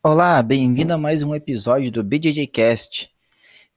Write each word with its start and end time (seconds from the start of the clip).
Olá, 0.00 0.40
bem-vindo 0.44 0.94
a 0.94 0.96
mais 0.96 1.24
um 1.24 1.34
episódio 1.34 1.90
do 1.90 2.04
BJJcast. 2.04 3.10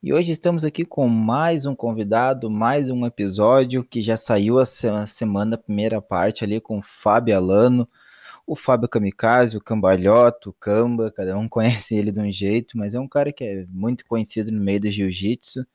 E 0.04 0.14
hoje 0.14 0.32
estamos 0.32 0.64
aqui 0.64 0.86
com 0.86 1.08
mais 1.08 1.66
um 1.66 1.74
convidado, 1.74 2.48
mais 2.48 2.92
um 2.92 3.08
episódio 3.08 3.84
que 3.84 4.04
já 4.04 4.16
saiu 4.16 4.60
a 4.60 4.66
semana, 4.66 5.56
a 5.56 5.58
primeira 5.58 6.00
parte 6.00 6.44
ali 6.44 6.62
com 6.62 6.78
o 6.78 6.82
Fábio 6.84 7.36
Alano, 7.36 7.90
o 8.46 8.56
Fábio 8.56 8.88
Kamikaze, 8.88 9.58
o 9.58 9.62
Cambalhota, 9.62 10.48
o 10.48 10.54
Camba, 10.54 11.12
cada 11.12 11.36
um 11.36 11.50
conhece 11.50 11.96
ele 11.96 12.12
de 12.12 12.20
um 12.20 12.32
jeito, 12.32 12.78
mas 12.78 12.94
é 12.94 13.00
um 13.00 13.08
cara 13.08 13.32
que 13.34 13.44
é 13.44 13.66
muito 13.68 14.06
conhecido 14.06 14.52
no 14.52 14.62
meio 14.62 14.80
do 14.80 14.92
jiu-jitsu, 14.92 15.66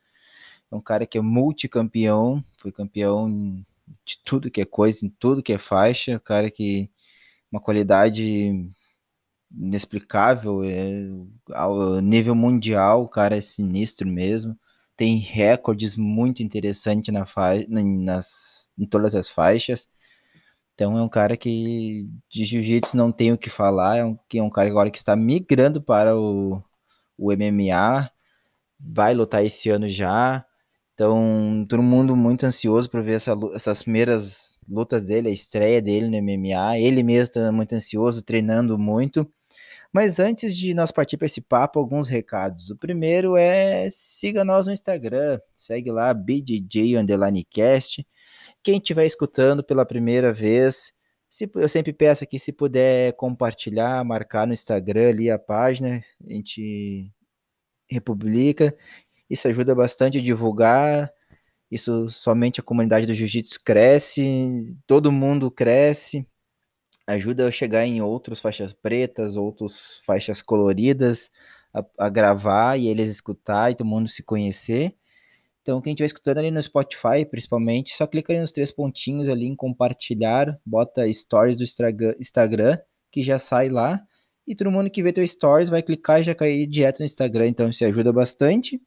é 0.71 0.75
um 0.75 0.81
cara 0.81 1.05
que 1.05 1.17
é 1.17 1.21
multicampeão, 1.21 2.41
foi 2.57 2.71
campeão 2.71 3.29
de 4.05 4.17
tudo 4.23 4.49
que 4.49 4.61
é 4.61 4.65
coisa, 4.65 5.05
em 5.05 5.09
tudo 5.09 5.43
que 5.43 5.51
é 5.51 5.57
faixa, 5.57 6.15
um 6.15 6.19
cara 6.19 6.49
que 6.49 6.89
uma 7.51 7.59
qualidade 7.61 8.71
inexplicável, 9.51 10.63
é, 10.63 11.09
ao 11.53 12.01
nível 12.01 12.35
mundial, 12.35 13.03
o 13.03 13.09
cara 13.09 13.37
é 13.37 13.41
sinistro 13.41 14.07
mesmo. 14.07 14.57
Tem 14.95 15.17
recordes 15.17 15.95
muito 15.95 16.43
interessantes 16.43 17.13
na 17.13 17.25
nas, 17.67 18.69
em 18.77 18.85
todas 18.85 19.15
as 19.15 19.29
faixas. 19.29 19.89
Então 20.73 20.97
é 20.97 21.01
um 21.01 21.09
cara 21.09 21.35
que 21.37 22.09
de 22.29 22.45
jiu-jitsu 22.45 22.95
não 22.97 23.11
tem 23.11 23.31
o 23.33 23.37
que 23.37 23.49
falar, 23.49 23.97
é 23.97 24.05
um, 24.05 24.17
é 24.35 24.43
um 24.43 24.49
cara 24.49 24.69
agora 24.69 24.91
que 24.91 24.97
está 24.97 25.15
migrando 25.15 25.81
para 25.81 26.15
o, 26.15 26.61
o 27.17 27.31
MMA, 27.33 28.11
vai 28.79 29.13
lutar 29.13 29.43
esse 29.45 29.69
ano 29.69 29.87
já. 29.87 30.45
Então, 30.93 31.65
todo 31.69 31.83
mundo 31.83 32.15
muito 32.15 32.45
ansioso 32.45 32.89
para 32.89 33.01
ver 33.01 33.13
essa, 33.13 33.33
essas 33.53 33.83
primeiras 33.83 34.59
lutas 34.67 35.07
dele, 35.07 35.29
a 35.29 35.31
estreia 35.31 35.81
dele 35.81 36.07
no 36.09 36.17
MMA. 36.17 36.79
Ele 36.79 37.03
mesmo 37.03 37.23
está 37.23 37.51
muito 37.51 37.73
ansioso, 37.75 38.23
treinando 38.23 38.77
muito. 38.79 39.31
Mas 39.93 40.19
antes 40.19 40.55
de 40.55 40.73
nós 40.73 40.91
partir 40.91 41.17
para 41.17 41.25
esse 41.25 41.41
papo, 41.41 41.79
alguns 41.79 42.07
recados. 42.07 42.69
O 42.69 42.77
primeiro 42.77 43.35
é 43.35 43.89
siga 43.89 44.43
nós 44.43 44.67
no 44.67 44.73
Instagram, 44.73 45.39
segue 45.55 45.91
lá 45.91 46.13
BJJ_cast. 46.13 48.05
Quem 48.63 48.77
estiver 48.77 49.05
escutando 49.05 49.63
pela 49.63 49.85
primeira 49.85 50.33
vez, 50.33 50.93
se, 51.29 51.49
eu 51.55 51.69
sempre 51.69 51.93
peço 51.93 52.23
aqui 52.23 52.37
se 52.39 52.51
puder 52.51 53.13
compartilhar, 53.13 54.03
marcar 54.03 54.45
no 54.47 54.53
Instagram 54.53 55.09
ali 55.09 55.31
a 55.31 55.39
página, 55.39 56.03
a 56.25 56.33
gente 56.33 57.11
republica. 57.89 58.75
Isso 59.29 59.47
ajuda 59.47 59.75
bastante 59.75 60.17
a 60.17 60.21
divulgar. 60.21 61.11
Isso 61.69 62.09
somente 62.09 62.59
a 62.59 62.63
comunidade 62.63 63.05
do 63.05 63.13
jiu-jitsu 63.13 63.59
cresce, 63.63 64.77
todo 64.87 65.11
mundo 65.11 65.51
cresce 65.51 66.25
ajuda 67.07 67.43
eu 67.43 67.51
chegar 67.51 67.85
em 67.85 68.01
outros 68.01 68.41
faixas 68.41 68.73
pretas, 68.73 69.37
outros 69.37 70.01
faixas 70.05 70.41
coloridas, 70.41 71.31
a, 71.73 71.83
a, 71.97 72.09
gravar 72.09 72.77
e 72.77 72.87
eles 72.87 73.09
escutar 73.09 73.71
e 73.71 73.75
todo 73.75 73.87
mundo 73.87 74.09
se 74.09 74.21
conhecer. 74.21 74.93
Então, 75.61 75.81
quem 75.81 75.93
estiver 75.93 76.05
escutando 76.05 76.37
ali 76.39 76.51
no 76.51 76.61
Spotify, 76.61 77.25
principalmente, 77.29 77.93
só 77.93 78.05
clica 78.07 78.31
ali 78.31 78.41
nos 78.41 78.51
três 78.51 78.71
pontinhos 78.71 79.27
ali 79.27 79.45
em 79.45 79.55
compartilhar, 79.55 80.59
bota 80.65 81.11
stories 81.11 81.57
do 81.57 81.63
Instagram, 82.19 82.77
que 83.11 83.21
já 83.21 83.39
sai 83.39 83.69
lá, 83.69 84.01
e 84.47 84.55
todo 84.55 84.71
mundo 84.71 84.89
que 84.89 85.03
vê 85.03 85.11
teu 85.11 85.27
stories 85.27 85.67
vai 85.67 85.81
clicar 85.81 86.21
e 86.21 86.23
já 86.23 86.35
cair 86.35 86.65
direto 86.67 86.99
no 86.99 87.05
Instagram, 87.05 87.47
então 87.47 87.69
isso 87.69 87.83
ajuda 87.83 88.13
bastante. 88.13 88.81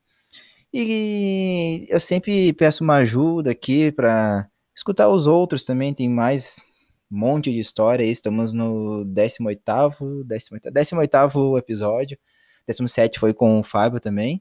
E 0.72 1.86
eu 1.90 2.00
sempre 2.00 2.52
peço 2.54 2.82
uma 2.84 2.96
ajuda 2.96 3.50
aqui 3.50 3.92
para 3.92 4.48
escutar 4.74 5.08
os 5.08 5.26
outros 5.26 5.64
também, 5.64 5.92
tem 5.92 6.08
mais 6.08 6.62
monte 7.10 7.52
de 7.52 7.58
história. 7.58 8.04
Estamos 8.04 8.52
no 8.52 9.04
18º, 9.04 10.24
18 10.24 10.70
18 10.70 11.58
episódio. 11.58 12.18
17 12.66 13.18
foi 13.18 13.34
com 13.34 13.58
o 13.58 13.64
Fábio 13.64 13.98
também. 13.98 14.40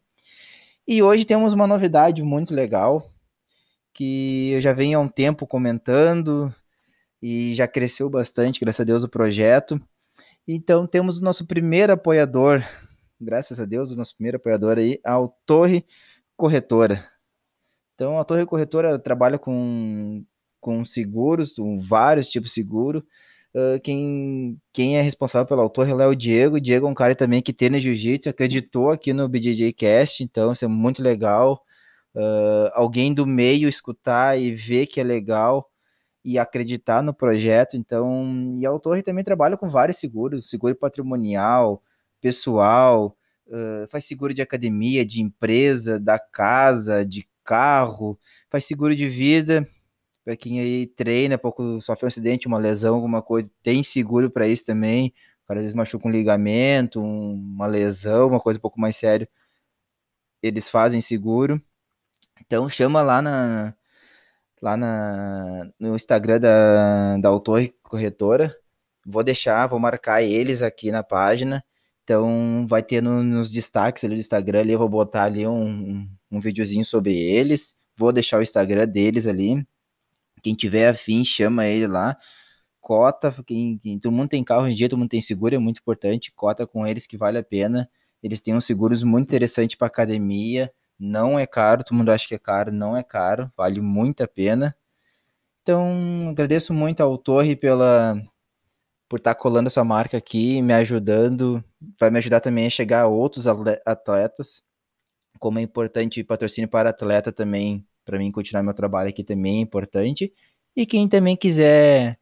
E 0.88 1.02
hoje 1.02 1.26
temos 1.26 1.54
uma 1.54 1.66
novidade 1.66 2.22
muito 2.22 2.54
legal 2.54 3.10
que 3.94 4.52
eu 4.52 4.62
já 4.62 4.72
venho 4.72 5.00
há 5.00 5.02
um 5.02 5.08
tempo 5.08 5.48
comentando 5.48 6.54
e 7.22 7.54
já 7.56 7.68
cresceu 7.68 8.10
bastante, 8.10 8.60
graças 8.60 8.80
a 8.80 8.84
Deus, 8.84 9.04
o 9.04 9.10
projeto. 9.10 9.82
Então 10.48 10.88
temos 10.88 11.20
o 11.20 11.24
nosso 11.24 11.46
primeiro 11.46 11.94
apoiador, 11.94 12.64
graças 13.20 13.60
a 13.60 13.66
Deus, 13.66 13.92
o 13.92 13.98
nosso 13.98 14.16
primeiro 14.16 14.38
apoiador 14.38 14.78
aí, 14.78 15.00
a 15.04 15.18
Torre 15.46 15.86
Corretora. 16.38 17.06
Então 17.94 18.18
a 18.18 18.24
Torre 18.24 18.46
Corretora 18.46 18.98
trabalha 18.98 19.38
com 19.38 20.24
com 20.60 20.84
seguros, 20.86 21.54
com 21.54 21.80
vários 21.80 22.28
tipos 22.28 22.50
de 22.50 22.56
seguro. 22.56 23.06
Uh, 23.54 23.80
quem, 23.82 24.62
quem 24.72 24.98
é 24.98 25.02
responsável 25.02 25.48
pelo 25.48 25.62
autor 25.62 25.90
é 25.90 26.08
o 26.08 26.16
Diego. 26.16 26.58
O 26.58 26.62
Diego 26.62 26.86
é 26.88 26.90
um 26.90 26.94
cara 26.94 27.16
também 27.16 27.42
que 27.42 27.54
tem 27.54 27.70
no 27.70 27.80
jiu-jitsu, 27.80 28.30
acreditou 28.30 28.92
aqui 28.92 29.12
no 29.12 29.28
BJJ 29.28 29.74
Cast, 29.74 30.24
então 30.24 30.52
isso 30.52 30.66
é 30.66 30.68
muito 30.68 31.02
legal. 31.02 31.64
Uh, 32.16 32.70
alguém 32.74 33.14
do 33.14 33.26
meio 33.26 33.70
escutar 33.70 34.40
e 34.40 34.54
ver 34.54 34.88
que 34.88 35.00
é 35.00 35.04
legal 35.04 35.70
e 36.24 36.38
acreditar 36.38 37.02
no 37.02 37.14
projeto. 37.14 37.76
Então, 37.78 38.58
e 38.60 38.66
a 38.66 38.80
Torre 38.80 39.02
também 39.02 39.24
trabalha 39.24 39.58
com 39.58 39.70
vários 39.70 39.98
seguros, 39.98 40.50
seguro 40.50 40.76
patrimonial, 40.76 41.82
pessoal, 42.22 43.16
uh, 43.48 43.88
faz 43.90 44.06
seguro 44.06 44.34
de 44.34 44.42
academia, 44.42 45.06
de 45.06 45.22
empresa, 45.22 46.00
da 46.00 46.20
casa, 46.20 47.06
de 47.06 47.28
carro, 47.44 48.20
faz 48.50 48.66
seguro 48.66 48.96
de 48.96 49.08
vida 49.08 49.68
para 50.30 50.38
quem 50.38 50.60
aí 50.60 50.86
treina, 50.86 51.40
pouco 51.40 51.82
sofre 51.82 52.06
um 52.06 52.08
acidente, 52.08 52.48
uma 52.48 52.60
lesão, 52.60 52.94
alguma 52.94 53.20
coisa, 53.20 53.50
tem 53.64 53.82
seguro 53.82 54.30
para 54.30 54.48
isso 54.48 54.64
também. 54.64 55.12
O 55.44 55.48
cara 55.48 55.60
às 55.60 55.64
vezes 55.64 55.76
machuca 55.76 56.08
um 56.08 56.12
ligamento, 56.12 57.02
um, 57.02 57.34
uma 57.34 57.66
lesão, 57.66 58.28
uma 58.28 58.40
coisa 58.40 58.60
um 58.60 58.62
pouco 58.62 58.80
mais 58.80 58.96
séria. 58.96 59.28
Eles 60.44 60.70
fazem 60.70 61.02
seguro. 61.02 61.60
Então 62.42 62.70
chama 62.70 63.02
lá 63.02 63.24
na 63.24 63.74
lá 64.62 64.78
na, 64.78 65.72
no 65.80 65.96
Instagram 65.96 66.40
da, 66.40 67.18
da 67.18 67.30
Autor 67.30 67.68
Corretora. 67.82 68.56
Vou 69.06 69.24
deixar, 69.24 69.66
vou 69.66 69.80
marcar 69.80 70.22
eles 70.22 70.62
aqui 70.62 70.92
na 70.92 71.02
página. 71.04 71.64
Então 72.04 72.68
vai 72.68 72.84
ter 72.84 73.02
no, 73.02 73.24
nos 73.24 73.52
destaques 73.52 74.04
ali 74.04 74.16
do 74.16 74.20
Instagram 74.20 74.60
ali, 74.62 74.74
eu 74.74 74.80
vou 74.80 74.90
botar 74.90 75.24
ali 75.24 75.48
um, 75.48 76.08
um, 76.32 76.40
videozinho 76.40 76.86
sobre 76.86 77.18
eles. 77.18 77.74
Vou 77.98 78.12
deixar 78.14 78.40
o 78.40 78.44
Instagram 78.44 78.88
deles 78.88 79.26
ali. 79.28 79.66
Quem 80.42 80.56
tiver 80.56 80.88
afim, 80.90 81.24
chama 81.26 81.66
ele 81.66 81.88
lá. 81.88 82.18
Cota, 82.82 83.34
quem, 83.46 83.78
quem, 83.78 84.00
todo 84.00 84.12
mundo 84.12 84.30
tem 84.30 84.44
carro 84.44 84.64
hoje 84.64 84.74
em 84.74 84.78
dia, 84.78 84.90
todo 84.90 85.00
mundo 85.00 85.10
tem 85.10 85.22
seguro, 85.22 85.56
é 85.56 85.60
muito 85.60 85.80
importante. 85.80 86.32
Cota 86.32 86.66
com 86.68 86.88
eles 86.88 87.06
que 87.08 87.18
vale 87.18 87.38
a 87.38 87.44
pena. 87.44 87.90
Eles 88.24 88.42
têm 88.42 88.56
uns 88.56 88.66
seguros 88.66 89.04
muito 89.04 89.28
interessantes 89.28 89.78
para 89.78 89.88
academia. 89.88 90.72
Não 90.98 91.40
é 91.40 91.48
caro, 91.48 91.84
todo 91.84 91.98
mundo 91.98 92.10
acha 92.12 92.28
que 92.28 92.36
é 92.36 92.40
caro, 92.40 92.72
não 92.72 92.96
é 92.98 93.04
caro, 93.04 93.50
vale 93.58 93.82
muito 93.82 94.22
a 94.24 94.28
pena. 94.28 94.76
Então, 95.62 96.30
agradeço 96.30 96.74
muito 96.74 97.02
ao 97.02 97.18
Torre 97.18 97.56
pela 97.56 98.22
por 99.10 99.18
estar 99.20 99.34
tá 99.34 99.40
colando 99.40 99.68
essa 99.68 99.84
marca 99.84 100.18
aqui, 100.18 100.62
me 100.62 100.74
ajudando, 100.74 101.64
vai 102.00 102.12
me 102.12 102.20
ajudar 102.20 102.40
também 102.42 102.68
a 102.68 102.70
chegar 102.70 103.02
a 103.04 103.08
outros 103.08 103.48
atletas. 103.48 104.64
Como 105.40 105.60
é 105.60 105.62
importante 105.64 106.24
patrocínio 106.24 106.70
para 106.70 106.90
atleta 106.92 107.32
também 107.32 107.88
para 108.10 108.18
mim 108.18 108.32
continuar 108.32 108.64
meu 108.64 108.74
trabalho 108.74 109.10
aqui 109.10 109.24
também 109.24 109.58
é 109.60 109.62
importante. 109.62 110.34
E 110.76 110.84
quem 110.84 111.08
também 111.08 111.38
quiser 111.38 112.20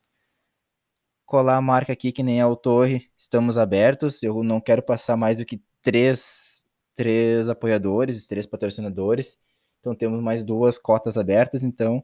colar 1.25 1.55
a 1.55 1.61
marca 1.61 1.93
aqui, 1.93 2.11
que 2.11 2.21
nem 2.21 2.41
a 2.41 2.47
o 2.47 2.57
Torre, 2.57 3.09
estamos 3.15 3.57
abertos. 3.57 4.21
Eu 4.21 4.43
não 4.43 4.59
quero 4.59 4.83
passar 4.83 5.15
mais 5.15 5.37
do 5.37 5.45
que 5.45 5.61
três, 5.81 6.65
três 6.93 7.47
apoiadores, 7.47 8.27
três 8.27 8.45
patrocinadores. 8.45 9.39
Então 9.79 9.95
temos 9.95 10.21
mais 10.21 10.43
duas 10.43 10.77
cotas 10.77 11.17
abertas. 11.17 11.63
Então, 11.63 12.03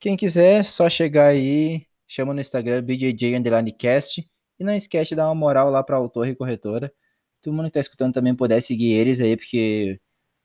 quem 0.00 0.16
quiser, 0.16 0.64
só 0.64 0.90
chegar 0.90 1.26
aí, 1.26 1.86
chama 2.08 2.34
no 2.34 2.40
Instagram 2.40 2.82
BJJ_cast 2.82 4.28
e 4.58 4.64
não 4.64 4.74
esquece 4.74 5.10
de 5.10 5.16
dar 5.16 5.28
uma 5.28 5.34
moral 5.36 5.70
lá 5.70 5.82
para 5.84 5.96
a 5.96 6.08
Torre 6.08 6.34
Corretora. 6.34 6.92
Todo 7.40 7.54
mundo 7.54 7.64
que 7.66 7.70
está 7.70 7.80
escutando 7.80 8.14
também 8.14 8.34
puder 8.34 8.60
seguir 8.60 8.92
eles 8.94 9.20
aí, 9.20 9.36
porque 9.36 10.00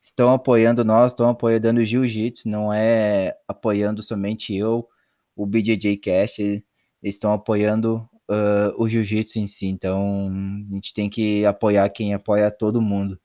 estão 0.07 0.33
apoiando 0.33 0.85
nós, 0.85 1.11
estão 1.11 1.29
apoiando 1.29 1.81
o 1.81 1.85
Jiu-Jitsu, 1.85 2.47
não 2.47 2.73
é 2.73 3.37
apoiando 3.47 4.01
somente 4.01 4.55
eu, 4.55 4.87
o 5.35 5.45
BJJ 5.45 5.97
Cast, 5.97 6.41
eles 6.41 6.63
estão 7.03 7.33
apoiando 7.33 8.09
uh, 8.29 8.73
o 8.77 8.87
Jiu-Jitsu 8.87 9.39
em 9.39 9.47
si, 9.47 9.67
então 9.67 10.29
a 10.69 10.73
gente 10.73 10.93
tem 10.93 11.09
que 11.09 11.45
apoiar 11.45 11.89
quem 11.89 12.13
apoia 12.13 12.49
todo 12.49 12.81
mundo. 12.81 13.19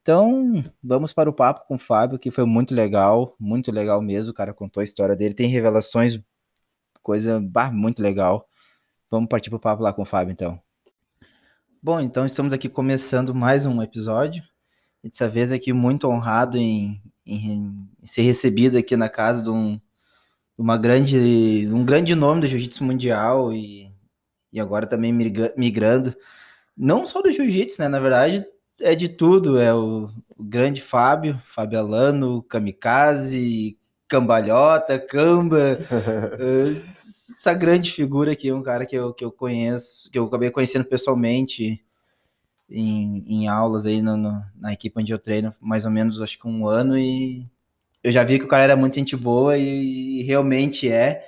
Então, 0.00 0.64
vamos 0.82 1.12
para 1.12 1.28
o 1.28 1.34
papo 1.34 1.66
com 1.66 1.74
o 1.74 1.78
Fábio, 1.78 2.18
que 2.18 2.30
foi 2.30 2.46
muito 2.46 2.74
legal, 2.74 3.36
muito 3.38 3.70
legal 3.70 4.00
mesmo, 4.00 4.30
o 4.30 4.34
cara 4.34 4.54
contou 4.54 4.80
a 4.80 4.84
história 4.84 5.14
dele, 5.14 5.34
tem 5.34 5.48
revelações, 5.48 6.18
coisa 7.02 7.38
bah, 7.38 7.70
muito 7.70 8.02
legal. 8.02 8.48
Vamos 9.10 9.28
partir 9.28 9.50
para 9.50 9.58
o 9.58 9.60
papo 9.60 9.82
lá 9.82 9.92
com 9.92 10.02
o 10.02 10.06
Fábio, 10.06 10.32
então. 10.32 10.58
Bom, 11.82 12.00
então 12.00 12.24
estamos 12.24 12.52
aqui 12.54 12.68
começando 12.68 13.34
mais 13.34 13.66
um 13.66 13.82
episódio 13.82 14.42
dessa 15.02 15.28
vez 15.28 15.52
aqui 15.52 15.72
muito 15.72 16.08
honrado 16.08 16.56
em, 16.56 17.00
em, 17.24 17.88
em 18.02 18.06
ser 18.06 18.22
recebido 18.22 18.76
aqui 18.76 18.96
na 18.96 19.08
casa 19.08 19.42
de 19.42 19.50
um, 19.50 19.80
uma 20.56 20.76
grande, 20.76 21.68
um 21.70 21.84
grande 21.84 22.14
nome 22.14 22.40
do 22.40 22.48
jiu-jitsu 22.48 22.84
mundial 22.84 23.52
e, 23.52 23.92
e 24.52 24.60
agora 24.60 24.86
também 24.86 25.12
migrando. 25.56 26.14
Não 26.76 27.06
só 27.06 27.22
do 27.22 27.30
jiu-jitsu, 27.30 27.80
né? 27.80 27.88
Na 27.88 28.00
verdade, 28.00 28.44
é 28.80 28.94
de 28.94 29.08
tudo. 29.08 29.60
É 29.60 29.74
o, 29.74 30.10
o 30.36 30.44
grande 30.44 30.80
Fábio, 30.80 31.40
Fábio 31.44 31.78
Alano, 31.78 32.42
Kamikaze, 32.42 33.78
Cambalhota, 34.08 34.98
Camba. 34.98 35.78
uh, 35.80 36.82
essa 37.04 37.52
grande 37.54 37.92
figura 37.92 38.32
aqui, 38.32 38.52
um 38.52 38.62
cara 38.62 38.86
que 38.86 38.96
eu, 38.96 39.12
que 39.12 39.24
eu 39.24 39.30
conheço, 39.30 40.10
que 40.10 40.18
eu 40.18 40.24
acabei 40.24 40.50
conhecendo 40.50 40.84
pessoalmente 40.84 41.84
em, 42.70 43.24
em 43.26 43.48
aulas 43.48 43.86
aí 43.86 44.02
no, 44.02 44.16
no, 44.16 44.42
na 44.56 44.72
equipe 44.72 45.00
onde 45.00 45.12
eu 45.12 45.18
treino, 45.18 45.52
mais 45.60 45.84
ou 45.84 45.90
menos, 45.90 46.20
acho 46.20 46.38
que 46.38 46.46
um 46.46 46.66
ano, 46.66 46.98
e 46.98 47.46
eu 48.02 48.12
já 48.12 48.24
vi 48.24 48.38
que 48.38 48.44
o 48.44 48.48
cara 48.48 48.64
era 48.64 48.76
muito 48.76 48.94
gente 48.94 49.16
boa 49.16 49.56
e, 49.56 50.20
e 50.20 50.22
realmente 50.22 50.90
é. 50.90 51.26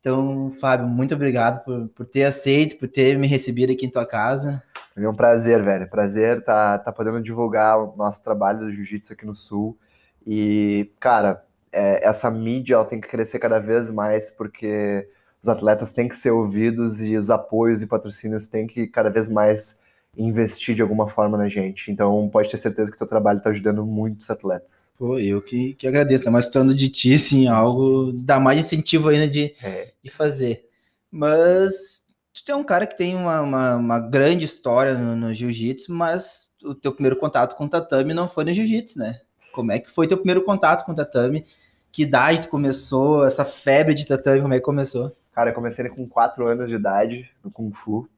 Então, 0.00 0.52
Fábio, 0.60 0.86
muito 0.86 1.14
obrigado 1.14 1.64
por, 1.64 1.88
por 1.88 2.06
ter 2.06 2.24
aceito, 2.24 2.76
por 2.78 2.88
ter 2.88 3.18
me 3.18 3.26
recebido 3.26 3.72
aqui 3.72 3.86
em 3.86 3.90
tua 3.90 4.06
casa. 4.06 4.62
É 4.96 5.08
um 5.08 5.14
prazer, 5.14 5.62
velho. 5.62 5.88
Prazer 5.88 6.44
tá, 6.44 6.78
tá 6.78 6.92
podendo 6.92 7.22
divulgar 7.22 7.78
o 7.78 7.96
nosso 7.96 8.22
trabalho 8.22 8.60
do 8.60 8.72
jiu-jitsu 8.72 9.12
aqui 9.12 9.24
no 9.24 9.34
Sul. 9.34 9.78
E, 10.26 10.90
cara, 11.00 11.44
é, 11.72 12.06
essa 12.06 12.30
mídia 12.30 12.74
ela 12.74 12.84
tem 12.84 13.00
que 13.00 13.08
crescer 13.08 13.38
cada 13.38 13.58
vez 13.58 13.90
mais, 13.90 14.30
porque 14.30 15.08
os 15.40 15.48
atletas 15.48 15.92
têm 15.92 16.08
que 16.08 16.16
ser 16.16 16.30
ouvidos 16.30 17.00
e 17.00 17.16
os 17.16 17.30
apoios 17.30 17.82
e 17.82 17.86
patrocínios 17.86 18.46
têm 18.46 18.66
que 18.66 18.86
cada 18.86 19.08
vez 19.08 19.28
mais 19.28 19.81
investir 20.16 20.74
de 20.74 20.82
alguma 20.82 21.08
forma 21.08 21.38
na 21.38 21.48
gente. 21.48 21.90
Então 21.90 22.28
pode 22.30 22.50
ter 22.50 22.58
certeza 22.58 22.90
que 22.90 22.98
teu 22.98 23.06
trabalho 23.06 23.38
está 23.38 23.50
ajudando 23.50 23.84
muitos 23.84 24.28
atletas. 24.30 24.90
Pô, 24.98 25.18
eu 25.18 25.40
que, 25.40 25.74
que 25.74 25.86
agradeço, 25.86 26.24
tá 26.24 26.30
mais 26.30 26.46
estando 26.46 26.74
de 26.74 26.88
ti, 26.88 27.14
assim, 27.14 27.48
algo 27.48 28.12
dá 28.12 28.38
mais 28.38 28.58
incentivo 28.58 29.08
ainda 29.08 29.26
de, 29.26 29.54
é. 29.62 29.92
de 30.02 30.10
fazer. 30.10 30.68
Mas 31.10 32.06
tu 32.32 32.44
tem 32.44 32.54
um 32.54 32.64
cara 32.64 32.86
que 32.86 32.96
tem 32.96 33.16
uma, 33.16 33.40
uma, 33.40 33.76
uma 33.76 34.00
grande 34.00 34.44
história 34.44 34.94
no, 34.94 35.16
no 35.16 35.34
jiu-jitsu, 35.34 35.92
mas 35.92 36.50
o 36.62 36.74
teu 36.74 36.92
primeiro 36.92 37.16
contato 37.16 37.56
com 37.56 37.64
o 37.64 37.68
tatame 37.68 38.14
não 38.14 38.28
foi 38.28 38.44
no 38.44 38.52
jiu-jitsu, 38.52 38.98
né? 38.98 39.18
Como 39.52 39.72
é 39.72 39.78
que 39.78 39.90
foi 39.90 40.06
teu 40.06 40.16
primeiro 40.16 40.42
contato 40.44 40.84
com 40.84 40.92
o 40.92 40.94
tatame? 40.94 41.44
Que 41.90 42.02
idade 42.02 42.42
tu 42.42 42.48
começou? 42.48 43.26
Essa 43.26 43.44
febre 43.44 43.94
de 43.94 44.06
tatame, 44.06 44.40
como 44.40 44.54
é 44.54 44.58
que 44.58 44.64
começou? 44.64 45.14
Cara, 45.32 45.50
eu 45.50 45.54
comecei 45.54 45.86
com 45.88 46.06
4 46.06 46.46
anos 46.46 46.68
de 46.68 46.74
idade 46.74 47.30
no 47.42 47.50
Kung 47.50 47.72
Fu. 47.72 48.08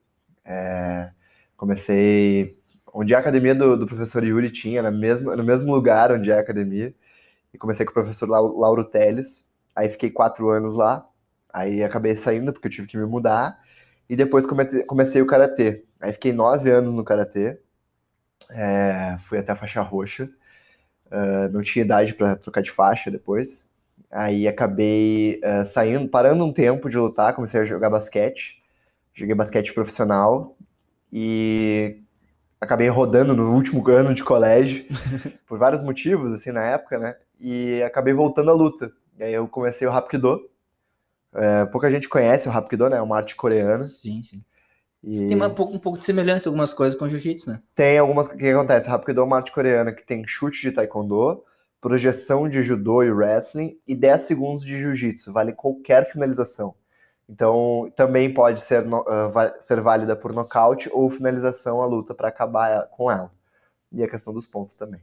É 0.45 1.11
Comecei 1.57 2.59
onde 2.93 3.15
a 3.15 3.19
academia 3.19 3.55
do, 3.55 3.77
do 3.77 3.87
professor 3.87 4.23
Yuri 4.23 4.51
tinha, 4.51 4.81
na 4.81 4.91
mesma, 4.91 5.37
no 5.37 5.43
mesmo 5.43 5.75
lugar 5.75 6.13
onde 6.13 6.31
é 6.31 6.37
a 6.37 6.41
academia. 6.41 6.95
E 7.53 7.59
comecei 7.59 7.85
com 7.85 7.91
o 7.91 7.95
professor 7.95 8.29
Lauro 8.29 8.85
Teles. 8.85 9.53
Aí 9.75 9.89
fiquei 9.89 10.11
quatro 10.11 10.51
anos 10.51 10.75
lá. 10.75 11.07
Aí 11.53 11.83
acabei 11.83 12.17
saindo 12.17 12.53
porque 12.53 12.69
eu 12.69 12.73
tive 12.73 12.87
que 12.87 12.97
me 12.97 13.07
mudar. 13.07 13.59
E 14.09 14.15
depois 14.15 14.47
comecei, 14.47 14.85
comecei 14.85 15.23
o 15.23 15.27
karatê. 15.27 15.85
Aí 16.01 16.13
fiquei 16.13 16.33
nove 16.33 16.71
anos 16.71 16.93
no 16.93 17.05
karatê. 17.05 17.59
É, 18.51 19.17
fui 19.25 19.39
até 19.39 19.53
a 19.53 19.57
faixa 19.57 19.81
roxa. 19.81 20.31
Uh, 21.07 21.49
não 21.53 21.63
tinha 21.63 21.85
idade 21.85 22.15
para 22.15 22.37
trocar 22.37 22.61
de 22.61 22.71
faixa 22.71 23.11
depois. 23.11 23.69
Aí 24.11 24.47
acabei 24.47 25.41
uh, 25.45 25.65
saindo, 25.65 26.09
parando 26.09 26.45
um 26.45 26.53
tempo 26.53 26.89
de 26.89 26.99
lutar, 26.99 27.35
comecei 27.35 27.61
a 27.61 27.65
jogar 27.65 27.91
basquete. 27.91 28.63
Joguei 29.13 29.35
basquete 29.35 29.73
profissional 29.73 30.57
e 31.17 32.03
acabei 32.61 32.89
rodando 32.89 33.37
no 33.37 33.55
último 33.55 33.87
ano 33.89 34.13
de 34.13 34.25
colégio 34.25 34.85
por 35.47 35.57
vários 35.57 35.81
motivos 35.81 36.33
assim 36.33 36.51
na 36.51 36.65
época, 36.65 36.99
né? 36.99 37.15
E 37.39 37.81
acabei 37.85 38.13
voltando 38.13 38.51
à 38.51 38.55
luta. 38.55 38.93
E 39.17 39.23
aí 39.23 39.33
eu 39.33 39.47
comecei 39.47 39.87
o 39.87 39.93
Hapkido. 39.93 40.51
É, 41.33 41.65
pouca 41.67 41.89
gente 41.89 42.09
conhece 42.09 42.49
o 42.49 42.53
Hapkido, 42.53 42.89
né? 42.89 42.97
É 42.97 43.03
uma 43.03 43.17
arte 43.17 43.37
coreana. 43.37 43.85
Sim, 43.85 44.23
sim. 44.25 44.43
E... 45.05 45.27
Tem 45.29 45.37
uma, 45.37 45.47
um, 45.47 45.55
pouco, 45.55 45.73
um 45.75 45.79
pouco 45.79 45.99
de 45.99 46.05
semelhança 46.05 46.49
em 46.49 46.51
algumas 46.51 46.75
coisas 46.75 46.99
com 46.99 47.09
jiu-jitsu, 47.09 47.51
né? 47.51 47.63
Tem 47.75 47.99
algumas. 47.99 48.27
O 48.27 48.37
que 48.37 48.49
acontece? 48.49 48.89
O 48.89 48.93
Hapkido 48.93 49.21
é 49.21 49.25
uma 49.25 49.37
arte 49.37 49.53
coreana 49.53 49.93
que 49.93 50.05
tem 50.05 50.27
chute 50.27 50.63
de 50.63 50.73
taekwondo, 50.73 51.45
projeção 51.81 52.49
de 52.49 52.63
judô 52.63 53.05
e 53.05 53.13
wrestling 53.13 53.79
e 53.87 53.95
10 53.95 54.23
segundos 54.23 54.65
de 54.65 54.79
jiu-jitsu. 54.79 55.33
Vale 55.33 55.53
qualquer 55.53 56.11
finalização. 56.11 56.75
Então, 57.29 57.91
também 57.97 58.33
pode 58.33 58.61
ser, 58.61 58.87
uh, 58.87 59.03
ser 59.59 59.81
válida 59.81 60.15
por 60.15 60.33
nocaute 60.33 60.91
ou 60.93 61.09
finalização 61.09 61.81
a 61.81 61.87
luta 61.87 62.15
para 62.15 62.29
acabar 62.29 62.87
com 62.89 63.11
ela. 63.11 63.31
E 63.93 64.03
a 64.03 64.09
questão 64.09 64.33
dos 64.33 64.47
pontos 64.47 64.75
também. 64.75 65.01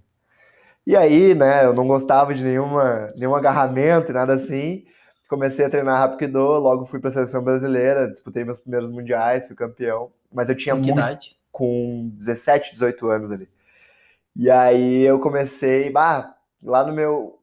E 0.86 0.96
aí, 0.96 1.34
né, 1.36 1.66
eu 1.66 1.74
não 1.74 1.88
gostava 1.88 2.34
de 2.34 2.44
nenhuma, 2.44 3.12
nenhum 3.16 3.36
agarramento 3.36 4.12
e 4.12 4.14
nada 4.14 4.34
assim. 4.34 4.86
Comecei 5.30 5.66
a 5.66 5.70
treinar 5.70 6.00
Rapido, 6.00 6.40
logo 6.40 6.86
fui 6.86 7.00
para 7.00 7.10
a 7.10 7.12
seleção 7.12 7.44
brasileira, 7.44 8.10
disputei 8.10 8.44
meus 8.44 8.60
primeiros 8.60 8.92
mundiais, 8.92 9.48
fui 9.48 9.56
campeão. 9.56 10.12
Mas 10.32 10.50
eu 10.50 10.56
tinha 10.56 10.76
com 10.76 10.82
muito, 10.82 10.98
idade? 10.98 11.38
Com 11.52 12.10
17, 12.16 12.74
18 12.74 13.08
anos 13.10 13.32
ali. 13.32 13.48
E 14.36 14.50
aí 14.50 15.02
eu 15.04 15.20
comecei, 15.20 15.90
bah, 15.92 16.36
lá 16.62 16.86
no 16.86 16.94
meu 16.94 17.41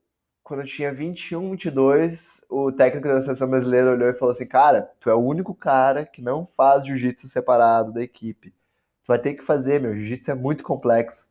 quando 0.49 0.61
eu 0.61 0.67
tinha 0.67 0.91
21, 0.91 1.51
22, 1.51 2.43
o 2.49 2.73
técnico 2.73 3.07
da 3.07 3.21
seleção 3.21 3.51
brasileira 3.51 3.93
olhou 3.93 4.09
e 4.09 4.15
falou 4.15 4.33
assim: 4.33 4.47
Cara, 4.47 4.91
tu 4.99 5.11
é 5.11 5.15
o 5.15 5.19
único 5.19 5.55
cara 5.55 6.07
que 6.07 6.23
não 6.23 6.47
faz 6.47 6.87
jiu-jitsu 6.87 7.29
separado 7.29 7.93
da 7.93 8.03
equipe. 8.03 8.49
Tu 8.49 9.07
vai 9.07 9.19
ter 9.19 9.35
que 9.35 9.45
fazer, 9.45 9.79
meu. 9.79 9.95
Jiu-jitsu 9.95 10.31
é 10.31 10.35
muito 10.35 10.65
complexo. 10.65 11.29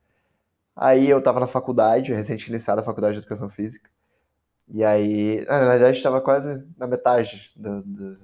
Aí 0.75 1.09
eu 1.09 1.19
tava 1.19 1.39
na 1.39 1.47
faculdade, 1.47 2.13
recente 2.13 2.47
iniciada 2.47 2.81
a 2.81 2.83
faculdade 2.83 3.13
de 3.13 3.19
educação 3.21 3.49
física. 3.49 3.89
E 4.71 4.83
aí, 4.83 5.43
na 5.47 5.71
verdade, 5.71 5.97
estava 5.97 6.21
quase 6.21 6.63
na 6.77 6.85
metade 6.85 7.51
do, 7.55 7.81
do, 7.81 8.17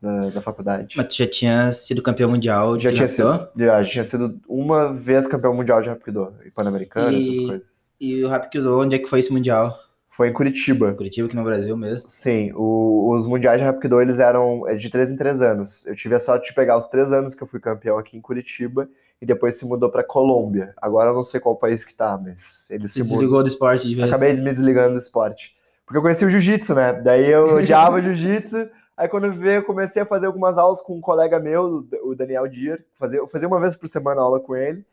da, 0.00 0.30
da, 0.30 0.40
faculdade. 0.40 0.96
Mas 0.96 1.06
tu 1.08 1.14
já 1.14 1.26
tinha 1.26 1.72
sido 1.74 2.00
campeão 2.00 2.30
mundial 2.30 2.78
de 2.78 2.84
já 2.84 2.92
tinha 2.94 3.08
sido, 3.08 3.48
Já, 3.54 3.84
tinha 3.84 4.04
sido 4.04 4.40
uma 4.48 4.94
vez 4.94 5.26
campeão 5.26 5.54
mundial 5.54 5.82
de 5.82 5.90
Rapido, 5.90 6.34
e 6.42 6.50
Pan-Americano 6.50 7.12
e 7.12 7.28
outras 7.28 7.46
coisas. 7.46 7.90
E 8.00 8.24
o 8.24 8.28
Rapido, 8.28 8.80
onde 8.80 8.96
é 8.96 8.98
que 8.98 9.08
foi 9.08 9.18
esse 9.18 9.30
mundial? 9.30 9.78
Foi 10.12 10.28
em 10.28 10.32
Curitiba. 10.32 10.92
Curitiba 10.92 11.26
aqui 11.26 11.34
no 11.34 11.42
Brasil 11.42 11.74
mesmo? 11.74 12.10
Sim, 12.10 12.52
o, 12.54 13.14
os 13.14 13.26
mundiais 13.26 13.58
de 13.58 13.64
Rapido 13.64 13.98
eles 13.98 14.18
eram 14.18 14.68
é, 14.68 14.74
de 14.74 14.90
três 14.90 15.10
em 15.10 15.16
três 15.16 15.40
anos. 15.40 15.86
Eu 15.86 15.96
tive 15.96 16.14
a 16.14 16.20
sorte 16.20 16.50
de 16.50 16.54
pegar 16.54 16.76
os 16.76 16.84
três 16.84 17.10
anos 17.14 17.34
que 17.34 17.42
eu 17.42 17.46
fui 17.46 17.58
campeão 17.58 17.96
aqui 17.96 18.18
em 18.18 18.20
Curitiba 18.20 18.90
e 19.22 19.24
depois 19.24 19.58
se 19.58 19.64
mudou 19.64 19.90
para 19.90 20.04
Colômbia. 20.04 20.74
Agora 20.76 21.08
eu 21.08 21.14
não 21.14 21.24
sei 21.24 21.40
qual 21.40 21.56
país 21.56 21.82
que 21.82 21.94
tá, 21.94 22.20
mas 22.22 22.70
ele 22.70 22.86
se, 22.86 22.94
se 22.94 23.02
desligou 23.02 23.24
mudou. 23.24 23.42
do 23.42 23.48
esporte 23.48 23.88
de 23.88 23.94
vez. 23.94 24.06
Acabei 24.06 24.34
me 24.34 24.52
desligando 24.52 24.92
do 24.92 25.00
esporte. 25.00 25.56
Porque 25.86 25.96
eu 25.96 26.02
conheci 26.02 26.26
o 26.26 26.30
jiu-jitsu, 26.30 26.74
né? 26.74 26.92
Daí 26.92 27.30
eu 27.30 27.56
odiava 27.56 28.02
jiu-jitsu. 28.02 28.68
Aí 28.94 29.08
quando 29.08 29.28
eu 29.28 29.32
vi, 29.32 29.48
eu 29.48 29.62
comecei 29.62 30.02
a 30.02 30.06
fazer 30.06 30.26
algumas 30.26 30.58
aulas 30.58 30.82
com 30.82 30.94
um 30.94 31.00
colega 31.00 31.40
meu, 31.40 31.86
o 32.04 32.14
Daniel 32.14 32.46
Dier. 32.46 32.84
Fazer, 32.96 33.18
eu 33.18 33.26
fazia 33.26 33.48
uma 33.48 33.58
vez 33.58 33.74
por 33.74 33.88
semana 33.88 34.20
aula 34.20 34.40
com 34.40 34.54
ele. 34.54 34.84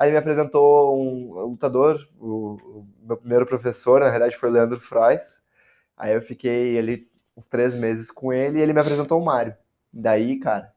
Aí 0.00 0.10
me 0.10 0.16
apresentou 0.16 0.98
um 0.98 1.50
lutador, 1.50 2.00
o, 2.18 2.54
o, 2.54 2.86
meu 3.02 3.18
primeiro 3.18 3.44
professor, 3.44 4.00
na 4.00 4.06
realidade 4.06 4.34
foi 4.34 4.48
o 4.48 4.52
Leandro 4.52 4.80
Frois. 4.80 5.42
Aí 5.94 6.14
eu 6.14 6.22
fiquei 6.22 6.78
ali 6.78 7.06
uns 7.36 7.46
três 7.46 7.74
meses 7.74 8.10
com 8.10 8.32
ele 8.32 8.58
e 8.58 8.62
ele 8.62 8.72
me 8.72 8.80
apresentou 8.80 9.20
o 9.20 9.24
Mário. 9.24 9.54
Daí, 9.92 10.38
cara, 10.38 10.72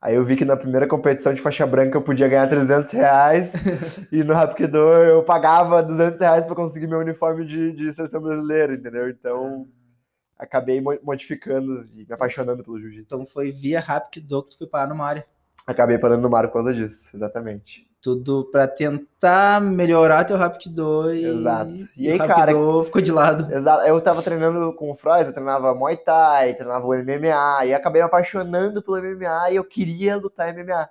aí 0.00 0.14
eu 0.14 0.24
vi 0.24 0.36
que 0.36 0.44
na 0.44 0.56
primeira 0.56 0.86
competição 0.86 1.34
de 1.34 1.42
faixa 1.42 1.66
branca 1.66 1.98
eu 1.98 2.02
podia 2.02 2.28
ganhar 2.28 2.48
300 2.48 2.92
reais 2.92 3.54
e 4.12 4.22
no 4.22 4.34
Rapido 4.34 4.78
eu 4.78 5.24
pagava 5.24 5.82
200 5.82 6.20
reais 6.20 6.44
para 6.44 6.54
conseguir 6.54 6.86
meu 6.86 7.00
uniforme 7.00 7.44
de, 7.44 7.72
de 7.72 7.92
seleção 7.92 8.22
brasileira, 8.22 8.74
entendeu? 8.74 9.10
Então 9.10 9.66
acabei 10.38 10.80
modificando 11.02 11.84
e 11.92 12.06
me 12.06 12.12
apaixonando 12.12 12.62
pelo 12.62 12.78
jiu-jitsu. 12.78 13.02
Então 13.16 13.26
foi 13.26 13.50
via 13.50 13.80
Rapido 13.80 14.44
que 14.44 14.50
tu 14.50 14.58
foi 14.58 14.68
parar 14.68 14.88
no 14.88 14.94
Mário. 14.94 15.24
Acabei 15.66 15.98
parando 15.98 16.22
no 16.22 16.30
Mário 16.30 16.50
por 16.50 16.54
causa 16.54 16.72
disso, 16.72 17.10
exatamente. 17.16 17.89
Tudo 18.02 18.48
para 18.50 18.66
tentar 18.66 19.60
melhorar 19.60 20.24
teu 20.24 20.36
Rapido 20.36 21.12
e. 21.12 21.24
Exato. 21.24 21.74
E, 21.96 22.06
e 22.06 22.10
aí, 22.10 22.18
cara. 22.18 22.52
ficou 22.84 23.02
de 23.02 23.12
lado. 23.12 23.52
Exato. 23.52 23.86
Eu 23.86 24.00
tava 24.00 24.22
treinando 24.22 24.72
com 24.74 24.90
o 24.90 24.94
Frois, 24.94 25.26
eu 25.26 25.34
treinava 25.34 25.74
Muay 25.74 25.98
Thai, 25.98 26.54
treinava 26.54 26.86
o 26.86 26.94
MMA, 26.94 27.66
e 27.66 27.74
acabei 27.74 28.00
me 28.00 28.06
apaixonando 28.06 28.82
pelo 28.82 29.02
MMA 29.02 29.50
e 29.50 29.56
eu 29.56 29.64
queria 29.64 30.16
lutar 30.16 30.54
MMA. 30.54 30.88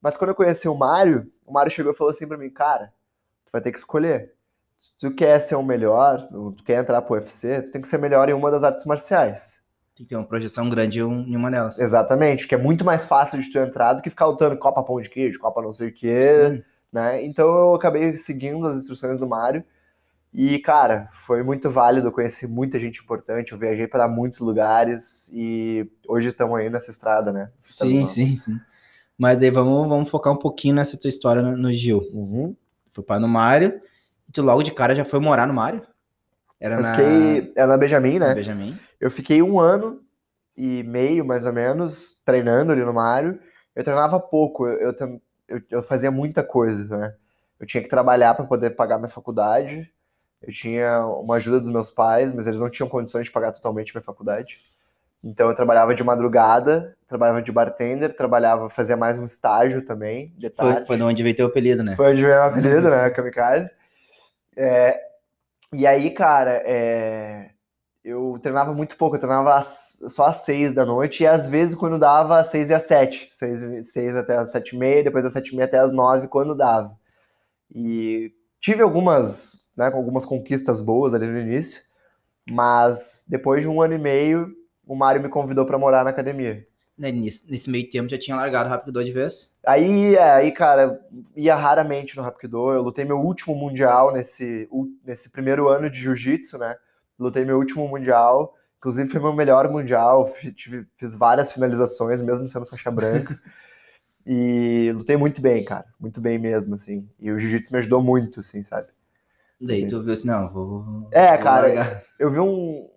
Mas 0.00 0.16
quando 0.16 0.30
eu 0.30 0.34
conheci 0.34 0.66
o 0.66 0.74
Mário, 0.74 1.30
o 1.44 1.52
Mário 1.52 1.70
chegou 1.70 1.92
e 1.92 1.94
falou 1.94 2.10
assim 2.10 2.26
pra 2.26 2.38
mim: 2.38 2.48
Cara, 2.48 2.92
tu 3.44 3.52
vai 3.52 3.60
ter 3.60 3.70
que 3.70 3.78
escolher. 3.78 4.32
Se 4.78 4.96
tu 4.98 5.14
quer 5.14 5.40
ser 5.40 5.56
o 5.56 5.62
melhor, 5.62 6.28
tu 6.56 6.64
quer 6.64 6.78
entrar 6.80 7.02
pro 7.02 7.16
UFC, 7.16 7.62
tu 7.62 7.70
tem 7.70 7.82
que 7.82 7.88
ser 7.88 7.98
melhor 7.98 8.28
em 8.28 8.34
uma 8.34 8.50
das 8.50 8.64
artes 8.64 8.84
marciais. 8.86 9.65
Tem 9.96 10.04
que 10.04 10.10
ter 10.10 10.16
uma 10.16 10.26
projeção 10.26 10.68
grande 10.68 11.00
em 11.00 11.34
uma 11.34 11.50
delas. 11.50 11.80
Exatamente, 11.80 12.46
que 12.46 12.54
é 12.54 12.58
muito 12.58 12.84
mais 12.84 13.06
fácil 13.06 13.40
de 13.40 13.50
tu 13.50 13.58
entrar 13.58 13.94
do 13.94 14.02
que 14.02 14.10
ficar 14.10 14.26
lutando 14.26 14.58
Copa 14.58 14.82
Pão 14.82 15.00
de 15.00 15.08
Queijo, 15.08 15.40
Copa 15.40 15.62
não 15.62 15.72
sei 15.72 15.88
o 15.88 15.92
quê, 15.92 16.62
né? 16.92 17.24
Então 17.24 17.48
eu 17.48 17.74
acabei 17.74 18.14
seguindo 18.18 18.66
as 18.66 18.76
instruções 18.76 19.18
do 19.18 19.26
Mário 19.26 19.64
e, 20.34 20.58
cara, 20.58 21.08
foi 21.12 21.42
muito 21.42 21.70
válido, 21.70 22.08
eu 22.08 22.12
conheci 22.12 22.46
muita 22.46 22.78
gente 22.78 23.02
importante, 23.02 23.52
eu 23.52 23.58
viajei 23.58 23.86
para 23.86 24.06
muitos 24.06 24.40
lugares 24.40 25.30
e 25.32 25.90
hoje 26.06 26.28
estamos 26.28 26.58
aí 26.58 26.68
nessa 26.68 26.90
estrada, 26.90 27.32
né? 27.32 27.50
sim, 27.58 28.04
sim, 28.04 28.36
sim. 28.36 28.60
Mas 29.16 29.38
daí 29.38 29.50
vamos, 29.50 29.88
vamos 29.88 30.10
focar 30.10 30.30
um 30.30 30.38
pouquinho 30.38 30.74
nessa 30.74 30.98
tua 30.98 31.08
história 31.08 31.40
no, 31.40 31.56
no 31.56 31.72
Gil. 31.72 32.06
Uhum. 32.12 32.54
Foi 32.92 33.02
para 33.02 33.18
no 33.18 33.26
Mário, 33.26 33.80
e 34.28 34.32
tu 34.32 34.42
logo 34.42 34.62
de 34.62 34.72
cara 34.72 34.94
já 34.94 35.06
foi 35.06 35.20
morar 35.20 35.46
no 35.46 35.54
Mário? 35.54 35.80
Era 36.60 36.76
eu 36.76 36.82
na... 36.82 36.94
fiquei. 36.94 37.52
Era 37.56 37.66
na 37.66 37.76
Benjamin, 37.76 38.18
né? 38.18 38.34
Benjamin. 38.34 38.78
Eu 39.00 39.10
fiquei 39.10 39.42
um 39.42 39.60
ano 39.60 40.00
e 40.56 40.82
meio, 40.82 41.24
mais 41.24 41.44
ou 41.44 41.52
menos, 41.52 42.20
treinando 42.24 42.72
ali 42.72 42.82
no 42.82 42.94
Mário. 42.94 43.38
Eu 43.74 43.84
treinava 43.84 44.18
pouco. 44.18 44.66
Eu, 44.66 44.92
eu 44.98 45.20
eu, 45.48 45.60
eu 45.70 45.82
fazia 45.82 46.10
muita 46.10 46.42
coisa, 46.42 46.96
né? 46.96 47.14
Eu 47.58 47.66
tinha 47.66 47.82
que 47.82 47.88
trabalhar 47.88 48.34
para 48.34 48.44
poder 48.44 48.70
pagar 48.70 48.98
minha 48.98 49.08
faculdade. 49.08 49.90
Eu 50.42 50.52
tinha 50.52 51.06
uma 51.06 51.36
ajuda 51.36 51.60
dos 51.60 51.68
meus 51.68 51.90
pais, 51.90 52.32
mas 52.32 52.46
eles 52.46 52.60
não 52.60 52.68
tinham 52.68 52.88
condições 52.88 53.26
de 53.26 53.32
pagar 53.32 53.52
totalmente 53.52 53.94
minha 53.94 54.02
faculdade. 54.02 54.60
Então 55.24 55.48
eu 55.48 55.54
trabalhava 55.54 55.94
de 55.94 56.04
madrugada, 56.04 56.96
trabalhava 57.06 57.40
de 57.40 57.50
bartender, 57.50 58.14
trabalhava, 58.14 58.68
fazia 58.68 58.96
mais 58.96 59.18
um 59.18 59.24
estágio 59.24 59.84
também, 59.84 60.32
de 60.36 60.50
tarde. 60.50 60.78
Foi, 60.78 60.86
foi 60.86 60.96
de 60.98 61.02
onde 61.02 61.22
veio 61.22 61.34
teu 61.34 61.46
apelido, 61.46 61.82
né? 61.82 61.96
Foi 61.96 62.12
onde 62.12 62.22
veio 62.22 62.36
o 62.36 62.42
apelido, 62.42 62.90
né? 62.90 63.10
Kamikaze. 63.10 63.70
É, 64.54 65.00
e 65.72 65.86
aí, 65.86 66.10
cara, 66.10 66.62
é, 66.64 67.50
eu 68.04 68.38
treinava 68.40 68.72
muito 68.72 68.96
pouco, 68.96 69.16
eu 69.16 69.20
treinava 69.20 69.60
só 69.62 70.26
às 70.26 70.36
seis 70.38 70.72
da 70.72 70.86
noite, 70.86 71.22
e 71.24 71.26
às 71.26 71.46
vezes 71.48 71.74
quando 71.74 71.98
dava, 71.98 72.38
às 72.38 72.48
seis 72.48 72.70
e 72.70 72.74
às 72.74 72.84
sete. 72.84 73.28
Seis, 73.32 73.92
seis 73.92 74.14
até 74.16 74.36
às 74.36 74.50
sete 74.52 74.76
e 74.76 74.78
meia, 74.78 75.02
depois 75.02 75.24
às 75.24 75.32
sete 75.32 75.50
e 75.52 75.56
meia 75.56 75.66
até 75.66 75.78
às 75.78 75.92
nove, 75.92 76.28
quando 76.28 76.54
dava. 76.54 76.96
E 77.74 78.32
tive 78.60 78.82
algumas, 78.82 79.72
né, 79.76 79.86
algumas 79.86 80.24
conquistas 80.24 80.80
boas 80.82 81.14
ali 81.14 81.26
no 81.26 81.38
início, 81.38 81.82
mas 82.48 83.24
depois 83.28 83.62
de 83.62 83.68
um 83.68 83.82
ano 83.82 83.94
e 83.94 83.98
meio, 83.98 84.52
o 84.86 84.94
Mário 84.94 85.22
me 85.22 85.28
convidou 85.28 85.66
para 85.66 85.78
morar 85.78 86.04
na 86.04 86.10
academia. 86.10 86.66
Né, 86.98 87.12
nesse, 87.12 87.50
nesse, 87.50 87.68
meio 87.68 87.88
tempo 87.90 88.08
já 88.08 88.18
tinha 88.18 88.36
largado 88.36 88.68
o 88.68 88.72
Rapkido 88.72 89.04
de 89.04 89.12
vez? 89.12 89.54
Aí, 89.66 90.14
é, 90.14 90.30
aí, 90.32 90.52
cara, 90.52 90.98
ia 91.36 91.54
raramente 91.54 92.16
no 92.16 92.22
Rapkido. 92.22 92.72
Eu 92.72 92.82
lutei 92.82 93.04
meu 93.04 93.18
último 93.18 93.54
mundial 93.54 94.12
nesse, 94.12 94.68
nesse 95.04 95.30
primeiro 95.30 95.68
ano 95.68 95.90
de 95.90 96.00
jiu-jitsu, 96.00 96.56
né? 96.56 96.74
Lutei 97.18 97.44
meu 97.44 97.58
último 97.58 97.86
mundial. 97.86 98.54
Inclusive 98.78 99.10
foi 99.10 99.20
meu 99.20 99.34
melhor 99.34 99.70
mundial. 99.70 100.26
Fiz, 100.26 100.54
fiz 100.96 101.14
várias 101.14 101.52
finalizações, 101.52 102.22
mesmo 102.22 102.48
sendo 102.48 102.66
faixa 102.66 102.90
branca. 102.90 103.38
e 104.26 104.90
lutei 104.94 105.18
muito 105.18 105.42
bem, 105.42 105.62
cara. 105.64 105.86
Muito 106.00 106.20
bem 106.20 106.38
mesmo, 106.38 106.76
assim. 106.76 107.06
E 107.20 107.30
o 107.30 107.38
jiu-jitsu 107.38 107.72
me 107.72 107.78
ajudou 107.78 108.02
muito, 108.02 108.40
assim, 108.40 108.64
sabe? 108.64 108.88
Daí 109.60 109.86
tu 109.86 110.02
viu 110.02 110.12
assim, 110.12 110.28
não, 110.28 110.50
vou. 110.50 111.08
É, 111.10 111.34
vou 111.34 111.42
cara, 111.44 111.68
largar. 111.68 112.02
eu 112.18 112.30
vi 112.30 112.38
um, 112.38 112.88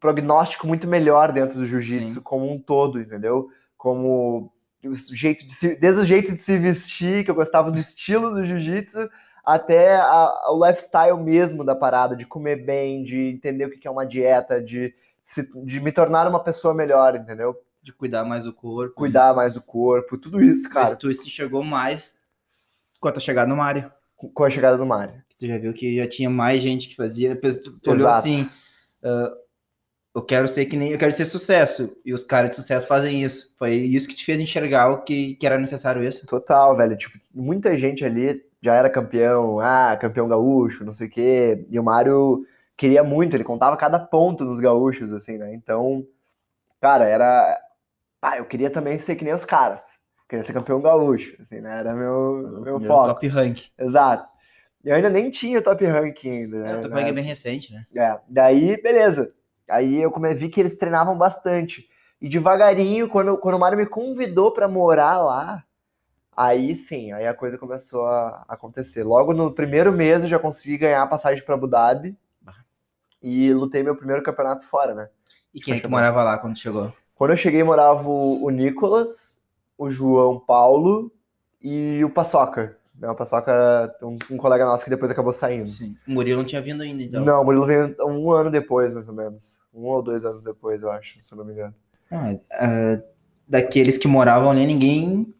prognóstico 0.00 0.66
muito 0.66 0.86
melhor 0.86 1.32
dentro 1.32 1.58
do 1.58 1.66
jiu-jitsu 1.66 2.20
como 2.22 2.50
um 2.50 2.58
todo, 2.58 3.00
entendeu? 3.00 3.48
Como 3.76 4.52
o 4.84 4.96
jeito 4.96 5.46
de 5.46 5.52
se, 5.52 5.78
desde 5.80 6.02
o 6.02 6.04
jeito 6.04 6.34
de 6.34 6.42
se 6.42 6.58
vestir, 6.58 7.24
que 7.24 7.30
eu 7.30 7.34
gostava 7.34 7.70
do 7.70 7.78
estilo 7.78 8.34
do 8.34 8.44
jiu-jitsu, 8.44 9.08
até 9.44 9.96
a, 9.96 10.50
o 10.50 10.66
lifestyle 10.66 11.18
mesmo 11.18 11.64
da 11.64 11.74
parada, 11.74 12.16
de 12.16 12.26
comer 12.26 12.64
bem, 12.64 13.02
de 13.02 13.28
entender 13.28 13.66
o 13.66 13.70
que 13.70 13.86
é 13.86 13.90
uma 13.90 14.06
dieta, 14.06 14.60
de, 14.60 14.94
de 15.64 15.80
me 15.80 15.92
tornar 15.92 16.28
uma 16.28 16.40
pessoa 16.40 16.74
melhor, 16.74 17.14
entendeu? 17.14 17.56
De 17.82 17.92
cuidar 17.92 18.24
mais 18.24 18.44
do 18.44 18.52
corpo. 18.52 18.94
Cuidar 18.94 19.30
né? 19.30 19.36
mais 19.36 19.54
do 19.54 19.62
corpo, 19.62 20.16
tudo 20.16 20.42
isso, 20.42 20.68
cara. 20.70 20.90
Mas 20.90 20.98
tu 20.98 21.12
chegou 21.28 21.62
mais 21.62 22.18
com 22.98 23.08
a 23.08 23.12
tua 23.12 23.20
chegada 23.20 23.48
no 23.48 23.56
Mário. 23.56 23.92
Com 24.16 24.44
a 24.44 24.50
chegada 24.50 24.78
do 24.78 24.86
Mário. 24.86 25.22
Tu 25.38 25.46
já 25.46 25.58
viu 25.58 25.74
que 25.74 25.96
já 25.96 26.08
tinha 26.08 26.30
mais 26.30 26.62
gente 26.62 26.88
que 26.88 26.96
fazia. 26.96 27.36
Tu, 27.36 27.78
tu 27.78 27.90
olhou 27.90 28.08
assim. 28.08 28.48
Uh, 29.02 29.43
eu 30.14 30.22
quero 30.22 30.46
ser 30.46 30.66
que 30.66 30.76
nem. 30.76 30.92
Eu 30.92 30.98
quero 30.98 31.12
ser 31.12 31.24
sucesso. 31.24 31.96
E 32.04 32.14
os 32.14 32.22
caras 32.22 32.50
de 32.50 32.56
sucesso 32.56 32.86
fazem 32.86 33.22
isso. 33.22 33.54
Foi 33.58 33.74
isso 33.74 34.06
que 34.06 34.14
te 34.14 34.24
fez 34.24 34.40
enxergar 34.40 34.90
o 34.90 35.02
que, 35.02 35.34
que 35.34 35.44
era 35.44 35.58
necessário 35.58 36.04
isso. 36.04 36.24
Total, 36.26 36.76
velho. 36.76 36.96
Tipo, 36.96 37.18
muita 37.34 37.76
gente 37.76 38.04
ali 38.04 38.44
já 38.62 38.74
era 38.74 38.88
campeão, 38.88 39.58
ah, 39.58 39.96
campeão 40.00 40.28
gaúcho, 40.28 40.84
não 40.84 40.92
sei 40.92 41.08
o 41.08 41.10
quê. 41.10 41.66
E 41.68 41.78
o 41.80 41.82
Mário 41.82 42.46
queria 42.76 43.02
muito, 43.02 43.34
ele 43.34 43.44
contava 43.44 43.76
cada 43.76 43.98
ponto 43.98 44.44
nos 44.44 44.60
gaúchos, 44.60 45.12
assim, 45.12 45.36
né? 45.36 45.52
Então, 45.52 46.06
cara, 46.80 47.04
era. 47.06 47.60
Ah, 48.22 48.38
eu 48.38 48.44
queria 48.44 48.70
também 48.70 48.98
ser 49.00 49.16
que 49.16 49.24
nem 49.24 49.34
os 49.34 49.44
caras. 49.44 50.00
Queria 50.28 50.44
ser 50.44 50.52
campeão 50.52 50.80
gaúcho, 50.80 51.36
assim, 51.42 51.60
né? 51.60 51.80
Era 51.80 51.92
meu, 51.92 52.60
meu 52.62 52.80
foco. 52.80 53.08
Top 53.08 53.26
rank. 53.26 53.64
Exato. 53.76 54.32
Eu 54.84 54.94
ainda 54.94 55.10
nem 55.10 55.28
tinha 55.30 55.60
top 55.60 55.84
rank 55.84 56.24
ainda. 56.24 56.58
Né? 56.60 56.72
É, 56.72 56.76
o 56.76 56.80
top 56.82 56.94
rank 56.94 57.08
é 57.08 57.12
bem 57.12 57.24
recente, 57.24 57.72
né? 57.72 57.84
É. 57.96 58.18
Daí, 58.28 58.80
beleza. 58.80 59.32
Aí 59.68 60.00
eu 60.02 60.12
vi 60.36 60.48
que 60.48 60.60
eles 60.60 60.78
treinavam 60.78 61.16
bastante. 61.16 61.88
E 62.20 62.28
devagarinho, 62.28 63.08
quando, 63.08 63.36
quando 63.38 63.56
o 63.56 63.58
Mário 63.58 63.78
me 63.78 63.86
convidou 63.86 64.52
para 64.52 64.68
morar 64.68 65.18
lá, 65.18 65.64
aí 66.36 66.74
sim, 66.74 67.12
aí 67.12 67.26
a 67.26 67.34
coisa 67.34 67.58
começou 67.58 68.06
a 68.06 68.44
acontecer. 68.48 69.02
Logo 69.02 69.32
no 69.34 69.52
primeiro 69.52 69.92
mês 69.92 70.22
eu 70.22 70.28
já 70.28 70.38
consegui 70.38 70.78
ganhar 70.78 71.02
a 71.02 71.06
passagem 71.06 71.44
para 71.44 71.54
Abu 71.54 71.66
Dhabi 71.66 72.16
e 73.22 73.52
lutei 73.52 73.82
meu 73.82 73.96
primeiro 73.96 74.22
campeonato 74.22 74.66
fora, 74.66 74.94
né? 74.94 75.08
E 75.52 75.60
quem 75.60 75.76
é 75.76 75.80
que 75.80 75.88
morava 75.88 76.22
lá 76.22 76.38
quando 76.38 76.58
chegou? 76.58 76.92
Quando 77.14 77.30
eu 77.30 77.36
cheguei, 77.36 77.62
morava 77.62 78.08
o, 78.08 78.44
o 78.44 78.50
Nicolas, 78.50 79.42
o 79.78 79.90
João 79.90 80.38
Paulo 80.38 81.12
e 81.62 82.04
o 82.04 82.10
Paçoca. 82.10 82.76
Né? 82.98 83.08
O 83.10 83.14
Paçoca, 83.14 83.94
um, 84.02 84.16
um, 84.30 84.36
colega 84.36 84.64
nosso 84.64 84.84
que 84.84 84.90
depois 84.90 85.10
acabou 85.10 85.32
saindo. 85.32 85.68
Sim. 85.68 85.96
O 86.06 86.12
Murilo 86.12 86.38
não 86.38 86.46
tinha 86.46 86.62
vindo 86.62 86.82
ainda, 86.82 87.02
então? 87.02 87.24
Não, 87.24 87.42
o 87.42 87.44
Murilo 87.44 87.66
veio 87.66 87.94
um 88.00 88.30
ano 88.30 88.50
depois, 88.50 88.92
mais 88.92 89.08
ou 89.08 89.14
menos. 89.14 89.60
Um 89.72 89.84
ou 89.84 90.02
dois 90.02 90.24
anos 90.24 90.42
depois, 90.42 90.82
eu 90.82 90.90
acho, 90.90 91.18
se 91.22 91.32
eu 91.32 91.38
não 91.38 91.44
me 91.44 91.52
engano. 91.52 91.74
Ah, 92.10 92.32
uh, 92.32 93.02
daqueles 93.48 93.98
que 93.98 94.06
moravam 94.06 94.50
ali, 94.50 94.64
ninguém. 94.66 95.34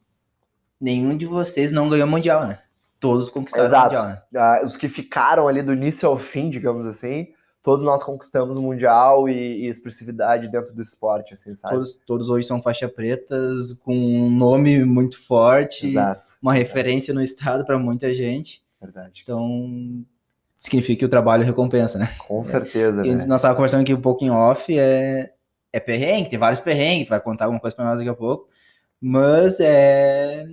Nenhum 0.80 1.16
de 1.16 1.25
vocês 1.25 1.73
não 1.73 1.88
ganhou 1.88 2.06
mundial, 2.06 2.46
né? 2.46 2.58
Todos 2.99 3.30
conquistaram 3.30 3.66
Exato. 3.66 3.94
o 3.94 3.99
mundial, 3.99 4.23
né? 4.32 4.61
Uh, 4.61 4.64
os 4.64 4.76
que 4.76 4.88
ficaram 4.88 5.46
ali 5.46 5.62
do 5.62 5.73
início 5.73 6.08
ao 6.08 6.18
fim, 6.18 6.50
digamos 6.50 6.87
assim, 6.87 7.28
todos 7.64 7.83
nós 7.83 8.04
conquistamos 8.04 8.59
o 8.59 8.62
Mundial 8.62 9.26
e, 9.26 9.64
e, 9.64 9.68
expressividade 9.68 10.49
dentro 10.49 10.75
do 10.75 10.83
esporte, 10.83 11.33
assim, 11.33 11.56
sabe? 11.56 11.75
Todos, 11.75 12.00
todos 12.06 12.30
hoje 12.30 12.47
são 12.47 12.61
faixa 12.61 12.87
pretas, 12.87 13.73
com 13.73 13.97
um 13.97 14.30
nome 14.30 14.85
muito 14.85 15.18
forte, 15.18 15.87
Exato. 15.87 16.33
uma 16.42 16.52
referência 16.52 17.14
no 17.14 17.23
estado 17.23 17.64
para 17.64 17.78
muita 17.78 18.12
gente. 18.12 18.62
Verdade. 18.78 19.23
Então, 19.23 20.04
significa 20.59 20.99
que 20.99 21.04
o 21.06 21.09
trabalho 21.09 21.42
recompensa, 21.42 21.99
né? 21.99 22.14
Com 22.18 22.44
certeza, 22.44 23.00
e 23.00 23.14
né? 23.14 23.25
Nós 23.25 23.37
estávamos 23.37 23.56
conversando 23.56 23.80
aqui 23.80 23.94
um 23.94 24.00
pouco 24.00 24.23
em 24.23 24.30
off, 24.30 24.78
é, 24.78 25.33
é 25.73 25.80
perrengue, 25.80 26.28
tem 26.28 26.38
vários 26.38 26.61
perrengues, 26.61 27.06
tu 27.06 27.11
vai 27.11 27.21
contar 27.21 27.47
alguma 27.47 27.61
coisa 27.61 27.75
para 27.75 27.87
nós 27.87 27.97
daqui 27.97 28.11
a 28.11 28.14
pouco, 28.14 28.47
mas 29.00 29.59
é... 29.59 30.47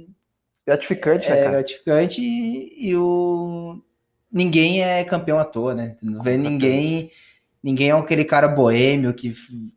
Gratificante, 0.65 1.27
né, 1.27 1.33
é, 1.33 1.35
né, 1.35 1.43
cara? 1.43 1.57
gratificante 1.57 2.21
e, 2.21 2.89
e 2.89 2.95
o 2.95 3.83
ninguém 4.31 4.83
é 4.83 5.03
campeão 5.03 5.37
à 5.39 5.45
toa, 5.45 5.75
né? 5.75 5.95
Não 6.01 6.21
vê 6.21 6.37
ninguém. 6.37 7.11
Ninguém 7.63 7.89
é 7.89 7.91
aquele 7.91 8.25
cara 8.25 8.47
boêmio 8.47 9.13
que 9.13 9.35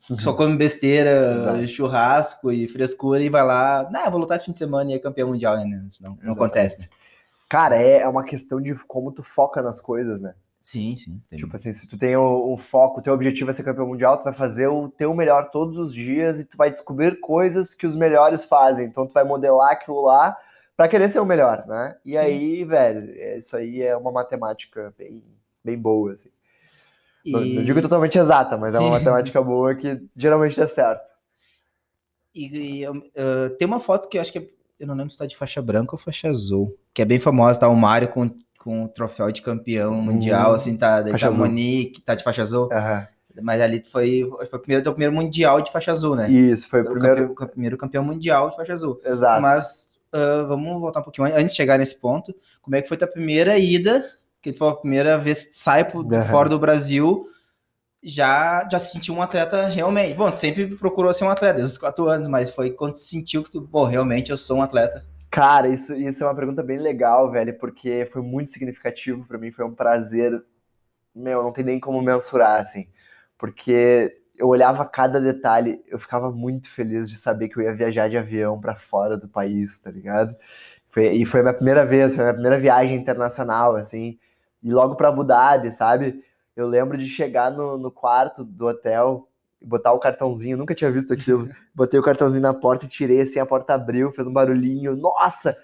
uhum. 0.09 0.19
só 0.19 0.33
come 0.33 0.57
besteira, 0.57 1.37
Exato. 1.37 1.69
churrasco 1.69 2.51
e 2.51 2.67
frescura 2.67 3.23
e 3.23 3.29
vai 3.29 3.45
lá. 3.45 3.87
Não, 3.93 4.11
vou 4.11 4.21
lutar 4.21 4.37
esse 4.37 4.47
fim 4.47 4.53
de 4.53 4.59
semana 4.59 4.91
e 4.91 4.95
é 4.95 4.99
campeão 4.99 5.29
mundial, 5.29 5.57
né? 5.59 5.85
Isso 5.87 6.03
não, 6.03 6.17
não 6.23 6.33
acontece, 6.33 6.81
né? 6.81 6.89
Cara, 7.47 7.77
é, 7.77 7.99
é 7.99 8.09
uma 8.09 8.25
questão 8.25 8.59
de 8.59 8.75
como 8.87 9.13
tu 9.13 9.23
foca 9.23 9.61
nas 9.61 9.83
coisas, 9.83 10.19
né? 10.19 10.35
Sim, 10.59 10.97
sim. 10.97 11.21
Tipo 11.37 11.55
assim, 11.55 11.75
se 11.75 11.87
tu 11.87 11.99
tem 11.99 12.17
o, 12.17 12.55
o 12.55 12.57
foco, 12.57 13.01
o 13.01 13.03
teu 13.03 13.13
objetivo 13.13 13.51
é 13.51 13.53
ser 13.53 13.65
campeão 13.65 13.87
mundial, 13.87 14.17
tu 14.17 14.25
vai 14.25 14.33
fazer 14.33 14.67
o 14.67 14.89
teu 14.89 15.13
melhor 15.13 15.51
todos 15.51 15.77
os 15.77 15.93
dias 15.93 16.41
e 16.41 16.47
tu 16.47 16.57
vai 16.57 16.71
descobrir 16.71 17.21
coisas 17.21 17.75
que 17.75 17.87
os 17.87 17.95
melhores 17.95 18.47
fazem. 18.47 18.87
Então 18.87 19.07
tu 19.07 19.13
vai 19.13 19.25
modelar 19.25 19.73
aquilo 19.73 20.01
lá 20.01 20.35
para 20.77 20.89
querer 20.89 21.09
ser 21.09 21.21
o 21.21 21.25
melhor, 21.25 21.65
né? 21.67 21.97
E 22.05 22.15
Sim. 22.15 22.19
aí, 22.19 22.65
velho, 22.65 23.13
é, 23.17 23.39
isso 23.39 23.57
aí 23.57 23.83
é 23.83 23.97
uma 23.97 24.11
matemática 24.11 24.93
bem, 24.99 25.23
bem 25.65 25.79
boa, 25.79 26.13
assim. 26.13 26.31
E... 27.25 27.33
Não, 27.33 27.41
não, 27.41 27.65
digo 27.65 27.81
totalmente 27.81 28.19
exata, 28.19 28.57
mas 28.57 28.73
Sim. 28.73 28.79
é 28.79 28.81
uma 28.81 28.99
matemática 28.99 29.41
boa 29.41 29.75
que 29.75 30.03
geralmente 30.17 30.59
dá 30.59 30.69
certo. 30.69 31.03
E, 32.35 32.81
e 32.81 32.89
uh, 32.89 33.51
tem 33.59 33.67
uma 33.67 33.79
foto 33.79 34.09
que 34.09 34.19
eu 34.19 34.23
acho 34.23 34.33
que 34.33 34.39
é, 34.39 34.49
eu 34.81 34.87
não 34.87 34.95
lembro 34.95 35.13
se 35.13 35.19
tá 35.19 35.25
de 35.25 35.37
faixa 35.37 35.63
branca 35.63 35.95
ou 35.95 35.99
faixa 35.99 36.29
azul, 36.29 36.77
que 36.93 37.01
é 37.01 37.05
bem 37.05 37.21
famosa, 37.21 37.61
tá 37.61 37.69
o 37.69 37.77
Mário 37.77 38.09
com, 38.09 38.29
com 38.59 38.85
o 38.85 38.89
troféu 38.89 39.31
de 39.31 39.41
campeão 39.41 39.95
mundial, 40.01 40.53
hum, 40.53 40.55
assim, 40.55 40.77
tá, 40.77 41.05
faixa 41.09 41.29
tá 41.29 41.35
o 41.35 41.39
Monique, 41.39 42.01
tá 42.01 42.17
de 42.17 42.25
faixa 42.25 42.43
azul. 42.43 42.65
Uhum. 42.65 43.43
Mas 43.43 43.61
ali 43.61 43.83
foi, 43.85 44.29
foi 44.51 44.59
o 44.59 44.63
primeiro, 44.63 44.91
o 44.91 44.93
primeiro 44.93 45.15
mundial 45.15 45.61
de 45.61 45.71
faixa 45.71 45.93
azul, 45.93 46.15
né? 46.15 46.29
Isso, 46.31 46.69
foi 46.69 46.83
o 46.83 46.85
primeiro... 46.85 47.29
Campeão, 47.29 47.49
primeiro 47.49 47.77
campeão 47.77 48.05
mundial 48.05 48.51
de 48.51 48.57
faixa 48.57 48.73
azul. 48.73 49.01
Exato. 49.05 49.41
Mas 49.41 49.94
uh, 50.15 50.47
vamos 50.47 50.81
voltar 50.81 51.01
um 51.01 51.03
pouquinho 51.03 51.27
antes 51.27 51.53
de 51.53 51.57
chegar 51.57 51.79
nesse 51.79 51.97
ponto. 51.97 52.35
Como 52.63 52.77
é 52.77 52.83
que 52.83 52.89
foi 52.89 52.97
tua 52.97 53.09
primeira 53.09 53.59
ida? 53.59 54.05
Que 54.41 54.53
foi 54.53 54.69
a 54.69 54.75
primeira 54.75 55.19
vez 55.19 55.45
que 55.45 55.57
sai 55.57 55.85
por, 55.85 56.05
uhum. 56.05 56.25
fora 56.27 56.49
do 56.49 56.59
Brasil, 56.59 57.27
já 58.03 58.67
já 58.71 58.79
se 58.79 58.93
sentiu 58.93 59.15
um 59.15 59.23
atleta 59.23 59.67
realmente. 59.67 60.15
Bom, 60.15 60.35
sempre 60.37 60.67
procurou 60.77 61.13
ser 61.13 61.25
um 61.25 61.31
atleta 61.31 61.55
desde 61.55 61.73
os 61.73 61.79
quatro 61.79 62.07
anos, 62.07 62.29
mas 62.29 62.51
foi 62.51 62.71
quando 62.71 62.97
sentiu 62.97 63.43
que 63.43 63.51
tu, 63.51 63.63
pô, 63.63 63.85
realmente 63.85 64.31
eu 64.31 64.37
sou 64.37 64.59
um 64.59 64.63
atleta. 64.63 65.05
Cara, 65.31 65.67
isso, 65.67 65.93
isso 65.95 66.23
é 66.23 66.27
uma 66.29 66.37
pergunta 66.37 66.63
bem 66.63 66.79
legal, 66.79 67.29
velho, 67.29 67.59
porque 67.59 68.09
foi 68.13 68.23
muito 68.23 68.53
significativo 68.53 69.27
para 69.27 69.37
mim, 69.37 69.51
foi 69.51 69.65
um 69.65 69.75
prazer, 69.75 70.45
meu, 71.13 71.43
não 71.43 71.53
tem 71.53 71.65
nem 71.65 71.81
como 71.81 72.01
mensurar, 72.01 72.61
assim, 72.61 72.87
porque 73.37 74.17
eu 74.37 74.49
olhava 74.49 74.85
cada 74.85 75.21
detalhe, 75.21 75.83
eu 75.87 75.99
ficava 75.99 76.31
muito 76.31 76.69
feliz 76.69 77.09
de 77.09 77.17
saber 77.17 77.49
que 77.49 77.59
eu 77.59 77.63
ia 77.63 77.75
viajar 77.75 78.09
de 78.09 78.19
avião 78.19 78.61
para 78.61 78.75
fora 78.75 79.17
do 79.17 79.29
país, 79.29 79.81
tá 79.81 79.91
ligado? 79.91 80.35
Foi, 80.89 81.09
e 81.13 81.25
foi 81.25 81.41
a 81.41 81.43
minha 81.45 81.55
primeira 81.55 81.87
vez, 81.87 82.15
foi 82.15 82.25
a 82.25 82.27
minha 82.27 82.35
primeira 82.35 82.59
viagem 82.59 82.97
internacional, 82.97 83.77
assim, 83.77 84.19
e 84.63 84.73
logo 84.73 84.97
para 84.97 85.09
Abu 85.09 85.25
Dhabi, 85.25 85.71
sabe? 85.71 86.23
Eu 86.57 86.67
lembro 86.67 86.97
de 86.97 87.07
chegar 87.07 87.51
no, 87.51 87.79
no 87.79 87.91
quarto 87.91 88.45
do 88.45 88.67
hotel 88.67 89.29
botar 89.65 89.93
o 89.93 89.99
cartãozinho, 89.99 90.57
nunca 90.57 90.75
tinha 90.75 90.91
visto 90.91 91.13
aquilo. 91.13 91.49
Botei 91.75 91.99
o 91.99 92.03
cartãozinho 92.03 92.43
na 92.43 92.55
porta 92.55 92.85
e 92.85 92.89
tirei 92.89 93.23
assim, 93.23 93.39
a 93.39 93.47
porta 93.47 93.75
abriu, 93.75 94.11
fez 94.11 94.27
um 94.27 94.33
barulhinho. 94.33 94.97
Nossa! 94.97 95.57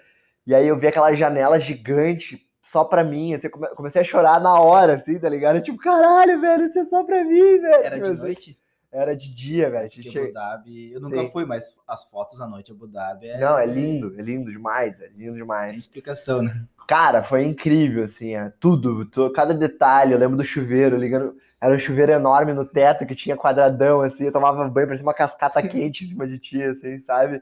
E 0.45 0.55
aí 0.55 0.67
eu 0.67 0.77
vi 0.77 0.87
aquela 0.87 1.13
janela 1.13 1.59
gigante 1.59 2.47
só 2.61 2.83
pra 2.83 3.03
mim, 3.03 3.33
assim, 3.33 3.49
comecei 3.49 4.01
a 4.01 4.03
chorar 4.03 4.39
na 4.39 4.59
hora, 4.59 4.95
assim, 4.95 5.19
tá 5.19 5.27
ligado? 5.29 5.61
Tipo, 5.61 5.77
caralho, 5.79 6.39
velho, 6.39 6.65
isso 6.65 6.79
é 6.79 6.85
só 6.85 7.03
pra 7.03 7.23
mim, 7.23 7.59
velho. 7.59 7.83
Era 7.83 7.99
de 7.99 8.13
noite? 8.13 8.59
Era 8.91 9.15
de 9.15 9.33
dia, 9.33 9.69
velho. 9.69 9.89
Porque 9.89 10.19
Abu 10.19 10.33
Dhabi, 10.33 10.91
eu 10.91 10.99
nunca 10.99 11.15
Sim. 11.23 11.31
fui, 11.31 11.45
mas 11.45 11.75
as 11.87 12.03
fotos 12.03 12.41
à 12.41 12.47
noite 12.47 12.71
em 12.71 12.75
Abu 12.75 12.87
Dhabi 12.87 13.27
é... 13.27 13.39
Não, 13.39 13.57
é 13.57 13.65
lindo, 13.65 14.13
é 14.19 14.21
lindo 14.21 14.51
demais, 14.51 14.99
velho, 14.99 15.13
lindo 15.15 15.31
Sem 15.31 15.41
demais. 15.41 15.77
explicação, 15.77 16.41
né? 16.41 16.67
Cara, 16.87 17.23
foi 17.23 17.45
incrível, 17.45 18.03
assim, 18.03 18.35
é, 18.35 18.51
tudo, 18.59 19.05
tu- 19.05 19.31
cada 19.31 19.53
detalhe. 19.53 20.11
Eu 20.11 20.19
lembro 20.19 20.35
do 20.35 20.43
chuveiro 20.43 20.97
ligando. 20.97 21.37
Era 21.61 21.73
um 21.73 21.79
chuveiro 21.79 22.11
enorme 22.11 22.51
no 22.53 22.65
teto 22.65 23.05
que 23.05 23.15
tinha 23.15 23.37
quadradão, 23.37 24.01
assim. 24.01 24.25
Eu 24.25 24.31
tomava 24.33 24.67
banho, 24.67 24.87
parecia 24.87 25.05
uma 25.05 25.13
cascata 25.13 25.61
quente 25.65 26.03
em 26.03 26.09
cima 26.09 26.27
de 26.27 26.37
ti, 26.37 26.61
assim, 26.61 26.99
sabe? 26.99 27.41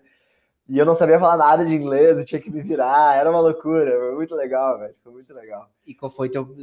E 0.68 0.78
eu 0.78 0.86
não 0.86 0.94
sabia 0.94 1.18
falar 1.18 1.36
nada 1.38 1.66
de 1.66 1.74
inglês, 1.74 2.16
eu 2.16 2.26
tinha 2.26 2.40
que 2.40 2.52
me 2.52 2.62
virar. 2.62 3.16
Era 3.16 3.32
uma 3.32 3.40
loucura, 3.40 3.90
foi 3.90 4.16
muito 4.16 4.36
legal, 4.36 4.78
velho. 4.78 4.94
Foi 5.04 5.12
muito 5.12 5.34
legal. 5.34 5.68
E 5.84 5.96
qual 5.96 6.12
foi 6.12 6.30
teu, 6.30 6.56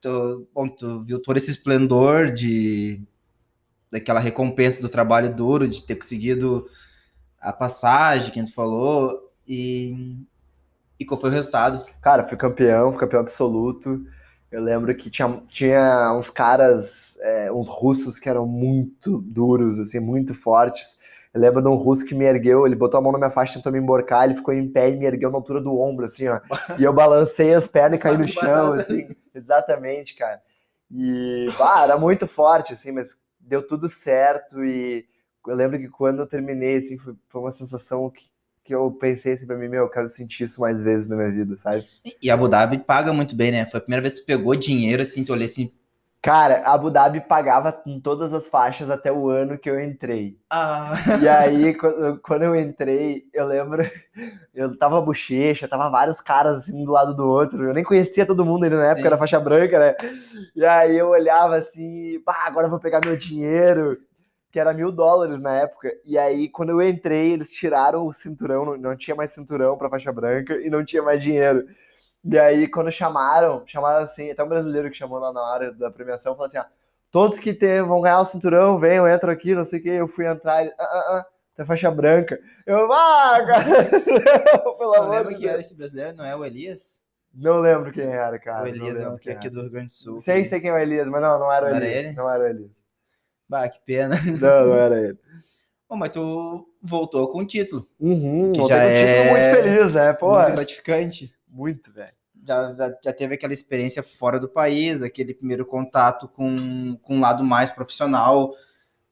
teu... 0.00 0.48
Bom, 0.52 0.66
tu 0.68 1.04
viu 1.04 1.22
todo 1.22 1.36
esse 1.36 1.50
esplendor 1.50 2.26
de... 2.32 3.00
Daquela 3.92 4.18
recompensa 4.18 4.82
do 4.82 4.88
trabalho 4.88 5.32
duro, 5.32 5.68
de 5.68 5.82
ter 5.82 5.94
conseguido 5.94 6.66
a 7.40 7.52
passagem 7.52 8.32
que 8.32 8.40
a 8.40 8.44
gente 8.44 8.54
falou, 8.54 9.30
e... 9.46 10.16
E 10.98 11.04
qual 11.04 11.20
foi 11.20 11.30
o 11.30 11.32
resultado? 11.32 11.84
Cara, 12.00 12.24
fui 12.24 12.36
campeão, 12.36 12.90
fui 12.90 13.00
campeão 13.00 13.20
absoluto. 13.20 14.04
Eu 14.52 14.62
lembro 14.62 14.94
que 14.94 15.10
tinha, 15.10 15.42
tinha 15.48 16.12
uns 16.12 16.30
caras, 16.30 17.18
é, 17.22 17.50
uns 17.50 17.66
russos 17.68 18.18
que 18.18 18.28
eram 18.28 18.46
muito 18.46 19.18
duros, 19.18 19.78
assim, 19.78 19.98
muito 19.98 20.34
fortes. 20.34 20.98
Eu 21.32 21.40
lembro 21.40 21.62
de 21.62 21.68
um 21.68 21.74
russo 21.74 22.04
que 22.04 22.14
me 22.14 22.26
ergueu, 22.26 22.66
ele 22.66 22.76
botou 22.76 22.98
a 22.98 23.00
mão 23.00 23.10
na 23.10 23.18
minha 23.18 23.30
faixa, 23.30 23.54
tentou 23.54 23.72
me 23.72 23.78
emborcar, 23.78 24.24
ele 24.24 24.34
ficou 24.34 24.52
em 24.52 24.68
pé 24.68 24.90
e 24.90 24.96
me 24.96 25.06
ergueu 25.06 25.30
na 25.30 25.38
altura 25.38 25.60
do 25.62 25.80
ombro, 25.80 26.04
assim, 26.04 26.28
ó. 26.28 26.38
E 26.78 26.84
eu 26.84 26.92
balancei 26.92 27.54
as 27.54 27.66
pernas 27.66 27.98
e 27.98 28.02
caí 28.02 28.18
no 28.18 28.28
chão, 28.28 28.74
assim. 28.74 29.08
Exatamente, 29.34 30.14
cara. 30.14 30.42
E, 30.90 31.48
bah, 31.58 31.84
era 31.84 31.98
muito 31.98 32.26
forte, 32.26 32.74
assim, 32.74 32.92
mas 32.92 33.16
deu 33.42 33.66
tudo 33.66 33.88
certo. 33.88 34.64
E 34.64 35.04
eu 35.46 35.54
lembro 35.54 35.78
que 35.78 35.88
quando 35.88 36.20
eu 36.20 36.26
terminei, 36.26 36.76
assim, 36.76 36.96
foi, 36.98 37.14
uma 37.34 37.50
sensação 37.50 38.08
que, 38.08 38.24
que 38.64 38.74
eu 38.74 38.90
pensei 38.92 39.34
assim 39.34 39.46
pra 39.46 39.56
mim, 39.56 39.68
meu, 39.68 39.82
eu 39.82 39.90
quero 39.90 40.08
sentir 40.08 40.44
isso 40.44 40.60
mais 40.60 40.80
vezes 40.80 41.08
na 41.08 41.16
minha 41.16 41.30
vida, 41.30 41.58
sabe? 41.58 41.84
E 42.22 42.30
Abu 42.30 42.48
Dhabi 42.48 42.78
paga 42.78 43.12
muito 43.12 43.34
bem, 43.34 43.50
né? 43.50 43.66
Foi 43.66 43.78
a 43.78 43.82
primeira 43.82 44.02
vez 44.02 44.14
que 44.14 44.20
tu 44.20 44.26
pegou 44.26 44.54
dinheiro, 44.54 45.02
assim, 45.02 45.24
tu 45.24 45.32
olhei 45.32 45.46
assim... 45.46 45.70
Cara, 46.22 46.62
Abu 46.64 46.88
Dhabi 46.88 47.20
pagava 47.20 47.82
em 47.84 47.98
todas 47.98 48.32
as 48.32 48.46
faixas 48.46 48.88
até 48.88 49.10
o 49.10 49.28
ano 49.28 49.58
que 49.58 49.68
eu 49.68 49.82
entrei. 49.82 50.38
Ah... 50.48 50.92
E 51.20 51.28
aí, 51.28 51.74
quando, 52.22 52.44
eu 52.44 52.54
entrei, 52.54 53.24
eu 53.34 53.44
lembro, 53.44 53.82
eu 54.54 54.78
tava 54.78 55.00
bochecha, 55.00 55.66
tava 55.66 55.90
vários 55.90 56.20
caras 56.20 56.58
assim 56.58 56.80
um 56.80 56.84
do 56.84 56.92
lado 56.92 57.12
do 57.12 57.28
outro. 57.28 57.64
Eu 57.64 57.74
nem 57.74 57.82
conhecia 57.82 58.24
todo 58.24 58.44
mundo 58.44 58.62
ainda 58.62 58.76
na 58.76 58.86
época 58.86 59.02
Sim. 59.02 59.10
da 59.10 59.18
faixa 59.18 59.40
branca, 59.40 59.80
né? 59.80 59.96
E 60.54 60.64
aí 60.64 60.96
eu 60.96 61.08
olhava 61.08 61.56
assim, 61.56 62.20
pá, 62.24 62.44
agora 62.46 62.66
eu 62.66 62.70
vou 62.70 62.78
pegar 62.78 63.00
meu 63.04 63.16
dinheiro, 63.16 63.98
que 64.52 64.60
era 64.60 64.72
mil 64.72 64.92
dólares 64.92 65.42
na 65.42 65.56
época. 65.56 65.90
E 66.04 66.16
aí, 66.16 66.48
quando 66.48 66.70
eu 66.70 66.80
entrei, 66.80 67.32
eles 67.32 67.50
tiraram 67.50 68.06
o 68.06 68.12
cinturão, 68.12 68.76
não 68.76 68.94
tinha 68.96 69.16
mais 69.16 69.32
cinturão 69.32 69.76
pra 69.76 69.90
faixa 69.90 70.12
branca 70.12 70.54
e 70.54 70.70
não 70.70 70.84
tinha 70.84 71.02
mais 71.02 71.20
dinheiro. 71.20 71.66
E 72.24 72.38
aí, 72.38 72.68
quando 72.68 72.90
chamaram, 72.92 73.64
chamaram 73.66 74.04
assim, 74.04 74.30
até 74.30 74.42
um 74.44 74.48
brasileiro 74.48 74.90
que 74.90 74.96
chamou 74.96 75.18
lá 75.18 75.32
na 75.32 75.42
hora 75.42 75.72
da 75.72 75.90
premiação, 75.90 76.34
falou 76.34 76.46
assim, 76.46 76.58
ó, 76.58 76.64
todos 77.10 77.38
que 77.40 77.52
tem, 77.52 77.82
vão 77.82 78.00
ganhar 78.00 78.20
o 78.20 78.24
cinturão, 78.24 78.78
venham, 78.78 79.12
entram 79.12 79.32
aqui, 79.32 79.54
não 79.54 79.64
sei 79.64 79.80
o 79.80 79.82
que. 79.82 79.88
Eu 79.88 80.06
fui 80.08 80.26
entrar, 80.26 80.62
ele, 80.62 80.72
ah, 80.78 80.84
ah, 80.84 81.26
ah, 81.58 81.66
faixa 81.66 81.90
branca. 81.90 82.38
Eu, 82.66 82.92
ah, 82.92 83.44
cara, 83.44 83.64
não, 84.64 84.76
pelo 84.78 84.94
Eu 84.94 85.02
amor 85.02 85.10
lembro 85.10 85.28
de 85.30 85.34
que 85.34 85.40
Deus. 85.42 85.52
era 85.52 85.60
esse 85.60 85.74
brasileiro, 85.74 86.16
não 86.16 86.24
é 86.24 86.36
o 86.36 86.44
Elias? 86.44 87.02
Não 87.34 87.60
lembro 87.60 87.90
quem 87.90 88.04
era, 88.04 88.38
cara. 88.38 88.62
o 88.62 88.66
Elias 88.66 89.00
é 89.00 89.08
um 89.08 89.16
que 89.16 89.30
é 89.30 89.32
aqui 89.32 89.46
era. 89.48 89.54
do 89.56 89.62
Rio 89.62 89.70
Grande 89.70 89.88
do 89.88 89.94
Sul. 89.94 90.20
Sei, 90.20 90.42
que- 90.42 90.48
sei 90.48 90.60
quem 90.60 90.70
é 90.70 90.74
o 90.74 90.78
Elias, 90.78 91.08
mas 91.08 91.20
não, 91.22 91.38
não 91.40 91.52
era 91.52 91.66
o 91.66 91.68
Não 91.70 91.76
era 91.76 91.86
Elias. 91.86 92.04
ele? 92.04 92.14
Não 92.16 92.30
era 92.30 92.42
o 92.44 92.46
Elias. 92.46 92.70
Bah, 93.48 93.68
que 93.68 93.80
pena. 93.84 94.14
Não, 94.40 94.66
não 94.66 94.74
era 94.78 95.00
ele. 95.00 95.18
Bom, 95.88 95.96
mas 95.96 96.10
tu 96.10 96.68
voltou 96.80 97.28
com 97.28 97.38
o 97.40 97.46
título. 97.46 97.86
Uhum, 98.00 98.52
Que 98.52 98.64
já 98.66 98.80
com 98.82 98.86
o 98.86 98.94
título 98.94 99.18
é 99.26 99.30
muito 99.30 99.44
feliz, 99.50 99.94
né? 99.94 100.12
Pô, 100.14 100.34
Muito 100.34 100.52
gratificante. 100.52 101.34
Muito, 101.52 101.92
velho. 101.92 102.12
Já, 102.44 102.74
já, 102.74 102.96
já 103.04 103.12
teve 103.12 103.34
aquela 103.34 103.52
experiência 103.52 104.02
fora 104.02 104.40
do 104.40 104.48
país, 104.48 105.02
aquele 105.02 105.34
primeiro 105.34 105.64
contato 105.66 106.26
com, 106.26 106.96
com 107.02 107.16
um 107.16 107.20
lado 107.20 107.44
mais 107.44 107.70
profissional, 107.70 108.52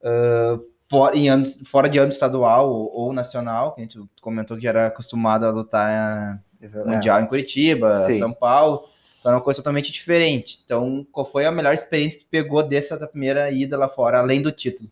ah, 0.03 0.59
fora, 0.89 1.17
em 1.17 1.29
âmbito- 1.29 1.65
fora 1.65 1.89
de 1.89 1.99
âmbito 1.99 2.15
estadual 2.15 2.69
ou, 2.73 2.91
ou 2.93 3.13
nacional, 3.13 3.75
que 3.75 3.81
a 3.83 3.85
gente 3.85 4.01
comentou 4.21 4.57
que 4.57 4.63
já 4.65 4.71
era 4.71 4.87
acostumado 4.87 5.45
a 5.45 5.51
lutar 5.51 6.41
É. 6.61 6.67
eh, 6.67 6.85
mundial 6.85 7.21
em 7.21 7.27
Curitiba, 7.27 7.97
Sim. 7.99 8.19
São 8.19 8.33
Paulo. 8.33 8.83
Então 9.21 9.33
é 9.33 9.35
uma 9.37 9.41
coisa 9.43 9.59
totalmente 9.61 9.93
diferente. 9.93 10.61
Então, 10.65 11.07
qual 11.13 11.27
foi 11.31 11.45
a 11.45 11.53
melhor 11.53 11.75
experiência 11.75 12.19
que 12.19 12.25
tu 12.25 12.31
pegou 12.31 12.63
dessa 12.63 12.97
primeira 13.07 13.51
ida 13.51 13.77
lá 13.77 13.87
fora, 13.89 14.19
além 14.19 14.41
do 14.41 14.51
título? 14.51 14.91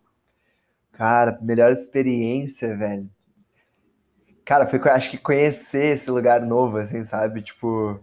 Cara, 0.92 1.38
melhor 1.40 1.72
experiência, 1.72 2.76
velho. 2.76 3.08
Cara, 4.48 4.66
foi, 4.66 4.80
acho 4.92 5.10
que 5.10 5.18
conhecer 5.18 5.88
esse 5.88 6.10
lugar 6.10 6.40
novo, 6.40 6.78
assim, 6.78 7.04
sabe? 7.04 7.42
Tipo, 7.42 8.00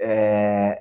é... 0.00 0.80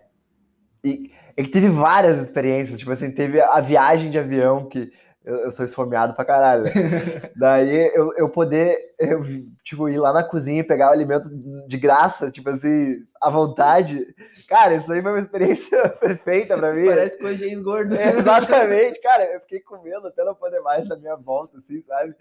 E, 0.81 1.11
é 1.35 1.43
que 1.43 1.49
teve 1.49 1.67
várias 1.67 2.17
experiências, 2.21 2.79
tipo 2.79 2.91
assim, 2.91 3.11
teve 3.11 3.41
a 3.41 3.59
viagem 3.59 4.09
de 4.09 4.17
avião, 4.17 4.69
que 4.69 4.89
eu, 5.25 5.35
eu 5.39 5.51
sou 5.51 5.65
esfomeado 5.65 6.13
pra 6.13 6.23
caralho. 6.23 6.63
Daí 7.35 7.91
eu, 7.93 8.13
eu 8.15 8.29
poder, 8.29 8.77
eu, 8.97 9.23
tipo, 9.61 9.89
ir 9.89 9.97
lá 9.97 10.13
na 10.13 10.23
cozinha 10.23 10.61
e 10.61 10.63
pegar 10.63 10.87
o 10.87 10.93
alimento 10.93 11.29
de 11.67 11.77
graça, 11.77 12.31
tipo 12.31 12.49
assim, 12.49 12.95
à 13.21 13.29
vontade. 13.29 14.07
Cara, 14.47 14.75
isso 14.75 14.89
aí 14.93 15.01
foi 15.01 15.11
uma 15.11 15.19
experiência 15.19 15.89
perfeita 15.99 16.57
pra 16.57 16.71
mim. 16.71 16.85
Parece 16.85 17.19
coisa 17.19 17.45
de 17.45 17.51
ex-gordo. 17.51 17.93
Exatamente, 17.93 19.01
cara, 19.01 19.25
eu 19.33 19.41
fiquei 19.41 19.59
comendo 19.59 20.07
até 20.07 20.23
não 20.23 20.33
poder 20.33 20.61
mais 20.61 20.87
na 20.87 20.95
minha 20.95 21.17
volta, 21.17 21.57
assim, 21.57 21.83
sabe? 21.85 22.15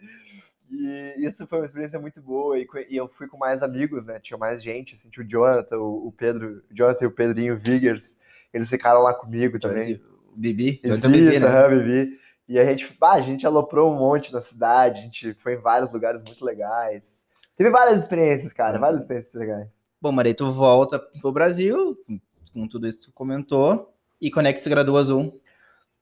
E 0.70 1.14
isso 1.24 1.46
foi 1.46 1.58
uma 1.60 1.64
experiência 1.66 1.98
muito 1.98 2.20
boa, 2.20 2.58
e, 2.58 2.66
e 2.90 2.96
eu 2.96 3.08
fui 3.08 3.26
com 3.28 3.36
mais 3.38 3.62
amigos, 3.62 4.04
né? 4.04 4.18
Tinha 4.18 4.36
mais 4.36 4.62
gente, 4.62 4.94
assim, 4.94 5.08
tinha 5.08 5.24
o 5.24 5.28
Jonathan, 5.28 5.78
o, 5.78 6.08
o 6.08 6.12
Pedro, 6.12 6.62
o 6.70 6.74
Jonathan 6.74 7.04
e 7.04 7.08
o 7.08 7.12
Pedrinho 7.12 7.56
Viggers, 7.56 8.16
eles 8.52 8.68
ficaram 8.68 9.00
lá 9.02 9.14
comigo 9.14 9.58
também. 9.58 10.00
O 10.32 10.36
Bibi. 10.36 10.80
Isso, 10.82 11.08
Bibi, 11.08 11.38
né? 11.38 11.46
aham, 11.46 11.78
Bibi. 11.78 12.18
E 12.48 12.58
a 12.58 12.64
gente, 12.64 12.96
ah, 13.00 13.12
a 13.12 13.20
gente 13.20 13.46
aloprou 13.46 13.90
um 13.92 13.96
monte 13.98 14.32
na 14.32 14.40
cidade, 14.40 15.00
a 15.00 15.02
gente 15.02 15.34
foi 15.34 15.54
em 15.54 15.60
vários 15.60 15.90
lugares 15.92 16.22
muito 16.22 16.44
legais. 16.44 17.26
Teve 17.56 17.70
várias 17.70 18.02
experiências, 18.02 18.52
cara, 18.52 18.74
Uhum. 18.74 18.80
várias 18.80 19.02
experiências 19.02 19.34
legais. 19.34 19.82
Bom, 20.00 20.12
Maria, 20.12 20.34
tu 20.34 20.50
volta 20.52 20.98
pro 20.98 21.32
Brasil, 21.32 21.96
com- 22.06 22.20
com 22.52 22.68
tudo 22.68 22.86
isso 22.86 23.00
que 23.00 23.06
tu 23.06 23.12
comentou, 23.12 23.92
e 24.20 24.30
quando 24.30 24.46
é 24.46 24.52
que 24.52 24.60
se 24.60 24.68
gradua 24.68 25.00
Azul? 25.00 25.40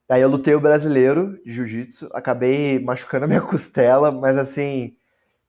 Aí 0.08 0.20
eu 0.20 0.28
lutei 0.28 0.54
o 0.54 0.60
brasileiro 0.60 1.38
de 1.44 1.52
jiu-jitsu, 1.52 2.08
acabei 2.12 2.78
machucando 2.78 3.24
a 3.24 3.28
minha 3.28 3.40
costela, 3.42 4.10
mas 4.12 4.36
assim, 4.36 4.94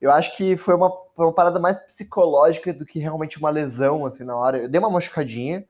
eu 0.00 0.10
acho 0.10 0.34
que 0.36 0.56
foi 0.56 0.74
uma, 0.74 0.90
foi 1.14 1.26
uma 1.26 1.32
parada 1.34 1.60
mais 1.60 1.78
psicológica 1.78 2.72
do 2.72 2.86
que 2.86 2.98
realmente 2.98 3.38
uma 3.38 3.50
lesão, 3.50 4.06
assim, 4.06 4.24
na 4.24 4.34
hora. 4.36 4.58
Eu 4.58 4.68
dei 4.68 4.78
uma 4.78 4.90
machucadinha, 4.90 5.64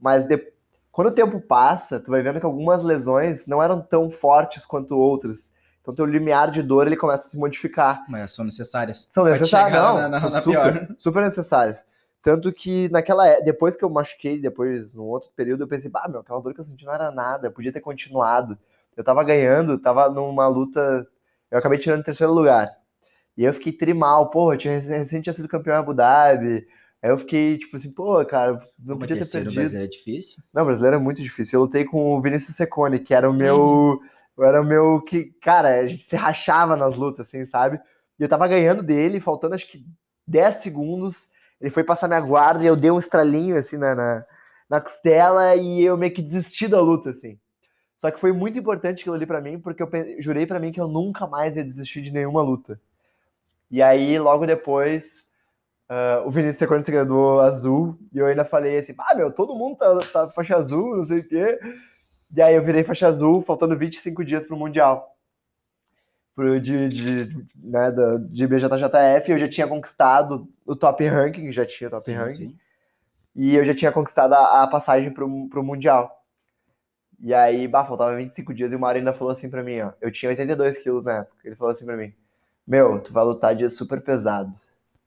mas 0.00 0.24
de- 0.24 0.52
quando 0.92 1.08
o 1.08 1.12
tempo 1.12 1.40
passa, 1.40 1.98
tu 2.00 2.10
vai 2.10 2.22
vendo 2.22 2.40
que 2.40 2.46
algumas 2.46 2.82
lesões 2.82 3.46
não 3.46 3.62
eram 3.62 3.80
tão 3.80 4.08
fortes 4.08 4.64
quanto 4.66 4.96
outras. 4.96 5.52
Então 5.82 5.94
teu 5.94 6.04
limiar 6.04 6.50
de 6.50 6.62
dor, 6.62 6.86
ele 6.86 6.96
começa 6.96 7.26
a 7.26 7.30
se 7.30 7.38
modificar. 7.38 8.04
Mas 8.08 8.32
são 8.32 8.44
necessárias. 8.44 9.06
São 9.08 9.24
necessárias, 9.24 9.80
não, 9.80 9.94
na- 9.94 10.08
na- 10.08 10.20
são 10.20 10.30
na 10.30 10.40
super, 10.40 10.72
pior. 10.72 10.88
super 10.96 11.22
necessárias. 11.22 11.84
Tanto 12.22 12.52
que 12.52 12.88
naquela, 12.90 13.26
é- 13.26 13.40
depois 13.42 13.76
que 13.76 13.84
eu 13.84 13.90
machuquei, 13.90 14.40
depois, 14.40 14.94
num 14.94 15.04
outro 15.04 15.30
período, 15.36 15.62
eu 15.64 15.68
pensei, 15.68 15.90
bah, 15.90 16.08
meu, 16.08 16.20
aquela 16.20 16.40
dor 16.40 16.54
que 16.54 16.60
eu 16.60 16.64
senti 16.64 16.84
não 16.84 16.94
era 16.94 17.10
nada, 17.10 17.50
podia 17.50 17.72
ter 17.72 17.80
continuado. 17.80 18.58
Eu 18.96 19.04
tava 19.04 19.22
ganhando, 19.24 19.78
tava 19.78 20.08
numa 20.10 20.46
luta, 20.48 21.06
eu 21.50 21.58
acabei 21.58 21.78
tirando 21.78 22.00
em 22.00 22.04
terceiro 22.04 22.32
lugar. 22.32 22.70
E 23.36 23.44
eu 23.44 23.54
fiquei 23.54 23.72
trimal, 23.72 24.30
porra, 24.30 24.54
eu 24.54 24.58
tinha 24.58 24.78
recém 24.78 25.22
tinha 25.22 25.32
sido 25.32 25.48
campeão 25.48 25.76
em 25.76 25.78
Abu 25.78 25.94
Dhabi. 25.94 26.66
Aí 27.00 27.10
eu 27.10 27.18
fiquei, 27.18 27.56
tipo 27.56 27.76
assim, 27.76 27.92
pô, 27.92 28.24
cara, 28.26 28.54
não 28.78 28.98
Mas 28.98 29.08
podia 29.08 29.24
ter 29.24 29.30
perdido. 29.30 29.54
brasileiro 29.54 29.86
é 29.86 29.88
difícil. 29.88 30.42
Não, 30.52 30.64
brasileiro 30.64 30.96
é 30.96 30.98
muito 30.98 31.22
difícil. 31.22 31.58
Eu 31.58 31.62
lutei 31.62 31.84
com 31.84 32.16
o 32.16 32.20
Vinícius 32.20 32.56
Secone, 32.56 32.98
que 32.98 33.14
era 33.14 33.30
o 33.30 33.32
meu. 33.32 34.00
Era 34.40 34.60
o 34.60 34.64
meu. 34.64 35.00
que 35.02 35.26
Cara, 35.40 35.76
a 35.80 35.86
gente 35.86 36.02
se 36.02 36.16
rachava 36.16 36.76
nas 36.76 36.96
lutas, 36.96 37.28
assim, 37.28 37.44
sabe? 37.44 37.80
E 38.18 38.22
eu 38.24 38.28
tava 38.28 38.48
ganhando 38.48 38.82
dele, 38.82 39.20
faltando 39.20 39.54
acho 39.54 39.70
que 39.70 39.86
10 40.26 40.56
segundos. 40.56 41.30
Ele 41.60 41.70
foi 41.70 41.84
passar 41.84 42.08
minha 42.08 42.20
guarda 42.20 42.62
e 42.62 42.66
eu 42.66 42.76
dei 42.76 42.90
um 42.90 42.98
estralinho, 42.98 43.56
assim, 43.56 43.76
na, 43.76 43.94
na, 43.94 44.24
na 44.68 44.80
costela 44.80 45.56
e 45.56 45.82
eu 45.82 45.96
meio 45.96 46.12
que 46.12 46.22
desisti 46.22 46.68
da 46.68 46.80
luta, 46.80 47.10
assim. 47.10 47.38
Só 47.96 48.10
que 48.10 48.20
foi 48.20 48.32
muito 48.32 48.58
importante 48.58 49.00
aquilo 49.00 49.16
ali 49.16 49.26
pra 49.26 49.40
mim, 49.40 49.58
porque 49.58 49.82
eu 49.82 49.88
jurei 50.20 50.46
pra 50.46 50.60
mim 50.60 50.70
que 50.70 50.80
eu 50.80 50.86
nunca 50.86 51.26
mais 51.26 51.56
ia 51.56 51.64
desistir 51.64 52.00
de 52.00 52.12
nenhuma 52.12 52.42
luta. 52.42 52.80
E 53.70 53.82
aí, 53.82 54.18
logo 54.18 54.46
depois, 54.46 55.28
ah, 55.88 56.22
o 56.26 56.30
Vinícius 56.30 56.58
Secone 56.58 56.84
se 56.84 56.92
graduou 56.92 57.40
azul, 57.40 57.98
e 58.12 58.18
eu 58.18 58.26
ainda 58.26 58.44
falei 58.44 58.78
assim, 58.78 58.94
ah, 58.98 59.14
meu, 59.14 59.32
todo 59.32 59.54
mundo 59.54 59.76
tá, 59.76 59.98
tá 60.12 60.30
faixa 60.30 60.56
azul, 60.56 60.96
não 60.96 61.04
sei 61.04 61.20
o 61.20 61.28
quê. 61.28 61.58
E 62.36 62.42
aí 62.42 62.54
eu 62.54 62.64
virei 62.64 62.84
faixa 62.84 63.08
azul, 63.08 63.40
faltando 63.42 63.76
25 63.76 64.24
dias 64.24 64.46
pro 64.46 64.56
Mundial. 64.56 65.17
Pro, 66.38 66.60
de, 66.60 66.88
de, 66.88 67.46
né, 67.56 67.90
de 68.30 68.46
BJJF, 68.46 69.32
eu 69.32 69.38
já 69.38 69.48
tinha 69.48 69.66
conquistado 69.66 70.48
o 70.64 70.76
top 70.76 71.04
ranking, 71.04 71.50
já 71.50 71.66
tinha 71.66 71.90
top 71.90 72.04
Sim, 72.04 72.14
ranking, 72.14 72.32
sim. 72.50 72.58
e 73.34 73.56
eu 73.56 73.64
já 73.64 73.74
tinha 73.74 73.90
conquistado 73.90 74.34
a, 74.34 74.62
a 74.62 74.68
passagem 74.68 75.10
pro, 75.12 75.48
pro 75.48 75.64
Mundial. 75.64 76.22
E 77.18 77.34
aí, 77.34 77.66
bah, 77.66 77.84
faltava 77.84 78.14
25 78.14 78.54
dias 78.54 78.70
e 78.70 78.76
o 78.76 78.78
Mário 78.78 79.00
ainda 79.00 79.12
falou 79.12 79.32
assim 79.32 79.50
pra 79.50 79.64
mim, 79.64 79.80
ó. 79.80 79.90
Eu 80.00 80.12
tinha 80.12 80.30
82 80.30 80.78
quilos 80.78 81.02
na 81.02 81.18
época. 81.18 81.36
Ele 81.44 81.56
falou 81.56 81.72
assim 81.72 81.84
pra 81.84 81.96
mim: 81.96 82.14
Meu, 82.64 83.00
tu 83.00 83.12
vai 83.12 83.24
lutar 83.24 83.56
dia 83.56 83.68
super 83.68 84.00
pesado. 84.00 84.52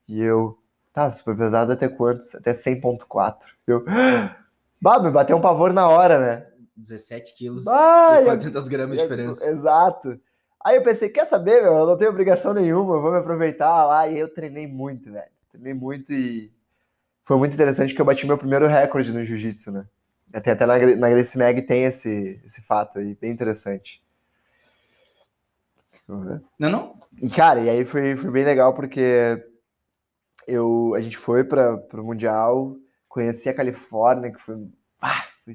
E 0.09 0.19
eu, 0.21 0.59
tá, 0.91 1.09
super 1.13 1.37
pesado 1.37 1.71
até 1.71 1.87
quantos? 1.87 2.35
Até 2.35 2.51
100,4. 2.51 3.45
Eu, 3.65 3.85
bah, 4.81 5.01
me 5.01 5.09
bateu 5.09 5.37
um 5.37 5.41
pavor 5.41 5.71
na 5.71 5.87
hora, 5.87 6.19
né? 6.19 6.47
17 6.75 7.33
quilos 7.35 7.65
Ah, 7.65 8.15
e 8.15 8.17
eu- 8.17 8.25
400 8.25 8.67
gramas 8.67 8.97
de 8.97 9.03
diferença. 9.03 9.49
Exato. 9.49 10.19
Aí 10.63 10.75
eu 10.75 10.83
pensei, 10.83 11.09
quer 11.09 11.25
saber, 11.25 11.63
meu? 11.63 11.73
Eu 11.73 11.87
não 11.87 11.97
tenho 11.97 12.11
obrigação 12.11 12.53
nenhuma, 12.53 12.95
eu 12.95 13.01
vou 13.01 13.11
me 13.11 13.17
aproveitar 13.17 13.85
lá. 13.85 14.07
E 14.07 14.19
eu 14.19 14.31
treinei 14.31 14.67
muito, 14.67 15.11
velho. 15.11 15.31
Treinei 15.49 15.73
muito 15.73 16.13
e 16.13 16.51
foi 17.23 17.37
muito 17.37 17.53
interessante 17.53 17.93
que 17.93 18.01
eu 18.01 18.05
bati 18.05 18.25
meu 18.25 18.37
primeiro 18.37 18.67
recorde 18.67 19.11
no 19.11 19.23
jiu-jitsu, 19.23 19.71
né? 19.71 19.85
Até, 20.33 20.51
até 20.51 20.65
na, 20.65 20.77
na 20.95 21.09
Gracie 21.09 21.37
Mag 21.37 21.61
tem 21.63 21.83
esse, 21.83 22.41
esse 22.45 22.61
fato 22.61 22.99
aí, 22.99 23.15
bem 23.15 23.31
interessante. 23.31 24.01
Não, 26.07 26.69
não? 26.69 27.01
E, 27.21 27.29
cara, 27.29 27.59
e 27.59 27.69
aí 27.69 27.85
foi, 27.85 28.15
foi 28.15 28.31
bem 28.31 28.43
legal 28.43 28.73
porque 28.73 29.43
eu, 30.47 30.93
a 30.95 31.01
gente 31.01 31.17
foi 31.17 31.43
para 31.43 31.77
o 31.93 32.03
Mundial, 32.03 32.75
conheci 33.07 33.49
a 33.49 33.53
Califórnia, 33.53 34.31
que 34.31 34.41
foi, 34.41 34.55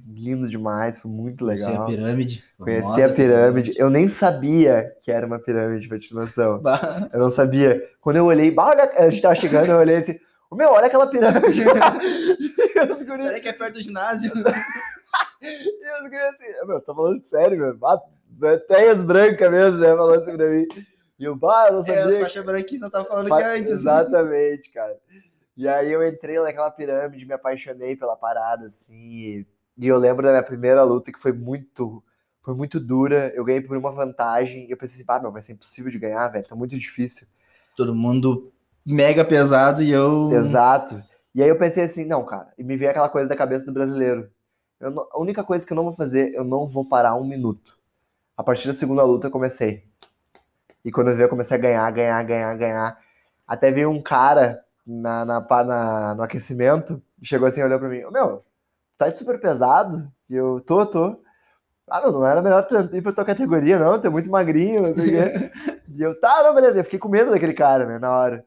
foi 0.00 0.12
lindo 0.14 0.48
demais, 0.48 0.98
foi 0.98 1.10
muito 1.10 1.44
Conheci 1.44 1.66
legal. 1.66 1.82
a 1.82 1.86
pirâmide. 1.86 2.44
Conheci 2.58 3.02
a 3.02 3.08
pirâmide. 3.12 3.72
Eu 3.76 3.90
nem 3.90 4.08
sabia 4.08 4.92
que 5.02 5.10
era 5.10 5.26
uma 5.26 5.38
pirâmide, 5.38 5.88
pra 5.88 5.98
te 5.98 6.14
noção. 6.14 6.58
Bah, 6.60 7.08
Eu 7.12 7.20
não 7.20 7.30
sabia. 7.30 7.82
Quando 8.00 8.16
eu 8.16 8.24
olhei, 8.26 8.54
olha, 8.56 8.90
a 8.96 9.08
gente 9.10 9.22
tava 9.22 9.34
chegando, 9.34 9.70
eu 9.70 9.76
olhei 9.78 9.96
assim, 9.96 10.18
"Ô, 10.50 10.56
meu, 10.56 10.70
olha 10.70 10.86
aquela 10.86 11.06
pirâmide. 11.06 11.62
Será 13.06 13.40
que 13.40 13.48
é 13.48 13.52
perto 13.52 13.74
do 13.74 13.82
ginásio? 13.82 14.32
e 15.42 16.02
os 16.02 16.10
guris 16.10 16.22
assim, 16.28 16.66
meu, 16.66 16.80
tá 16.80 16.94
falando 16.94 17.24
sério, 17.24 17.58
meu. 17.58 17.78
Ah, 17.84 18.00
teias 18.68 19.02
brancas 19.02 19.50
mesmo, 19.50 19.78
né, 19.78 19.88
falando 19.88 20.22
assim 20.22 20.36
pra 20.36 20.48
mim. 20.48 20.66
E 21.18 21.24
eu, 21.24 21.34
bah, 21.34 21.68
eu 21.68 21.74
não 21.74 21.80
É, 21.80 21.84
sabia. 21.84 22.04
as 22.04 22.14
que- 22.14 22.20
faixas 22.20 22.44
branquinhas 22.44 22.80
nós 22.82 22.90
tava 22.90 23.04
falando 23.06 23.28
Fa- 23.28 23.38
que 23.38 23.44
antes. 23.44 23.70
né? 23.70 23.76
Exatamente, 23.78 24.70
cara. 24.70 24.96
E 25.56 25.66
aí 25.66 25.90
eu 25.90 26.06
entrei 26.06 26.38
naquela 26.38 26.70
pirâmide, 26.70 27.24
me 27.24 27.32
apaixonei 27.32 27.96
pela 27.96 28.14
parada, 28.16 28.66
assim. 28.66 29.46
E, 29.78 29.86
eu 29.86 29.98
lembro 29.98 30.22
da 30.24 30.30
minha 30.30 30.42
primeira 30.42 30.82
luta 30.82 31.12
que 31.12 31.18
foi 31.18 31.32
muito, 31.32 32.02
foi 32.42 32.54
muito 32.54 32.80
dura. 32.80 33.32
Eu 33.34 33.44
ganhei 33.44 33.60
por 33.60 33.76
uma 33.76 33.92
vantagem. 33.92 34.66
E 34.66 34.70
eu 34.70 34.76
pensei 34.76 35.02
assim, 35.02 35.04
ah, 35.08 35.20
meu, 35.20 35.32
vai 35.32 35.42
ser 35.42 35.52
impossível 35.52 35.90
de 35.90 35.98
ganhar, 35.98 36.28
velho. 36.28 36.46
Tá 36.46 36.54
muito 36.56 36.78
difícil. 36.78 37.26
Todo 37.76 37.94
mundo 37.94 38.52
mega 38.84 39.24
pesado 39.24 39.82
e 39.82 39.90
eu. 39.90 40.30
Exato. 40.32 41.02
E 41.34 41.42
aí 41.42 41.48
eu 41.48 41.58
pensei 41.58 41.84
assim, 41.84 42.04
não, 42.04 42.24
cara. 42.24 42.52
E 42.56 42.64
me 42.64 42.76
veio 42.76 42.90
aquela 42.90 43.08
coisa 43.08 43.28
da 43.28 43.36
cabeça 43.36 43.66
do 43.66 43.72
brasileiro. 43.72 44.30
Não- 44.80 45.06
a 45.10 45.18
única 45.20 45.44
coisa 45.44 45.66
que 45.66 45.72
eu 45.72 45.76
não 45.76 45.84
vou 45.84 45.92
fazer, 45.92 46.34
eu 46.34 46.44
não 46.44 46.66
vou 46.66 46.84
parar 46.88 47.14
um 47.16 47.24
minuto. 47.26 47.76
A 48.36 48.42
partir 48.44 48.66
da 48.68 48.74
segunda 48.74 49.02
luta 49.02 49.26
eu 49.26 49.30
comecei. 49.30 49.84
E 50.84 50.90
quando 50.92 51.10
eu 51.10 51.16
vi, 51.16 51.22
eu 51.22 51.28
comecei 51.28 51.56
a 51.56 51.60
ganhar, 51.60 51.90
ganhar, 51.90 52.22
ganhar, 52.22 52.56
ganhar. 52.56 52.98
Até 53.46 53.70
veio 53.72 53.90
um 53.90 54.02
cara 54.02 54.64
na, 54.86 55.24
na, 55.24 55.40
na- 55.64 56.14
no 56.14 56.22
aquecimento, 56.22 57.02
chegou 57.22 57.48
assim, 57.48 57.62
olhou 57.62 57.78
pra 57.78 57.88
mim, 57.88 58.02
meu, 58.10 58.44
tá 58.96 59.08
de 59.08 59.18
super 59.18 59.40
pesado? 59.40 60.10
E 60.28 60.34
eu, 60.34 60.60
tô, 60.60 60.84
tô. 60.86 61.20
Ah, 61.88 62.00
meu, 62.00 62.12
não 62.12 62.26
era 62.26 62.42
melhor 62.42 62.66
tu 62.66 62.76
ir 62.94 63.02
pra 63.02 63.12
tua 63.12 63.24
categoria, 63.24 63.78
não, 63.78 64.00
tu 64.00 64.06
é 64.06 64.10
muito 64.10 64.30
magrinho, 64.30 64.82
não 64.82 64.94
sei 64.94 65.04
o 65.04 65.32
quê. 65.32 65.50
E 65.96 66.02
eu, 66.02 66.18
tá, 66.20 66.42
não, 66.42 66.54
beleza. 66.54 66.78
Eu 66.78 66.84
fiquei 66.84 66.98
com 66.98 67.08
medo 67.08 67.30
daquele 67.30 67.54
cara, 67.54 67.86
né, 67.86 67.98
na 67.98 68.10
hora. 68.10 68.44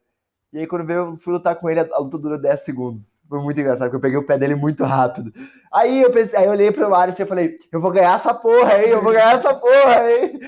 E 0.52 0.60
aí, 0.60 0.68
quando 0.68 0.86
veio, 0.86 1.00
eu 1.00 1.16
fui 1.16 1.34
lutar 1.34 1.56
com 1.56 1.70
ele, 1.70 1.80
a, 1.80 1.98
luta 2.00 2.18
durou 2.18 2.38
10 2.40 2.60
segundos. 2.62 3.22
Foi 3.28 3.40
muito 3.40 3.60
engraçado, 3.60 3.88
porque 3.90 3.98
eu 3.98 4.02
peguei 4.02 4.18
o 4.18 4.26
pé 4.26 4.38
dele 4.38 4.56
muito 4.56 4.84
rápido. 4.84 5.32
Aí 5.72 6.02
eu 6.02 6.12
pensei, 6.12 6.38
aí 6.40 6.46
eu 6.46 6.52
olhei 6.52 6.72
pro 6.72 6.90
Mário 6.90 7.16
e 7.18 7.26
falei, 7.26 7.58
eu 7.72 7.80
vou 7.82 7.92
ganhar 7.92 8.16
essa 8.16 8.34
porra, 8.34 8.82
hein? 8.82 8.90
Eu 8.90 9.02
vou 9.02 9.14
ganhar 9.14 9.36
essa 9.36 9.54
porra, 9.54 10.12
hein? 10.12 10.40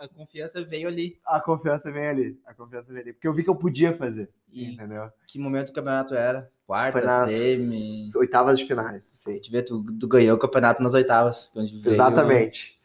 A 0.00 0.08
confiança 0.08 0.64
veio 0.64 0.88
ali. 0.88 1.18
A 1.26 1.40
confiança 1.40 1.90
vem 1.90 2.06
ali, 2.06 2.40
a 2.46 2.52
confiança 2.54 2.92
vem 2.92 3.02
ali. 3.02 3.12
Porque 3.12 3.26
eu 3.28 3.32
vi 3.34 3.42
que 3.42 3.50
eu 3.50 3.56
podia 3.56 3.96
fazer, 3.96 4.28
E 4.52 4.72
entendeu? 4.74 5.10
que 5.26 5.38
momento 5.38 5.68
do 5.68 5.72
campeonato 5.72 6.14
era? 6.14 6.50
Quarta, 6.66 6.98
Foi 6.98 7.06
nas 7.06 7.30
semi. 7.30 8.10
oitavas 8.16 8.58
de 8.58 8.66
finais, 8.66 9.08
assim. 9.12 9.40
Tu 9.40 9.50
vê, 9.50 9.62
tu, 9.62 9.82
tu 9.98 10.08
ganhou 10.08 10.36
o 10.36 10.40
campeonato 10.40 10.82
nas 10.82 10.94
oitavas. 10.94 11.50
quando 11.52 11.68
veio- 11.80 11.94
Exatamente. 11.94 12.76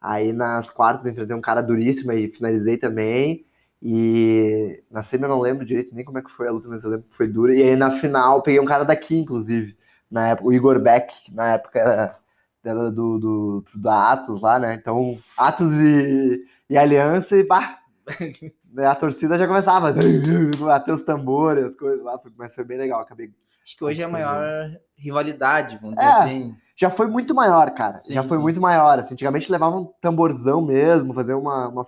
Aí 0.00 0.32
nas 0.32 0.70
quartas 0.70 1.04
eu 1.06 1.12
enfrentei 1.12 1.34
um 1.36 1.40
cara 1.40 1.60
duríssimo 1.62 2.12
e 2.12 2.28
finalizei 2.28 2.76
também. 2.76 3.44
E 3.82 4.82
na 4.90 5.02
semi 5.02 5.24
eu 5.24 5.28
não 5.30 5.40
lembro 5.40 5.64
direito 5.64 5.94
nem 5.94 6.04
como 6.04 6.18
é 6.18 6.22
que 6.22 6.30
foi 6.30 6.48
a 6.48 6.52
luta, 6.52 6.68
mas 6.68 6.84
eu 6.84 6.90
lembro 6.90 7.06
que 7.08 7.14
foi 7.16 7.26
dura. 7.26 7.54
E 7.54 7.62
aí 7.62 7.76
na 7.76 7.90
final 7.90 8.42
peguei 8.42 8.60
um 8.60 8.64
cara 8.66 8.84
daqui, 8.84 9.16
inclusive. 9.16 9.76
Na 10.10 10.28
época, 10.28 10.48
o 10.48 10.52
Igor 10.52 10.78
Beck, 10.80 11.24
que 11.24 11.32
na 11.34 11.54
época 11.54 11.78
era, 11.78 12.18
era 12.64 12.90
do, 12.90 13.18
do, 13.18 13.64
da 13.76 14.12
Atos 14.12 14.40
lá, 14.40 14.58
né? 14.58 14.74
Então, 14.74 15.18
Atos 15.36 15.72
e, 15.72 16.44
e 16.70 16.78
Aliança 16.78 17.36
e 17.36 17.44
pá! 17.44 17.78
Né, 18.72 18.86
A 18.86 18.94
torcida 18.94 19.36
já 19.36 19.48
começava 19.48 19.88
a 19.88 19.92
bater 19.92 20.94
os 20.94 21.02
tambores, 21.02 21.64
as 21.64 21.74
coisas 21.74 22.04
lá, 22.04 22.20
mas 22.38 22.54
foi 22.54 22.62
bem 22.62 22.78
legal. 22.78 23.00
Acabei 23.00 23.32
Acho 23.64 23.76
que 23.76 23.82
hoje 23.82 24.00
é 24.00 24.04
a 24.04 24.08
maior 24.08 24.70
rivalidade, 24.96 25.76
vamos 25.82 25.96
dizer 25.96 26.08
É. 26.08 26.12
assim. 26.12 26.56
já 26.76 26.88
foi 26.88 27.08
muito 27.08 27.34
maior, 27.34 27.68
cara. 27.72 27.96
Sim, 27.98 28.14
já 28.14 28.22
foi 28.22 28.36
sim. 28.36 28.42
muito 28.44 28.60
maior. 28.60 28.96
Assim, 29.00 29.14
antigamente 29.14 29.50
levava 29.50 29.76
um 29.76 29.86
tamborzão 30.00 30.62
mesmo, 30.64 31.12
fazer 31.12 31.34
uma, 31.34 31.66
uma- 31.66 31.86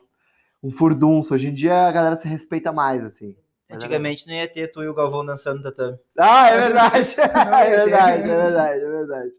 um 0.60 0.72
furdunço. 0.72 1.34
Hoje 1.34 1.46
em 1.50 1.54
dia 1.54 1.86
a 1.86 1.92
galera 1.92 2.16
se 2.16 2.26
respeita 2.26 2.72
mais, 2.72 3.04
assim. 3.04 3.36
Mas 3.70 3.76
Antigamente 3.78 4.26
não 4.26 4.34
ia 4.34 4.48
ter 4.48 4.66
tu 4.66 4.82
e 4.82 4.88
o 4.88 4.94
Galvão 4.94 5.24
dançando 5.24 5.58
no 5.58 5.62
tatame. 5.62 5.96
Ah, 6.18 6.48
é 6.50 6.58
verdade! 6.62 7.14
É 7.62 7.76
verdade, 7.76 8.22
é 8.22 8.36
verdade, 8.36 8.80
é 8.80 8.88
verdade. 8.88 9.30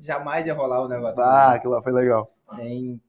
Jamais 0.00 0.46
ia 0.46 0.54
rolar 0.54 0.80
o 0.82 0.88
negócio. 0.88 1.22
Ah, 1.22 1.54
aquilo 1.54 1.72
lá 1.74 1.82
foi 1.82 1.92
legal. 1.92 2.32
Tem- 2.56 3.00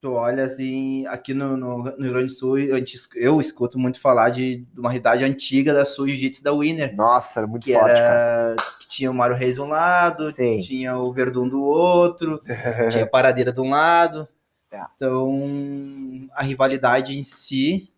tu 0.00 0.12
olha 0.12 0.44
assim, 0.44 1.06
aqui 1.06 1.34
no, 1.34 1.56
no, 1.56 1.78
no 1.84 2.02
Rio 2.02 2.10
Grande 2.12 2.26
do 2.26 2.32
Sul, 2.32 2.58
es- 2.58 3.08
eu 3.16 3.40
escuto 3.40 3.78
muito 3.78 4.00
falar 4.00 4.30
de, 4.30 4.58
de 4.72 4.80
uma 4.80 4.90
realidade 4.90 5.24
antiga 5.24 5.74
da 5.74 5.84
Sul 5.84 6.06
Jiu-Jitsu 6.08 6.42
da 6.42 6.52
Winner. 6.52 6.94
Nossa, 6.94 7.40
era 7.40 7.46
muito 7.46 7.64
Que 7.64 7.72
forte, 7.72 7.90
era 8.00 8.54
que 8.80 8.86
tinha 8.88 9.10
o 9.10 9.14
Mário 9.14 9.36
Reis 9.36 9.56
de 9.56 9.60
um 9.60 9.66
lado, 9.68 10.30
Sim. 10.32 10.58
tinha 10.58 10.96
o 10.96 11.12
Verdun 11.12 11.48
do 11.48 11.62
outro, 11.62 12.40
tinha 12.90 13.04
a 13.04 13.08
Paradeira 13.08 13.52
de 13.52 13.60
um 13.60 13.70
lado. 13.70 14.28
É. 14.70 14.80
Então, 14.94 16.28
a 16.32 16.42
rivalidade 16.42 17.16
em 17.18 17.22
si 17.22 17.90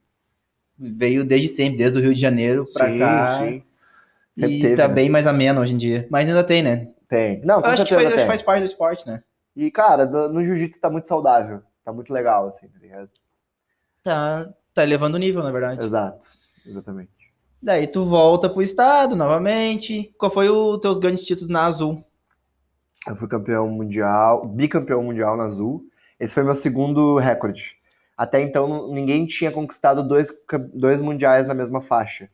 veio 0.79 1.25
desde 1.25 1.49
sempre, 1.49 1.79
desde 1.79 1.99
o 1.99 2.03
Rio 2.03 2.15
de 2.15 2.21
Janeiro 2.21 2.65
pra 2.73 2.87
Sim, 2.89 2.99
cá. 2.99 3.39
sim. 3.39 3.63
Sempre 4.39 4.57
E 4.57 4.63
teve, 4.63 4.77
tá 4.77 4.89
né? 4.89 4.95
bem 4.95 5.09
mais 5.11 5.27
ameno 5.27 5.61
hoje 5.61 5.75
em 5.75 5.77
dia. 5.77 6.07
Mas 6.11 6.29
ainda 6.29 6.45
tem, 6.45 6.63
né? 6.63 6.89
Tem. 7.09 7.41
Não, 7.45 7.59
Eu 7.61 7.65
acho 7.67 7.85
que, 7.85 7.95
faz, 7.95 8.07
acho 8.07 8.17
que 8.17 8.27
faz 8.27 8.43
parte 8.43 8.61
do 8.61 8.67
esporte, 8.67 9.07
né? 9.07 9.23
E, 9.57 9.71
cara, 9.71 10.07
do- 10.07 10.29
no 10.33 10.45
jiu-jitsu 10.45 10.81
tá 10.81 10.89
muito 10.89 11.07
saudável. 11.09 11.61
Tá 11.85 11.93
muito 11.93 12.13
legal, 12.13 12.49
assim, 12.49 12.69
tá 12.69 12.79
ligado? 12.79 13.09
Tá, 14.03 14.49
tá 14.75 14.83
elevando 14.83 15.17
o 15.17 15.21
nível, 15.21 15.43
na 15.43 15.51
verdade. 15.51 15.85
Exato. 15.85 16.29
Exatamente. 16.67 17.11
Daí 17.63 17.87
tu 17.87 18.05
volta 18.05 18.49
pro 18.49 18.63
estado 18.63 19.15
novamente. 19.15 20.15
Qual 20.19 20.31
foi 20.31 20.49
os 20.49 20.79
teus 20.79 20.99
grandes 20.99 21.25
títulos 21.25 21.49
na 21.51 21.65
Azul? 21.67 22.05
Eu 23.07 23.17
fui 23.17 23.29
campeão 23.29 23.69
mundial, 23.69 24.47
bicampeão 24.47 25.03
mundial 25.03 25.37
na 25.37 25.45
Azul. 25.45 25.85
Esse 26.19 26.35
foi 26.35 26.43
meu 26.43 26.55
segundo 26.55 27.17
recorde. 27.19 27.77
Até 28.17 28.41
então, 28.43 28.93
ninguém 28.93 29.27
tinha 29.27 29.51
conquistado 29.51 30.07
dois, 30.07 30.31
dois 30.75 31.01
mundiais 31.01 31.47
na 31.47 31.55
mesma 31.55 31.81
faixa. 31.81 32.29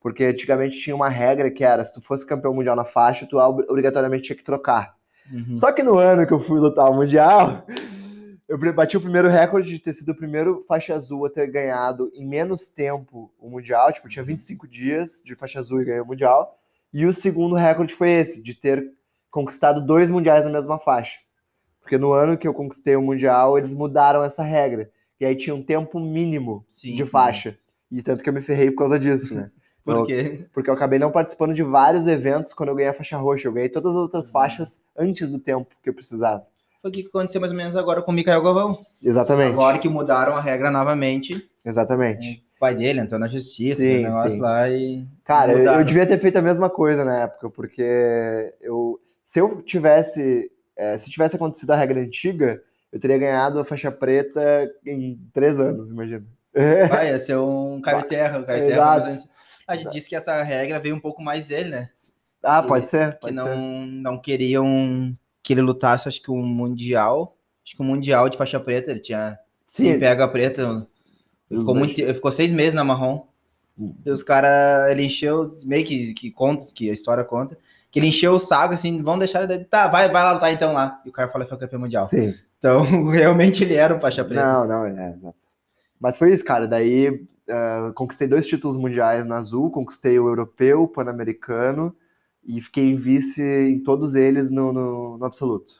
Porque 0.00 0.24
antigamente 0.24 0.78
tinha 0.78 0.96
uma 0.96 1.10
regra 1.10 1.50
que 1.50 1.62
era, 1.62 1.84
se 1.84 1.92
tu 1.92 2.00
fosse 2.00 2.26
campeão 2.26 2.54
mundial 2.54 2.74
na 2.74 2.86
faixa, 2.86 3.26
tu 3.26 3.36
ob- 3.36 3.66
obrigatoriamente 3.68 4.24
tinha 4.24 4.36
que 4.36 4.42
trocar. 4.44 4.96
Uhum. 5.30 5.58
Só 5.58 5.70
que 5.72 5.82
no 5.82 5.98
ano 5.98 6.26
que 6.26 6.32
eu 6.32 6.40
fui 6.40 6.58
lutar 6.58 6.90
o 6.90 6.94
mundial, 6.94 7.66
eu 8.50 8.74
bati 8.74 8.96
o 8.96 9.00
primeiro 9.00 9.28
recorde 9.28 9.70
de 9.70 9.78
ter 9.78 9.94
sido 9.94 10.10
o 10.10 10.14
primeiro 10.14 10.64
faixa 10.66 10.92
azul 10.92 11.24
a 11.24 11.30
ter 11.30 11.48
ganhado 11.48 12.10
em 12.12 12.26
menos 12.26 12.68
tempo 12.68 13.32
o 13.38 13.48
mundial. 13.48 13.92
Tipo, 13.92 14.08
tinha 14.08 14.24
25 14.24 14.66
dias 14.66 15.22
de 15.24 15.36
faixa 15.36 15.60
azul 15.60 15.80
e 15.80 15.84
ganhei 15.84 16.00
o 16.00 16.06
mundial. 16.06 16.58
E 16.92 17.06
o 17.06 17.12
segundo 17.12 17.54
recorde 17.54 17.94
foi 17.94 18.10
esse, 18.10 18.42
de 18.42 18.52
ter 18.52 18.92
conquistado 19.30 19.80
dois 19.80 20.10
mundiais 20.10 20.44
na 20.44 20.50
mesma 20.50 20.80
faixa. 20.80 21.18
Porque 21.80 21.96
no 21.96 22.12
ano 22.12 22.36
que 22.36 22.48
eu 22.48 22.52
conquistei 22.52 22.96
o 22.96 23.02
mundial, 23.02 23.56
eles 23.56 23.72
mudaram 23.72 24.24
essa 24.24 24.42
regra. 24.42 24.90
E 25.20 25.24
aí 25.24 25.36
tinha 25.36 25.54
um 25.54 25.62
tempo 25.62 26.00
mínimo 26.00 26.64
Sim. 26.68 26.96
de 26.96 27.06
faixa. 27.06 27.56
E 27.88 28.02
tanto 28.02 28.24
que 28.24 28.28
eu 28.28 28.34
me 28.34 28.42
ferrei 28.42 28.72
por 28.72 28.78
causa 28.78 28.98
disso, 28.98 29.32
né? 29.32 29.50
Por 29.82 30.06
quê? 30.06 30.46
Porque 30.52 30.68
eu 30.68 30.74
acabei 30.74 30.98
não 30.98 31.10
participando 31.10 31.54
de 31.54 31.62
vários 31.62 32.06
eventos 32.06 32.52
quando 32.52 32.68
eu 32.68 32.74
ganhei 32.74 32.90
a 32.90 32.94
faixa 32.94 33.16
roxa. 33.16 33.48
Eu 33.48 33.52
ganhei 33.52 33.68
todas 33.68 33.92
as 33.92 33.98
outras 33.98 34.28
faixas 34.28 34.84
antes 34.96 35.32
do 35.32 35.38
tempo 35.38 35.74
que 35.82 35.88
eu 35.88 35.94
precisava. 35.94 36.46
Foi 36.82 36.90
o 36.90 36.92
que 36.92 37.06
aconteceu 37.06 37.40
mais 37.40 37.50
ou 37.52 37.56
menos 37.58 37.76
agora 37.76 38.00
com 38.02 38.10
o 38.10 38.14
Mikael 38.14 38.42
Galvão. 38.42 38.84
Exatamente. 39.02 39.52
Agora 39.52 39.78
que 39.78 39.88
mudaram 39.88 40.34
a 40.34 40.40
regra 40.40 40.70
novamente, 40.70 41.46
Exatamente. 41.64 42.42
o 42.56 42.58
pai 42.60 42.74
dele 42.74 43.00
entrou 43.00 43.20
na 43.20 43.26
justiça, 43.26 43.80
Sim, 43.82 43.98
um 43.98 44.02
negócio 44.04 44.30
sim. 44.30 44.40
lá 44.40 44.68
e. 44.68 45.06
Cara, 45.24 45.52
eu, 45.52 45.58
eu 45.64 45.84
devia 45.84 46.06
ter 46.06 46.18
feito 46.18 46.36
a 46.38 46.42
mesma 46.42 46.70
coisa 46.70 47.04
na 47.04 47.20
época, 47.22 47.50
porque 47.50 48.54
eu, 48.62 48.98
se 49.24 49.38
eu 49.40 49.60
tivesse, 49.62 50.50
é, 50.76 50.96
se 50.96 51.10
tivesse 51.10 51.36
acontecido 51.36 51.70
a 51.70 51.76
regra 51.76 52.00
antiga, 52.00 52.62
eu 52.90 52.98
teria 52.98 53.18
ganhado 53.18 53.58
a 53.60 53.64
faixa 53.64 53.92
preta 53.92 54.68
em 54.86 55.20
três 55.34 55.60
anos, 55.60 55.90
imagina. 55.90 56.24
Vai, 56.90 57.08
ia 57.10 57.18
ser 57.18 57.36
um 57.36 57.80
Caio 57.80 58.02
Terra. 58.04 58.40
O 58.40 58.44
Caio 58.46 58.66
Terra 58.66 58.98
mas 59.06 59.28
a 59.68 59.76
gente 59.76 59.90
disse 59.92 60.08
que 60.08 60.16
essa 60.16 60.42
regra 60.42 60.80
veio 60.80 60.96
um 60.96 61.00
pouco 61.00 61.22
mais 61.22 61.44
dele, 61.44 61.68
né? 61.70 61.88
Ah, 62.42 62.62
Que- 62.62 62.68
pode 62.68 62.88
ser? 62.88 63.12
Que 63.14 63.20
Pode 63.20 63.34
não, 63.34 63.46
ser. 63.46 63.56
não 63.56 64.18
queriam 64.18 65.16
que 65.50 65.54
ele 65.54 65.62
lutasse, 65.62 66.06
acho 66.06 66.22
que 66.22 66.30
um 66.30 66.46
Mundial. 66.46 67.36
Acho 67.66 67.74
que 67.74 67.82
um 67.82 67.86
Mundial 67.86 68.28
de 68.28 68.38
faixa 68.38 68.60
preta, 68.60 68.92
ele 68.92 69.00
tinha 69.00 69.36
Sim, 69.66 69.84
sem 69.84 69.98
pega 69.98 70.28
preta. 70.28 70.86
Ele 71.50 71.58
ficou, 71.58 71.74
muito, 71.74 72.00
ele 72.00 72.14
ficou 72.14 72.30
seis 72.30 72.52
meses 72.52 72.72
na 72.72 72.84
marrom. 72.84 73.26
Hum. 73.76 73.92
E 74.06 74.10
os 74.10 74.22
caras, 74.22 74.92
ele 74.92 75.02
encheu, 75.02 75.50
meio 75.64 75.84
que, 75.84 76.14
que 76.14 76.30
conta, 76.30 76.64
que 76.72 76.88
a 76.88 76.92
história 76.92 77.24
conta, 77.24 77.58
que 77.90 77.98
ele 77.98 78.06
encheu 78.06 78.32
o 78.32 78.38
saco, 78.38 78.74
assim, 78.74 79.02
vão 79.02 79.18
deixar 79.18 79.42
ele. 79.42 79.64
Tá, 79.64 79.88
vai, 79.88 80.08
vai 80.08 80.22
lá 80.22 80.32
lutar 80.34 80.52
então 80.52 80.72
lá. 80.72 81.00
E 81.04 81.08
o 81.08 81.12
cara 81.12 81.28
falou 81.28 81.44
que 81.44 81.50
foi 81.50 81.58
campeão 81.58 81.80
mundial. 81.80 82.06
Sim. 82.06 82.32
Então, 82.56 82.84
realmente 83.10 83.64
ele 83.64 83.74
era 83.74 83.92
um 83.92 83.98
faixa 83.98 84.24
preta. 84.24 84.46
Não, 84.46 84.68
não, 84.68 84.86
é. 84.86 85.16
Mas 85.98 86.16
foi 86.16 86.32
isso, 86.32 86.44
cara. 86.44 86.68
Daí 86.68 87.26
ah, 87.48 87.90
conquistei 87.96 88.28
dois 88.28 88.46
títulos 88.46 88.76
mundiais 88.76 89.26
na 89.26 89.38
Azul, 89.38 89.68
conquistei 89.68 90.16
o 90.16 90.28
europeu, 90.28 90.84
o 90.84 90.88
pan-americano 90.88 91.92
e 92.44 92.60
fiquei 92.60 92.90
em 92.90 92.96
vice 92.96 93.42
em 93.42 93.82
todos 93.82 94.14
eles 94.14 94.50
no, 94.50 94.72
no, 94.72 95.18
no 95.18 95.24
absoluto. 95.24 95.72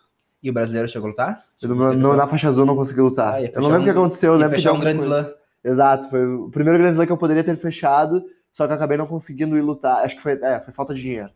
E 0.43 0.49
o 0.51 0.53
brasileiro 0.53 0.89
chegou 0.89 1.07
a 1.09 1.11
lutar? 1.11 1.45
No- 1.63 1.77
campeão? 1.81 2.17
na 2.17 2.27
faixa 2.27 2.49
azul 2.49 2.65
não 2.65 2.77
consegui 2.77 3.01
lutar. 3.01 3.35
Ah, 3.35 3.43
eu 3.43 3.61
não 3.61 3.69
lembro 3.69 3.81
o 3.83 3.85
que 3.85 3.91
um- 3.91 3.93
aconteceu, 4.03 4.33
eu 4.33 4.39
lembro 4.39 4.51
que 4.51 4.57
fechar 4.57 4.73
um 4.73 4.81
grande 4.81 5.03
slam. 5.03 5.31
Exato, 5.63 6.09
foi 6.09 6.25
o 6.27 6.51
primeiro 6.51 6.79
grande 6.79 6.95
slam 6.95 7.07
que 7.07 7.13
eu 7.13 7.19
poderia 7.19 7.45
ter 7.45 7.57
fechado, 7.57 8.25
só 8.51 8.67
que 8.67 8.73
eu 8.73 8.77
acabei 8.77 8.97
não 8.97 9.07
conseguindo 9.07 9.57
ir 9.57 9.61
lutar. 9.61 10.05
Acho 10.05 10.17
que 10.17 10.23
foi, 10.23 10.33
é, 10.43 10.61
foi 10.61 10.73
falta 10.73 10.95
de 10.95 11.03
dinheiro. 11.03 11.31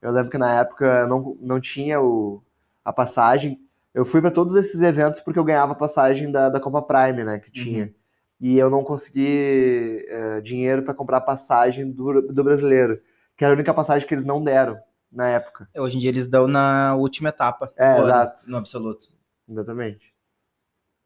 Eu 0.00 0.12
lembro 0.12 0.30
que 0.30 0.38
na 0.38 0.60
época 0.60 0.84
eu 0.84 1.08
não, 1.08 1.36
não 1.40 1.60
tinha 1.60 2.00
o, 2.00 2.42
a 2.84 2.92
passagem. 2.92 3.58
Eu 3.92 4.04
fui 4.04 4.20
para 4.20 4.30
todos 4.30 4.54
esses 4.54 4.80
eventos 4.82 5.18
porque 5.20 5.38
eu 5.38 5.44
ganhava 5.44 5.72
a 5.72 5.76
passagem 5.76 6.30
da, 6.30 6.48
da 6.48 6.60
Copa 6.60 6.82
Prime, 6.82 7.24
né, 7.24 7.38
que 7.38 7.50
tinha. 7.50 7.92
E 8.40 8.58
eu 8.58 8.68
não 8.68 8.84
consegui 8.84 10.04
é, 10.08 10.40
dinheiro 10.40 10.82
para 10.82 10.92
comprar 10.94 11.16
a 11.18 11.20
passagem 11.22 11.90
do, 11.90 12.20
do 12.22 12.44
brasileiro, 12.44 13.00
que 13.36 13.44
era 13.44 13.52
a 13.54 13.56
única 13.56 13.74
passagem 13.74 14.06
que 14.06 14.14
eles 14.14 14.24
não 14.24 14.42
deram 14.42 14.78
na 15.10 15.28
época. 15.28 15.68
É, 15.74 15.80
Hoje 15.80 15.96
em 15.96 16.00
dia 16.00 16.10
eles 16.10 16.26
dão 16.28 16.46
na 16.46 16.94
última 16.96 17.28
etapa. 17.30 17.72
É, 17.76 18.00
exato. 18.00 18.42
No 18.48 18.56
absoluto. 18.56 19.06
Exatamente. 19.48 20.12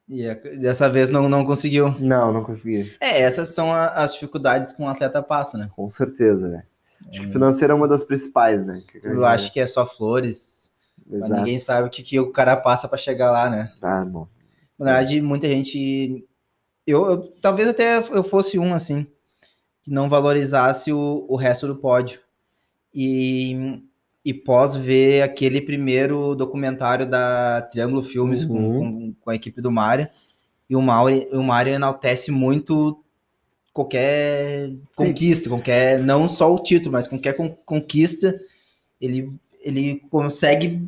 E 0.08 0.24
é- 0.24 0.34
dessa 0.56 0.88
vez 0.88 1.10
não, 1.10 1.28
não 1.28 1.44
conseguiu. 1.44 1.90
Não, 2.00 2.32
não 2.32 2.42
consegui. 2.44 2.90
É, 3.00 3.20
essas 3.20 3.48
são 3.50 3.72
a- 3.72 3.88
as 3.88 4.14
dificuldades 4.14 4.72
que 4.72 4.82
um 4.82 4.88
atleta 4.88 5.22
passa, 5.22 5.58
né? 5.58 5.68
Com 5.74 5.88
certeza, 5.90 6.48
velho. 6.48 6.62
Acho 7.10 7.20
que 7.20 7.32
financeiro 7.32 7.72
é 7.72 7.76
uma 7.76 7.88
das 7.88 8.04
principais, 8.04 8.64
né? 8.66 8.82
que- 8.90 9.06
Eu 9.06 9.24
acho 9.24 9.52
que 9.52 9.60
é 9.60 9.66
só 9.66 9.84
flores, 9.86 10.70
mas 11.06 11.18
Exato. 11.24 11.34
ninguém 11.34 11.58
sabe 11.58 11.88
o 11.88 11.90
que, 11.90 12.02
que 12.02 12.18
o 12.18 12.32
cara 12.32 12.56
passa 12.56 12.88
pra 12.88 12.98
chegar 12.98 13.30
lá, 13.30 13.48
né? 13.50 13.72
Ah, 13.82 14.04
bom. 14.04 14.26
Na 14.78 14.94
verdade, 14.96 15.20
muita 15.20 15.46
gente. 15.48 16.26
Eu, 16.86 17.06
eu- 17.10 17.32
talvez 17.40 17.68
até 17.68 17.98
eu 17.98 18.24
fosse 18.24 18.58
um 18.58 18.72
assim, 18.74 19.06
que 19.88 19.94
não 19.94 20.08
valorizasse 20.08 20.92
o, 20.92 21.24
o 21.28 21.34
resto 21.36 21.66
do 21.66 21.76
pódio. 21.76 22.20
E, 22.94 23.80
e 24.24 24.32
pós 24.34 24.76
ver 24.76 25.22
aquele 25.22 25.60
primeiro 25.60 26.34
documentário 26.34 27.06
da 27.06 27.62
Triângulo 27.62 28.02
Filmes 28.02 28.44
com- 28.44 28.54
Uhum. 28.54 28.78
com, 28.80 29.14
com 29.20 29.30
a 29.30 29.34
equipe 29.34 29.60
do 29.60 29.70
Mário. 29.72 30.08
E 30.68 30.76
o 30.76 30.82
Mário, 30.82 31.26
o 31.32 31.42
Mário 31.42 31.72
enaltece 31.72 32.30
muito 32.30 33.02
qualquer 33.72 34.70
conquista, 34.94 35.48
qualquer, 35.48 36.00
não 36.00 36.28
só 36.28 36.52
o 36.54 36.58
título, 36.62 36.92
mas 36.92 37.06
qualquer 37.06 37.34
con- 37.34 37.56
conquista, 37.64 38.38
ele, 39.00 39.32
ele 39.62 40.02
consegue 40.10 40.86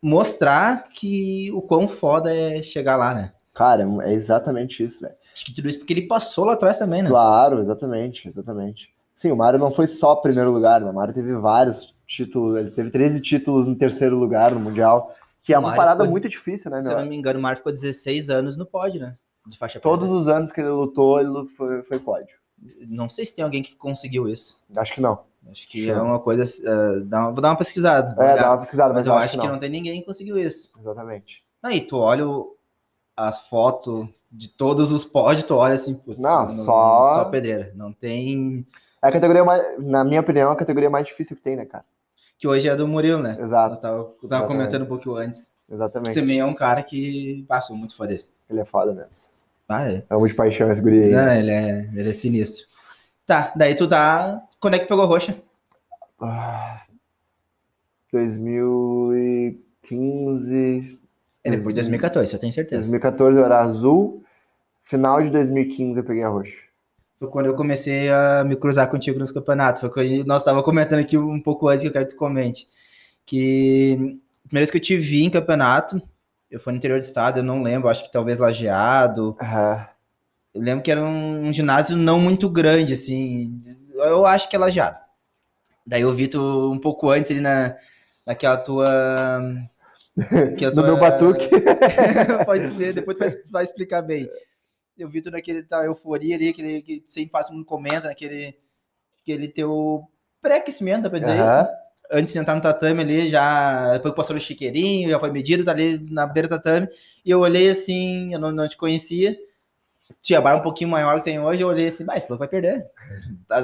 mostrar 0.00 0.88
que 0.90 1.50
o 1.52 1.60
quão 1.60 1.88
foda 1.88 2.34
é 2.34 2.62
chegar 2.62 2.96
lá, 2.96 3.14
né? 3.14 3.32
Cara, 3.52 3.86
é 4.04 4.12
exatamente 4.12 4.82
isso, 4.84 5.00
velho. 5.02 5.14
Acho 5.34 5.44
que 5.44 5.52
tudo 5.54 5.68
isso 5.68 5.78
porque 5.78 5.92
ele 5.92 6.06
passou 6.06 6.44
lá 6.44 6.52
atrás 6.54 6.78
também, 6.78 7.02
né? 7.02 7.08
Claro, 7.10 7.58
exatamente, 7.58 8.26
exatamente. 8.28 8.88
Sim, 9.16 9.32
o 9.32 9.36
Mário 9.36 9.58
não 9.58 9.70
foi 9.70 9.86
só 9.86 10.14
primeiro 10.16 10.50
lugar, 10.52 10.80
né? 10.80 10.90
O 10.90 10.94
Mário 10.94 11.12
teve 11.12 11.34
vários 11.34 11.94
títulos, 12.06 12.56
ele 12.56 12.70
teve 12.70 12.90
13 12.90 13.20
títulos 13.20 13.66
no 13.66 13.76
terceiro 13.76 14.16
lugar 14.16 14.52
no 14.52 14.60
Mundial, 14.60 15.14
que 15.42 15.52
é 15.52 15.58
uma 15.58 15.68
Mário 15.68 15.76
parada 15.76 16.00
ficou 16.04 16.10
muito 16.12 16.28
difícil, 16.28 16.70
né, 16.70 16.80
Se 16.80 16.88
eu 16.88 16.92
meu? 16.94 17.02
não 17.02 17.10
me 17.10 17.16
engano, 17.16 17.38
o 17.38 17.42
Mário 17.42 17.58
ficou 17.58 17.72
16 17.72 18.30
anos 18.30 18.56
no 18.56 18.64
pódio, 18.66 19.00
né? 19.00 19.16
De 19.46 19.58
faixa 19.58 19.78
Todos 19.80 20.08
preta. 20.08 20.20
os 20.20 20.28
anos 20.28 20.52
que 20.52 20.60
ele 20.60 20.70
lutou, 20.70 21.20
ele 21.20 21.48
foi, 21.56 21.82
foi 21.82 21.98
pódio. 21.98 22.36
Não 22.88 23.08
sei 23.08 23.24
se 23.26 23.34
tem 23.34 23.44
alguém 23.44 23.62
que 23.62 23.74
conseguiu 23.76 24.28
isso. 24.28 24.58
Acho 24.76 24.94
que 24.94 25.00
não. 25.00 25.18
Acho 25.50 25.68
que 25.68 25.82
Sim. 25.84 25.90
é 25.90 26.00
uma 26.00 26.18
coisa. 26.18 26.44
eh, 26.44 27.00
dá 27.04 27.20
uma- 27.20 27.32
vou 27.32 27.42
dar 27.42 27.50
uma 27.50 27.56
pesquisada. 27.58 28.14
É, 28.22 28.36
dá 28.36 28.50
uma 28.52 28.58
pesquisada, 28.58 28.94
mas 28.94 29.06
mas, 29.06 29.06
eu 29.06 29.14
acho 29.22 29.38
que, 29.38 29.46
não. 29.46 29.52
não 29.54 29.58
tem 29.60 29.68
ninguém 29.68 30.00
que 30.00 30.06
conseguiu 30.06 30.38
isso. 30.38 30.72
Exatamente. 30.80 31.44
Não, 31.62 31.70
e 31.70 31.80
tu 31.82 31.98
olha 31.98 32.26
o- 32.26 32.56
as 33.16 33.46
fotos 33.48 34.08
de 34.36 34.48
todos 34.48 34.90
os 34.90 35.04
pódios, 35.04 35.44
tu 35.44 35.54
olha 35.54 35.74
assim, 35.74 35.94
putz, 35.94 36.22
Não, 36.22 36.48
só- 36.48 37.14
só 37.14 37.24
pedreira. 37.26 37.72
Não 37.74 37.92
tem. 37.92 38.66
É 39.02 39.08
a 39.08 39.12
categoria 39.12 39.44
mais, 39.44 39.62
na 39.84 40.02
minha 40.04 40.20
opinião, 40.20 40.50
a 40.50 40.56
categoria 40.56 40.90
mais 40.90 41.06
difícil 41.06 41.36
que 41.36 41.42
tem, 41.42 41.56
né, 41.56 41.64
cara? 41.64 41.84
Que 42.36 42.48
hoje 42.48 42.68
é 42.68 42.74
do 42.74 42.88
Murilo, 42.88 43.22
né? 43.22 43.36
Exato, 43.40 43.70
Nós 43.70 43.78
tava, 43.78 43.96
eu 44.22 44.28
tava 44.28 44.46
comentando 44.46 44.82
um 44.82 44.86
pouquinho 44.86 45.16
antes. 45.16 45.48
Que 45.68 45.74
exatamente. 45.74 46.14
também 46.14 46.40
é 46.40 46.44
um 46.44 46.54
cara 46.54 46.82
que 46.82 47.44
passou 47.48 47.76
muito 47.76 47.96
foda 47.96 48.08
dele. 48.14 48.24
Ele 48.50 48.60
é 48.60 48.64
foda 48.64 48.92
mesmo. 48.92 49.10
Ah, 49.68 49.90
é. 49.90 50.02
Amo 50.10 50.26
de 50.26 50.34
paixão 50.34 50.70
esse 50.70 50.80
guri 50.80 51.04
aí. 51.04 51.10
Não, 51.12 51.32
ele 51.32 51.50
é, 51.50 51.90
ele 51.94 52.10
é 52.10 52.12
sinistro. 52.12 52.66
Tá, 53.24 53.52
daí 53.56 53.74
tu 53.74 53.88
tá. 53.88 54.42
Quando 54.60 54.74
é 54.74 54.78
que 54.78 54.86
pegou 54.86 55.06
roxa? 55.06 55.34
Ah, 56.20 56.82
2015. 58.12 61.00
É 61.42 61.50
depois 61.50 61.68
de 61.68 61.74
2014, 61.74 62.32
eu 62.32 62.38
tenho 62.40 62.52
certeza. 62.52 62.82
2014 62.82 63.38
eu 63.38 63.44
era 63.44 63.60
azul. 63.60 64.23
Final 64.84 65.22
de 65.22 65.30
2015 65.30 65.98
eu 65.98 66.04
peguei 66.04 66.22
a 66.22 66.28
roxa. 66.28 66.62
Foi 67.18 67.28
quando 67.28 67.46
eu 67.46 67.54
comecei 67.54 68.10
a 68.10 68.44
me 68.44 68.54
cruzar 68.54 68.88
contigo 68.88 69.18
nos 69.18 69.32
campeonatos. 69.32 69.80
Foi 69.80 69.90
quando 69.90 70.26
nós 70.26 70.42
estávamos 70.42 70.64
comentando 70.64 71.00
aqui 71.00 71.16
um 71.16 71.40
pouco 71.40 71.68
antes 71.68 71.82
que 71.82 71.88
eu 71.88 71.92
quero 71.92 72.06
que 72.06 72.14
tu 72.14 72.18
comente. 72.18 72.68
Que 73.24 73.94
a 74.44 74.48
primeira 74.48 74.66
vez 74.66 74.70
que 74.70 74.76
eu 74.76 74.82
te 74.82 74.96
vi 74.96 75.24
em 75.24 75.30
campeonato, 75.30 76.02
eu 76.50 76.60
fui 76.60 76.72
no 76.72 76.76
interior 76.76 76.98
do 76.98 77.02
estado, 77.02 77.38
eu 77.38 77.42
não 77.42 77.62
lembro, 77.62 77.88
acho 77.88 78.04
que 78.04 78.12
talvez 78.12 78.36
lajeado. 78.36 79.36
É, 79.40 79.86
Eu 80.52 80.60
lembro 80.60 80.84
que 80.84 80.90
era 80.90 81.02
um, 81.02 81.46
um 81.46 81.52
ginásio 81.52 81.96
não 81.96 82.20
muito 82.20 82.48
grande, 82.50 82.92
assim. 82.92 83.60
Eu 83.94 84.26
acho 84.26 84.50
que 84.50 84.56
é 84.56 84.58
lajeado. 84.58 84.98
Daí 85.86 86.02
eu 86.02 86.12
vi 86.12 86.28
tu 86.28 86.70
um 86.70 86.78
pouco 86.78 87.10
antes 87.10 87.30
ali 87.30 87.40
na, 87.40 87.74
naquela 88.26 88.58
tua. 88.58 88.86
que 90.58 90.64
a 90.66 90.70
No 90.70 90.82
meu 90.82 90.98
batuque. 90.98 91.48
Pode 92.44 92.68
ser, 92.72 92.92
depois 92.92 93.16
tu 93.16 93.20
vai, 93.20 93.30
tu 93.30 93.50
vai 93.50 93.64
explicar 93.64 94.02
bem. 94.02 94.28
Eu 94.96 95.08
vi 95.08 95.20
tu 95.20 95.30
naquele 95.30 95.62
tá, 95.62 95.84
euforia 95.84 96.36
ali, 96.36 96.48
aquele 96.50 96.82
que 96.82 97.02
sempre 97.06 97.32
faz 97.32 97.50
mundo 97.50 97.64
comenta, 97.64 98.08
naquele 98.08 98.56
aquele 99.22 99.48
teu 99.48 100.06
pré-aquecimento, 100.42 101.02
dá 101.04 101.10
pra 101.10 101.18
dizer 101.18 101.38
Aham. 101.38 101.62
isso? 101.62 101.74
Antes 102.12 102.32
de 102.34 102.38
entrar 102.38 102.54
no 102.54 102.60
tatame 102.60 103.00
ali, 103.00 103.30
já 103.30 103.94
depois 103.94 104.14
passou 104.14 104.34
no 104.34 104.40
chiqueirinho, 104.40 105.10
já 105.10 105.18
foi 105.18 105.32
medido, 105.32 105.64
tá 105.64 105.72
ali 105.72 105.98
na 106.10 106.26
beira 106.26 106.46
do 106.46 106.50
tatame, 106.56 106.86
e 107.24 107.30
eu 107.30 107.40
olhei 107.40 107.68
assim, 107.70 108.32
eu 108.34 108.38
não, 108.38 108.52
não 108.52 108.68
te 108.68 108.76
conhecia, 108.76 109.36
tinha 110.22 110.40
barra 110.40 110.56
um 110.58 110.62
pouquinho 110.62 110.90
maior 110.90 111.16
que 111.18 111.24
tem 111.24 111.40
hoje, 111.40 111.62
eu 111.62 111.68
olhei 111.68 111.88
assim, 111.88 112.04
mas 112.04 112.18
esse 112.18 112.30
louco 112.30 112.40
vai 112.40 112.48
perder. 112.48 112.86
Tá- 113.48 113.62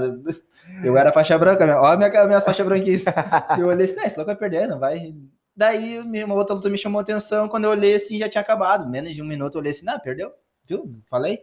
Eu 0.84 0.96
era 0.96 1.12
faixa 1.12 1.38
branca, 1.38 1.64
minha- 1.64 1.80
ó, 1.80 1.96
minha, 1.96 2.26
minhas 2.26 2.44
faixas 2.44 2.64
branquices. 2.66 3.12
Eu 3.58 3.66
olhei 3.68 3.84
assim, 3.84 3.96
não, 3.96 4.04
esse 4.04 4.16
louco 4.16 4.26
vai 4.30 4.36
perder, 4.36 4.66
não 4.66 4.78
vai. 4.78 5.14
Daí 5.54 5.98
uma 6.24 6.34
outra 6.34 6.54
luta 6.54 6.70
me 6.70 6.78
chamou 6.78 6.98
a 6.98 7.02
atenção, 7.02 7.48
quando 7.48 7.64
eu 7.64 7.70
olhei 7.70 7.94
assim, 7.94 8.18
já 8.18 8.28
tinha 8.28 8.40
acabado. 8.40 8.88
Menos 8.88 9.14
de 9.14 9.22
um 9.22 9.26
minuto 9.26 9.54
eu 9.56 9.60
olhei 9.60 9.70
assim, 9.72 9.84
não, 9.84 9.98
perdeu, 10.00 10.32
viu? 10.70 10.94
Falei. 11.10 11.40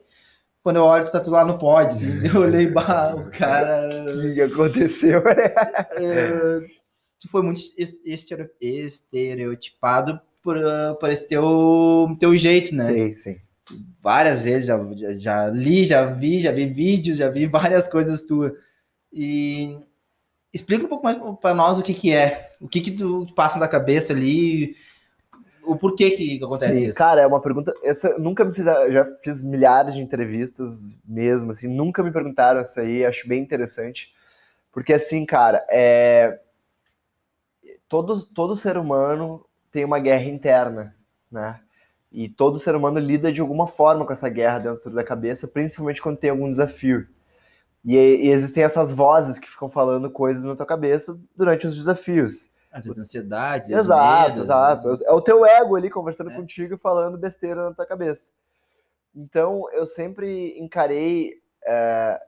Quando 0.63 0.77
eu 0.77 0.83
olho, 0.83 1.05
tu 1.05 1.11
tá 1.11 1.19
tudo 1.19 1.33
lá 1.33 1.45
no 1.45 1.57
pódio, 1.57 1.87
assim, 1.95 2.19
eu 2.33 2.41
olhei, 2.41 2.67
bah, 2.67 3.13
o 3.15 3.29
cara. 3.29 4.05
O 4.13 4.33
que 4.33 4.41
aconteceu? 4.41 5.21
eh, 5.27 6.59
tu 7.21 7.29
foi 7.29 7.41
muito 7.41 7.61
es- 7.77 7.99
estere- 8.05 8.51
estereotipado 8.61 10.19
por, 10.43 10.57
ah, 10.57 10.95
por 10.99 11.09
esse 11.09 11.27
teu, 11.27 12.15
teu 12.19 12.35
jeito, 12.35 12.73
né? 12.75 12.91
Sim, 12.91 13.13
sim. 13.13 13.37
várias 14.01 14.41
vezes, 14.41 14.67
já, 14.67 14.77
já, 14.95 15.11
já 15.17 15.47
li, 15.49 15.85
já 15.85 16.05
vi, 16.05 16.41
já 16.41 16.51
vi 16.51 16.65
vídeos, 16.65 17.17
já 17.17 17.29
vi 17.29 17.45
várias 17.47 17.87
coisas 17.87 18.23
tuas. 18.23 18.51
E 19.13 19.77
explica 20.53 20.85
um 20.85 20.89
pouco 20.89 21.05
mais 21.05 21.17
para 21.39 21.53
nós 21.53 21.79
o 21.79 21.83
que 21.83 21.93
que 21.93 22.11
é, 22.11 22.51
o 22.59 22.67
que 22.67 22.81
que 22.81 22.91
tu 22.91 23.25
passa 23.35 23.57
na 23.57 23.67
cabeça 23.69 24.11
ali, 24.11 24.75
o 25.67 25.77
porquê 25.77 26.11
que 26.11 26.43
acontece 26.43 26.79
Sim, 26.79 26.85
isso. 26.87 26.97
Cara, 26.97 27.21
é 27.21 27.27
uma 27.27 27.41
pergunta. 27.41 27.73
Essa 27.83 28.17
nunca 28.17 28.45
me 28.45 28.53
fizeram. 28.53 28.91
Já 28.91 29.05
fiz 29.21 29.41
milhares 29.41 29.93
de 29.93 30.01
entrevistas 30.01 30.97
mesmo, 31.05 31.51
assim, 31.51 31.67
nunca 31.67 32.01
me 32.01 32.11
perguntaram 32.11 32.61
isso 32.61 32.79
aí, 32.79 33.05
acho 33.05 33.27
bem 33.27 33.41
interessante. 33.41 34.13
Porque 34.71 34.93
assim, 34.93 35.25
cara, 35.25 35.65
é. 35.69 36.39
Todo, 37.89 38.25
todo 38.25 38.55
ser 38.55 38.77
humano 38.77 39.45
tem 39.71 39.85
uma 39.85 39.99
guerra 39.99 40.25
interna, 40.25 40.95
né? 41.31 41.59
E 42.11 42.27
todo 42.27 42.59
ser 42.59 42.75
humano 42.75 42.99
lida 42.99 43.31
de 43.31 43.41
alguma 43.41 43.67
forma 43.67 44.05
com 44.05 44.13
essa 44.13 44.29
guerra 44.29 44.59
dentro 44.59 44.91
da 44.91 45.03
cabeça, 45.03 45.47
principalmente 45.47 46.01
quando 46.01 46.17
tem 46.17 46.29
algum 46.29 46.49
desafio. 46.49 47.07
E, 47.85 47.95
e 47.95 48.29
existem 48.29 48.63
essas 48.63 48.91
vozes 48.91 49.39
que 49.39 49.49
ficam 49.49 49.69
falando 49.69 50.09
coisas 50.09 50.43
na 50.43 50.55
tua 50.55 50.65
cabeça 50.65 51.17
durante 51.35 51.67
os 51.67 51.75
desafios. 51.75 52.49
As 52.77 52.97
ansiedades, 52.97 53.69
Exato, 53.69 54.29
medos, 54.29 54.43
exato. 54.43 55.03
É 55.03 55.11
o 55.11 55.21
teu 55.21 55.45
ego 55.45 55.75
ali 55.75 55.89
conversando 55.89 56.31
é. 56.31 56.35
contigo 56.35 56.75
e 56.75 56.77
falando 56.77 57.17
besteira 57.17 57.69
na 57.69 57.73
tua 57.73 57.85
cabeça. 57.85 58.31
Então, 59.15 59.67
eu 59.71 59.85
sempre 59.85 60.57
encarei. 60.59 61.41
É, 61.65 62.21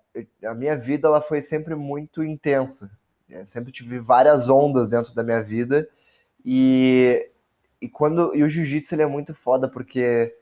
a 0.46 0.54
minha 0.54 0.76
vida 0.76 1.08
ela 1.08 1.22
foi 1.22 1.42
sempre 1.42 1.76
muito 1.76 2.24
intensa. 2.24 2.92
Eu 3.30 3.46
sempre 3.46 3.72
tive 3.72 4.00
várias 4.00 4.50
ondas 4.50 4.90
dentro 4.90 5.14
da 5.14 5.24
minha 5.24 5.42
vida. 5.42 5.88
E, 6.44 7.30
e 7.80 7.88
quando 7.88 8.36
e 8.36 8.44
o 8.44 8.50
jiu-jitsu 8.50 8.96
ele 8.96 9.04
é 9.04 9.08
muito 9.08 9.36
foda 9.36 9.68
porque 9.68 10.36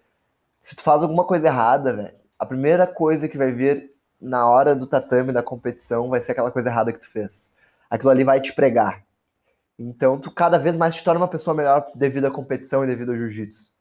se 0.60 0.76
tu 0.76 0.82
faz 0.82 1.04
alguma 1.04 1.26
coisa 1.26 1.48
errada, 1.48 1.94
velho, 1.94 2.16
a 2.40 2.46
primeira 2.46 2.88
coisa 2.88 3.28
que 3.28 3.38
vai 3.38 3.52
vir 3.52 3.92
na 4.20 4.50
hora 4.50 4.76
do 4.76 4.88
tatame 4.88 5.32
da 5.32 5.44
competição 5.44 6.10
vai 6.10 6.22
ser 6.22 6.32
aquela 6.32 6.52
coisa 6.52 6.70
errada 6.70 6.92
que 6.92 7.00
tu 7.00 7.10
fez. 7.10 7.54
Aquilo 7.90 8.10
ali 8.10 8.24
vai 8.24 8.42
te 8.42 8.54
pregar. 8.54 9.04
Então, 9.78 10.20
tu 10.20 10.32
cada 10.32 10.58
vez 10.58 10.76
mais 10.76 10.96
te 10.96 11.04
torna 11.04 11.22
uma 11.22 11.28
pessoa 11.28 11.56
melhor 11.56 11.92
devido 11.94 12.26
à 12.26 12.32
competição 12.32 12.84
e 12.84 12.88
devido 12.88 13.12
ao 13.12 13.18
jiu-jitsu. 13.18 13.72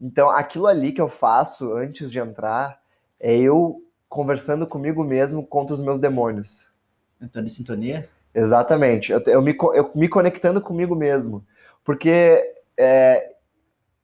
Então, 0.00 0.30
aquilo 0.30 0.66
ali 0.66 0.92
que 0.92 1.00
eu 1.00 1.08
faço 1.08 1.72
antes 1.72 2.10
de 2.10 2.18
entrar 2.18 2.80
é 3.18 3.36
eu 3.36 3.82
conversando 4.08 4.66
comigo 4.66 5.04
mesmo 5.04 5.46
contra 5.46 5.74
os 5.74 5.80
meus 5.80 6.00
demônios. 6.00 6.72
Entrando 7.20 7.46
em 7.46 7.50
sintonia? 7.50 8.08
Exatamente. 8.34 9.12
Eu, 9.12 9.20
eu, 9.26 9.42
me, 9.42 9.56
eu 9.74 9.90
me 9.94 10.08
conectando 10.08 10.60
comigo 10.60 10.94
mesmo. 10.94 11.44
Porque 11.84 12.54
é, 12.76 13.34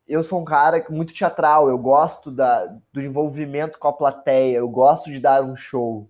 eu 0.06 0.22
sou 0.22 0.40
um 0.40 0.44
cara 0.44 0.84
muito 0.88 1.12
teatral, 1.12 1.68
eu 1.68 1.78
gosto 1.78 2.30
da, 2.30 2.66
do 2.92 3.00
envolvimento 3.00 3.78
com 3.78 3.88
a 3.88 3.92
plateia, 3.92 4.58
eu 4.58 4.68
gosto 4.68 5.10
de 5.10 5.18
dar 5.18 5.42
um 5.42 5.56
show. 5.56 6.08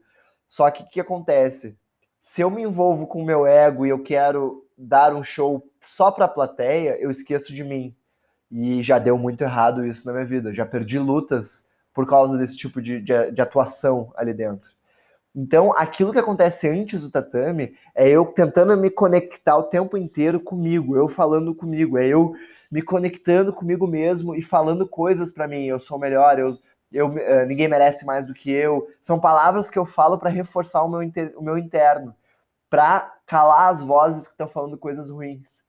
Só 0.49 0.71
que 0.71 0.83
o 0.83 0.89
que 0.89 1.01
acontece? 1.01 1.79
Se 2.21 2.43
eu 2.43 2.51
me 2.51 2.63
envolvo 2.63 3.07
com 3.07 3.23
o 3.23 3.25
meu 3.25 3.47
ego 3.47 3.87
e 3.87 3.89
eu 3.89 4.03
quero 4.03 4.66
dar 4.77 5.15
um 5.15 5.23
show 5.23 5.69
só 5.83 6.11
para 6.11 6.27
a 6.27 6.29
plateia, 6.29 6.97
eu 7.01 7.11
esqueço 7.11 7.55
de 7.55 7.65
mim. 7.65 7.95
E 8.51 8.83
já 8.83 8.99
deu 8.99 9.19
muito 9.19 9.43
errado 9.43 9.85
isso 9.85 10.07
na 10.07 10.13
minha 10.13 10.25
vida. 10.25 10.55
Já 10.55 10.65
perdi 10.65 10.99
lutas 10.99 11.69
por 11.93 12.07
causa 12.07 12.37
desse 12.37 12.57
tipo 12.57 12.81
de, 12.81 13.01
de, 13.01 13.31
de 13.33 13.41
atuação 13.41 14.13
ali 14.17 14.33
dentro. 14.33 14.71
Então, 15.35 15.73
aquilo 15.77 16.13
que 16.13 16.19
acontece 16.19 16.67
antes 16.67 17.03
do 17.03 17.11
tatame 17.11 17.75
é 17.95 18.09
eu 18.09 18.25
tentando 18.25 18.75
me 18.75 18.89
conectar 18.89 19.59
o 19.59 19.65
tempo 19.65 19.97
inteiro 19.97 20.41
comigo, 20.41 20.97
eu 20.97 21.09
falando 21.09 21.55
comigo, 21.55 21.99
é 21.99 22.07
eu 22.07 22.35
me 22.71 22.81
conectando 22.81 23.53
comigo 23.53 23.87
mesmo 23.87 24.35
e 24.35 24.41
falando 24.41 24.89
coisas 24.89 25.31
para 25.31 25.47
mim. 25.47 25.67
Eu 25.67 25.79
sou 25.79 25.99
melhor, 25.99 26.39
eu, 26.39 26.57
eu, 26.91 27.09
uh, 27.09 27.47
ninguém 27.47 27.69
merece 27.69 28.07
mais 28.07 28.27
do 28.27 28.33
que 28.33 28.51
eu. 28.51 28.89
São 28.99 29.21
palavras 29.21 29.69
que 29.69 29.79
eu 29.79 29.85
falo 29.85 30.19
para 30.19 30.31
reforçar 30.31 30.83
o 30.83 30.89
meu, 30.89 31.03
inter, 31.03 31.35
o 31.37 31.43
meu 31.43 31.59
interno, 31.59 32.15
para 32.77 33.21
calar 33.27 33.71
as 33.71 33.83
vozes 33.83 34.27
que 34.27 34.35
estão 34.35 34.47
falando 34.47 34.77
coisas 34.77 35.09
ruins. 35.09 35.65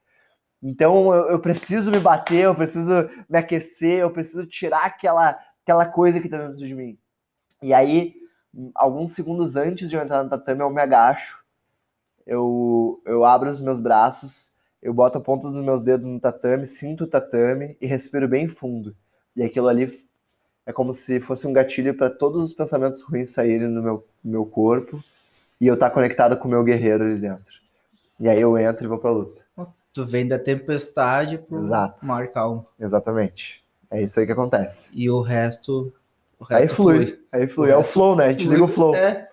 Então 0.62 1.14
eu, 1.14 1.30
eu, 1.30 1.38
preciso 1.38 1.90
me 1.90 1.98
bater, 1.98 2.42
eu 2.42 2.54
preciso 2.54 2.92
me 3.26 3.38
aquecer, 3.38 4.00
eu 4.00 4.10
preciso 4.10 4.44
tirar 4.44 4.84
aquela, 4.84 5.38
aquela 5.62 5.86
coisa 5.86 6.20
que 6.20 6.26
está 6.26 6.36
dentro 6.36 6.58
de 6.58 6.74
mim. 6.74 6.98
E 7.62 7.72
aí, 7.72 8.14
alguns 8.74 9.12
segundos 9.12 9.56
antes 9.56 9.88
de 9.88 9.96
eu 9.96 10.02
entrar 10.02 10.22
no 10.22 10.28
tatame, 10.28 10.60
eu 10.60 10.68
me 10.68 10.82
agacho, 10.82 11.42
eu, 12.26 13.00
eu 13.06 13.24
abro 13.24 13.48
os 13.48 13.62
meus 13.62 13.78
braços, 13.78 14.52
eu 14.82 14.92
boto 14.92 15.16
a 15.16 15.20
ponta 15.22 15.50
dos 15.50 15.62
meus 15.62 15.80
dedos 15.80 16.06
no 16.06 16.20
tatame, 16.20 16.66
sinto 16.66 17.04
o 17.04 17.08
tatame 17.08 17.74
e 17.80 17.86
respiro 17.86 18.28
bem 18.28 18.48
fundo. 18.48 18.94
E 19.34 19.42
aquilo 19.42 19.68
ali 19.68 19.98
é 20.66 20.74
como 20.74 20.92
se 20.92 21.20
fosse 21.20 21.46
um 21.46 21.54
gatilho 21.54 21.96
para 21.96 22.10
todos 22.10 22.44
os 22.44 22.52
pensamentos 22.52 23.00
ruins 23.00 23.30
saírem 23.30 23.72
do 23.72 23.82
meu, 23.82 24.06
meu 24.22 24.44
corpo 24.44 25.02
e 25.60 25.66
eu 25.66 25.74
estar 25.74 25.88
tá 25.88 25.94
conectado 25.94 26.36
com 26.36 26.46
o 26.46 26.50
meu 26.50 26.62
guerreiro 26.62 27.04
ali 27.04 27.18
dentro. 27.18 27.58
E 28.20 28.28
aí 28.28 28.40
eu 28.40 28.56
entro 28.58 28.84
e 28.84 28.88
vou 28.88 28.98
pra 28.98 29.10
luta. 29.10 29.40
Tu 29.92 30.06
vem 30.06 30.26
da 30.26 30.38
tempestade 30.38 31.38
pro 31.38 31.58
Exato. 31.58 32.06
mar 32.06 32.28
calmo. 32.28 32.66
Exatamente. 32.78 33.62
É 33.90 34.02
isso 34.02 34.20
aí 34.20 34.26
que 34.26 34.32
acontece. 34.32 34.90
E 34.92 35.08
o 35.10 35.20
resto. 35.20 35.92
O 36.38 36.44
resto 36.44 36.62
aí 36.62 36.68
flui. 36.68 37.06
flui. 37.06 37.20
Aí 37.32 37.48
flui. 37.48 37.68
O 37.68 37.72
é 37.72 37.76
o 37.76 37.82
flow, 37.82 38.14
né? 38.14 38.26
A 38.26 38.32
gente 38.32 38.46
liga 38.46 38.64
o 38.64 38.68
flow. 38.68 38.94
É, 38.94 39.28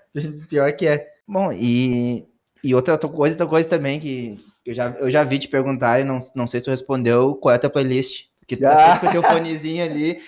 pior 0.50 0.72
que 0.74 0.88
é. 0.88 1.08
Bom, 1.28 1.52
e, 1.52 2.26
e 2.64 2.74
outra 2.74 2.98
coisa, 2.98 3.36
outra 3.36 3.48
coisa 3.48 3.70
também 3.70 4.00
que 4.00 4.40
eu 4.66 4.74
já, 4.74 4.90
eu 4.92 5.10
já 5.10 5.24
vi 5.24 5.40
te 5.40 5.48
perguntar 5.48 6.00
e 6.00 6.04
não, 6.04 6.20
não 6.34 6.48
sei 6.48 6.60
se 6.60 6.66
tu 6.66 6.72
respondeu 6.72 7.36
qual 7.36 7.54
é 7.54 7.56
a 7.58 7.60
tua 7.60 7.70
playlist. 7.70 8.28
Porque 8.40 8.56
tu 8.56 8.62
tá 8.62 8.94
sempre 8.94 9.00
com 9.02 9.08
o 9.08 9.12
teu 9.12 9.24
fonezinho 9.30 9.84
ali. 9.84 10.20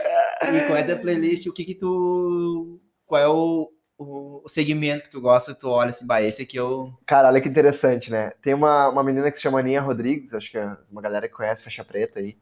E 0.41 0.59
qual 0.67 0.77
é 0.77 0.81
a 0.81 0.85
tua 0.85 0.97
playlist? 0.97 1.47
O 1.47 1.53
que 1.53 1.63
que 1.63 1.75
tu. 1.75 2.79
Qual 3.05 3.21
é 3.21 3.27
o, 3.27 3.71
o, 3.97 4.43
segmento 4.47 5.03
que 5.03 5.09
tu 5.09 5.19
gosta, 5.19 5.55
tu 5.55 5.69
olha 5.69 5.89
assim, 5.89 6.05
bah, 6.05 6.21
esse 6.21 6.41
aqui 6.41 6.57
eu. 6.57 6.93
Cara, 7.05 7.27
olha 7.27 7.41
que 7.41 7.49
interessante, 7.49 8.11
né? 8.11 8.31
Tem 8.41 8.53
uma, 8.53 8.89
uma 8.89 9.03
menina 9.03 9.29
que 9.31 9.37
se 9.37 9.43
chama 9.43 9.59
Aninha 9.59 9.81
Rodrigues, 9.81 10.33
acho 10.33 10.51
que 10.51 10.57
é 10.57 10.77
uma 10.91 11.01
galera 11.01 11.27
que 11.27 11.33
conhece 11.33 11.63
Faixa 11.63 11.83
Preta 11.83 12.19
aí, 12.19 12.37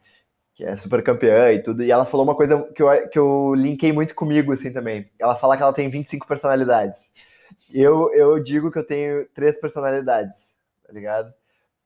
que 0.53 0.65
é 0.65 0.75
super 0.75 1.03
campeã 1.03 1.51
e 1.51 1.63
tudo, 1.63 1.83
e 1.83 1.91
ela 1.91 2.05
falou 2.05 2.25
uma 2.25 2.35
coisa 2.35 2.63
que 2.73 2.83
eu, 2.83 3.09
que 3.09 3.17
eu 3.17 3.53
linkei 3.55 3.91
muito 3.91 4.13
comigo, 4.13 4.51
assim, 4.51 4.71
também. 4.71 5.09
Ela 5.19 5.35
fala 5.35 5.55
que 5.55 5.63
ela 5.63 5.73
tem 5.73 5.89
25 5.89 6.27
personalidades. 6.27 7.11
Eu, 7.73 8.11
eu 8.13 8.39
digo 8.41 8.71
que 8.71 8.79
eu 8.79 8.85
tenho 8.85 9.27
três 9.33 9.59
personalidades, 9.59 10.55
tá 10.85 10.91
ligado? 10.91 11.33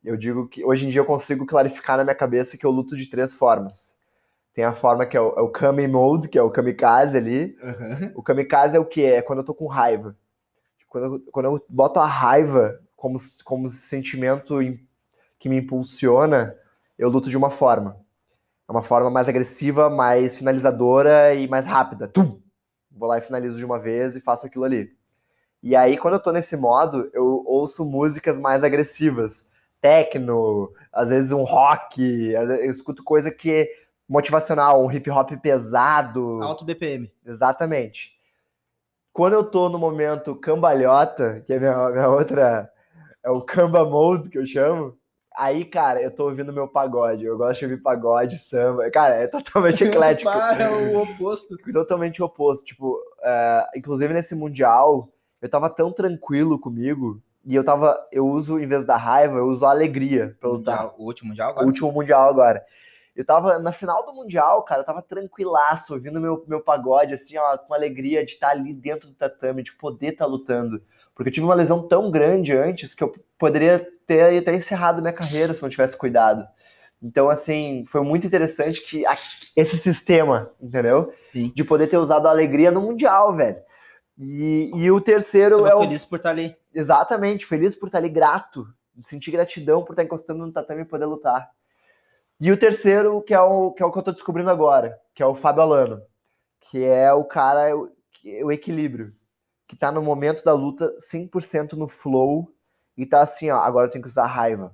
Eu 0.03 0.17
digo 0.17 0.47
que 0.47 0.63
hoje 0.63 0.85
em 0.85 0.89
dia 0.89 1.01
eu 1.01 1.05
consigo 1.05 1.45
clarificar 1.45 1.97
na 1.97 2.03
minha 2.03 2.15
cabeça 2.15 2.57
que 2.57 2.65
eu 2.65 2.71
luto 2.71 2.95
de 2.95 3.07
três 3.07 3.33
formas. 3.33 3.98
Tem 4.59 4.65
a 4.65 4.73
forma 4.73 5.05
que 5.05 5.15
é 5.15 5.21
o, 5.21 5.29
é 5.37 5.41
o 5.41 5.47
Kami 5.47 5.87
Mode, 5.87 6.27
que 6.27 6.37
é 6.37 6.43
o 6.43 6.51
kamikaze 6.51 7.17
ali. 7.17 7.57
Uhum. 7.63 8.11
O 8.15 8.21
kamikaze 8.21 8.75
é 8.75 8.79
o 8.79 8.83
que? 8.83 9.05
É 9.05 9.21
quando 9.21 9.39
eu 9.39 9.45
tô 9.45 9.53
com 9.53 9.67
raiva. 9.67 10.17
Tipo, 10.77 10.91
quando, 10.91 11.05
eu, 11.05 11.23
quando 11.31 11.45
eu 11.45 11.65
boto 11.69 11.97
a 11.97 12.05
raiva 12.05 12.77
como, 12.93 13.17
como 13.45 13.69
sentimento 13.69 14.59
que 15.39 15.47
me 15.47 15.55
impulsiona, 15.55 16.57
eu 16.97 17.09
luto 17.09 17.29
de 17.29 17.37
uma 17.37 17.49
forma. 17.49 18.01
É 18.67 18.71
uma 18.73 18.83
forma 18.83 19.09
mais 19.09 19.29
agressiva, 19.29 19.89
mais 19.89 20.37
finalizadora 20.37 21.33
e 21.33 21.47
mais 21.47 21.65
rápida. 21.65 22.09
Tum! 22.09 22.41
Vou 22.91 23.07
lá 23.07 23.17
e 23.17 23.21
finalizo 23.21 23.57
de 23.57 23.63
uma 23.63 23.79
vez 23.79 24.17
e 24.17 24.19
faço 24.19 24.45
aquilo 24.45 24.65
ali. 24.65 24.93
E 25.63 25.73
aí, 25.73 25.97
quando 25.97 26.15
eu 26.15 26.21
tô 26.21 26.33
nesse 26.33 26.57
modo, 26.57 27.09
eu 27.13 27.45
ouço 27.45 27.85
músicas 27.85 28.37
mais 28.37 28.61
agressivas. 28.61 29.49
Techno, 29.79 30.73
às 30.91 31.11
vezes 31.11 31.31
um 31.31 31.43
rock, 31.43 32.33
eu 32.33 32.69
escuto 32.69 33.01
coisa 33.05 33.31
que 33.31 33.69
motivacional, 34.09 34.83
um 34.83 34.91
hip 34.91 35.09
hop 35.11 35.31
pesado. 35.41 36.41
Alto 36.41 36.65
BPM. 36.65 37.11
Exatamente. 37.23 38.11
Quando 39.13 39.33
eu 39.33 39.43
tô 39.43 39.69
no 39.69 39.77
momento 39.77 40.35
cambalhota, 40.35 41.43
que 41.45 41.53
é 41.53 41.59
minha, 41.59 41.89
minha 41.89 42.09
outra. 42.09 42.71
É 43.23 43.29
o 43.29 43.41
Camba 43.41 43.85
Mode 43.85 44.29
que 44.29 44.37
eu 44.37 44.45
chamo. 44.45 44.97
Aí, 45.37 45.63
cara, 45.63 46.01
eu 46.01 46.09
tô 46.09 46.25
ouvindo 46.25 46.51
meu 46.51 46.67
pagode. 46.67 47.23
Eu 47.23 47.37
gosto 47.37 47.59
de 47.59 47.65
ouvir 47.65 47.81
pagode, 47.81 48.37
samba. 48.37 48.89
Cara, 48.89 49.15
é 49.15 49.27
totalmente 49.27 49.83
eclético. 49.85 50.29
é 50.29 50.69
o 50.69 51.01
oposto. 51.01 51.55
Totalmente 51.71 52.23
oposto. 52.23 52.65
Tipo, 52.65 52.95
uh, 52.95 53.77
inclusive 53.77 54.13
nesse 54.13 54.35
Mundial, 54.35 55.09
eu 55.41 55.49
tava 55.49 55.69
tão 55.69 55.91
tranquilo 55.91 56.59
comigo. 56.59 57.21
E 57.45 57.55
eu 57.55 57.63
tava. 57.63 57.97
Eu 58.11 58.27
uso, 58.27 58.59
em 58.59 58.67
vez 58.67 58.85
da 58.85 58.97
raiva, 58.97 59.37
eu 59.37 59.47
uso 59.47 59.65
a 59.65 59.69
alegria 59.69 60.35
pra 60.39 60.49
lutar. 60.49 60.83
Mundial, 60.83 60.95
o 60.97 61.05
último 61.05 61.29
Mundial 61.29 61.49
agora? 61.49 61.65
O 61.65 61.67
último 61.67 61.91
Mundial 61.91 62.29
agora. 62.29 62.65
Eu 63.19 63.25
tava 63.25 63.59
na 63.59 63.73
final 63.73 64.05
do 64.05 64.13
Mundial, 64.13 64.63
cara, 64.63 64.79
eu 64.79 64.85
tava 64.85 65.01
tranquilaço, 65.01 65.93
ouvindo 65.93 66.21
meu, 66.21 66.41
meu 66.47 66.61
pagode, 66.61 67.13
assim, 67.13 67.37
ó, 67.37 67.57
com 67.57 67.73
alegria 67.73 68.25
de 68.25 68.31
estar 68.31 68.51
ali 68.51 68.73
dentro 68.73 69.09
do 69.09 69.13
tatame, 69.13 69.61
de 69.61 69.73
poder 69.73 70.13
estar 70.13 70.23
tá 70.23 70.31
lutando. 70.31 70.81
Porque 71.13 71.27
eu 71.27 71.33
tive 71.33 71.45
uma 71.45 71.53
lesão 71.53 71.85
tão 71.85 72.09
grande 72.09 72.55
antes 72.55 72.95
que 72.95 73.03
eu 73.03 73.13
poderia 73.37 73.85
ter 74.07 74.37
até 74.37 74.55
encerrado 74.55 75.01
minha 75.01 75.11
carreira 75.11 75.53
se 75.53 75.61
não 75.61 75.67
tivesse 75.67 75.97
cuidado. 75.97 76.47
Então, 77.03 77.29
assim, 77.29 77.83
foi 77.87 77.99
muito 77.99 78.25
interessante 78.25 78.87
que 78.87 79.03
esse 79.53 79.77
sistema, 79.77 80.49
entendeu? 80.61 81.11
Sim. 81.21 81.51
De 81.53 81.65
poder 81.65 81.87
ter 81.87 81.97
usado 81.97 82.25
a 82.25 82.31
alegria 82.31 82.71
no 82.71 82.79
Mundial, 82.79 83.35
velho. 83.35 83.57
E, 84.17 84.71
e 84.73 84.89
o 84.89 85.01
terceiro 85.01 85.67
é 85.67 85.75
o. 85.75 85.81
Feliz 85.81 86.05
por 86.05 86.15
estar 86.15 86.29
tá 86.29 86.35
ali. 86.35 86.55
Exatamente, 86.73 87.45
feliz 87.45 87.75
por 87.75 87.87
estar 87.87 87.99
tá 87.99 88.05
ali, 88.05 88.13
grato. 88.13 88.65
Sentir 89.03 89.31
gratidão 89.31 89.83
por 89.83 89.91
estar 89.91 90.03
encostando 90.03 90.45
no 90.45 90.53
tatame 90.53 90.83
e 90.83 90.85
poder 90.85 91.05
lutar. 91.05 91.49
E 92.39 92.51
o 92.51 92.57
terceiro, 92.57 93.21
que 93.21 93.33
é 93.33 93.41
o 93.41 93.71
que, 93.71 93.83
é 93.83 93.85
o 93.85 93.91
que 93.91 93.97
eu 93.97 94.03
tô 94.03 94.11
descobrindo 94.13 94.49
agora, 94.49 94.97
que 95.13 95.21
é 95.21 95.25
o 95.25 95.35
Fábio 95.35 95.61
Alano, 95.61 96.01
que 96.61 96.85
é 96.85 97.11
o 97.11 97.25
cara, 97.25 97.75
o, 97.75 97.91
o 98.43 98.51
equilíbrio, 98.51 99.13
que 99.67 99.75
tá 99.75 99.91
no 99.91 100.01
momento 100.01 100.43
da 100.43 100.53
luta 100.53 100.95
100% 100.99 101.73
no 101.73 101.87
flow 101.87 102.49
e 102.95 103.05
tá 103.05 103.21
assim, 103.21 103.49
ó, 103.49 103.57
agora 103.57 103.87
eu 103.87 103.91
tenho 103.91 104.03
que 104.03 104.09
usar 104.09 104.25
raiva. 104.25 104.73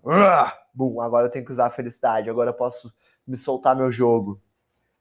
Bum, 0.74 1.02
agora 1.02 1.28
eu 1.28 1.32
tenho 1.32 1.46
que 1.46 1.52
usar 1.52 1.72
felicidade, 1.72 2.30
agora 2.30 2.52
eu 2.52 2.54
posso 2.54 2.94
me 3.26 3.38
soltar 3.38 3.76
meu 3.76 3.92
jogo. 3.92 4.40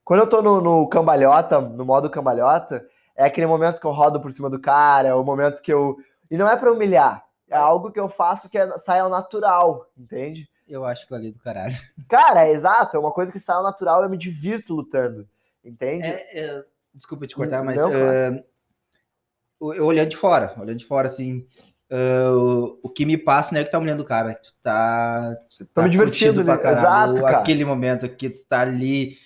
Quando 0.02 0.20
eu 0.20 0.28
tô 0.28 0.40
no, 0.40 0.60
no 0.60 0.88
cambalhota, 0.88 1.60
no 1.60 1.84
modo 1.84 2.10
cambalhota, 2.10 2.86
é 3.16 3.24
aquele 3.24 3.46
momento 3.46 3.80
que 3.80 3.86
eu 3.86 3.92
rodo 3.92 4.20
por 4.20 4.32
cima 4.32 4.48
do 4.48 4.60
cara, 4.60 5.08
é 5.08 5.14
o 5.14 5.24
momento 5.24 5.60
que 5.60 5.72
eu. 5.72 5.96
E 6.30 6.36
não 6.36 6.48
é 6.48 6.56
para 6.56 6.72
humilhar, 6.72 7.24
é 7.48 7.56
algo 7.56 7.90
que 7.90 8.00
eu 8.00 8.08
faço 8.08 8.48
que 8.48 8.58
é, 8.58 8.76
sai 8.78 9.00
ao 9.00 9.08
natural, 9.08 9.86
entende? 9.96 10.48
Eu 10.66 10.84
acho 10.84 11.06
que 11.06 11.14
ali 11.14 11.30
do 11.30 11.38
caralho. 11.38 11.76
Cara, 12.08 12.46
é 12.46 12.52
exato, 12.52 12.96
é 12.96 13.00
uma 13.00 13.12
coisa 13.12 13.30
que 13.30 13.40
sai 13.40 13.62
natural, 13.62 14.02
eu 14.02 14.10
me 14.10 14.16
divirto 14.16 14.74
lutando, 14.74 15.28
entende? 15.64 16.06
É, 16.06 16.38
é, 16.38 16.64
desculpa 16.94 17.26
te 17.26 17.36
cortar, 17.36 17.62
mas 17.62 17.76
não, 17.76 17.90
uh, 17.90 19.74
eu 19.74 19.86
olhando 19.86 20.08
de 20.08 20.16
fora, 20.16 20.54
olhando 20.58 20.78
de 20.78 20.86
fora, 20.86 21.08
assim, 21.08 21.46
Uh, 21.90 22.78
o 22.82 22.88
que 22.88 23.04
me 23.04 23.16
passa 23.16 23.52
não 23.52 23.60
é 23.60 23.64
que 23.64 23.70
tá 23.70 23.78
olhando 23.78 24.00
o 24.00 24.04
cara, 24.04 24.34
tu 24.34 24.54
tá, 24.62 25.36
tu 25.48 25.66
tá 25.66 25.82
me 25.82 25.90
divertindo 25.90 26.42
pra 26.42 26.56
caralho 26.56 27.12
Exato, 27.12 27.20
cara. 27.20 27.38
aquele 27.38 27.64
momento 27.64 28.08
que 28.08 28.30
tu 28.30 28.44
tá 28.46 28.62
ali, 28.62 29.16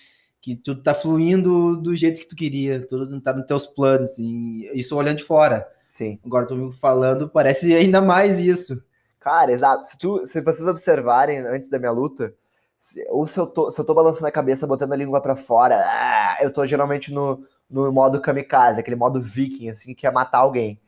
que 0.41 0.57
tu 0.57 0.75
tá 0.75 0.93
fluindo 0.93 1.77
do 1.77 1.95
jeito 1.95 2.19
que 2.19 2.27
tu 2.27 2.35
queria, 2.35 2.85
tudo 2.85 3.19
tá 3.21 3.33
nos 3.33 3.45
teus 3.45 3.65
planos, 3.65 4.11
assim, 4.11 4.69
isso 4.73 4.95
olhando 4.95 5.17
de 5.17 5.23
fora. 5.23 5.67
Sim. 5.87 6.19
Agora 6.23 6.45
tu 6.45 6.55
me 6.55 6.73
falando, 6.73 7.29
parece 7.29 7.73
ainda 7.73 8.01
mais 8.01 8.39
isso. 8.39 8.83
Cara, 9.19 9.51
exato. 9.51 9.85
Se, 9.85 9.97
tu, 9.97 10.25
se 10.25 10.41
vocês 10.41 10.67
observarem 10.67 11.39
antes 11.39 11.69
da 11.69 11.77
minha 11.79 11.91
luta, 11.91 12.33
se, 12.77 13.05
ou 13.09 13.27
se 13.27 13.39
eu, 13.39 13.45
tô, 13.47 13.71
se 13.71 13.79
eu 13.79 13.85
tô 13.85 13.93
balançando 13.93 14.27
a 14.27 14.31
cabeça, 14.31 14.65
botando 14.67 14.93
a 14.93 14.95
língua 14.95 15.21
pra 15.21 15.35
fora, 15.35 15.77
ah, 15.85 16.37
eu 16.41 16.53
tô 16.53 16.65
geralmente 16.65 17.13
no, 17.13 17.45
no 17.69 17.91
modo 17.91 18.21
kamikaze, 18.21 18.79
aquele 18.79 18.95
modo 18.95 19.21
viking, 19.21 19.69
assim, 19.69 19.93
que 19.93 20.07
é 20.07 20.11
matar 20.11 20.39
alguém. 20.39 20.79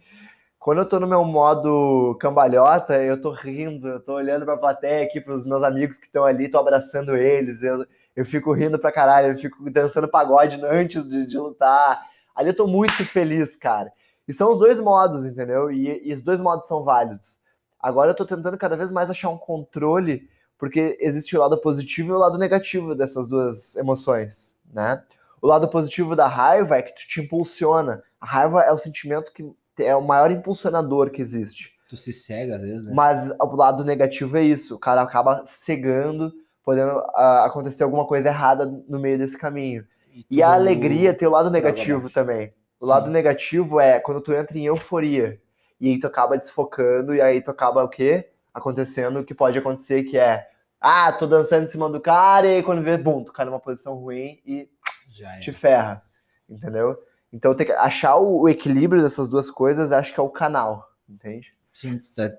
Quando 0.59 0.79
eu 0.79 0.85
tô 0.87 0.99
no 0.99 1.07
meu 1.07 1.23
modo 1.25 2.17
cambalhota, 2.21 3.01
eu 3.03 3.19
tô 3.19 3.31
rindo, 3.33 3.87
eu 3.87 3.99
tô 3.99 4.13
olhando 4.13 4.45
pra 4.45 4.57
plateia 4.57 5.05
aqui, 5.05 5.19
pros 5.19 5.45
meus 5.45 5.63
amigos 5.63 5.97
que 5.97 6.05
estão 6.05 6.23
ali, 6.23 6.49
tô 6.49 6.59
abraçando 6.59 7.17
eles, 7.17 7.63
eu, 7.63 7.85
eu 8.15 8.25
fico 8.25 8.53
rindo 8.53 8.79
pra 8.79 8.91
caralho, 8.91 9.33
eu 9.33 9.39
fico 9.39 9.69
dançando 9.71 10.07
pagode 10.07 10.63
antes 10.65 11.07
de, 11.09 11.25
de 11.27 11.37
lutar. 11.37 12.01
Ali 12.35 12.49
eu 12.49 12.55
tô 12.55 12.67
muito 12.67 13.03
feliz, 13.05 13.55
cara. 13.57 13.91
E 14.27 14.33
são 14.33 14.51
os 14.51 14.59
dois 14.59 14.79
modos, 14.79 15.25
entendeu? 15.25 15.71
E, 15.71 16.07
e 16.07 16.13
os 16.13 16.21
dois 16.21 16.39
modos 16.39 16.67
são 16.67 16.83
válidos. 16.83 17.40
Agora 17.81 18.11
eu 18.11 18.15
tô 18.15 18.25
tentando 18.25 18.57
cada 18.57 18.75
vez 18.75 18.91
mais 18.91 19.09
achar 19.09 19.29
um 19.29 19.37
controle, 19.37 20.29
porque 20.57 20.97
existe 20.99 21.35
o 21.35 21.39
lado 21.39 21.59
positivo 21.59 22.09
e 22.09 22.15
o 22.15 22.19
lado 22.19 22.37
negativo 22.37 22.93
dessas 22.93 23.27
duas 23.27 23.75
emoções, 23.75 24.59
né? 24.71 25.01
O 25.41 25.47
lado 25.47 25.67
positivo 25.67 26.15
da 26.15 26.27
raiva 26.27 26.77
é 26.77 26.81
que 26.83 26.93
tu 26.93 27.07
te 27.07 27.19
impulsiona. 27.21 28.03
A 28.19 28.25
raiva 28.27 28.61
é 28.61 28.71
o 28.71 28.77
sentimento 28.77 29.33
que 29.33 29.43
é 29.79 29.95
o 29.95 30.01
maior 30.01 30.29
impulsionador 30.29 31.09
que 31.09 31.21
existe. 31.21 31.73
Tu 31.89 31.97
se 31.97 32.13
cega 32.13 32.55
às 32.57 32.61
vezes, 32.61 32.85
né? 32.85 32.93
Mas 32.93 33.31
o 33.39 33.55
lado 33.55 33.83
negativo 33.83 34.37
é 34.37 34.43
isso. 34.43 34.75
O 34.75 34.79
cara 34.79 35.01
acaba 35.01 35.43
cegando, 35.45 36.31
podendo 36.63 36.99
ah, 37.15 37.45
acontecer 37.45 37.83
alguma 37.83 38.05
coisa 38.05 38.29
errada 38.29 38.65
no 38.87 38.99
meio 38.99 39.17
desse 39.17 39.37
caminho. 39.37 39.83
E 40.13 40.23
tu- 40.23 40.43
a 40.43 40.53
alegria 40.53 41.13
tem 41.13 41.27
o 41.27 41.31
lado 41.31 41.49
negativo 41.49 42.09
também. 42.09 42.53
O 42.79 42.85
Sim. 42.85 42.91
lado 42.91 43.09
negativo 43.09 43.79
é 43.79 43.99
quando 43.99 44.21
tu 44.21 44.31
entra 44.33 44.57
em 44.57 44.65
euforia. 44.65 45.41
E 45.81 45.89
aí 45.89 45.99
tu 45.99 46.05
acaba 46.07 46.37
desfocando, 46.37 47.13
e 47.15 47.19
aí 47.19 47.41
tu 47.41 47.49
acaba 47.51 47.83
o 47.83 47.89
quê? 47.89 48.29
Acontecendo 48.53 49.19
o 49.19 49.25
que 49.25 49.33
pode 49.33 49.57
acontecer, 49.57 50.03
que 50.03 50.17
é. 50.17 50.47
Ah, 50.79 51.11
tô 51.11 51.25
dançando 51.27 51.63
em 51.63 51.67
cima 51.67 51.89
do 51.89 51.99
cara, 51.99 52.45
e 52.47 52.55
aí 52.57 52.63
quando 52.63 52.83
vê, 52.83 52.97
bum, 52.97 53.23
tu 53.23 53.33
cai 53.33 53.45
numa 53.45 53.59
posição 53.59 53.95
ruim 53.95 54.39
e 54.45 54.69
Já 55.09 55.35
é. 55.35 55.39
te 55.39 55.51
ferra. 55.51 56.03
Entendeu? 56.47 56.97
Então 57.33 57.55
tem 57.55 57.65
que 57.65 57.71
achar 57.71 58.17
o, 58.17 58.41
o 58.41 58.49
equilíbrio 58.49 59.01
dessas 59.01 59.27
duas 59.27 59.49
coisas, 59.49 59.91
acho 59.91 60.13
que 60.13 60.19
é 60.19 60.23
o 60.23 60.29
canal. 60.29 60.87
Entende? 61.09 61.53
Sim, 61.73 61.97
tu 61.97 62.13
tá- 62.15 62.31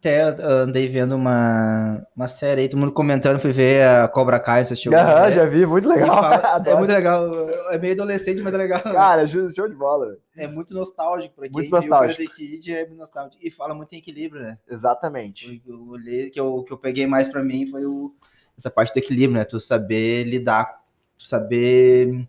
até 0.00 0.22
andei 0.42 0.88
vendo 0.88 1.14
uma, 1.14 2.04
uma 2.16 2.26
série 2.26 2.62
aí, 2.62 2.68
todo 2.68 2.80
mundo 2.80 2.92
comentando, 2.92 3.38
fui 3.38 3.52
ver 3.52 3.84
a 3.86 4.08
Cobra 4.08 4.40
Kai, 4.40 4.64
você 4.64 4.72
assistiu? 4.72 4.92
Aham, 4.94 5.30
já 5.30 5.44
vi, 5.44 5.66
muito 5.66 5.86
legal. 5.88 6.08
fala- 6.08 6.62
é 6.66 6.74
muito 6.74 6.90
legal, 6.90 7.30
é 7.70 7.78
meio 7.78 7.92
adolescente, 7.92 8.40
mas 8.40 8.54
é 8.54 8.56
legal. 8.56 8.82
Cara, 8.82 9.26
show 9.26 9.48
de 9.50 9.74
bola. 9.74 10.16
É 10.36 10.48
muito 10.48 10.72
nostálgico, 10.74 11.34
pra 11.34 11.44
quem 11.44 11.52
Muito 11.52 11.66
viu 11.68 11.76
o 11.76 11.80
nostálgico. 11.80 12.22
Karate 12.22 12.34
Kid 12.34 12.72
é 12.72 12.86
muito 12.86 12.98
nostálgico. 12.98 13.38
E 13.44 13.50
fala 13.50 13.74
muito 13.74 13.92
em 13.92 13.98
equilíbrio, 13.98 14.40
né? 14.42 14.58
Exatamente. 14.68 15.62
O 15.66 15.90
o 15.90 15.90
olhei- 15.90 16.30
que 16.30 16.40
eu, 16.40 16.62
que 16.62 16.72
eu 16.72 16.78
peguei 16.78 17.06
mais 17.06 17.28
pra 17.28 17.42
mim 17.42 17.66
foi 17.66 17.84
o, 17.84 18.14
essa 18.56 18.70
parte 18.70 18.94
do 18.94 18.98
equilíbrio, 18.98 19.38
né? 19.38 19.44
Tu 19.44 19.60
saber 19.60 20.24
lidar, 20.24 20.80
tu 21.18 21.24
saber 21.24 22.08
o 22.08 22.26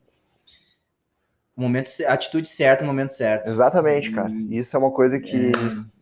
momento, 1.62 1.90
atitude 2.08 2.48
certa 2.48 2.84
no 2.84 2.88
momento 2.88 3.14
certo. 3.14 3.50
Exatamente, 3.50 4.12
cara. 4.12 4.32
Isso 4.50 4.76
é 4.76 4.80
uma 4.80 4.92
coisa 4.92 5.20
que 5.20 5.52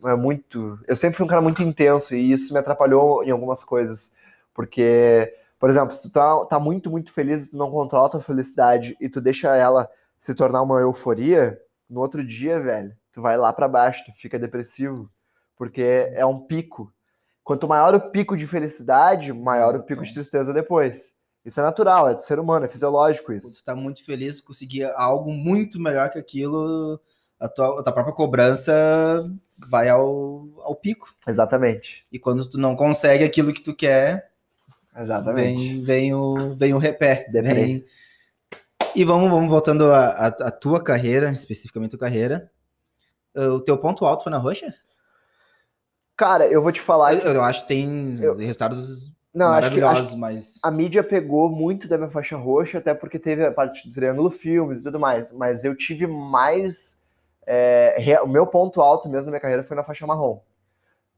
é 0.04 0.14
muito. 0.16 0.78
Eu 0.86 0.96
sempre 0.96 1.16
fui 1.16 1.24
um 1.24 1.28
cara 1.28 1.42
muito 1.42 1.62
intenso 1.62 2.14
e 2.14 2.32
isso 2.32 2.52
me 2.52 2.58
atrapalhou 2.58 3.22
em 3.24 3.30
algumas 3.30 3.62
coisas. 3.62 4.14
Porque, 4.54 5.34
por 5.58 5.70
exemplo, 5.70 5.94
se 5.94 6.08
tu 6.08 6.12
tá, 6.12 6.44
tá 6.46 6.58
muito, 6.58 6.90
muito 6.90 7.12
feliz 7.12 7.46
e 7.46 7.50
tu 7.52 7.56
não 7.56 7.70
controla 7.70 8.06
a 8.06 8.10
tua 8.10 8.20
felicidade 8.20 8.96
e 9.00 9.08
tu 9.08 9.20
deixa 9.20 9.54
ela 9.54 9.88
se 10.18 10.34
tornar 10.34 10.62
uma 10.62 10.80
euforia, 10.80 11.58
no 11.88 12.00
outro 12.00 12.24
dia, 12.24 12.60
velho, 12.60 12.92
tu 13.12 13.22
vai 13.22 13.36
lá 13.36 13.52
pra 13.52 13.68
baixo, 13.68 14.04
tu 14.04 14.12
fica 14.12 14.38
depressivo. 14.38 15.10
Porque 15.56 16.10
é 16.14 16.24
um 16.24 16.40
pico. 16.40 16.92
Quanto 17.44 17.68
maior 17.68 17.94
o 17.94 18.10
pico 18.10 18.36
de 18.36 18.46
felicidade, 18.46 19.32
maior 19.32 19.74
o 19.74 19.82
pico 19.82 20.04
de 20.04 20.14
tristeza 20.14 20.52
depois. 20.52 21.19
Isso 21.44 21.58
é 21.58 21.62
natural, 21.62 22.08
é 22.08 22.14
do 22.14 22.20
ser 22.20 22.38
humano, 22.38 22.66
é 22.66 22.68
fisiológico 22.68 23.32
isso. 23.32 23.56
tu 23.58 23.64
tá 23.64 23.74
muito 23.74 24.04
feliz, 24.04 24.40
conseguir 24.40 24.84
algo 24.94 25.32
muito 25.32 25.80
melhor 25.80 26.10
que 26.10 26.18
aquilo, 26.18 27.00
a 27.38 27.48
tua, 27.48 27.80
a 27.80 27.82
tua 27.82 27.92
própria 27.92 28.14
cobrança 28.14 28.72
vai 29.58 29.88
ao, 29.88 30.46
ao 30.58 30.76
pico. 30.76 31.14
Exatamente. 31.26 32.06
E 32.12 32.18
quando 32.18 32.48
tu 32.48 32.58
não 32.58 32.76
consegue 32.76 33.24
aquilo 33.24 33.54
que 33.54 33.62
tu 33.62 33.74
quer, 33.74 34.30
Exatamente. 34.94 35.56
vem, 35.56 35.82
vem, 35.84 36.14
o, 36.14 36.54
vem 36.56 36.74
o 36.74 36.78
repé. 36.78 37.26
Vem... 37.32 37.84
E 38.94 39.04
vamos, 39.04 39.30
vamos 39.30 39.48
voltando 39.50 39.90
à 39.92 40.50
tua 40.50 40.82
carreira, 40.82 41.30
especificamente 41.30 41.94
a 41.94 41.98
tua 41.98 42.06
carreira. 42.06 42.50
O 43.34 43.60
teu 43.60 43.78
ponto 43.78 44.04
alto 44.04 44.24
foi 44.24 44.32
na 44.32 44.38
roxa? 44.38 44.74
Cara, 46.16 46.46
eu 46.46 46.60
vou 46.60 46.72
te 46.72 46.80
falar. 46.80 47.14
Eu, 47.14 47.34
eu 47.34 47.42
acho 47.42 47.62
que 47.62 47.68
tem 47.68 48.14
Eu- 48.20 48.34
resultados 48.36 49.14
Não, 49.32 49.52
acho 49.52 49.70
que, 49.70 49.80
acho 49.80 50.10
que 50.10 50.16
mas 50.16 50.58
a 50.62 50.70
mídia 50.70 51.04
pegou 51.04 51.48
muito 51.48 51.86
da 51.86 51.96
minha 51.96 52.10
faixa 52.10 52.36
roxa, 52.36 52.78
até 52.78 52.92
porque 52.92 53.18
teve 53.18 53.44
a 53.44 53.52
parte 53.52 53.88
do 53.88 53.94
Triângulo 53.94 54.30
Filmes 54.30 54.80
e 54.80 54.82
tudo 54.82 54.98
mais. 54.98 55.32
Mas 55.32 55.64
eu 55.64 55.76
tive 55.76 56.06
mais. 56.06 57.00
é, 57.46 58.20
o 58.22 58.28
meu 58.28 58.46
ponto 58.46 58.80
alto 58.80 59.08
mesmo 59.08 59.26
na 59.26 59.32
minha 59.32 59.40
carreira 59.40 59.62
foi 59.62 59.76
na 59.76 59.84
faixa 59.84 60.06
marrom. 60.06 60.40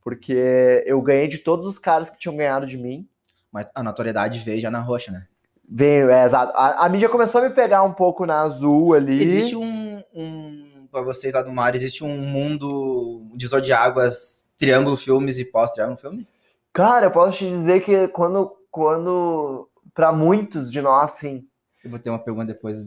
Porque 0.02 0.82
eu 0.84 1.00
ganhei 1.00 1.28
de 1.28 1.38
todos 1.38 1.66
os 1.66 1.78
caras 1.78 2.10
que 2.10 2.18
tinham 2.18 2.36
ganhado 2.36 2.66
de 2.66 2.76
mim. 2.76 3.08
mas 3.50 3.66
a 3.74 3.82
notoriedade 3.82 4.38
veio 4.40 4.60
já 4.60 4.70
na 4.70 4.80
roxa, 4.80 5.10
né? 5.10 5.26
Veio, 5.66 6.10
é 6.10 6.24
exato. 6.24 6.52
A, 6.54 6.84
a 6.84 6.88
mídia 6.88 7.08
começou 7.08 7.40
a 7.40 7.48
me 7.48 7.54
pegar 7.54 7.82
um 7.82 7.92
pouco 7.92 8.26
na 8.26 8.42
azul 8.42 8.92
ali. 8.92 9.22
Existe 9.22 9.56
um, 9.56 10.02
um 10.12 10.86
para 10.90 11.00
vocês 11.00 11.32
lá 11.32 11.42
do 11.42 11.50
mar, 11.50 11.74
existe 11.74 12.04
um 12.04 12.18
mundo 12.18 13.24
de 13.34 13.72
águas, 13.72 14.46
triângulo 14.58 14.94
filmes 14.94 15.38
e 15.38 15.44
pós-triângulo 15.46 15.96
filme? 15.96 16.28
Cara, 16.72 17.06
eu 17.06 17.10
posso 17.10 17.38
te 17.38 17.48
dizer 17.50 17.84
que 17.84 18.08
quando. 18.08 18.56
quando 18.70 19.68
para 19.94 20.10
muitos 20.10 20.72
de 20.72 20.80
nós, 20.80 21.12
sim. 21.12 21.46
Eu 21.84 21.90
vou 21.90 21.98
ter 21.98 22.08
uma 22.08 22.18
pergunta 22.18 22.46
depois 22.54 22.78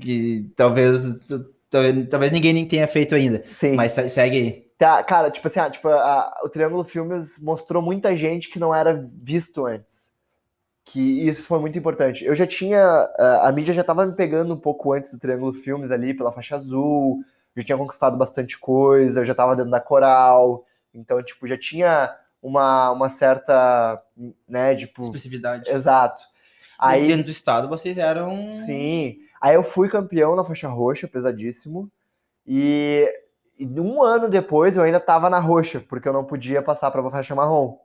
que 0.00 0.50
talvez 0.56 1.28
talvez, 2.08 2.30
ninguém 2.32 2.52
nem 2.52 2.66
tenha 2.68 2.86
feito 2.86 3.14
ainda, 3.14 3.42
Sim. 3.48 3.74
mas 3.74 3.92
se- 3.92 4.08
segue 4.10 4.36
aí. 4.36 4.66
Tá, 4.78 5.02
cara, 5.02 5.30
tipo 5.30 5.46
assim, 5.48 5.60
ah, 5.60 5.70
tipo, 5.70 5.88
a- 5.88 6.40
o 6.44 6.48
Triângulo 6.48 6.84
Filmes 6.84 7.38
mostrou 7.40 7.82
muita 7.82 8.16
gente 8.16 8.50
que 8.50 8.58
não 8.58 8.74
era 8.74 9.08
visto 9.14 9.64
antes. 9.66 10.12
Que 10.84 11.26
isso 11.28 11.42
foi 11.44 11.58
muito 11.60 11.78
importante. 11.78 12.24
Eu 12.24 12.34
já 12.34 12.46
tinha. 12.46 12.80
A, 13.18 13.48
a 13.48 13.52
mídia 13.52 13.72
já 13.74 13.84
tava 13.84 14.04
me 14.06 14.14
pegando 14.14 14.52
um 14.54 14.58
pouco 14.58 14.92
antes 14.92 15.12
do 15.12 15.18
Triângulo 15.18 15.52
Filmes 15.52 15.90
ali, 15.90 16.14
pela 16.14 16.32
faixa 16.32 16.56
azul. 16.56 17.22
Já 17.56 17.62
tinha 17.64 17.78
conquistado 17.78 18.16
bastante 18.18 18.58
coisa, 18.58 19.20
eu 19.20 19.24
já 19.24 19.34
tava 19.34 19.54
dentro 19.56 19.70
da 19.70 19.80
coral. 19.80 20.64
Então, 20.94 21.22
tipo, 21.22 21.46
já 21.46 21.56
tinha 21.56 22.14
uma, 22.42 22.90
uma 22.90 23.08
certa. 23.08 24.02
né, 24.48 24.74
tipo. 24.74 25.02
Expressividade. 25.02 25.70
Exato. 25.70 26.22
Aí. 26.78 27.06
Dentro 27.06 27.24
do 27.26 27.30
estado 27.30 27.68
vocês 27.68 27.96
eram 27.96 28.36
Sim. 28.66 29.18
Aí 29.40 29.54
eu 29.54 29.62
fui 29.62 29.88
campeão 29.88 30.34
na 30.36 30.44
faixa 30.44 30.68
roxa, 30.68 31.06
pesadíssimo. 31.08 31.90
E, 32.46 33.08
e 33.58 33.66
um 33.80 34.02
ano 34.02 34.28
depois 34.28 34.76
eu 34.76 34.82
ainda 34.82 34.98
tava 35.00 35.30
na 35.30 35.38
roxa, 35.38 35.80
porque 35.88 36.08
eu 36.08 36.12
não 36.12 36.24
podia 36.24 36.60
passar 36.62 36.90
pra 36.90 37.08
faixa 37.10 37.34
marrom. 37.34 37.76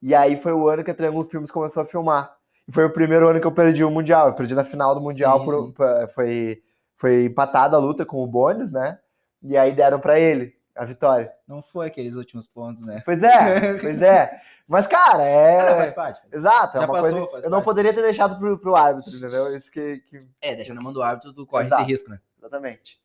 E 0.00 0.14
aí 0.14 0.36
foi 0.36 0.52
o 0.52 0.68
ano 0.68 0.84
que 0.84 0.90
a 0.90 0.94
Triângulo 0.94 1.24
Filmes 1.24 1.50
começou 1.50 1.82
a 1.82 1.86
filmar. 1.86 2.34
E 2.68 2.72
foi 2.72 2.84
o 2.84 2.92
primeiro 2.92 3.28
ano 3.28 3.40
que 3.40 3.46
eu 3.46 3.52
perdi 3.52 3.84
o 3.84 3.90
Mundial. 3.90 4.28
Eu 4.28 4.34
perdi 4.34 4.54
na 4.54 4.64
final 4.64 4.94
do 4.94 5.00
Mundial, 5.00 5.40
Sim, 5.40 5.44
por- 5.44 5.66
sim. 5.66 6.06
foi, 6.14 6.62
foi 6.96 7.24
empatada 7.24 7.76
a 7.76 7.80
luta 7.80 8.04
com 8.04 8.22
o 8.22 8.26
Bones, 8.26 8.70
né? 8.72 8.98
E 9.42 9.56
aí 9.56 9.72
deram 9.74 9.98
pra 10.00 10.18
ele 10.20 10.54
a 10.74 10.84
vitória. 10.84 11.32
Não 11.46 11.62
foi 11.62 11.86
aqueles 11.86 12.14
últimos 12.16 12.46
pontos, 12.46 12.84
né? 12.84 13.02
Pois 13.04 13.22
é, 13.22 13.78
pois 13.78 14.02
é. 14.02 14.40
Mas, 14.66 14.86
cara, 14.86 15.22
Ah, 15.60 15.70
não, 15.70 15.76
faz 15.76 15.90
é. 15.90 15.94
parte. 15.94 16.20
Exato, 16.32 16.76
é 16.76 16.80
Já 16.80 16.86
uma 16.86 16.92
passou, 16.94 17.10
coisa. 17.18 17.30
faz 17.32 17.44
Eu 17.44 17.50
não 17.50 17.62
poderia 17.62 17.92
ter 17.92 18.02
deixado 18.02 18.38
pro, 18.38 18.58
pro 18.58 18.74
árbitro, 18.76 19.10
entendeu? 19.16 19.54
Isso 19.56 19.70
que- 19.70 19.98
que 20.08 20.18
É, 20.40 20.54
deixa 20.54 20.72
na 20.74 20.80
mão 20.80 20.92
do 20.92 21.02
árbitro, 21.02 21.32
tu 21.32 21.46
corre 21.46 21.66
Exato. 21.66 21.82
esse 21.82 21.90
risco, 21.90 22.10
né? 22.10 22.20
Exatamente. 22.38 23.00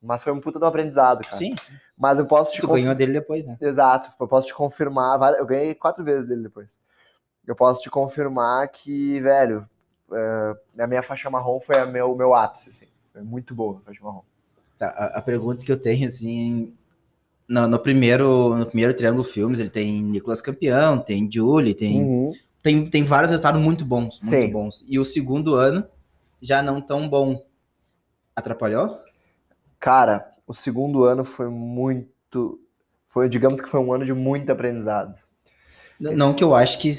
Mas 0.00 0.22
foi 0.22 0.32
um 0.32 0.40
puta 0.40 0.58
um 0.58 0.64
aprendizado, 0.64 1.24
cara. 1.24 1.36
Sim, 1.36 1.56
sim. 1.56 1.72
Mas 1.96 2.18
eu 2.18 2.26
posso 2.26 2.52
te 2.52 2.60
Tu 2.60 2.66
conf- 2.68 2.76
ganhou 2.78 2.94
dele 2.94 3.12
depois, 3.12 3.44
né? 3.46 3.56
Exato, 3.60 4.12
eu 4.20 4.28
posso 4.28 4.46
te 4.46 4.54
confirmar. 4.54 5.20
Eu 5.34 5.44
ganhei 5.46 5.74
quatro 5.74 6.04
vezes 6.04 6.28
dele 6.28 6.42
depois. 6.44 6.80
Eu 7.46 7.56
posso 7.56 7.82
te 7.82 7.90
confirmar 7.90 8.68
que, 8.68 9.20
velho, 9.20 9.68
é, 10.12 10.82
a 10.82 10.86
minha 10.86 11.02
faixa 11.02 11.28
marrom 11.30 11.58
foi 11.60 11.78
a 11.78 11.86
meu, 11.86 12.12
o 12.12 12.16
meu 12.16 12.32
ápice, 12.34 12.70
assim. 12.70 12.86
Foi 13.12 13.22
muito 13.22 13.54
boa 13.54 13.78
a 13.78 13.86
faixa 13.86 14.02
marrom. 14.04 14.22
Tá, 14.78 14.88
a, 14.90 15.18
a 15.18 15.22
pergunta 15.22 15.64
que 15.64 15.72
eu 15.72 15.80
tenho, 15.80 16.06
assim, 16.06 16.76
no, 17.48 17.66
no 17.66 17.78
primeiro, 17.78 18.56
no 18.56 18.66
primeiro 18.66 18.94
Triângulo 18.94 19.24
Filmes, 19.24 19.58
ele 19.58 19.70
tem 19.70 20.02
Nicolas 20.02 20.40
Campeão, 20.42 20.98
tem 20.98 21.28
Julie, 21.30 21.74
tem, 21.74 21.96
Uhum. 22.02 22.32
tem, 22.62 22.86
tem 22.86 23.04
vários 23.04 23.30
resultados 23.30 23.60
muito 23.60 23.84
bons, 23.84 24.18
muito 24.22 24.46
Sim. 24.46 24.52
bons. 24.52 24.84
E 24.86 24.98
o 24.98 25.04
segundo 25.04 25.54
ano, 25.54 25.84
já 26.40 26.62
não 26.62 26.80
tão 26.80 27.08
bom. 27.08 27.42
Atrapalhou? 28.36 28.98
Cara, 29.80 30.32
o 30.46 30.54
segundo 30.54 31.04
ano 31.04 31.24
foi 31.24 31.48
muito. 31.48 32.60
Foi, 33.08 33.28
digamos 33.28 33.60
que 33.60 33.68
foi 33.68 33.80
um 33.80 33.92
ano 33.92 34.04
de 34.04 34.12
muito 34.12 34.50
aprendizado. 34.52 35.18
N- 36.00 36.14
Não 36.14 36.34
que 36.34 36.44
eu 36.44 36.54
acho 36.54 36.78
que, 36.78 36.92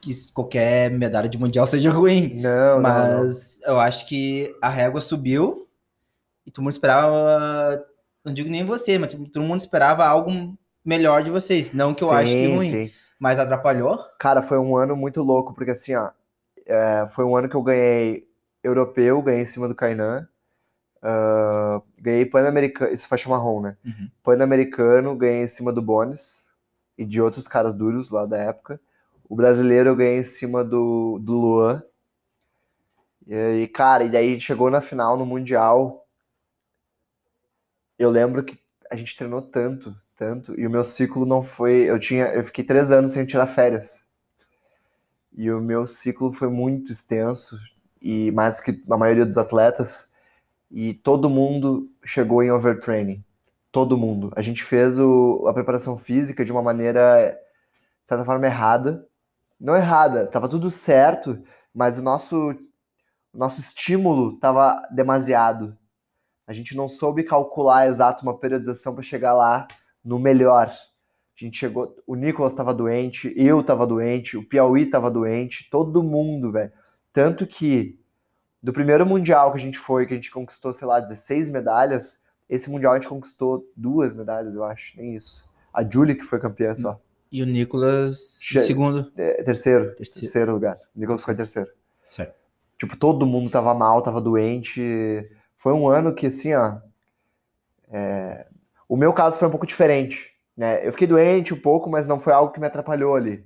que 0.00 0.12
qualquer 0.32 0.90
medalha 0.90 1.28
de 1.28 1.38
mundial 1.38 1.66
seja 1.68 1.90
ruim, 1.90 2.34
Não, 2.34 2.80
não, 2.80 2.82
não. 2.82 2.82
mas 2.82 3.60
eu 3.62 3.80
acho 3.80 4.06
que 4.06 4.54
a 4.62 4.68
régua 4.68 5.00
subiu 5.00 5.66
e 6.46 6.50
todo 6.50 6.62
mundo 6.64 6.72
esperava, 6.72 7.84
não 8.26 8.32
digo 8.32 8.50
nem 8.50 8.64
você, 8.64 8.98
mas 8.98 9.14
todo 9.14 9.42
mundo 9.42 9.60
esperava 9.60 10.04
algo 10.04 10.30
melhor 10.84 11.22
de 11.22 11.30
vocês. 11.30 11.72
Não 11.72 11.94
que 11.94 12.04
eu 12.04 12.12
acho 12.12 12.32
que 12.32 12.46
Sim, 12.46 12.56
ruim, 12.56 12.70
sim. 12.70 12.92
mas 13.18 13.38
atrapalhou. 13.38 13.98
Cara, 14.18 14.42
foi 14.42 14.58
um 14.58 14.76
ano 14.76 14.94
muito 14.94 15.22
louco, 15.22 15.54
porque 15.54 15.70
assim, 15.70 15.94
ó, 15.94 16.10
é, 16.66 17.06
foi 17.14 17.24
um 17.24 17.36
ano 17.36 17.48
que 17.48 17.56
eu 17.56 17.62
ganhei 17.62 18.28
europeu, 18.62 19.22
ganhei 19.22 19.42
em 19.42 19.46
cima 19.46 19.68
do 19.68 19.74
Kainan, 19.74 20.28
ah, 21.08 21.80
ganhei 22.00 22.26
pan-americano, 22.26 22.92
isso 22.92 23.06
faixa 23.06 23.28
marrom, 23.28 23.60
né? 23.60 23.76
Uhum. 23.84 24.10
Pan-americano, 24.24 25.14
ganhei 25.14 25.44
em 25.44 25.48
cima 25.48 25.72
do 25.72 25.80
Bones 25.80 26.50
e 26.98 27.04
de 27.04 27.22
outros 27.22 27.46
caras 27.46 27.74
duros 27.74 28.10
lá 28.10 28.26
da 28.26 28.38
época. 28.38 28.80
O 29.28 29.36
brasileiro 29.36 29.90
eu 29.90 29.96
ganhei 29.96 30.18
em 30.18 30.24
cima 30.24 30.64
do, 30.64 31.20
do 31.20 31.32
Luan. 31.32 31.82
E, 33.26 33.68
cara, 33.68 34.04
e 34.04 34.08
daí 34.08 34.30
a 34.30 34.32
gente 34.32 34.44
chegou 34.44 34.70
na 34.70 34.80
final 34.80 35.16
no 35.16 35.26
Mundial. 35.26 36.05
Eu 37.98 38.08
lembro 38.10 38.42
que 38.42 38.58
a 38.90 38.96
gente 38.96 39.14
treinou 39.16 39.42
tanto, 39.42 39.94
tanto, 40.16 40.58
e 40.58 40.66
o 40.66 40.70
meu 40.70 40.82
ciclo 40.84 41.26
não 41.26 41.42
foi. 41.42 41.82
Eu 41.90 41.98
tinha, 41.98 42.26
eu 42.28 42.42
fiquei 42.44 42.64
três 42.64 42.90
anos 42.90 43.12
sem 43.12 43.26
tirar 43.26 43.46
férias. 43.46 44.06
E 45.36 45.50
o 45.50 45.60
meu 45.60 45.86
ciclo 45.86 46.32
foi 46.32 46.48
muito 46.48 46.90
extenso, 46.92 47.58
e 48.00 48.30
mais 48.32 48.60
que 48.60 48.82
a 48.90 48.96
maioria 48.96 49.26
dos 49.26 49.36
atletas. 49.38 50.08
E 50.70 50.94
todo 50.94 51.30
mundo 51.30 51.90
chegou 52.04 52.42
em 52.42 52.50
overtraining. 52.52 53.24
Todo 53.72 53.96
mundo. 53.98 54.32
A 54.36 54.42
gente 54.42 54.64
fez 54.64 54.98
o- 55.00 55.46
a 55.48 55.54
preparação 55.54 55.98
física 55.98 56.44
de 56.44 56.52
uma 56.52 56.62
maneira, 56.62 57.32
de 58.04 58.08
certa 58.08 58.24
forma, 58.24 58.46
errada. 58.46 59.06
Não 59.60 59.76
errada, 59.76 60.26
tava 60.26 60.48
tudo 60.48 60.70
certo, 60.70 61.42
mas 61.74 61.98
o 61.98 62.02
nosso, 62.02 62.50
o 63.32 63.38
nosso 63.38 63.60
estímulo 63.60 64.34
estava 64.34 64.82
demasiado. 64.92 65.76
A 66.46 66.52
gente 66.52 66.76
não 66.76 66.88
soube 66.88 67.24
calcular 67.24 67.88
exato 67.88 68.22
uma 68.22 68.36
periodização 68.38 68.94
para 68.94 69.02
chegar 69.02 69.34
lá 69.34 69.66
no 70.04 70.18
melhor. 70.18 70.68
A 70.68 71.44
gente 71.44 71.58
chegou, 71.58 71.94
o 72.06 72.14
Nicolas 72.14 72.52
estava 72.52 72.72
doente, 72.72 73.32
eu 73.36 73.60
estava 73.60 73.86
doente, 73.86 74.36
o 74.36 74.44
Piauí 74.44 74.84
estava 74.84 75.10
doente, 75.10 75.68
todo 75.70 76.02
mundo, 76.02 76.52
velho. 76.52 76.72
Tanto 77.12 77.46
que 77.46 77.98
do 78.62 78.72
primeiro 78.72 79.04
mundial 79.04 79.50
que 79.52 79.58
a 79.58 79.60
gente 79.60 79.78
foi, 79.78 80.06
que 80.06 80.12
a 80.14 80.16
gente 80.16 80.30
conquistou, 80.30 80.72
sei 80.72 80.86
lá, 80.88 80.98
16 81.00 81.50
medalhas, 81.50 82.20
esse 82.48 82.70
mundial 82.70 82.92
a 82.92 82.96
gente 82.96 83.08
conquistou 83.08 83.68
duas 83.76 84.14
medalhas, 84.14 84.54
eu 84.54 84.64
acho, 84.64 84.96
nem 84.96 85.14
isso. 85.14 85.44
A 85.72 85.82
Julie 85.84 86.14
que 86.14 86.24
foi 86.24 86.38
campeã 86.40 86.74
só. 86.74 86.98
E 87.30 87.42
o 87.42 87.46
Nicolas, 87.46 88.38
Che- 88.40 88.60
segundo. 88.60 89.12
É, 89.16 89.42
terceiro, 89.42 89.94
Terceiro. 89.96 90.20
terceiro 90.20 90.52
lugar. 90.52 90.76
O 90.94 90.98
Nicolas 90.98 91.22
foi 91.22 91.34
terceiro. 91.34 91.68
Certo. 92.08 92.34
Tipo, 92.78 92.96
todo 92.96 93.26
mundo 93.26 93.50
tava 93.50 93.74
mal, 93.74 94.00
tava 94.00 94.20
doente. 94.20 95.28
Foi 95.66 95.72
um 95.72 95.88
ano 95.88 96.14
que, 96.14 96.28
assim, 96.28 96.54
ó. 96.54 96.76
é, 97.90 98.46
O 98.88 98.96
meu 98.96 99.12
caso 99.12 99.36
foi 99.36 99.48
um 99.48 99.50
pouco 99.50 99.66
diferente, 99.66 100.30
né? 100.56 100.86
Eu 100.86 100.92
fiquei 100.92 101.08
doente 101.08 101.52
um 101.52 101.60
pouco, 101.60 101.90
mas 101.90 102.06
não 102.06 102.20
foi 102.20 102.32
algo 102.32 102.52
que 102.52 102.60
me 102.60 102.68
atrapalhou 102.68 103.16
ali. 103.16 103.44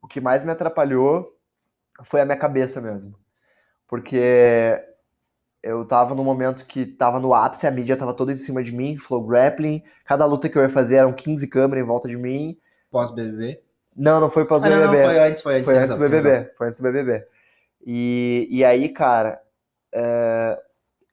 O 0.00 0.08
que 0.08 0.18
mais 0.18 0.42
me 0.44 0.50
atrapalhou 0.50 1.36
foi 2.04 2.22
a 2.22 2.24
minha 2.24 2.38
cabeça 2.38 2.80
mesmo. 2.80 3.14
Porque 3.86 4.82
eu 5.62 5.84
tava 5.84 6.14
num 6.14 6.24
momento 6.24 6.64
que 6.64 6.86
tava 6.86 7.20
no 7.20 7.34
ápice, 7.34 7.66
a 7.66 7.70
mídia 7.70 7.98
tava 7.98 8.14
toda 8.14 8.32
em 8.32 8.36
cima 8.38 8.62
de 8.64 8.72
mim, 8.72 8.96
flow 8.96 9.26
grappling. 9.26 9.82
Cada 10.06 10.24
luta 10.24 10.48
que 10.48 10.56
eu 10.56 10.62
ia 10.62 10.70
fazer 10.70 10.96
eram 10.96 11.12
15 11.12 11.48
câmeras 11.48 11.84
em 11.84 11.86
volta 11.86 12.08
de 12.08 12.16
mim. 12.16 12.56
Pós-BBB. 12.90 13.60
Não, 13.94 14.22
não 14.22 14.30
foi 14.30 14.44
Ah, 14.44 14.44
não, 14.44 14.48
pós-BBB. 14.48 14.86
não, 14.86 15.04
foi 15.04 15.18
antes, 15.18 15.42
foi 15.42 15.54
antes. 15.56 15.64
Foi 15.66 15.76
antes 15.76 15.98
do. 15.98 16.08
BBB, 16.08 16.50
foi 16.56 16.66
antes 16.68 16.80
do 16.80 16.82
BBB. 16.82 17.26
E, 17.84 18.48
e 18.50 18.64
aí, 18.64 18.88
cara, 18.88 19.38
é, 19.92 20.58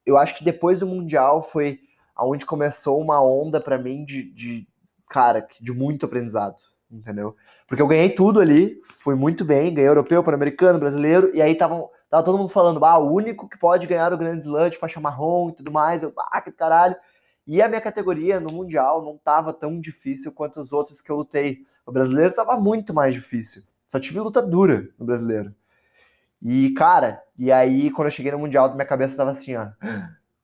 eu 0.06 0.16
acho 0.16 0.36
que 0.36 0.44
depois 0.44 0.80
do 0.80 0.86
Mundial 0.86 1.42
foi 1.42 1.80
aonde 2.14 2.46
começou 2.46 3.00
uma 3.00 3.20
onda 3.20 3.60
pra 3.60 3.76
mim 3.76 4.04
de, 4.04 4.30
de, 4.32 4.68
cara, 5.10 5.46
de 5.60 5.72
muito 5.72 6.06
aprendizado, 6.06 6.56
entendeu? 6.90 7.36
Porque 7.68 7.82
eu 7.82 7.88
ganhei 7.88 8.10
tudo 8.10 8.40
ali, 8.40 8.80
fui 8.84 9.16
muito 9.16 9.44
bem, 9.44 9.74
ganhei 9.74 9.90
europeu, 9.90 10.22
pan-americano, 10.22 10.78
brasileiro, 10.78 11.34
e 11.34 11.42
aí 11.42 11.54
tava, 11.54 11.88
tava 12.08 12.22
todo 12.22 12.38
mundo 12.38 12.48
falando, 12.48 12.82
ah, 12.84 12.96
o 12.96 13.12
único 13.12 13.48
que 13.48 13.58
pode 13.58 13.86
ganhar 13.86 14.12
o 14.12 14.16
Grand 14.16 14.38
Slam 14.38 14.70
de 14.70 14.78
faixa 14.78 15.00
marrom 15.00 15.50
e 15.50 15.56
tudo 15.56 15.72
mais, 15.72 16.02
eu, 16.02 16.12
ah, 16.16 16.40
que 16.40 16.52
caralho. 16.52 16.96
E 17.46 17.62
a 17.62 17.68
minha 17.68 17.80
categoria 17.80 18.40
no 18.40 18.52
Mundial 18.52 19.04
não 19.04 19.18
tava 19.18 19.52
tão 19.52 19.80
difícil 19.80 20.32
quanto 20.32 20.60
os 20.60 20.72
outros 20.72 21.00
que 21.00 21.10
eu 21.10 21.16
lutei. 21.16 21.60
O 21.86 21.92
brasileiro 21.92 22.34
tava 22.34 22.58
muito 22.58 22.92
mais 22.92 23.14
difícil. 23.14 23.62
Só 23.86 24.00
tive 24.00 24.18
luta 24.18 24.42
dura 24.42 24.88
no 24.98 25.06
brasileiro. 25.06 25.54
E, 26.42 26.70
cara, 26.70 27.22
e 27.38 27.52
aí 27.52 27.90
quando 27.90 28.06
eu 28.08 28.12
cheguei 28.12 28.32
no 28.32 28.38
Mundial, 28.38 28.72
minha 28.74 28.86
cabeça 28.86 29.16
tava 29.16 29.30
assim, 29.30 29.56
ó. 29.56 29.68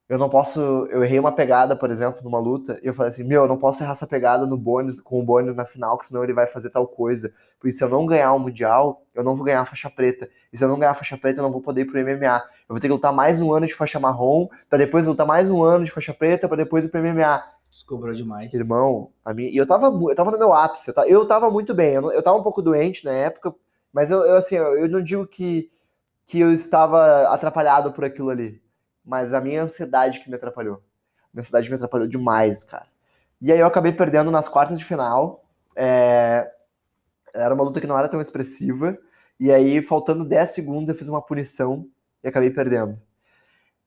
Eu 0.09 0.19
não 0.19 0.29
posso. 0.29 0.61
Eu 0.91 1.03
errei 1.03 1.19
uma 1.19 1.33
pegada, 1.33 1.75
por 1.75 1.91
exemplo, 1.91 2.23
numa 2.23 2.39
luta, 2.39 2.79
e 2.83 2.87
eu 2.89 2.93
falei 2.95 3.09
assim: 3.11 3.25
meu, 3.25 3.43
eu 3.43 3.49
não 3.49 3.57
posso 3.59 3.83
errar 3.83 3.93
essa 3.93 4.07
pegada 4.07 4.45
no 4.47 4.59
bônus, 4.59 5.01
com 5.01 5.21
o 5.21 5.25
bônus 5.25 5.55
na 5.55 5.65
final, 5.65 5.97
que 5.97 6.05
senão 6.07 6.23
ele 6.23 6.35
vai 6.35 6.47
fazer 6.47 6.69
tal 6.71 6.87
coisa. 6.87 7.33
Porque 7.59 7.73
se 7.73 7.83
eu 7.83 7.89
não 7.89 8.05
ganhar 8.05 8.33
o 8.35 8.39
Mundial, 8.39 9.07
eu 9.15 9.25
não 9.25 9.35
vou 9.35 9.45
ganhar 9.45 9.63
a 9.63 9.67
faixa 9.67 9.89
preta. 9.89 10.29
E 10.53 10.59
se 10.59 10.65
eu 10.65 10.69
não 10.69 10.79
ganhar 10.79 10.91
a 10.91 10.95
faixa 10.95 11.17
preta, 11.17 11.41
eu 11.41 11.43
não 11.45 11.53
vou 11.53 11.63
poder 11.63 11.83
ir 11.83 11.85
pro 11.87 11.99
MMA. 11.99 12.39
Eu 12.39 12.75
vou 12.75 12.81
ter 12.81 12.89
que 12.89 12.93
lutar 12.93 13.13
mais 13.13 13.41
um 13.41 13.53
ano 13.55 13.67
de 13.67 13.75
faixa 13.75 13.99
marrom, 13.99 14.49
pra 14.69 14.77
depois 14.79 15.07
lutar 15.07 15.27
mais 15.27 15.49
um 15.49 15.63
ano 15.63 15.85
de 15.85 15.91
faixa 15.91 16.13
preta, 16.13 16.47
pra 16.47 16.57
depois 16.59 16.85
ir 16.85 16.89
pro 16.89 17.01
MMA. 17.01 17.43
Descobrou 17.71 18.13
demais. 18.13 18.53
Irmão, 18.53 19.11
a 19.25 19.33
minha, 19.33 19.49
e 19.49 19.57
eu 19.57 19.67
tava, 19.67 19.87
eu 19.87 20.15
tava 20.15 20.31
no 20.31 20.39
meu 20.39 20.53
ápice, 20.53 20.89
eu 20.91 20.95
tava, 20.95 21.09
eu 21.09 21.27
tava 21.27 21.51
muito 21.51 21.75
bem, 21.75 21.95
eu, 21.95 22.03
não- 22.03 22.13
eu 22.13 22.23
tava 22.23 22.37
um 22.37 22.43
pouco 22.43 22.61
doente 22.61 23.03
na 23.03 23.13
época, 23.13 23.55
mas 23.91 24.11
eu, 24.11 24.21
eu, 24.27 24.37
assim, 24.37 24.57
eu, 24.57 24.77
eu 24.79 24.89
não 24.91 25.03
digo 25.03 25.27
que, 25.27 25.71
que 26.33 26.41
eu 26.41 26.53
estava 26.55 27.29
atrapalhado 27.29 27.93
por 27.93 28.05
aquilo 28.07 28.31
ali, 28.31 28.63
mas 29.05 29.35
a 29.35 29.41
minha 29.41 29.63
ansiedade 29.63 30.21
que 30.21 30.31
me 30.31 30.37
atrapalhou. 30.37 30.77
A 30.77 30.81
minha 31.35 31.43
ansiedade 31.43 31.69
me 31.69 31.77
atrapalhou 31.77 32.09
demais, 32.09 32.65
cara. 32.65 32.87
E 33.41 33.53
aí 33.53 33.59
eu 33.61 33.67
acabei 33.67 33.93
perdendo 33.93 34.31
nas 34.31 34.49
quartas 34.49 34.79
de 34.79 34.85
final, 34.85 35.45
é, 35.77 36.51
era 37.35 37.55
uma 37.55 37.65
luta 37.65 37.81
que 37.81 37.87
não 37.87 37.99
era 37.99 38.09
tão 38.09 38.21
expressiva, 38.21 38.99
e 39.41 39.53
aí 39.53 39.83
faltando 39.83 40.25
10 40.25 40.51
segundos 40.51 40.89
eu 40.91 40.95
fiz 40.97 41.09
uma 41.09 41.23
punição 41.23 41.87
e 42.25 42.29
acabei 42.29 42.51
perdendo. 42.51 42.97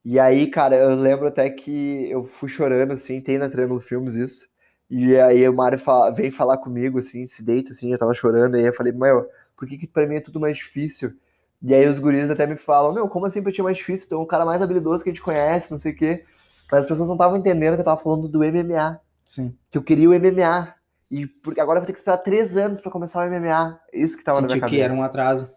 E 0.03 0.19
aí, 0.19 0.47
cara, 0.49 0.75
eu 0.75 0.95
lembro 0.95 1.27
até 1.27 1.49
que 1.49 2.09
eu 2.11 2.23
fui 2.25 2.47
chorando, 2.49 2.93
assim, 2.93 3.21
tem 3.21 3.37
na 3.39 3.49
Triângulo 3.49 3.79
Filmes 3.81 4.15
isso. 4.15 4.47
E 4.89 5.17
aí 5.19 5.47
o 5.49 5.53
Mário 5.53 5.79
fala- 5.79 6.11
vem 6.11 6.29
falar 6.29 6.57
comigo, 6.59 6.99
assim, 6.99 7.25
se 7.27 7.43
deita, 7.43 7.71
assim, 7.71 7.91
eu 7.91 7.97
tava 7.97 8.13
chorando. 8.13 8.55
E 8.55 8.59
aí 8.61 8.65
eu 8.67 8.73
falei, 8.73 8.93
meu, 8.93 9.27
por 9.57 9.67
que 9.67 9.77
que 9.77 9.87
pra 9.87 10.05
mim 10.07 10.15
é 10.17 10.21
tudo 10.21 10.39
mais 10.39 10.57
difícil? 10.57 11.13
E 11.61 11.73
aí 11.73 11.87
os 11.87 11.97
guris 11.97 12.29
até 12.29 12.45
me 12.45 12.55
falam, 12.55 12.93
meu, 12.93 13.07
como 13.07 13.25
assim 13.25 13.41
pra 13.41 13.51
ti 13.51 13.61
é 13.61 13.63
mais 13.63 13.77
difícil? 13.77 14.07
Tu 14.07 14.15
é 14.15 14.17
um 14.17 14.25
cara 14.25 14.45
mais 14.45 14.61
habilidoso 14.61 15.03
que 15.03 15.09
a 15.09 15.13
gente 15.13 15.21
conhece, 15.23 15.71
não 15.71 15.77
sei 15.79 15.93
o 15.93 15.95
quê. 15.95 16.25
Mas 16.71 16.79
as 16.81 16.85
pessoas 16.85 17.07
não 17.07 17.15
estavam 17.15 17.37
entendendo 17.37 17.75
que 17.75 17.81
eu 17.81 17.85
tava 17.85 18.01
falando 18.01 18.27
do 18.27 18.39
MMA. 18.39 18.99
Sim. 19.25 19.55
Que 19.71 19.77
eu 19.77 19.83
queria 19.83 20.09
o 20.09 20.13
MMA. 20.13 20.73
E 21.09 21.25
porque 21.27 21.59
agora 21.61 21.77
eu 21.77 21.81
vou 21.81 21.87
ter 21.87 21.93
que 21.93 21.99
esperar 21.99 22.17
três 22.17 22.57
anos 22.57 22.79
pra 22.79 22.91
começar 22.91 23.25
o 23.25 23.29
MMA. 23.31 23.79
Isso 23.93 24.17
que 24.17 24.23
tava 24.23 24.41
na 24.41 24.47
minha 24.47 24.59
cabeça. 24.59 24.75
que 24.75 24.81
era 24.81 24.93
um 24.93 25.03
atraso. 25.03 25.51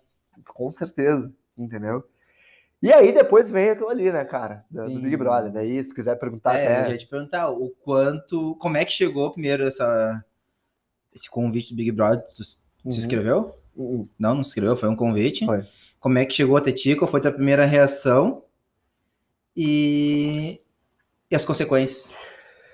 Com 0.46 0.70
certeza, 0.70 1.32
entendeu? 1.56 2.04
E 2.80 2.92
aí 2.92 3.12
depois 3.12 3.50
vem 3.50 3.70
aquilo 3.70 3.88
ali, 3.88 4.10
né, 4.12 4.24
cara? 4.24 4.62
Do, 4.70 4.84
do 4.84 4.90
Sim. 4.94 5.00
Big 5.00 5.16
Brother. 5.16 5.50
Daí, 5.52 5.82
se 5.82 5.92
quiser 5.92 6.16
perguntar 6.16 6.56
é, 6.58 6.66
eu 6.76 6.80
até. 6.82 6.90
ia 6.92 6.96
te 6.98 7.06
perguntar 7.08 7.50
o 7.50 7.70
quanto. 7.82 8.54
Como 8.56 8.76
é 8.76 8.84
que 8.84 8.92
chegou 8.92 9.32
primeiro 9.32 9.64
essa, 9.66 10.24
esse 11.12 11.28
convite 11.28 11.70
do 11.70 11.76
Big 11.76 11.90
Brother? 11.92 12.24
Tu 12.34 12.44
se 12.44 12.58
Uhum. 12.84 12.92
inscreveu? 12.92 13.54
Uhum. 13.74 14.08
Não, 14.18 14.36
não 14.36 14.42
se 14.44 14.50
inscreveu, 14.50 14.76
foi 14.76 14.88
um 14.88 14.94
convite. 14.96 15.44
Foi. 15.44 15.64
Como 16.00 16.18
é 16.18 16.24
que 16.24 16.34
chegou 16.34 16.56
até 16.56 16.72
ti? 16.72 16.94
Qual 16.94 17.10
foi 17.10 17.18
a 17.20 17.22
tua 17.24 17.32
primeira 17.32 17.64
reação? 17.64 18.42
E, 19.56 20.60
e 21.30 21.34
as 21.34 21.44
consequências? 21.44 22.10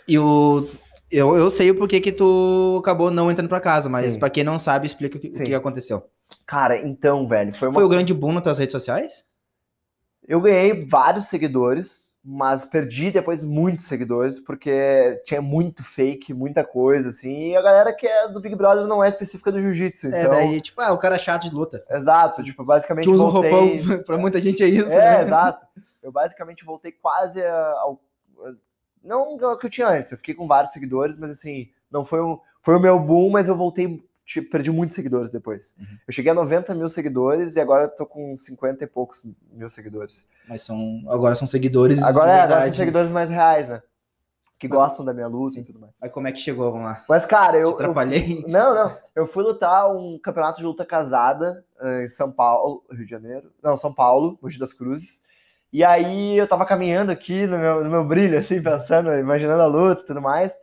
E 0.07 0.19
o. 0.19 0.69
Eu, 1.11 1.37
eu 1.37 1.51
sei 1.51 1.71
o 1.71 1.75
porquê 1.75 2.01
que 2.01 2.13
tu 2.13 2.79
acabou 2.81 3.11
não 3.11 3.31
entrando 3.31 3.49
pra 3.49 3.61
casa, 3.61 3.89
mas 3.89 4.17
pra 4.17 4.29
quem 4.29 4.43
não 4.43 4.59
sabe, 4.59 4.87
explica 4.87 5.17
o 5.17 5.21
que, 5.21 5.29
o 5.29 5.45
que 5.45 5.55
aconteceu. 5.55 6.05
Cara, 6.47 6.77
então, 6.77 7.27
velho, 7.27 7.55
foi 7.55 7.69
uma. 7.69 7.75
Foi 7.75 7.85
o 7.85 7.89
grande 7.89 8.13
boom 8.13 8.33
nas 8.33 8.43
tuas 8.43 8.59
redes 8.59 8.73
sociais? 8.73 9.25
Eu 10.27 10.41
ganhei 10.41 10.87
vários 10.87 11.27
seguidores, 11.27 12.19
mas 12.25 12.65
perdi 12.65 13.11
depois 13.11 13.45
muitos 13.45 13.85
seguidores, 13.85 14.41
porque 14.41 15.21
tinha 15.27 15.43
muito 15.43 15.85
fake, 15.85 16.33
muita 16.33 16.65
coisa, 16.65 17.11
assim. 17.11 17.51
E 17.51 17.57
a 17.57 17.61
galera 17.61 17.93
que 17.93 18.07
é 18.07 18.29
do 18.29 18.41
Big 18.41 18.55
Brother 18.57 18.87
não 18.87 19.05
é 19.05 19.09
específica 19.09 19.53
do 19.53 19.61
jiu-jitsu. 19.61 20.07
Então, 20.07 20.19
É, 20.19 20.29
daí, 20.29 20.61
tipo, 20.63 20.81
ah, 20.81 20.93
o 20.93 20.99
cara 20.99 21.19
chato 21.19 21.43
de 21.43 21.55
luta. 21.55 21.85
exato, 21.91 22.43
tipo, 22.43 22.65
basicamente 22.65 23.05
Que 23.05 23.11
usa 23.11 23.25
um 23.25 23.31
voltei. 23.31 23.51
roupão, 23.81 24.03
pra 24.05 24.17
muita 24.17 24.41
gente 24.41 24.63
é 24.65 24.67
isso. 24.67 24.95
É, 24.95 25.19
né? 25.19 25.23
exato. 25.23 25.67
Eu 26.03 26.11
basicamente 26.11 26.65
voltei 26.65 26.93
quase 26.93 27.45
ao. 27.45 28.01
Não 29.03 29.39
ao 29.45 29.59
que 29.59 29.67
eu 29.67 29.71
tinha 29.71 29.89
antes, 29.89 30.11
eu 30.13 30.19
fiquei 30.19 30.35
com 30.35 30.47
vários 30.47 30.73
seguidores, 30.73 31.17
mas 31.17 31.31
assim, 31.31 31.69
não 31.91 32.05
foi 32.05 32.23
um. 32.23 32.39
Foi 32.63 32.77
o 32.77 32.81
meu 32.81 32.99
boom, 32.99 33.29
mas 33.31 33.47
eu 33.49 33.55
voltei. 33.55 34.03
Tipo, 34.25 34.51
perdi 34.51 34.71
muitos 34.71 34.95
seguidores 34.97 35.31
depois. 35.31 35.75
Uhum. 35.79 35.99
Eu 36.07 36.13
cheguei 36.13 36.33
a 36.33 36.35
90 36.35 36.75
mil 36.75 36.89
seguidores 36.89 37.57
e 37.57 37.61
agora 37.61 37.85
eu 37.85 37.89
tô 37.89 38.07
com 38.07 38.35
50 38.37 38.85
e 38.85 38.87
poucos 38.87 39.25
mil 39.53 39.71
seguidores. 39.71 40.27
Mas 40.49 40.63
são, 40.63 41.03
agora 41.09 41.35
são 41.35 41.47
seguidores 41.47 42.03
Agora, 42.03 42.31
é, 42.31 42.41
agora 42.41 42.65
são 42.65 42.73
seguidores 42.73 43.11
mais 43.11 43.29
reais, 43.29 43.69
né? 43.69 43.83
que 44.59 44.69
gostam 44.69 45.05
da 45.05 45.13
minha 45.13 45.27
luta 45.27 45.55
Sim. 45.55 45.61
e 45.61 45.65
tudo 45.65 45.81
mais. 45.81 45.93
Aí 46.01 46.09
como 46.09 46.27
é 46.27 46.33
que 46.33 46.39
chegou? 46.39 46.71
Vamos 46.71 46.87
lá. 46.87 47.05
Mas, 47.09 47.27
cara, 47.27 47.59
eu. 47.59 47.73
Te 47.73 47.83
atrapalhei? 47.83 48.43
eu- 48.45 48.49
não, 48.49 48.75
não. 48.75 48.97
Eu 49.15 49.27
fui 49.27 49.43
lutar 49.43 49.95
um 49.95 50.19
campeonato 50.19 50.59
de 50.59 50.65
luta 50.65 50.87
casada 50.87 51.65
eh, 51.81 52.05
em 52.05 52.09
São 52.09 52.33
Paulo, 52.33 52.83
Rio 52.91 53.05
de 53.05 53.11
Janeiro. 53.11 53.53
Não, 53.63 53.77
São 53.77 53.93
Paulo, 53.93 54.39
Mogi 54.41 54.59
das 54.59 54.73
Cruzes. 54.73 55.23
E 55.73 55.85
aí 55.85 56.39
eu 56.39 56.47
tava 56.47 56.65
caminhando 56.65 57.11
aqui 57.11 57.47
no 57.47 57.59
meu, 57.59 57.85
no 57.85 57.91
meu 57.91 58.05
brilho, 58.05 58.39
assim, 58.39 58.63
pensando, 58.63 59.13
imaginando 59.13 59.61
a 59.61 59.67
luta 59.67 60.03
e 60.03 60.07
tudo 60.07 60.23
mais. 60.23 60.55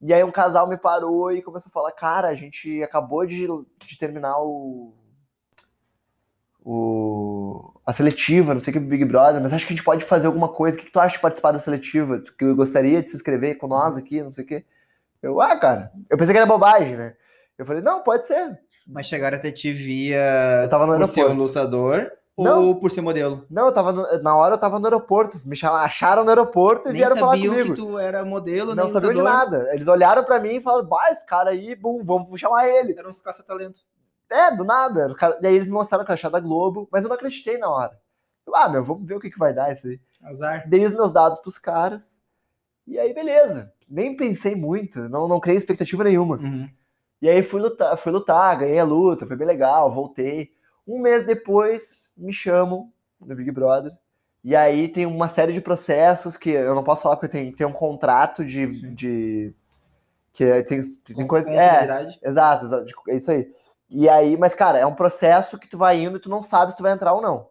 E 0.00 0.14
aí 0.14 0.22
um 0.22 0.30
casal 0.30 0.68
me 0.68 0.76
parou 0.76 1.32
e 1.32 1.42
começou 1.42 1.70
a 1.70 1.72
falar, 1.72 1.92
cara, 1.92 2.28
a 2.28 2.34
gente 2.34 2.82
acabou 2.82 3.26
de, 3.26 3.46
de 3.84 3.98
terminar 3.98 4.38
o. 4.40 4.94
O, 6.64 7.72
a 7.86 7.92
seletiva, 7.94 8.52
não 8.52 8.60
sei 8.60 8.72
o 8.72 8.74
que, 8.74 8.80
Big 8.80 9.04
Brother, 9.04 9.40
mas 9.40 9.52
acho 9.54 9.66
que 9.66 9.72
a 9.72 9.76
gente 9.76 9.84
pode 9.84 10.04
fazer 10.04 10.26
alguma 10.26 10.48
coisa. 10.48 10.76
O 10.76 10.80
que, 10.80 10.86
que 10.86 10.92
tu 10.92 11.00
acha 11.00 11.16
de 11.16 11.22
participar 11.22 11.52
da 11.52 11.58
seletiva? 11.58 12.18
Tu 12.18 12.34
que 12.36 12.52
gostaria 12.52 13.02
de 13.02 13.08
se 13.08 13.16
inscrever 13.16 13.56
com 13.56 13.66
nós 13.66 13.96
aqui, 13.96 14.22
não 14.22 14.30
sei 14.30 14.44
o 14.44 14.46
quê. 14.46 14.64
Eu, 15.22 15.40
ah, 15.40 15.56
cara, 15.56 15.90
eu 16.10 16.18
pensei 16.18 16.34
que 16.34 16.38
era 16.38 16.46
bobagem, 16.46 16.96
né? 16.96 17.16
Eu 17.56 17.64
falei, 17.64 17.82
não, 17.82 18.02
pode 18.02 18.26
ser. 18.26 18.58
Mas 18.86 19.06
chegaram 19.06 19.36
até 19.38 19.50
te 19.50 19.72
via 19.72 20.62
Eu 20.62 20.68
tava 20.68 20.86
no 20.86 20.92
aeroporto. 20.92 21.32
lutador 21.32 22.12
Não. 22.44 22.64
ou 22.66 22.74
por 22.78 22.90
ser 22.90 23.00
modelo? 23.00 23.44
Não, 23.50 23.66
eu 23.66 23.72
tava 23.72 23.92
no- 23.92 24.22
na 24.22 24.36
hora 24.36 24.54
eu 24.54 24.58
tava 24.58 24.78
no 24.78 24.86
aeroporto. 24.86 25.38
Me 25.44 25.56
chamaram, 25.56 25.84
acharam 25.84 26.22
no 26.24 26.30
aeroporto 26.30 26.88
e 26.88 26.92
Nem 26.92 27.00
vieram 27.02 27.16
falar 27.16 27.32
sabiam 27.32 27.54
comigo. 27.54 27.74
que 27.74 27.80
tu 27.80 27.98
era 27.98 28.24
modelo, 28.24 28.74
Não 28.74 28.88
sabiam 28.88 29.12
de 29.12 29.22
nada. 29.22 29.68
Eles 29.72 29.88
olharam 29.88 30.22
pra 30.24 30.38
mim 30.38 30.56
e 30.56 30.60
falaram, 30.60 30.86
bah, 30.86 31.10
esse 31.10 31.24
cara 31.26 31.50
aí, 31.50 31.74
bum, 31.74 32.02
vamos 32.04 32.38
chamar 32.40 32.68
ele. 32.68 32.94
Eram 32.98 33.10
uns 33.10 33.20
caça-talento. 33.20 33.80
É, 34.30 34.54
do 34.54 34.62
nada. 34.64 35.08
Os 35.08 35.14
cara- 35.14 35.38
Daí 35.40 35.54
eles 35.54 35.68
me 35.68 35.74
mostraram 35.74 36.04
eu 36.06 36.12
achava 36.14 36.40
da 36.40 36.46
Globo, 36.46 36.86
mas 36.92 37.02
eu 37.02 37.08
não 37.08 37.16
acreditei 37.16 37.56
na 37.58 37.70
hora. 37.70 37.98
Eu, 38.46 38.54
ah, 38.54 38.68
meu, 38.68 38.84
vamos 38.84 39.06
ver 39.06 39.14
o 39.14 39.20
que, 39.20 39.30
que 39.30 39.38
vai 39.38 39.52
dar 39.54 39.72
isso 39.72 39.86
aí. 39.86 39.98
Azar. 40.22 40.68
Dei 40.68 40.84
os 40.84 40.92
meus 40.94 41.12
dados 41.12 41.38
pros 41.38 41.58
caras. 41.58 42.18
E 42.86 42.98
aí, 42.98 43.12
beleza. 43.14 43.72
Nem 43.88 44.16
pensei 44.16 44.54
muito, 44.54 44.98
não, 45.08 45.26
não 45.28 45.40
criei 45.40 45.56
expectativa 45.56 46.04
nenhuma. 46.04 46.36
Uhum. 46.36 46.68
E 47.20 47.28
aí 47.28 47.42
fui 47.42 47.60
lutar, 47.60 47.96
fui 47.98 48.12
lutar, 48.12 48.58
ganhei 48.58 48.78
a 48.78 48.84
luta, 48.84 49.26
foi 49.26 49.34
bem 49.36 49.46
legal, 49.46 49.90
voltei. 49.90 50.50
Um 50.88 50.98
mês 51.00 51.24
depois, 51.24 52.10
me 52.16 52.32
chamam 52.32 52.90
no 53.20 53.36
Big 53.36 53.50
Brother. 53.50 53.92
E 54.42 54.56
aí 54.56 54.88
tem 54.88 55.04
uma 55.04 55.28
série 55.28 55.52
de 55.52 55.60
processos 55.60 56.36
que 56.36 56.48
eu 56.48 56.74
não 56.74 56.82
posso 56.82 57.02
falar 57.02 57.16
porque 57.16 57.28
tem, 57.28 57.52
tem 57.52 57.66
um 57.66 57.72
contrato 57.72 58.42
de. 58.44 58.66
De 58.94 59.54
que 60.32 60.44
é- 60.44 60.62
tem, 60.62 60.80
tem 61.04 61.26
coisa. 61.26 61.52
É, 61.52 62.08
exato, 62.22 62.64
exato, 62.64 62.86
é 63.08 63.16
isso 63.16 63.30
aí. 63.30 63.52
E 63.90 64.08
aí, 64.08 64.36
mas 64.36 64.54
cara, 64.54 64.78
é 64.78 64.86
um 64.86 64.94
processo 64.94 65.58
que 65.58 65.68
tu 65.68 65.76
vai 65.76 66.00
indo 66.00 66.16
e 66.16 66.20
tu 66.20 66.30
não 66.30 66.42
sabe 66.42 66.70
se 66.70 66.76
tu 66.76 66.82
vai 66.82 66.92
entrar 66.92 67.12
ou 67.12 67.20
não. 67.20 67.48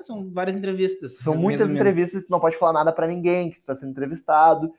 São 0.00 0.30
várias 0.30 0.54
entrevistas. 0.54 1.16
São 1.16 1.34
muitas 1.34 1.70
entrevistas 1.72 2.22
que 2.22 2.28
tu 2.28 2.30
não 2.30 2.38
pode 2.38 2.56
falar 2.56 2.72
nada 2.72 2.92
pra 2.92 3.06
ninguém, 3.08 3.50
que 3.50 3.60
tu 3.60 3.66
tá 3.66 3.74
sendo 3.74 3.90
entrevistado. 3.90 4.72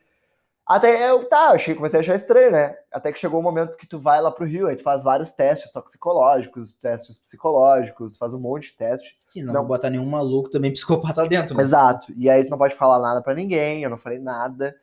Até 0.70 1.10
eu, 1.10 1.28
tá, 1.28 1.48
eu 1.48 1.56
achei, 1.56 1.74
comecei 1.74 2.00
a 2.00 2.02
achar 2.02 2.14
estranho, 2.14 2.52
né? 2.52 2.76
Até 2.92 3.12
que 3.12 3.18
chegou 3.18 3.40
o 3.40 3.44
momento 3.44 3.76
que 3.76 3.88
tu 3.88 3.98
vai 4.00 4.22
lá 4.22 4.30
pro 4.30 4.46
Rio, 4.46 4.68
aí 4.68 4.76
tu 4.76 4.84
faz 4.84 5.02
vários 5.02 5.32
testes 5.32 5.72
toxicológicos, 5.72 6.74
testes 6.74 7.18
psicológicos, 7.18 8.16
faz 8.18 8.36
um 8.36 8.40
monte 8.40 8.68
de 8.72 8.78
teste. 8.78 9.18
Sim, 9.26 9.42
não, 9.42 9.54
Não. 9.54 9.62
vou 9.62 9.70
botar 9.70 9.90
nenhum 9.90 10.06
maluco 10.06 10.50
também 10.52 10.72
psicopata 10.74 11.24
lá 11.24 11.28
dentro. 11.28 11.58
né? 11.58 11.64
Exato. 11.64 12.14
E 12.16 12.30
aí 12.30 12.44
tu 12.44 12.52
não 12.52 12.58
pode 12.60 12.76
falar 12.76 13.00
nada 13.00 13.20
pra 13.20 13.34
ninguém, 13.34 13.82
eu 13.84 13.90
não 13.90 13.98
falei 13.98 14.20
nada. 14.20 14.76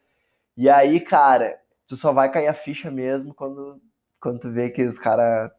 E 0.56 0.68
aí, 0.68 0.98
cara, 0.98 1.56
tu 1.86 1.94
só 1.94 2.12
vai 2.12 2.32
cair 2.32 2.48
a 2.48 2.54
ficha 2.54 2.90
mesmo 2.90 3.32
quando, 3.32 3.80
quando 4.20 4.40
tu 4.40 4.50
vê 4.50 4.70
que 4.70 4.82
os 4.82 4.98
caras. 4.98 5.52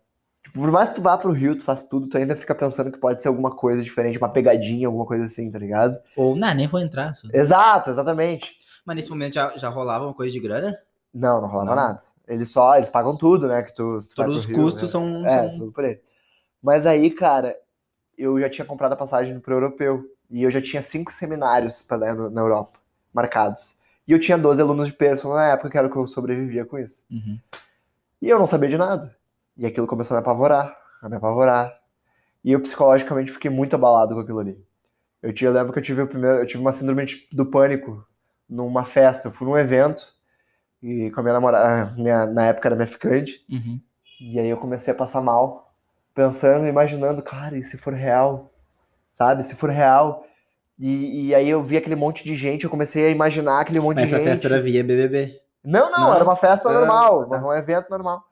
Tipo, 0.44 0.60
por 0.60 0.72
mais 0.72 0.90
que 0.90 0.96
tu 0.96 1.02
vá 1.02 1.18
pro 1.18 1.32
Rio, 1.32 1.56
tu 1.58 1.64
faz 1.64 1.84
tudo, 1.86 2.08
tu 2.10 2.18
ainda 2.18 2.36
fica 2.36 2.54
pensando 2.54 2.92
que 2.92 2.98
pode 2.98 3.22
ser 3.22 3.30
alguma 3.30 3.52
coisa 3.56 3.82
diferente, 3.82 4.18
uma 4.18 4.28
pegadinha, 4.30 4.88
alguma 4.88 5.06
coisa 5.06 5.24
assim, 5.24 5.50
tá 5.50 5.58
ligado? 5.60 5.98
Ou, 6.18 6.36
não, 6.36 6.54
nem 6.54 6.68
vou 6.68 6.82
entrar. 6.82 7.16
só. 7.16 7.28
Exato, 7.34 7.90
exatamente. 7.90 8.58
Mas 8.88 8.96
nesse 8.96 9.10
momento 9.10 9.34
já, 9.34 9.50
já 9.58 9.68
rolava 9.68 10.06
uma 10.06 10.14
coisa 10.14 10.32
de 10.32 10.40
grana? 10.40 10.80
Não, 11.14 11.42
não 11.42 11.50
rolava 11.50 11.70
Não. 11.76 11.76
nada. 11.76 12.02
Eles 12.26 12.50
só, 12.50 12.78
eles 12.78 12.90
pagam 12.90 13.18
tudo, 13.18 13.46
né? 13.46 13.62
Que 13.62 13.74
tu, 13.74 14.00
tu 14.00 14.16
Todos 14.16 14.38
os 14.38 14.46
Rio, 14.46 14.56
custos 14.56 14.84
né? 14.84 14.88
são, 14.88 15.26
É, 15.26 15.50
são- 15.52 15.60
tudo 15.60 15.72
por 15.74 15.84
ele. 15.84 16.00
Mas 16.64 16.86
aí, 16.86 17.12
cara, 17.12 17.58
eu 18.18 18.40
já 18.40 18.50
tinha 18.50 18.64
comprado 18.66 18.94
a 18.94 18.98
passagem 18.98 19.38
pro 19.42 19.54
europeu. 19.56 20.10
E 20.30 20.44
eu 20.44 20.50
já 20.52 20.62
tinha 20.62 20.82
cinco 20.82 21.12
seminários 21.12 21.82
pra 21.82 21.98
na 21.98 22.42
Europa, 22.42 22.80
marcados. 23.14 23.78
E 24.08 24.12
eu 24.14 24.20
tinha 24.20 24.38
12 24.38 24.62
alunos 24.62 24.88
de 24.88 24.94
personal 24.94 25.36
na 25.38 25.48
época, 25.50 25.70
que 25.70 25.78
era 25.78 25.88
o 25.88 25.92
que 25.92 25.98
eu 25.98 26.08
sobrevivia 26.08 26.66
com 26.66 26.78
isso. 26.80 27.06
Uhum. 27.12 27.38
E 28.22 28.30
eu 28.30 28.40
não 28.40 28.48
sabia 28.48 28.70
de 28.70 28.78
nada. 28.78 29.16
E 29.58 29.66
aquilo 29.66 29.88
começou 29.88 30.16
a 30.16 30.20
me 30.20 30.24
apavorar, 30.24 30.78
a 31.02 31.10
me 31.10 31.16
apavorar. 31.18 31.78
E 32.44 32.52
eu 32.54 32.62
psicologicamente 32.62 33.32
fiquei 33.32 33.52
muito 33.52 33.76
abalado 33.76 34.16
com 34.16 34.22
aquilo 34.22 34.40
ali. 34.40 34.58
Eu, 35.22 35.34
tinha, 35.34 35.50
eu 35.50 35.54
lembro 35.54 35.74
que 35.74 35.80
eu 35.80 35.84
tive 35.84 36.02
o 36.02 36.08
primeiro, 36.08 36.40
eu 36.40 36.46
tive 36.46 36.62
uma 36.62 36.74
síndrome 36.74 37.06
do 37.34 37.46
pânico 37.46 38.06
numa 38.50 38.86
festa. 38.86 39.28
Eu 39.28 39.32
fui 39.32 39.48
num 39.48 39.58
evento 39.58 40.04
e 40.82 41.10
com 41.12 41.20
a 41.20 41.24
minha 41.24 41.34
namorada, 41.34 41.94
minha, 41.96 42.26
na 42.26 42.48
época 42.48 42.68
era 42.68 42.76
minha 42.76 42.88
ficante. 42.88 43.44
Uhum. 43.50 43.80
E 44.22 44.40
aí 44.40 44.50
eu 44.50 44.58
comecei 44.58 44.94
a 44.94 44.98
passar 44.98 45.22
mal, 45.22 45.74
pensando, 46.14 46.66
imaginando, 46.68 47.22
cara, 47.22 47.58
e 47.58 47.64
se 47.64 47.78
for 47.78 47.94
real? 47.94 48.52
Sabe? 49.14 49.44
Se 49.44 49.56
for 49.56 49.70
real. 49.70 50.26
E, 50.80 51.28
e 51.30 51.36
aí 51.36 51.50
eu 51.50 51.62
vi 51.64 51.78
aquele 51.78 51.96
monte 51.96 52.24
de 52.24 52.36
gente, 52.36 52.64
eu 52.64 52.70
comecei 52.70 53.06
a 53.06 53.10
imaginar 53.10 53.62
aquele 53.62 53.80
monte 53.80 53.96
Mas 54.00 54.10
de 54.10 54.16
essa 54.16 54.24
gente. 54.24 54.30
festa 54.32 54.48
era 54.48 54.62
via 54.62 54.84
BBB. 54.84 55.40
Não, 55.64 55.92
não, 55.92 56.00
Não? 56.00 56.14
era 56.16 56.24
uma 56.24 56.36
festa 56.36 56.70
Ah, 56.70 56.74
normal, 56.74 57.28
tá. 57.28 57.44
um 57.44 57.54
evento 57.54 57.90
normal. 57.90 58.24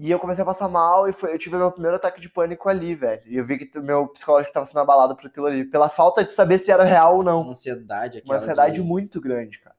E 0.00 0.12
eu 0.12 0.18
comecei 0.20 0.42
a 0.42 0.46
passar 0.46 0.68
mal 0.68 1.08
e 1.08 1.12
foi, 1.12 1.32
eu 1.34 1.38
tive 1.38 1.56
meu 1.56 1.72
primeiro 1.72 1.96
ataque 1.96 2.20
de 2.20 2.28
pânico 2.28 2.68
ali, 2.68 2.94
velho. 2.94 3.20
E 3.26 3.36
eu 3.36 3.44
vi 3.44 3.58
que 3.58 3.78
o 3.78 3.82
meu 3.82 4.06
psicológico 4.06 4.54
tava 4.54 4.64
sendo 4.64 4.78
abalado 4.78 5.16
por 5.16 5.26
aquilo 5.26 5.46
ali, 5.46 5.64
pela 5.64 5.88
falta 5.88 6.22
de 6.24 6.30
saber 6.30 6.60
se 6.60 6.70
era 6.70 6.84
real 6.84 7.16
ou 7.16 7.24
não. 7.24 7.42
Uma 7.42 7.50
ansiedade 7.50 8.18
Uma 8.18 8.20
aquela 8.20 8.38
ansiedade 8.38 8.74
de- 8.76 8.82
muito 8.82 9.20
grande, 9.20 9.58
cara. 9.58 9.74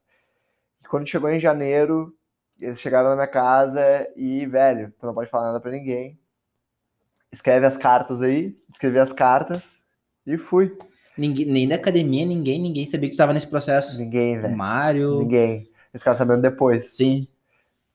E 0.83 0.87
quando 0.89 1.07
chegou 1.07 1.29
em 1.29 1.39
janeiro, 1.39 2.13
eles 2.59 2.81
chegaram 2.81 3.07
na 3.09 3.15
minha 3.15 3.27
casa 3.27 3.81
e, 4.17 4.45
velho, 4.45 4.93
tu 4.99 5.05
não 5.05 5.13
pode 5.13 5.29
falar 5.29 5.47
nada 5.47 5.59
pra 5.61 5.71
ninguém. 5.71 6.19
Escreve 7.31 7.65
as 7.65 7.77
cartas 7.77 8.21
aí, 8.21 8.57
escrevi 8.73 8.99
as 8.99 9.13
cartas 9.13 9.77
e 10.27 10.37
fui. 10.37 10.77
Ninguém, 11.17 11.45
nem 11.45 11.67
da 11.67 11.75
academia, 11.75 12.25
ninguém, 12.25 12.59
ninguém 12.59 12.85
sabia 12.87 13.07
que 13.07 13.11
tu 13.11 13.19
estava 13.19 13.33
nesse 13.33 13.47
processo. 13.47 13.97
Ninguém, 13.99 14.39
velho. 14.39 14.57
Mário. 14.57 15.19
Ninguém. 15.19 15.69
Eles 15.93 16.01
ficaram 16.01 16.17
sabendo 16.17 16.41
depois. 16.41 16.95
Sim. 16.97 17.25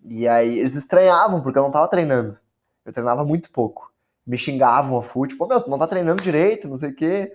E 0.05 0.28
aí 0.28 0.59
eles 0.59 0.74
estranhavam, 0.74 1.42
porque 1.42 1.59
eu 1.59 1.62
não 1.62 1.70
tava 1.70 1.88
treinando. 1.88 2.38
Eu 2.84 2.92
treinava 2.92 3.24
muito 3.24 3.50
pouco. 3.50 3.92
Me 4.26 4.38
xingavam 4.38 4.98
a 4.98 5.02
full, 5.02 5.26
tipo, 5.26 5.46
meu, 5.46 5.62
tu 5.62 5.70
não 5.70 5.78
tá 5.78 5.86
treinando 5.86 6.22
direito, 6.22 6.68
não 6.68 6.76
sei 6.76 6.90
o 6.90 6.94
quê. 6.94 7.34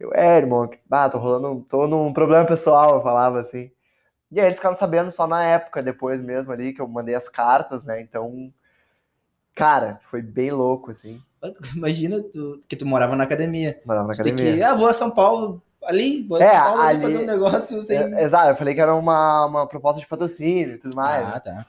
Eu, 0.00 0.12
é, 0.14 0.38
irmão, 0.38 0.70
ah, 0.90 1.10
tô 1.10 1.18
rolando, 1.18 1.62
tô 1.68 1.86
num 1.88 2.12
problema 2.12 2.46
pessoal, 2.46 2.96
eu 2.96 3.02
falava 3.02 3.40
assim. 3.40 3.70
E 4.30 4.40
aí 4.40 4.46
eles 4.46 4.56
ficaram 4.58 4.76
sabendo 4.76 5.10
só 5.10 5.26
na 5.26 5.44
época, 5.44 5.82
depois 5.82 6.22
mesmo 6.22 6.52
ali, 6.52 6.72
que 6.74 6.80
eu 6.82 6.88
mandei 6.88 7.14
as 7.14 7.28
cartas, 7.28 7.84
né? 7.84 8.00
Então, 8.02 8.52
cara, 9.54 9.98
foi 10.04 10.22
bem 10.22 10.50
louco, 10.50 10.90
assim. 10.90 11.22
Imagina 11.76 12.22
tu, 12.22 12.62
que 12.68 12.76
tu 12.76 12.86
morava 12.86 13.16
na 13.16 13.24
academia. 13.24 13.80
Morava 13.84 14.06
na 14.08 14.12
Tu 14.12 14.20
tem 14.22 14.34
academia. 14.34 14.36
que, 14.36 14.62
ah, 14.62 14.74
vou 14.74 14.88
a 14.88 14.94
São 14.94 15.10
Paulo 15.10 15.62
ali, 15.84 16.26
vou 16.26 16.38
a 16.38 16.42
É, 16.42 16.56
São 16.56 16.60
Paulo 16.60 16.82
ali, 16.82 16.96
ali- 16.96 17.02
fazer 17.02 17.18
um 17.18 17.26
negócio 17.26 17.82
sem. 17.82 17.98
É, 17.98 18.22
exato, 18.24 18.50
eu 18.50 18.56
falei 18.56 18.74
que 18.74 18.80
era 18.80 18.94
uma, 18.94 19.46
uma 19.46 19.66
proposta 19.68 20.00
de 20.00 20.06
patrocínio 20.06 20.74
e 20.76 20.78
tudo 20.78 20.94
mais. 20.96 21.34
ah, 21.34 21.40
tá. 21.40 21.66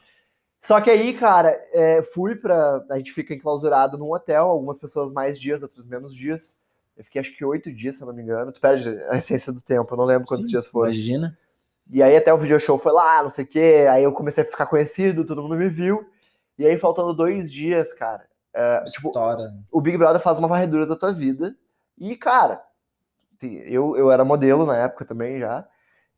Só 0.62 0.80
que 0.80 0.89
aí, 0.89 1.18
cara, 1.18 1.59
é, 1.74 2.03
fui 2.03 2.36
pra. 2.36 2.86
A 2.89 2.97
gente 2.97 3.12
fica 3.12 3.34
enclausurado 3.34 3.97
num 3.97 4.14
hotel, 4.14 4.43
algumas 4.43 4.78
pessoas 4.78 5.12
mais 5.12 5.39
dias, 5.39 5.64
outros 5.64 5.86
menos 5.86 6.16
dias. 6.16 6.57
Eu 6.95 7.03
fiquei 7.03 7.20
acho 7.20 7.36
que 7.36 7.43
oito 7.43 7.72
dias, 7.72 7.95
se 7.95 8.03
eu 8.03 8.07
não 8.07 8.14
me 8.14 8.22
engano. 8.22 8.51
Tu 8.51 8.62
perde 8.62 8.89
a 9.09 9.18
essência 9.18 9.51
do 9.51 9.62
tempo, 9.62 9.91
eu 9.91 9.97
não 9.97 10.05
lembro 10.05 10.28
quantos 10.28 10.45
Sim, 10.45 10.51
dias 10.51 10.68
foram. 10.68 10.91
Imagina. 10.91 11.38
E 11.89 12.01
aí 12.01 12.16
até 12.16 12.34
o 12.34 12.38
video 12.38 12.59
show 12.59 12.78
foi 12.78 12.91
lá, 12.91 13.24
não 13.24 13.30
sei 13.30 13.43
o 13.43 13.47
quê. 13.47 13.88
Aí 13.89 14.03
eu 14.03 14.14
comecei 14.14 14.43
a 14.43 14.47
ficar 14.47 14.68
conhecido, 14.68 15.26
todo 15.26 15.41
mundo 15.41 15.55
me 15.55 15.68
viu. 15.68 16.07
E 16.57 16.66
aí, 16.66 16.78
faltando 16.78 17.14
dois 17.14 17.51
dias, 17.51 17.91
cara, 17.91 18.24
é, 18.53 18.84
tipo, 18.84 19.12
o 19.72 19.82
Big 19.82 19.97
Brother 19.97 20.22
faz 20.22 20.38
uma 20.38 20.47
varredura 20.47 20.86
da 20.86 20.95
tua 20.95 21.12
vida. 21.12 21.55
E, 21.97 22.16
cara, 22.16 22.62
eu, 23.41 23.97
eu 23.97 24.12
era 24.12 24.24
modelo 24.24 24.66
na 24.66 24.78
época 24.78 25.03
também 25.05 25.39
já. 25.39 25.68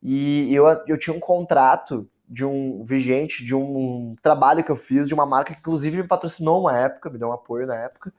E 0.02 0.54
eu, 0.54 0.66
eu 0.86 0.98
tinha 0.98 1.16
um 1.16 1.20
contrato 1.20 2.10
de 2.34 2.44
um 2.44 2.84
vigente, 2.84 3.46
de 3.46 3.54
um 3.56 4.16
trabalho 4.20 4.64
que 4.64 4.72
eu 4.72 4.76
fiz, 4.76 5.08
de 5.08 5.14
uma 5.14 5.26
marca 5.26 5.54
que 5.54 5.60
inclusive 5.60 5.98
me 5.98 6.08
patrocinou 6.08 6.62
uma 6.62 6.76
época, 6.76 7.12
me 7.12 7.20
deu 7.20 7.28
um 7.28 7.32
apoio 7.32 7.68
na 7.68 7.76
época. 7.76 8.12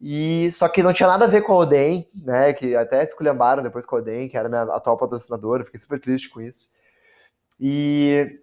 E 0.00 0.48
só 0.52 0.68
que 0.68 0.80
não 0.80 0.92
tinha 0.92 1.08
nada 1.08 1.24
a 1.24 1.28
ver 1.28 1.42
com 1.42 1.52
a 1.52 1.56
Odem, 1.56 2.08
né? 2.14 2.52
Que 2.52 2.76
até 2.76 3.02
esculhambaram 3.02 3.60
depois 3.60 3.84
com 3.84 3.96
a 3.96 3.98
Odem, 3.98 4.28
que 4.28 4.36
era 4.36 4.48
minha 4.48 4.62
atual 4.62 4.96
patrocinadora, 4.96 5.64
fiquei 5.64 5.80
super 5.80 5.98
triste 5.98 6.30
com 6.30 6.40
isso. 6.40 6.68
E, 7.58 8.40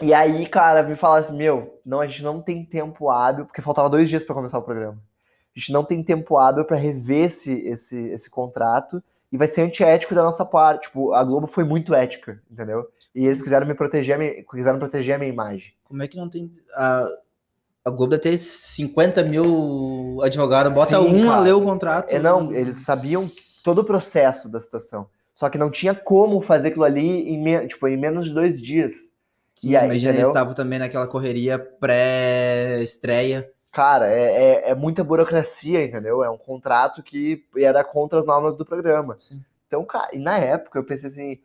e 0.00 0.14
aí, 0.14 0.46
cara, 0.48 0.84
me 0.84 0.94
falaram 0.94 1.24
assim, 1.24 1.36
meu, 1.36 1.80
não, 1.84 2.00
a 2.00 2.06
gente 2.06 2.22
não 2.22 2.40
tem 2.40 2.64
tempo 2.64 3.10
hábil, 3.10 3.44
porque 3.44 3.60
faltava 3.60 3.90
dois 3.90 4.08
dias 4.08 4.22
para 4.22 4.36
começar 4.36 4.58
o 4.58 4.62
programa. 4.62 4.98
A 5.56 5.58
gente 5.58 5.72
não 5.72 5.82
tem 5.82 6.00
tempo 6.00 6.38
hábil 6.38 6.64
para 6.64 6.76
rever 6.76 7.26
esse, 7.26 7.52
esse, 7.66 7.98
esse 8.10 8.30
contrato 8.30 9.02
e 9.30 9.36
vai 9.36 9.46
ser 9.46 9.62
antiético 9.62 10.14
da 10.14 10.22
nossa 10.22 10.44
parte. 10.44 10.84
Tipo, 10.84 11.12
a 11.12 11.22
Globo 11.22 11.46
foi 11.46 11.64
muito 11.64 11.94
ética, 11.94 12.40
entendeu? 12.50 12.86
E 13.14 13.26
eles 13.26 13.42
quiseram 13.42 13.66
me 13.66 13.74
proteger, 13.74 14.14
a 14.14 14.18
minha- 14.18 14.44
quiseram 14.44 14.78
proteger 14.78 15.16
a 15.16 15.18
minha 15.18 15.30
imagem. 15.30 15.72
Como 15.84 16.02
é 16.02 16.08
que 16.08 16.16
não 16.16 16.28
tem. 16.28 16.52
A, 16.74 17.08
a 17.84 17.90
Globo 17.90 18.10
deve 18.10 18.22
ter 18.22 18.38
50 18.38 19.22
mil 19.24 20.20
advogados, 20.22 20.74
bota 20.74 20.96
Sim, 20.98 21.24
um 21.24 21.30
a 21.30 21.40
ler 21.40 21.54
o 21.54 21.62
contrato. 21.62 22.12
É, 22.12 22.18
não, 22.18 22.52
eles 22.52 22.84
sabiam 22.84 23.30
todo 23.64 23.80
o 23.80 23.84
processo 23.84 24.50
da 24.50 24.60
situação. 24.60 25.08
Só 25.34 25.48
que 25.48 25.58
não 25.58 25.70
tinha 25.70 25.94
como 25.94 26.40
fazer 26.40 26.68
aquilo 26.68 26.84
ali 26.84 27.28
em, 27.30 27.66
tipo, 27.68 27.86
em 27.86 27.96
menos 27.96 28.26
de 28.26 28.34
dois 28.34 28.60
dias. 28.60 28.94
Sim, 29.54 29.74
aí, 29.76 29.86
imagina, 29.86 30.12
eles 30.12 30.26
estavam 30.26 30.54
também 30.54 30.78
naquela 30.78 31.06
correria 31.06 31.58
pré-estreia. 31.58 33.50
Cara, 33.72 34.06
é, 34.08 34.22
é, 34.22 34.70
é, 34.70 34.74
muita 34.74 35.04
burocracia, 35.04 35.84
entendeu? 35.84 36.22
É 36.22 36.30
um 36.30 36.38
contrato 36.38 37.02
que 37.02 37.44
era 37.56 37.84
contra 37.84 38.18
as 38.18 38.26
normas 38.26 38.54
do 38.54 38.64
programa. 38.64 39.16
Sim. 39.18 39.44
Então, 39.66 39.84
cara, 39.84 40.08
e 40.12 40.18
na 40.18 40.38
época 40.38 40.78
eu 40.78 40.84
pensei 40.84 41.08
assim, 41.10 41.40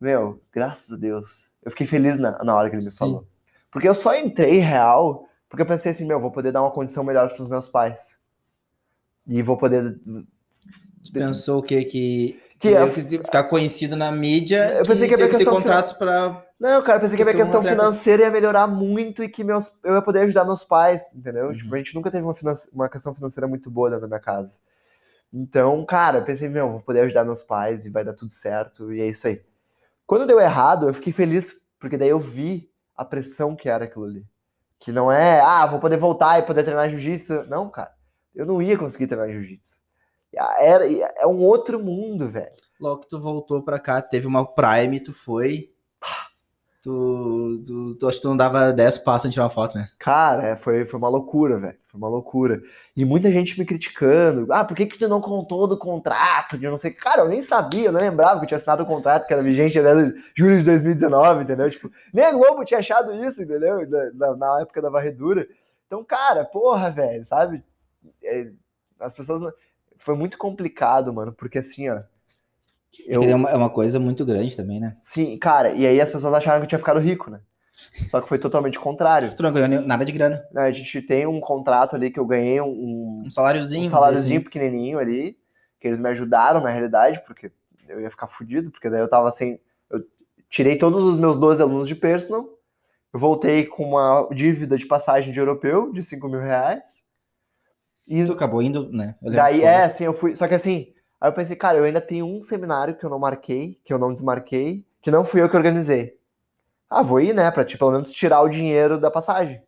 meu, 0.00 0.40
graças 0.50 0.92
a 0.92 0.96
Deus. 0.96 1.50
Eu 1.62 1.70
fiquei 1.70 1.86
feliz 1.86 2.18
na, 2.18 2.42
na 2.42 2.56
hora 2.56 2.70
que 2.70 2.76
ele 2.76 2.84
me 2.84 2.90
Sim. 2.90 2.96
falou. 2.96 3.26
Porque 3.70 3.88
eu 3.88 3.94
só 3.94 4.14
entrei 4.16 4.58
real 4.58 5.28
porque 5.52 5.60
eu 5.60 5.66
pensei 5.66 5.92
assim, 5.92 6.06
meu, 6.06 6.18
vou 6.18 6.30
poder 6.30 6.50
dar 6.50 6.62
uma 6.62 6.70
condição 6.70 7.04
melhor 7.04 7.28
para 7.28 7.42
os 7.42 7.46
meus 7.46 7.68
pais. 7.68 8.18
E 9.26 9.42
vou 9.42 9.58
poder. 9.58 10.00
Pensou 11.12 11.58
o 11.58 11.62
quê? 11.62 11.84
Que, 11.84 12.40
que, 12.58 12.70
que 12.70 12.74
é... 12.74 12.88
ficar 12.88 13.44
conhecido 13.44 13.94
na 13.94 14.10
mídia. 14.10 14.78
Eu 14.78 14.82
pensei 14.82 15.06
que, 15.06 15.14
que 15.14 15.20
ia 15.20 15.28
ter 15.28 15.44
contratos 15.44 15.92
para 15.92 16.42
não, 16.62 16.80
cara, 16.80 17.00
pensei 17.00 17.16
que 17.16 17.22
a 17.24 17.26
minha 17.26 17.36
questão 17.36 17.60
financeira 17.60 18.22
ia 18.22 18.30
melhorar 18.30 18.68
muito 18.68 19.20
e 19.20 19.28
que 19.28 19.42
meus, 19.42 19.76
eu 19.82 19.96
ia 19.96 20.00
poder 20.00 20.20
ajudar 20.20 20.44
meus 20.44 20.62
pais, 20.62 21.12
entendeu? 21.12 21.48
Uhum. 21.48 21.56
Tipo, 21.56 21.74
a 21.74 21.78
gente 21.78 21.92
nunca 21.92 22.08
teve 22.08 22.24
uma, 22.24 22.34
uma 22.72 22.88
questão 22.88 23.12
financeira 23.12 23.48
muito 23.48 23.68
boa 23.68 23.90
dentro 23.90 24.02
da 24.02 24.06
minha 24.06 24.20
casa. 24.20 24.60
Então, 25.32 25.84
cara, 25.84 26.18
eu 26.18 26.24
pensei, 26.24 26.48
meu, 26.48 26.70
vou 26.70 26.80
poder 26.80 27.00
ajudar 27.00 27.24
meus 27.24 27.42
pais 27.42 27.84
e 27.84 27.90
vai 27.90 28.04
dar 28.04 28.12
tudo 28.12 28.30
certo, 28.30 28.92
e 28.92 29.00
é 29.00 29.08
isso 29.08 29.26
aí. 29.26 29.42
Quando 30.06 30.24
deu 30.24 30.38
errado, 30.38 30.86
eu 30.86 30.94
fiquei 30.94 31.12
feliz, 31.12 31.66
porque 31.80 31.96
daí 31.96 32.10
eu 32.10 32.20
vi 32.20 32.70
a 32.96 33.04
pressão 33.04 33.56
que 33.56 33.68
era 33.68 33.86
aquilo 33.86 34.04
ali. 34.04 34.24
Que 34.78 34.92
não 34.92 35.10
é, 35.10 35.40
ah, 35.40 35.66
vou 35.66 35.80
poder 35.80 35.96
voltar 35.96 36.38
e 36.38 36.46
poder 36.46 36.62
treinar 36.62 36.88
jiu-jitsu. 36.88 37.42
Não, 37.48 37.68
cara, 37.70 37.92
eu 38.32 38.46
não 38.46 38.62
ia 38.62 38.78
conseguir 38.78 39.08
treinar 39.08 39.28
jiu-jitsu. 39.28 39.80
Era, 40.60 40.86
é 40.88 41.26
um 41.26 41.40
outro 41.40 41.82
mundo, 41.82 42.28
velho. 42.28 42.52
Logo 42.80 43.00
que 43.00 43.08
tu 43.08 43.20
voltou 43.20 43.64
pra 43.64 43.80
cá, 43.80 44.00
teve 44.00 44.28
uma 44.28 44.46
Prime, 44.46 45.00
tu 45.00 45.12
foi 45.12 45.71
Tu, 46.82 47.62
tu, 47.64 47.94
tu, 47.94 48.08
acho 48.08 48.16
que 48.16 48.22
tu 48.22 48.28
não 48.28 48.36
dava 48.36 48.72
10 48.72 48.98
passos 48.98 49.30
de 49.30 49.34
tirar 49.34 49.44
uma 49.44 49.50
foto, 49.50 49.78
né? 49.78 49.88
Cara, 50.00 50.48
é, 50.48 50.56
foi, 50.56 50.84
foi 50.84 50.98
uma 50.98 51.08
loucura, 51.08 51.56
velho. 51.56 51.78
Foi 51.86 51.96
uma 51.96 52.08
loucura. 52.08 52.60
E 52.96 53.04
muita 53.04 53.30
gente 53.30 53.56
me 53.56 53.64
criticando. 53.64 54.52
Ah, 54.52 54.64
por 54.64 54.76
que, 54.76 54.86
que 54.86 54.98
tu 54.98 55.06
não 55.06 55.20
contou 55.20 55.68
do 55.68 55.78
contrato? 55.78 56.58
De 56.58 56.66
não 56.66 56.76
sei. 56.76 56.90
Cara, 56.90 57.22
eu 57.22 57.28
nem 57.28 57.40
sabia, 57.40 57.86
eu 57.86 57.92
não 57.92 58.00
lembrava 58.00 58.40
que 58.40 58.46
eu 58.46 58.48
tinha 58.48 58.58
assinado 58.58 58.82
o 58.82 58.86
contrato 58.86 59.28
que 59.28 59.32
era 59.32 59.44
vigente 59.44 59.78
até 59.78 59.94
julho 60.36 60.58
de 60.58 60.64
2019, 60.64 61.44
entendeu? 61.44 61.70
Tipo, 61.70 61.88
nem 62.12 62.24
a 62.24 62.32
Globo 62.32 62.64
tinha 62.64 62.80
achado 62.80 63.14
isso, 63.14 63.40
entendeu? 63.40 63.88
Na, 64.14 64.34
na 64.34 64.60
época 64.62 64.82
da 64.82 64.90
varredura. 64.90 65.46
Então, 65.86 66.02
cara, 66.02 66.44
porra, 66.44 66.90
velho, 66.90 67.24
sabe? 67.28 67.62
É, 68.24 68.50
as 68.98 69.14
pessoas. 69.14 69.54
Foi 69.98 70.16
muito 70.16 70.36
complicado, 70.36 71.14
mano, 71.14 71.32
porque 71.32 71.58
assim, 71.58 71.88
ó 71.88 72.02
eu... 73.06 73.22
É, 73.22 73.34
uma, 73.34 73.50
é 73.50 73.56
uma 73.56 73.70
coisa 73.70 73.98
muito 73.98 74.24
grande 74.24 74.56
também, 74.56 74.80
né? 74.80 74.96
Sim, 75.02 75.38
cara, 75.38 75.72
e 75.72 75.86
aí 75.86 76.00
as 76.00 76.10
pessoas 76.10 76.34
acharam 76.34 76.60
que 76.60 76.64
eu 76.64 76.68
tinha 76.68 76.78
ficado 76.78 77.00
rico, 77.00 77.30
né? 77.30 77.40
Só 78.08 78.20
que 78.20 78.28
foi 78.28 78.38
totalmente 78.38 78.78
contrário. 78.78 79.34
Tu 79.34 79.42
não 79.42 79.52
ganhou 79.52 79.82
nada 79.82 80.04
de 80.04 80.12
grana. 80.12 80.44
A 80.54 80.70
gente 80.70 81.00
tem 81.02 81.26
um 81.26 81.40
contrato 81.40 81.96
ali 81.96 82.10
que 82.10 82.20
eu 82.20 82.26
ganhei 82.26 82.60
um, 82.60 83.24
um 83.26 83.30
saláriozinho. 83.30 83.86
Um 83.86 83.90
saláriozinho 83.90 84.38
assim. 84.38 84.44
pequenininho 84.44 84.98
ali, 84.98 85.36
que 85.80 85.88
eles 85.88 85.98
me 85.98 86.08
ajudaram 86.08 86.60
na 86.60 86.68
realidade, 86.68 87.22
porque 87.26 87.50
eu 87.88 88.00
ia 88.00 88.10
ficar 88.10 88.26
fudido, 88.26 88.70
porque 88.70 88.90
daí 88.90 89.00
eu 89.00 89.08
tava 89.08 89.30
sem. 89.30 89.58
Eu 89.90 90.04
tirei 90.48 90.76
todos 90.76 91.04
os 91.04 91.18
meus 91.18 91.38
12 91.38 91.62
alunos 91.62 91.88
de 91.88 91.94
personal, 91.94 92.46
eu 93.12 93.18
voltei 93.18 93.66
com 93.66 93.84
uma 93.84 94.28
dívida 94.32 94.76
de 94.76 94.86
passagem 94.86 95.32
de 95.32 95.38
europeu 95.38 95.92
de 95.92 96.02
5 96.02 96.28
mil 96.28 96.40
reais. 96.40 97.02
E 98.06 98.24
tu 98.24 98.32
acabou 98.32 98.62
indo, 98.62 98.90
né? 98.90 99.16
Daí, 99.22 99.62
é, 99.62 99.84
assim, 99.84 100.04
eu 100.04 100.12
fui. 100.12 100.36
Só 100.36 100.46
que 100.46 100.54
assim, 100.54 100.91
Aí 101.22 101.28
eu 101.28 101.32
pensei, 101.32 101.54
cara, 101.54 101.78
eu 101.78 101.84
ainda 101.84 102.00
tenho 102.00 102.26
um 102.26 102.42
seminário 102.42 102.96
que 102.96 103.06
eu 103.06 103.08
não 103.08 103.16
marquei, 103.16 103.78
que 103.84 103.94
eu 103.94 103.98
não 103.98 104.12
desmarquei, 104.12 104.84
que 105.00 105.08
não 105.08 105.24
fui 105.24 105.40
eu 105.40 105.48
que 105.48 105.56
organizei. 105.56 106.18
Ah, 106.90 107.00
vou 107.00 107.20
ir, 107.20 107.32
né, 107.32 107.48
pra 107.52 107.64
tipo, 107.64 107.78
pelo 107.78 107.92
menos 107.92 108.10
tirar 108.10 108.40
o 108.42 108.48
dinheiro 108.48 108.98
da 108.98 109.08
passagem. 109.08 109.62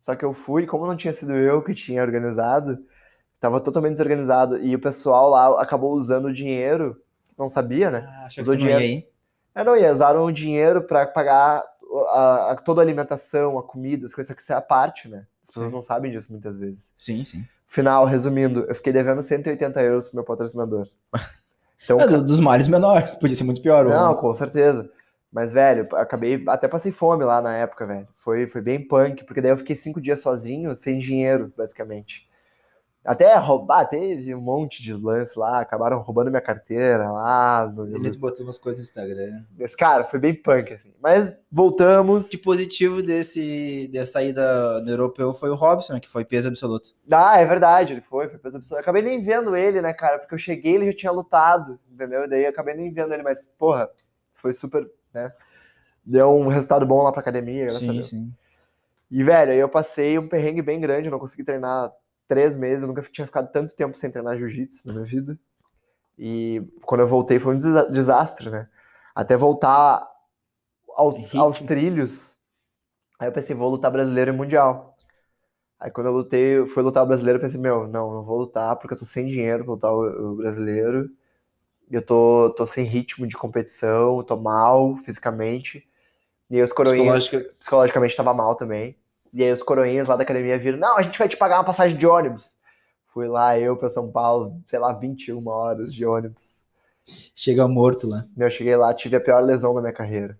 Só 0.00 0.14
que 0.14 0.24
eu 0.24 0.32
fui, 0.32 0.66
como 0.66 0.86
não 0.86 0.96
tinha 0.96 1.12
sido 1.12 1.32
eu 1.32 1.60
que 1.64 1.74
tinha 1.74 2.00
organizado, 2.00 2.78
tava 3.40 3.60
totalmente 3.60 3.94
desorganizado. 3.94 4.56
E 4.58 4.72
o 4.72 4.78
pessoal 4.78 5.30
lá 5.30 5.60
acabou 5.60 5.94
usando 5.94 6.26
o 6.26 6.32
dinheiro, 6.32 6.96
não 7.36 7.48
sabia, 7.48 7.90
né? 7.90 8.06
Ah, 8.08 8.28
Usou 8.40 8.54
dinheiro. 8.54 8.78
Não 8.78 8.86
ia, 8.86 9.04
é, 9.52 9.64
não 9.64 9.76
ia, 9.76 9.90
usaram 9.90 10.24
o 10.24 10.32
dinheiro 10.32 10.84
para 10.84 11.08
pagar 11.08 11.64
a, 12.10 12.52
a, 12.52 12.54
toda 12.54 12.80
a 12.80 12.84
alimentação, 12.84 13.58
a 13.58 13.64
comida, 13.64 14.06
as 14.06 14.14
coisas, 14.14 14.28
só 14.28 14.34
que 14.34 14.42
isso 14.42 14.52
é 14.52 14.56
a 14.56 14.62
parte, 14.62 15.08
né? 15.08 15.26
As 15.42 15.50
pessoas 15.50 15.70
sim. 15.70 15.74
não 15.74 15.82
sabem 15.82 16.12
disso 16.12 16.30
muitas 16.30 16.56
vezes. 16.56 16.88
Sim, 16.96 17.24
sim. 17.24 17.44
Final, 17.74 18.06
resumindo, 18.06 18.64
eu 18.68 18.74
fiquei 18.76 18.92
devendo 18.92 19.20
180 19.20 19.82
euros 19.82 20.06
pro 20.06 20.18
meu 20.18 20.24
patrocinador. 20.24 20.88
Então, 21.82 22.00
é, 22.00 22.06
dos 22.06 22.40
males 22.40 22.66
menores, 22.66 23.14
podia 23.14 23.36
ser 23.36 23.44
muito 23.44 23.60
pior. 23.60 23.84
Não, 23.84 24.12
ou... 24.12 24.16
com 24.16 24.32
certeza. 24.32 24.90
Mas, 25.30 25.52
velho, 25.52 25.86
acabei. 25.96 26.42
Até 26.48 26.66
passei 26.66 26.90
fome 26.90 27.24
lá 27.24 27.42
na 27.42 27.54
época, 27.54 27.86
velho. 27.86 28.08
Foi, 28.16 28.46
foi 28.46 28.62
bem 28.62 28.88
punk, 28.88 29.22
porque 29.24 29.42
daí 29.42 29.50
eu 29.50 29.56
fiquei 29.58 29.76
cinco 29.76 30.00
dias 30.00 30.20
sozinho, 30.20 30.74
sem 30.74 30.98
dinheiro, 30.98 31.52
basicamente. 31.54 32.26
Até 33.04 33.36
roubar, 33.36 33.84
teve 33.84 34.34
um 34.34 34.40
monte 34.40 34.82
de 34.82 34.94
lance 34.94 35.38
lá, 35.38 35.60
acabaram 35.60 36.00
roubando 36.00 36.30
minha 36.30 36.40
carteira 36.40 37.10
lá. 37.10 37.70
Ele 37.92 38.10
botou 38.16 38.46
umas 38.46 38.58
coisas 38.58 38.80
no 38.80 38.88
Instagram. 38.88 39.44
Mas, 39.58 39.76
cara, 39.76 40.04
foi 40.04 40.18
bem 40.18 40.34
punk, 40.34 40.72
assim. 40.72 40.90
Mas 41.02 41.36
voltamos. 41.52 42.30
De 42.30 42.38
positivo 42.38 43.02
desse, 43.02 43.88
dessa 43.92 44.12
saída 44.12 44.80
do 44.80 44.90
europeu 44.90 45.34
foi 45.34 45.50
o 45.50 45.54
Robson, 45.54 46.00
que 46.00 46.08
foi 46.08 46.24
peso 46.24 46.48
absoluto. 46.48 46.94
Ah, 47.12 47.38
é 47.38 47.44
verdade, 47.44 47.92
ele 47.92 48.00
foi, 48.00 48.26
foi 48.30 48.38
peso 48.38 48.56
absoluto. 48.56 48.78
Eu 48.78 48.82
acabei 48.82 49.02
nem 49.02 49.22
vendo 49.22 49.54
ele, 49.54 49.82
né, 49.82 49.92
cara? 49.92 50.18
Porque 50.18 50.34
eu 50.34 50.38
cheguei 50.38 50.76
ele 50.76 50.86
já 50.90 50.96
tinha 50.96 51.12
lutado, 51.12 51.78
entendeu? 51.92 52.24
E 52.24 52.28
daí 52.28 52.44
eu 52.44 52.50
acabei 52.50 52.74
nem 52.74 52.90
vendo 52.90 53.12
ele, 53.12 53.22
mas, 53.22 53.54
porra, 53.58 53.90
foi 54.30 54.54
super, 54.54 54.90
né? 55.12 55.30
Deu 56.02 56.34
um 56.34 56.48
resultado 56.48 56.86
bom 56.86 57.02
lá 57.02 57.12
pra 57.12 57.20
academia, 57.20 57.66
graças 57.66 57.80
sim, 57.80 57.90
a 57.90 57.92
Deus. 57.92 58.08
Sim. 58.08 58.32
E, 59.10 59.22
velho, 59.22 59.52
aí 59.52 59.58
eu 59.58 59.68
passei 59.68 60.18
um 60.18 60.26
perrengue 60.26 60.62
bem 60.62 60.80
grande, 60.80 61.10
não 61.10 61.18
consegui 61.18 61.44
treinar 61.44 61.92
três 62.28 62.56
meses, 62.56 62.82
eu 62.82 62.88
nunca 62.88 63.02
tinha 63.02 63.26
ficado 63.26 63.50
tanto 63.52 63.74
tempo 63.76 63.96
sem 63.96 64.10
treinar 64.10 64.38
jiu-jitsu 64.38 64.88
na 64.88 64.94
minha 64.94 65.04
vida. 65.04 65.38
E 66.18 66.62
quando 66.82 67.02
eu 67.02 67.06
voltei 67.06 67.38
foi 67.38 67.54
um 67.54 67.58
desastre, 67.58 68.50
né? 68.50 68.68
Até 69.14 69.36
voltar 69.36 70.08
aos, 70.94 71.34
aos 71.34 71.60
trilhos, 71.60 72.36
aí 73.18 73.28
eu 73.28 73.32
pensei, 73.32 73.54
vou 73.54 73.70
lutar 73.70 73.90
brasileiro 73.90 74.32
e 74.32 74.36
mundial. 74.36 74.96
Aí 75.78 75.90
quando 75.90 76.06
eu 76.06 76.12
lutei, 76.12 76.66
fui 76.66 76.82
lutar 76.82 77.02
o 77.02 77.06
brasileiro, 77.06 77.38
eu 77.38 77.42
pensei, 77.42 77.60
meu, 77.60 77.86
não, 77.86 78.12
não 78.12 78.24
vou 78.24 78.38
lutar 78.38 78.76
porque 78.76 78.94
eu 78.94 78.98
tô 78.98 79.04
sem 79.04 79.26
dinheiro 79.26 79.64
pra 79.64 79.74
lutar 79.74 79.92
o, 79.92 80.32
o 80.32 80.36
brasileiro. 80.36 81.10
Eu 81.90 82.02
tô, 82.02 82.54
tô 82.56 82.66
sem 82.66 82.84
ritmo 82.84 83.26
de 83.26 83.36
competição, 83.36 84.22
tô 84.22 84.36
mal 84.36 84.96
fisicamente. 84.98 85.86
E 86.50 86.56
aí 86.56 86.62
os 86.62 86.72
coroinhas, 86.72 87.28
Psicologica... 87.28 87.54
psicologicamente 87.58 88.16
tava 88.16 88.32
mal 88.32 88.54
também. 88.54 88.96
E 89.34 89.42
aí 89.42 89.52
os 89.52 89.64
coroinhas 89.64 90.06
lá 90.06 90.14
da 90.14 90.22
academia 90.22 90.56
viram, 90.56 90.78
não, 90.78 90.96
a 90.96 91.02
gente 91.02 91.18
vai 91.18 91.28
te 91.28 91.36
pagar 91.36 91.58
uma 91.58 91.64
passagem 91.64 91.98
de 91.98 92.06
ônibus. 92.06 92.56
Fui 93.12 93.26
lá, 93.26 93.58
eu 93.58 93.76
para 93.76 93.88
São 93.88 94.10
Paulo, 94.10 94.62
sei 94.68 94.78
lá, 94.78 94.92
21 94.92 95.44
horas 95.48 95.92
de 95.92 96.06
ônibus. 96.06 96.62
Chega 97.34 97.66
morto 97.66 98.08
lá. 98.08 98.24
Eu 98.36 98.48
cheguei 98.48 98.76
lá, 98.76 98.94
tive 98.94 99.16
a 99.16 99.20
pior 99.20 99.40
lesão 99.40 99.74
da 99.74 99.80
minha 99.80 99.92
carreira. 99.92 100.38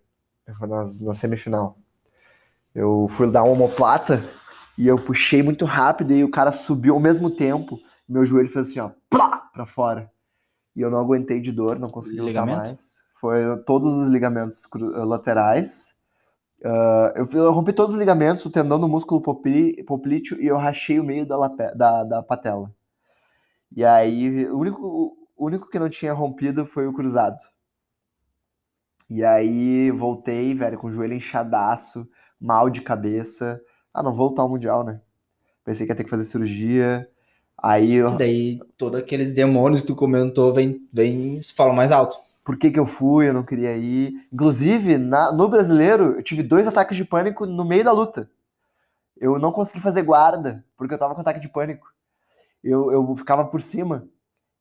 Foi 0.56 0.68
na, 0.68 0.84
na 1.02 1.14
semifinal. 1.14 1.76
Eu 2.72 3.08
fui 3.10 3.28
dar 3.28 3.42
uma 3.42 3.52
omoplata 3.52 4.22
e 4.78 4.86
eu 4.86 4.96
puxei 4.96 5.42
muito 5.42 5.64
rápido 5.64 6.12
e 6.12 6.22
o 6.22 6.30
cara 6.30 6.52
subiu 6.52 6.94
ao 6.94 7.00
mesmo 7.00 7.30
tempo. 7.30 7.80
Meu 8.08 8.24
joelho 8.24 8.48
fez 8.48 8.70
assim, 8.70 8.78
ó, 8.78 8.90
plá, 9.10 9.48
pra 9.52 9.66
fora. 9.66 10.08
E 10.76 10.80
eu 10.80 10.90
não 10.90 10.98
aguentei 10.98 11.40
de 11.40 11.50
dor, 11.50 11.80
não 11.80 11.90
consegui 11.90 12.20
lutar 12.20 12.46
mais. 12.46 13.02
Foi 13.20 13.56
todos 13.64 13.92
os 13.92 14.08
ligamentos 14.08 14.68
laterais 14.72 15.93
Uh, 16.64 17.12
eu, 17.14 17.42
eu, 17.42 17.52
rompi 17.52 17.74
todos 17.74 17.92
os 17.92 18.00
ligamentos, 18.00 18.42
o 18.46 18.50
tendão 18.50 18.80
do 18.80 18.88
músculo 18.88 19.20
poplíteo 19.20 20.40
e 20.40 20.46
eu 20.46 20.56
rachei 20.56 20.98
o 20.98 21.04
meio 21.04 21.26
da, 21.26 21.36
da, 21.74 22.04
da 22.04 22.22
patela. 22.22 22.72
E 23.76 23.84
aí, 23.84 24.46
o 24.46 24.58
único, 24.58 25.14
o 25.36 25.44
único 25.44 25.68
que 25.68 25.78
não 25.78 25.90
tinha 25.90 26.14
rompido 26.14 26.64
foi 26.64 26.86
o 26.86 26.92
cruzado. 26.92 27.36
E 29.10 29.22
aí, 29.22 29.90
voltei, 29.90 30.54
velho, 30.54 30.78
com 30.78 30.86
o 30.86 30.90
joelho 30.90 31.12
inchadaço, 31.12 32.08
mal 32.40 32.70
de 32.70 32.80
cabeça. 32.80 33.60
Ah, 33.92 34.02
não 34.02 34.14
vou 34.14 34.28
lutar 34.28 34.46
o 34.46 34.48
Mundial, 34.48 34.82
né? 34.82 35.02
Pensei 35.62 35.84
que 35.84 35.92
ia 35.92 35.96
ter 35.96 36.04
que 36.04 36.10
fazer 36.10 36.24
cirurgia. 36.24 37.06
Aí 37.58 37.92
eu... 37.92 38.08
E 38.08 38.16
daí, 38.16 38.60
todos 38.78 38.98
aqueles 38.98 39.34
demônios 39.34 39.82
que 39.82 39.88
tu 39.88 39.96
comentou 39.96 40.54
vem, 40.54 40.88
vem 40.90 41.40
falam 41.54 41.74
mais 41.74 41.92
alto 41.92 42.16
por 42.44 42.58
que, 42.58 42.70
que 42.70 42.78
eu 42.78 42.86
fui, 42.86 43.28
eu 43.28 43.32
não 43.32 43.42
queria 43.42 43.74
ir. 43.76 44.28
Inclusive, 44.30 44.98
na, 44.98 45.32
no 45.32 45.48
brasileiro, 45.48 46.16
eu 46.16 46.22
tive 46.22 46.42
dois 46.42 46.66
ataques 46.66 46.96
de 46.96 47.04
pânico 47.04 47.46
no 47.46 47.64
meio 47.64 47.82
da 47.82 47.90
luta. 47.90 48.30
Eu 49.16 49.38
não 49.38 49.50
consegui 49.50 49.80
fazer 49.80 50.02
guarda, 50.02 50.62
porque 50.76 50.92
eu 50.92 50.98
tava 50.98 51.14
com 51.14 51.22
ataque 51.22 51.40
de 51.40 51.48
pânico. 51.48 51.86
Eu, 52.62 52.92
eu 52.92 53.16
ficava 53.16 53.46
por 53.46 53.62
cima. 53.62 54.06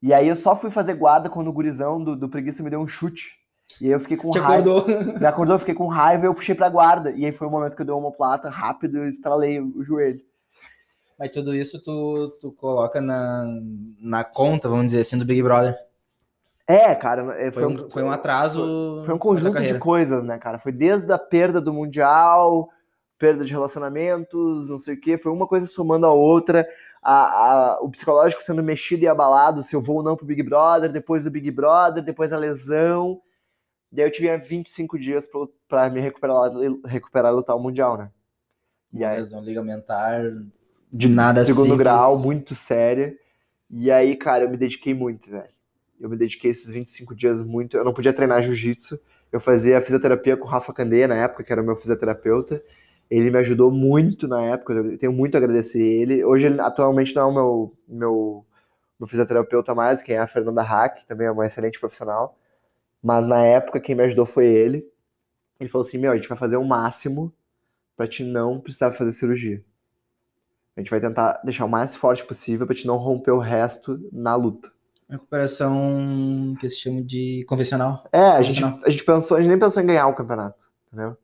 E 0.02 0.14
aí 0.14 0.28
eu 0.28 0.36
só 0.36 0.56
fui 0.56 0.72
fazer 0.72 0.94
guarda 0.94 1.30
quando 1.30 1.50
o 1.50 1.54
gurizão 1.54 2.02
do, 2.02 2.16
do 2.16 2.30
preguiça 2.30 2.64
me 2.64 2.70
deu 2.70 2.80
um 2.80 2.88
chute. 2.88 3.38
E 3.82 3.86
aí 3.86 3.92
eu 3.92 4.00
fiquei 4.00 4.16
com 4.16 4.32
Te 4.32 4.40
raiva. 4.40 4.78
Acordou. 4.80 4.86
Me 5.20 5.26
acordou, 5.26 5.56
eu 5.56 5.60
fiquei 5.60 5.74
com 5.74 5.88
raiva 5.88 6.26
e 6.26 6.28
eu 6.28 6.36
puxei 6.36 6.56
pra 6.56 6.70
guarda. 6.70 7.12
E 7.12 7.26
aí 7.26 7.32
foi 7.32 7.48
o 7.48 7.52
momento 7.52 7.76
que 7.76 7.82
eu 7.82 7.86
dei 7.86 7.96
uma 7.96 8.12
plata 8.12 8.50
rápido 8.50 8.98
e 8.98 9.00
eu 9.02 9.08
estralei 9.08 9.60
o 9.60 9.84
joelho. 9.84 10.22
Mas 11.18 11.30
tudo 11.30 11.56
isso 11.56 11.82
tu, 11.82 12.38
tu 12.40 12.52
coloca 12.52 13.02
na, 13.02 13.46
na 14.00 14.24
conta, 14.24 14.70
vamos 14.70 14.88
dizer 14.88 15.02
assim, 15.02 15.18
do 15.18 15.26
Big 15.26 15.42
Brother. 15.42 15.78
É, 16.68 16.96
cara, 16.96 17.36
é, 17.42 17.52
Foi, 17.52 17.66
um, 17.66 17.90
foi 17.90 18.04
um 18.04 18.12
atraso. 18.12 19.02
Foi 19.06 19.14
um 19.14 19.18
da 19.18 19.22
conjunto 19.22 19.60
de 19.60 19.80
coisas, 19.80 20.24
né, 20.24 20.38
cara? 20.38 20.58
Foi 20.60 20.72
desde 20.72 21.12
a 21.12 21.18
perda 21.18 21.60
do 21.60 21.74
Mundial, 21.74 22.70
perda 23.20 23.44
de 23.44 23.52
relacionamentos, 23.52 24.70
não 24.70 24.80
sei 24.80 24.96
o 24.96 25.00
quê, 25.00 25.18
foi 25.18 25.32
uma 25.32 25.46
coisa 25.48 25.68
somando 25.68 26.06
a 26.06 26.14
outra, 26.14 26.68
a, 27.02 27.14
a- 27.76 27.80
o 27.82 27.90
psicológico 27.90 28.42
sendo 28.42 28.64
mexido 28.64 29.04
e 29.04 29.08
abalado, 29.08 29.62
se 29.64 29.76
eu 29.76 29.82
vou 29.82 29.98
ou 29.98 30.04
não 30.04 30.16
pro 30.16 30.26
Big 30.26 30.42
Brother, 30.42 30.90
depois 30.92 31.26
do 31.26 31.32
Big 31.32 31.52
Brother, 31.52 32.02
depois 32.04 32.32
a 32.32 32.38
lesão. 32.38 33.22
Daí 33.92 34.06
eu 34.06 34.12
tive 34.12 34.36
25 34.38 34.98
dias 34.98 35.28
pra- 35.28 35.48
pra 35.68 35.90
me 35.90 36.00
recuperar, 36.00 36.50
recuperar 36.86 37.32
e 37.32 37.36
lutar 37.36 37.56
o 37.56 37.62
Mundial, 37.62 37.98
né? 37.98 38.10
E 38.92 39.04
aí, 39.04 39.18
lesão 39.18 39.42
ligamentar. 39.44 40.22
de 40.92 41.10
nada 41.10 41.44
segundo 41.44 41.64
simples. 41.70 41.78
grau, 41.80 42.20
muito 42.20 42.56
séria. 42.56 43.16
E 43.70 43.92
aí, 43.92 44.16
cara, 44.16 44.44
eu 44.46 44.50
me 44.50 44.58
dediquei 44.58 44.94
muito, 44.94 45.30
velho. 45.30 45.53
Eu 46.04 46.10
me 46.10 46.18
dediquei 46.18 46.52
esses 46.52 46.70
25 46.70 47.16
dias 47.16 47.40
muito. 47.40 47.78
Eu 47.78 47.86
não 47.86 47.94
podia 47.94 48.12
treinar 48.12 48.44
jiu-jitsu. 48.44 49.00
Eu 49.32 49.40
fazia 49.40 49.82
fisioterapia 49.82 50.36
com 50.36 50.44
o 50.44 50.50
Rafa 50.50 50.74
Candeia 50.74 51.08
na 51.08 51.16
época, 51.16 51.46
que 51.46 51.52
era 51.54 51.62
o 51.62 51.66
meu 51.66 51.78
fisioterapeuta. 51.78 52.62
Ele 53.10 53.32
me 53.32 53.38
ajudou 53.38 53.72
muito 53.72 54.28
na 54.28 54.42
época, 54.42 54.74
eu 54.74 54.98
tenho 54.98 55.14
muito 55.14 55.36
a 55.36 55.38
agradecer 55.38 55.82
ele. 55.82 56.22
Hoje, 56.26 56.48
ele 56.48 56.60
atualmente, 56.60 57.16
não 57.16 57.22
é 57.22 57.26
o 57.26 57.32
meu, 57.32 57.78
meu, 57.88 58.46
meu 59.00 59.08
fisioterapeuta 59.08 59.74
mais, 59.74 60.02
quem 60.02 60.16
é 60.16 60.20
a 60.20 60.28
Fernanda 60.28 60.62
Hack, 60.62 61.06
também 61.08 61.26
é 61.28 61.32
uma 61.32 61.46
excelente 61.46 61.80
profissional. 61.80 62.38
Mas 63.02 63.30
na 63.30 63.42
época, 63.46 63.80
quem 63.80 63.96
me 63.96 64.04
ajudou 64.04 64.26
foi 64.26 64.46
ele. 64.46 64.86
Ele 65.58 65.70
falou 65.70 65.88
assim: 65.88 65.98
Meu, 65.98 66.12
a 66.12 66.16
gente 66.16 66.28
vai 66.28 66.38
fazer 66.38 66.58
o 66.58 66.66
máximo 66.66 67.34
pra 67.96 68.10
te 68.10 68.26
não 68.26 68.60
precisar 68.60 68.92
fazer 68.92 69.14
cirurgia. 69.14 69.64
A 70.76 70.82
gente 70.82 70.92
vai 70.92 71.00
tentar 71.00 71.40
deixar 71.46 71.64
o 71.64 71.70
mais 71.70 71.96
forte 71.96 72.26
possível 72.26 72.68
pra 72.68 72.76
te 72.76 72.86
não 72.86 72.98
romper 72.98 73.32
o 73.32 73.40
resto 73.40 73.98
na 74.12 74.36
luta. 74.36 74.74
Recuperação 75.10 76.56
que 76.60 76.70
se 76.70 76.78
chama 76.80 77.02
de 77.04 77.44
convencional. 77.48 78.04
É, 78.12 78.20
a 78.20 78.42
gente, 78.42 78.64
a 78.64 78.90
gente 78.90 79.04
pensou, 79.04 79.38
a 79.38 79.40
gente 79.40 79.50
nem 79.50 79.60
pensou 79.60 79.82
em 79.82 79.86
ganhar 79.86 80.08
o 80.08 80.16
campeonato, 80.16 80.66
entendeu? 80.88 81.16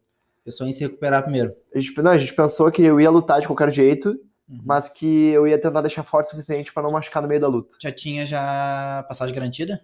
Pessoa 0.46 0.68
em 0.68 0.72
se 0.72 0.82
recuperar 0.84 1.24
primeiro. 1.24 1.54
A 1.74 1.80
gente, 1.80 2.02
não, 2.02 2.12
a 2.12 2.18
gente 2.18 2.34
pensou 2.34 2.72
que 2.72 2.82
eu 2.84 3.00
ia 3.00 3.10
lutar 3.10 3.40
de 3.42 3.48
qualquer 3.48 3.72
jeito, 3.72 4.20
Uhum. 4.48 4.62
mas 4.66 4.90
que 4.90 5.28
eu 5.30 5.48
ia 5.48 5.62
tentar 5.62 5.82
deixar 5.82 6.04
forte 6.04 6.28
o 6.28 6.30
suficiente 6.32 6.74
pra 6.74 6.82
não 6.82 6.92
machucar 6.92 7.22
no 7.22 7.30
meio 7.30 7.40
da 7.40 7.48
luta. 7.48 7.76
Já 7.80 7.92
tinha 7.92 8.26
já 8.26 9.06
passagem 9.08 9.34
garantida? 9.36 9.80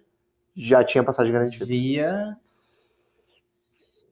Já 0.56 0.82
tinha 0.82 1.04
passagem 1.04 1.32
garantida. 1.32 1.64
Via 1.64 2.36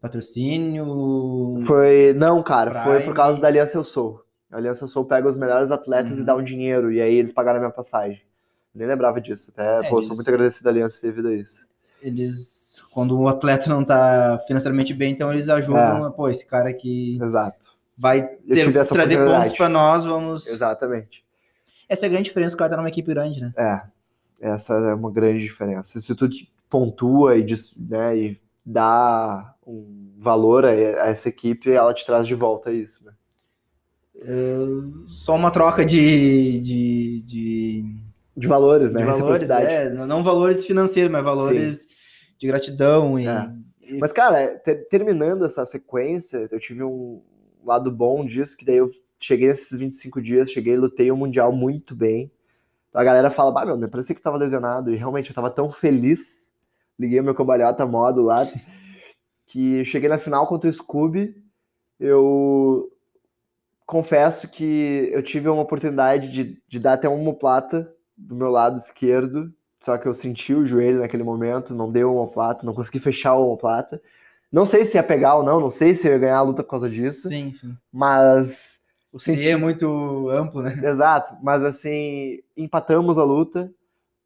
patrocínio. 0.01 1.59
Foi, 1.63 2.13
não, 2.17 2.43
cara, 2.43 2.85
foi 2.85 2.95
por 2.97 3.01
Prime. 3.03 3.15
causa 3.17 3.41
da 3.41 3.49
Aliança 3.49 3.79
Eu 3.79 3.85
Sou. 3.85 4.23
A 4.51 4.57
Aliança 4.59 4.85
Eu 4.85 4.89
Sou 4.89 5.05
pega 5.05 5.29
os 5.29 5.37
melhores 5.37 5.71
atletas 5.71 6.19
e 6.19 6.21
Uhum. 6.21 6.27
dá 6.27 6.37
um 6.37 6.43
dinheiro, 6.43 6.93
e 6.93 7.01
aí 7.01 7.15
eles 7.15 7.33
pagaram 7.33 7.57
a 7.59 7.61
minha 7.63 7.73
passagem. 7.73 8.23
Nem 8.75 8.89
lembrava 8.89 9.21
disso, 9.21 9.53
até, 9.53 9.87
É, 9.87 9.89
pô, 9.89 9.97
eles- 9.97 10.07
sou 10.07 10.17
muito 10.17 10.29
agradecido 10.29 10.69
à 10.69 10.73
Aliança 10.73 11.01
devido 11.01 11.29
a 11.29 11.35
isso. 11.35 11.67
Eles, 12.03 12.83
quando 12.93 13.19
o 13.19 13.29
atleta 13.29 13.69
não 13.69 13.85
tá 13.85 14.39
financeiramente 14.47 14.93
bem, 14.93 15.13
então 15.13 15.33
eles 15.33 15.49
ajudam. 15.49 16.13
Pô, 16.13 16.29
esse 16.29 16.45
cara 16.45 16.69
aqui 16.69 17.19
Exato, 17.23 17.75
vai 17.97 18.27
ter, 18.27 18.73
trazer 18.89 19.25
pontos 19.25 19.53
pra 19.53 19.69
nós, 19.69 20.05
vamos. 20.05 20.47
exatamente. 20.47 21.25
Essa 21.89 22.07
é 22.07 22.09
a 22.09 22.11
grande 22.11 22.25
diferença, 22.25 22.55
o 22.55 22.59
cara 22.59 22.71
tá 22.71 22.77
numa 22.77 22.89
equipe 22.89 23.09
grande, 23.09 23.41
né? 23.41 23.53
É, 23.57 23.83
essa 24.41 24.75
é 24.75 24.95
uma 24.95 25.11
grande 25.11 25.43
diferença. 25.43 26.01
Se 26.01 26.15
tu 26.15 26.29
pontua 26.69 27.37
e, 27.39 27.47
né, 27.79 28.17
e 28.17 28.41
dá 28.67 29.55
um 29.67 30.13
valor 30.19 30.65
a, 30.65 30.73
essa 30.73 31.29
equipe, 31.29 31.71
ela 31.71 31.95
te 31.95 32.05
traz 32.05 32.27
de 32.27 32.35
volta 32.35 32.73
isso, 32.73 33.05
né? 33.07 33.13
Só 35.07 35.35
uma 35.35 35.51
troca 35.51 35.85
de, 35.85 36.61
de, 36.61 37.23
de, 37.23 37.97
De 38.37 38.47
valores, 38.49 38.93
né? 38.93 39.01
de 39.01 39.07
valores, 39.07 39.43
Reciprocidade. 39.43 39.73
é, 39.73 39.91
não 40.07 40.23
valores 40.23 40.67
financeiros, 40.67 41.11
mas 41.11 41.23
valores 41.25 41.87
de 42.39 42.47
gratidão 42.47 43.19
e, 43.19 43.27
É. 43.27 43.51
e- 43.81 43.99
Mas, 43.99 44.13
cara, 44.13 44.59
ter- 44.59 44.89
terminando 44.89 45.45
essa 45.45 45.65
sequência, 45.65 46.49
eu 46.51 46.59
tive 46.59 46.83
um 46.83 47.23
lado 47.65 47.91
bom 47.93 48.25
disso, 48.27 48.57
que 48.57 48.65
daí 48.65 48.77
eu 48.77 48.91
cheguei 49.21 49.49
nesses 49.49 49.79
25 49.79 50.21
dias, 50.21 50.51
cheguei, 50.51 50.77
lutei 50.77 51.11
o 51.11 51.17
Mundial 51.17 51.53
muito 51.53 51.95
bem. 51.95 52.31
A 52.93 53.03
galera 53.05 53.31
fala, 53.31 53.53
bah, 53.53 53.65
meu, 53.65 53.89
parecia 53.89 54.15
que 54.15 54.19
eu 54.21 54.25
tava 54.25 54.37
lesionado, 54.37 54.93
e 54.93 54.97
realmente 54.97 55.31
eu 55.31 55.35
tava 55.35 55.51
tão 55.51 55.71
feliz, 55.71 56.51
liguei 56.99 57.21
o 57.21 57.25
meu 57.25 57.35
cambalhota 57.35 57.87
modo 57.87 58.23
lá, 58.23 58.47
que 59.47 59.85
cheguei 59.85 60.09
na 60.09 60.19
final 60.19 60.47
contra 60.49 60.69
o 60.69 60.73
Scooby, 60.73 61.37
eu 62.01 62.91
confesso 63.87 64.49
que 64.51 65.09
eu 65.13 65.23
tive 65.23 65.49
uma 65.49 65.63
oportunidade 65.63 66.33
de, 66.33 66.63
de 66.69 66.79
dar 66.81 66.95
até 66.95 67.09
uma 67.09 67.19
omoplata 67.19 67.94
do 68.17 68.35
meu 68.35 68.51
lado 68.51 68.77
esquerdo, 68.77 69.53
só 69.81 69.99
que 69.99 70.07
eu 70.07 70.15
senti 70.15 70.55
o 70.55 70.65
joelho 70.65 71.01
naquele 71.01 71.23
momento, 71.23 71.75
não 71.75 71.91
deu 71.91 72.13
omoplata, 72.13 72.65
não 72.65 72.73
consegui 72.75 72.99
fechar 72.99 73.35
o 73.35 73.45
omoplata. 73.47 74.01
Não 74.51 74.65
sei 74.65 74.87
se 74.87 74.97
ia 74.97 75.03
pegar 75.03 75.37
ou 75.37 75.43
não, 75.43 75.61
não 75.61 75.71
sei 75.71 75.95
se 75.95 76.07
ia 76.09 76.17
ganhar 76.17 76.39
a 76.39 76.43
luta 76.43 76.63
por 76.63 76.71
causa 76.71 76.89
disso, 76.89 77.29
Sim, 77.29 77.53
sim. 77.53 77.77
mas 77.93 78.81
O 79.13 79.19
CIE 79.19 79.49
é 79.49 79.57
muito 79.57 80.29
amplo, 80.31 80.63
né? 80.63 80.81
Exato, 80.89 81.37
mas 81.43 81.65
assim, 81.65 82.39
empatamos 82.57 83.19
a 83.19 83.25
luta. 83.25 83.73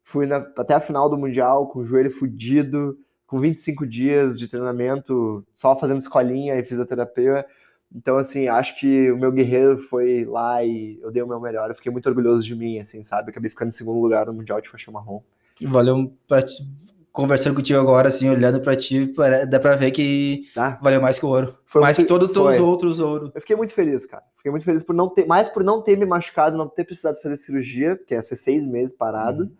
Fui 0.03 0.25
na- 0.25 0.47
até 0.57 0.73
a 0.75 0.79
final 0.79 1.09
do 1.09 1.17
Mundial 1.17 1.67
com 1.67 1.79
o 1.79 1.85
joelho 1.85 2.09
fudido, 2.11 2.97
com 3.27 3.39
25 3.39 3.85
dias 3.85 4.37
de 4.39 4.47
treinamento, 4.47 5.45
só 5.53 5.77
fazendo 5.77 5.99
escolinha 5.99 6.55
e 6.57 6.63
fisioterapia. 6.63 7.45
Então, 7.93 8.17
assim, 8.17 8.47
acho 8.47 8.79
que 8.79 9.11
o 9.11 9.17
meu 9.17 9.31
guerreiro 9.31 9.79
foi 9.79 10.23
lá 10.23 10.63
e 10.63 10.99
eu 11.01 11.11
dei 11.11 11.23
o 11.23 11.27
meu 11.27 11.39
melhor. 11.39 11.69
Eu 11.69 11.75
fiquei 11.75 11.91
muito 11.91 12.07
orgulhoso 12.07 12.43
de 12.43 12.55
mim, 12.55 12.77
assim, 12.79 13.03
sabe? 13.03 13.31
Acabei 13.31 13.49
ficando 13.49 13.69
em 13.69 13.71
segundo 13.71 13.99
lugar 13.99 14.27
no 14.27 14.33
Mundial 14.33 14.61
de 14.61 14.69
faixa 14.69 14.91
marrom. 14.91 15.21
Valeu 15.63 16.13
pra 16.27 16.41
ti, 16.43 16.63
conversando 17.11 17.55
contigo 17.55 17.79
agora, 17.79 18.07
assim, 18.09 18.29
olhando 18.29 18.61
pra 18.61 18.75
ti, 18.75 19.11
dá 19.49 19.59
pra 19.59 19.75
ver 19.75 19.89
que 19.91 20.43
valeu 20.81 21.01
mais 21.01 21.17
que 21.17 21.25
o 21.25 21.29
ouro. 21.29 21.57
Foi 21.65 21.81
mais 21.81 21.97
muito- 21.97 22.07
que 22.07 22.13
todos 22.19 22.37
os 22.37 22.59
outros 22.59 22.99
ouro. 22.99 23.31
Eu 23.33 23.41
fiquei 23.41 23.55
muito 23.55 23.73
feliz, 23.73 24.05
cara. 24.05 24.23
Fiquei 24.37 24.51
muito 24.51 24.63
feliz 24.63 24.83
por 24.83 24.93
não 24.95 25.09
ter, 25.09 25.25
mais 25.25 25.49
por 25.49 25.63
não 25.63 25.81
ter 25.81 25.97
me 25.97 26.05
machucado, 26.05 26.55
não 26.55 26.67
ter 26.69 26.83
precisado 26.85 27.19
fazer 27.19 27.35
cirurgia, 27.37 27.99
que 28.07 28.13
ia 28.13 28.21
ser 28.21 28.35
seis 28.35 28.67
meses 28.67 28.95
parado. 28.95 29.43
Uhum. 29.45 29.51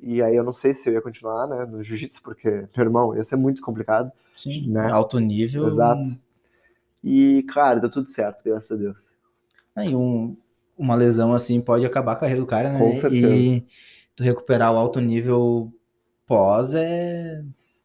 E 0.00 0.22
aí 0.22 0.34
eu 0.36 0.44
não 0.44 0.52
sei 0.52 0.72
se 0.74 0.88
eu 0.88 0.92
ia 0.94 1.02
continuar, 1.02 1.46
né, 1.46 1.66
no 1.66 1.82
jiu-jitsu, 1.82 2.22
porque, 2.22 2.48
meu 2.48 2.86
irmão, 2.86 3.16
ia 3.16 3.24
ser 3.24 3.36
muito 3.36 3.60
complicado. 3.62 4.10
Sim, 4.32 4.68
Né? 4.68 4.90
alto 4.90 5.18
nível. 5.18 5.66
Exato. 5.66 6.08
E, 7.04 7.42
cara, 7.44 7.80
deu 7.80 7.90
tudo 7.90 8.08
certo, 8.08 8.42
graças 8.42 8.70
a 8.72 8.80
Deus. 8.80 9.10
Aí 9.76 9.94
um, 9.94 10.36
uma 10.76 10.94
lesão 10.94 11.34
assim 11.34 11.60
pode 11.60 11.84
acabar 11.84 12.12
a 12.12 12.16
carreira 12.16 12.40
do 12.40 12.46
cara, 12.46 12.72
né? 12.72 12.78
Com 12.78 12.94
certeza. 12.94 13.26
E 13.26 13.66
tu 14.16 14.22
recuperar 14.22 14.72
o 14.72 14.76
alto 14.78 15.00
nível 15.00 15.70
pós 16.26 16.74
é 16.74 17.44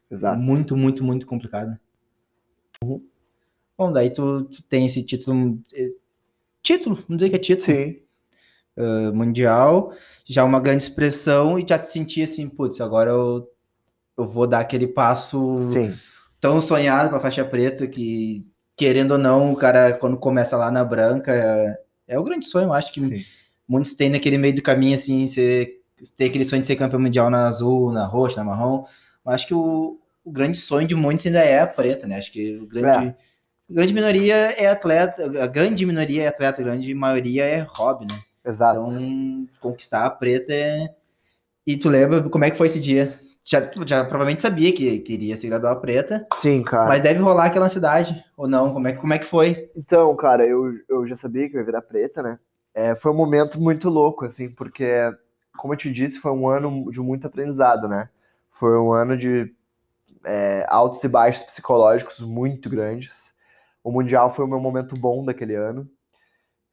Exato. 0.10 0.40
muito, 0.40 0.78
muito, 0.78 1.04
muito 1.04 1.28
complicado. 1.28 1.78
Bom, 3.78 3.92
daí 3.92 4.10
tu, 4.10 4.44
tu 4.46 4.64
tem 4.64 4.86
esse 4.86 5.04
título. 5.04 5.60
eh, 5.74 5.92
Título, 6.62 6.96
vamos 6.96 7.18
dizer 7.18 7.30
que 7.30 7.36
é 7.36 7.40
título 7.40 7.78
Sim. 7.78 7.96
eh, 8.78 9.12
mundial, 9.12 9.94
já 10.26 10.44
uma 10.44 10.60
grande 10.60 10.84
expressão 10.84 11.58
e 11.58 11.66
já 11.68 11.78
se 11.78 11.94
sentia 11.94 12.26
assim, 12.26 12.48
putz, 12.50 12.82
agora 12.82 13.10
eu, 13.12 13.50
eu 14.18 14.28
vou 14.28 14.46
dar 14.46 14.60
aquele 14.60 14.88
passo 14.88 15.56
Sim. 15.58 15.94
tão 16.40 16.60
sonhado 16.62 17.10
pra 17.10 17.20
faixa 17.20 17.44
preta 17.46 17.88
que, 17.88 18.46
querendo 18.80 19.12
ou 19.12 19.18
não, 19.18 19.52
o 19.52 19.58
cara, 19.58 19.92
quando 19.92 20.16
começa 20.16 20.56
lá 20.56 20.72
na 20.72 20.86
branca, 20.86 21.34
é, 21.36 21.78
é 22.08 22.18
o 22.18 22.24
grande 22.24 22.46
sonho, 22.46 22.68
eu 22.68 22.74
acho 22.74 22.94
que 22.94 23.02
Sim. 23.02 23.26
muitos 23.68 23.94
têm 23.94 24.10
naquele 24.10 24.38
meio 24.38 24.56
do 24.56 24.62
caminho, 24.62 24.96
assim, 24.96 25.28
você 25.28 25.76
tem 26.16 26.30
aquele 26.30 26.46
sonho 26.46 26.62
de 26.62 26.68
ser 26.70 26.78
campeão 26.78 27.02
mundial 27.02 27.30
na 27.30 27.46
azul, 27.46 27.92
na 27.92 28.06
roxa, 28.06 28.38
na 28.38 28.46
marrom. 28.46 28.86
Eu 29.26 29.32
acho 29.34 29.46
que 29.46 29.54
o, 29.54 30.00
o 30.24 30.32
grande 30.32 30.58
sonho 30.58 30.88
de 30.88 30.96
muitos 30.96 31.26
ainda 31.26 31.40
é 31.40 31.60
a 31.60 31.68
preta, 31.68 32.08
né? 32.08 32.20
Acho 32.20 32.32
que 32.32 32.56
o 32.56 32.66
grande, 32.66 33.14
a 33.70 33.74
grande 33.74 33.94
minoria 33.94 34.34
é 34.34 34.68
atleta, 34.68 35.44
a 35.44 35.48
grande 35.48 35.86
minoria 35.86 36.24
é 36.24 36.28
atleta, 36.28 36.62
a 36.62 36.64
grande 36.64 36.94
maioria 36.94 37.44
é 37.44 37.60
hobby, 37.70 38.06
né? 38.10 38.18
Exato. 38.46 38.90
Então, 38.90 39.48
conquistar 39.60 40.06
a 40.06 40.10
preta 40.10 40.54
é. 40.54 40.88
E 41.68 41.76
tu 41.76 41.90
lembra 41.90 42.30
como 42.30 42.46
é 42.46 42.50
que 42.50 42.58
foi 42.58 42.68
esse 42.68 42.80
dia? 42.80 43.20
Já, 43.50 43.62
já 43.84 44.04
provavelmente 44.04 44.44
sabia 44.44 44.72
que 44.72 45.00
queria 45.00 45.36
se 45.36 45.48
graduar 45.48 45.80
preta, 45.80 46.28
Sim, 46.36 46.62
cara. 46.62 46.88
mas 46.88 47.02
deve 47.02 47.20
rolar 47.20 47.46
aquela 47.46 47.66
ansiedade, 47.66 48.24
ou 48.38 48.48
não? 48.48 48.72
Como 48.72 48.88
é, 48.88 48.94
que- 48.94 49.00
como 49.00 49.12
é 49.12 49.18
que 49.18 49.26
foi? 49.26 49.72
Então, 49.76 50.16
cara, 50.16 50.46
eu, 50.46 50.72
eu 50.88 51.04
já 51.08 51.16
sabia 51.16 51.50
que 51.50 51.56
eu 51.56 51.60
ia 51.60 51.66
virar 51.66 51.82
preta, 51.82 52.22
né? 52.22 52.38
É, 52.76 52.96
foi 52.96 53.12
um 53.12 53.16
momento 53.16 53.60
muito 53.60 53.90
louco, 53.90 54.24
assim, 54.24 54.52
porque, 54.52 54.86
como 55.58 55.74
eu 55.74 55.78
te 55.78 55.92
disse, 55.92 56.20
foi 56.20 56.32
um 56.32 56.48
ano 56.48 56.92
de 56.92 57.00
muito 57.00 57.26
aprendizado, 57.26 57.88
né? 57.88 58.10
Foi 58.52 58.78
um 58.78 58.94
ano 58.94 59.18
de 59.18 59.52
é, 60.24 60.66
altos 60.70 61.04
e 61.04 61.08
baixos 61.08 61.44
psicológicos 61.44 62.20
muito 62.20 62.70
grandes. 62.70 63.34
O 63.84 63.92
Mundial 63.92 64.32
foi 64.32 64.46
o 64.46 64.48
meu 64.48 64.60
momento 64.60 64.96
bom 64.96 65.26
daquele 65.26 65.56
ano. 65.56 65.90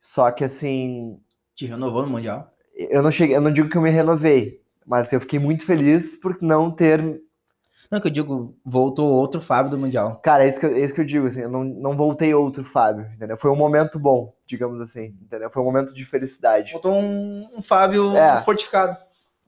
Só 0.00 0.30
que, 0.30 0.44
assim, 0.44 1.20
Te 1.54 1.66
renovou 1.66 2.02
no 2.02 2.10
Mundial? 2.10 2.52
eu 2.74 3.02
não 3.02 3.10
cheguei, 3.10 3.34
eu 3.36 3.40
não 3.40 3.52
digo 3.52 3.68
que 3.70 3.76
eu 3.76 3.82
me 3.82 3.90
renovei, 3.90 4.62
mas 4.86 5.12
eu 5.12 5.20
fiquei 5.20 5.38
muito 5.38 5.64
feliz 5.66 6.14
por 6.20 6.38
não 6.40 6.70
ter 6.70 7.00
Não, 7.90 8.00
que 8.00 8.08
eu 8.08 8.12
digo, 8.12 8.56
voltou 8.64 9.12
outro 9.12 9.40
Fábio 9.40 9.70
do 9.70 9.78
Mundial. 9.78 10.16
Cara, 10.22 10.44
é 10.44 10.48
isso 10.48 10.58
que 10.60 10.66
eu, 10.66 10.74
é 10.74 10.80
isso 10.80 10.94
que 10.94 11.00
eu 11.00 11.04
digo, 11.04 11.26
assim, 11.26 11.42
eu 11.42 11.50
não, 11.50 11.64
não 11.64 11.96
voltei 11.96 12.34
outro 12.34 12.64
Fábio, 12.64 13.06
entendeu? 13.14 13.36
Foi 13.36 13.50
um 13.50 13.56
momento 13.56 13.98
bom, 13.98 14.34
digamos 14.46 14.80
assim, 14.80 15.14
entendeu? 15.22 15.48
Foi 15.50 15.62
um 15.62 15.66
momento 15.66 15.94
de 15.94 16.04
felicidade. 16.04 16.72
Voltou 16.72 16.92
um, 16.94 17.46
um 17.56 17.62
Fábio 17.62 18.16
É. 18.16 18.42
fortificado. 18.42 18.96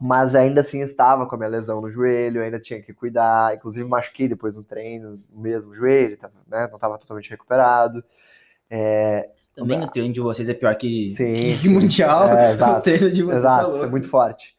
Mas 0.00 0.36
ainda 0.36 0.60
assim 0.60 0.80
estava 0.82 1.26
com 1.26 1.34
a 1.34 1.38
minha 1.38 1.50
lesão 1.50 1.80
no 1.80 1.90
joelho, 1.90 2.40
ainda 2.40 2.60
tinha 2.60 2.80
que 2.80 2.92
cuidar. 2.94 3.56
Inclusive 3.56 3.88
machuquei 3.88 4.28
depois 4.28 4.56
no 4.56 4.62
treino, 4.62 5.20
mesmo 5.32 5.74
joelho, 5.74 6.16
tava, 6.16 6.34
né? 6.46 6.68
não 6.68 6.76
estava 6.76 6.96
totalmente 6.98 7.28
recuperado. 7.30 8.04
É, 8.70 9.30
Também 9.56 9.82
o 9.82 9.88
treino 9.90 10.12
de 10.14 10.20
vocês 10.20 10.48
é 10.48 10.54
pior 10.54 10.74
que, 10.76 11.08
Sim, 11.08 11.58
que 11.60 11.68
mundial. 11.68 12.28
É, 12.30 12.52
o 12.54 12.54
exato. 12.54 12.82
treino 12.82 13.10
de 13.10 13.22
vocês 13.24 13.42
tá 13.42 13.68
Exato, 13.68 13.82
é 13.84 13.86
muito 13.88 14.08
forte. 14.08 14.56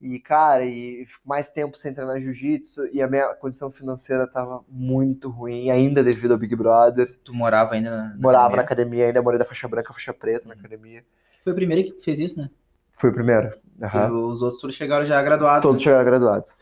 E, 0.00 0.20
cara, 0.20 0.64
e 0.64 1.04
fico 1.06 1.28
mais 1.28 1.50
tempo 1.50 1.76
sem 1.76 1.92
treinar 1.92 2.20
jiu-jitsu 2.20 2.86
e 2.92 3.02
a 3.02 3.08
minha 3.08 3.34
condição 3.34 3.68
financeira 3.70 4.28
tava 4.28 4.64
muito 4.68 5.28
ruim, 5.28 5.70
ainda 5.70 6.04
devido 6.04 6.32
ao 6.32 6.38
Big 6.38 6.54
Brother. 6.54 7.18
Tu 7.24 7.34
morava 7.34 7.74
ainda 7.74 7.90
na, 7.90 8.08
na 8.10 8.20
Morava 8.20 8.54
na 8.54 8.62
academia? 8.62 8.62
academia 8.62 9.06
ainda, 9.06 9.22
morei 9.22 9.38
da 9.38 9.44
faixa 9.44 9.66
branca, 9.66 9.92
faixa 9.92 10.14
preta 10.14 10.46
na 10.46 10.54
academia. 10.54 11.04
Foi 11.42 11.52
o 11.52 11.56
primeiro 11.56 11.82
que 11.82 12.00
fez 12.00 12.18
isso, 12.20 12.40
né? 12.40 12.48
Fui 12.96 13.10
o 13.10 13.12
primeiro. 13.12 13.50
E 13.80 14.12
os 14.12 14.42
outros 14.42 14.60
todos 14.60 14.76
chegaram 14.76 15.04
já 15.04 15.20
graduados. 15.20 15.62
Todos 15.62 15.80
né? 15.80 15.84
chegaram 15.84 16.04
graduados. 16.04 16.56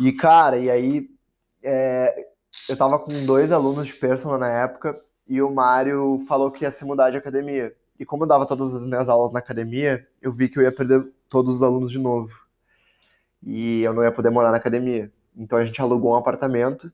E, 0.00 0.12
cara, 0.12 0.58
e 0.58 0.68
aí 0.68 1.08
é, 1.62 2.26
eu 2.68 2.76
tava 2.76 2.98
com 2.98 3.26
dois 3.26 3.52
alunos 3.52 3.86
de 3.86 3.94
personal 3.94 4.38
na 4.38 4.48
época 4.48 4.98
e 5.28 5.40
o 5.40 5.50
Mário 5.50 6.20
falou 6.28 6.50
que 6.50 6.64
ia 6.64 6.70
se 6.70 6.84
mudar 6.84 7.10
de 7.10 7.16
academia. 7.16 7.72
E 7.98 8.04
como 8.04 8.24
eu 8.24 8.28
dava 8.28 8.46
todas 8.46 8.74
as 8.74 8.82
minhas 8.82 9.08
aulas 9.08 9.32
na 9.32 9.38
academia, 9.38 10.06
eu 10.20 10.32
vi 10.32 10.48
que 10.48 10.58
eu 10.58 10.62
ia 10.62 10.72
perder 10.72 11.04
todos 11.28 11.56
os 11.56 11.62
alunos 11.62 11.90
de 11.90 11.98
novo. 11.98 12.30
E 13.46 13.82
eu 13.82 13.92
não 13.94 14.02
ia 14.02 14.10
poder 14.12 14.30
morar 14.30 14.50
na 14.50 14.56
academia. 14.56 15.10
Então 15.36 15.56
a 15.58 15.64
gente 15.64 15.80
alugou 15.80 16.12
um 16.12 16.16
apartamento 16.16 16.92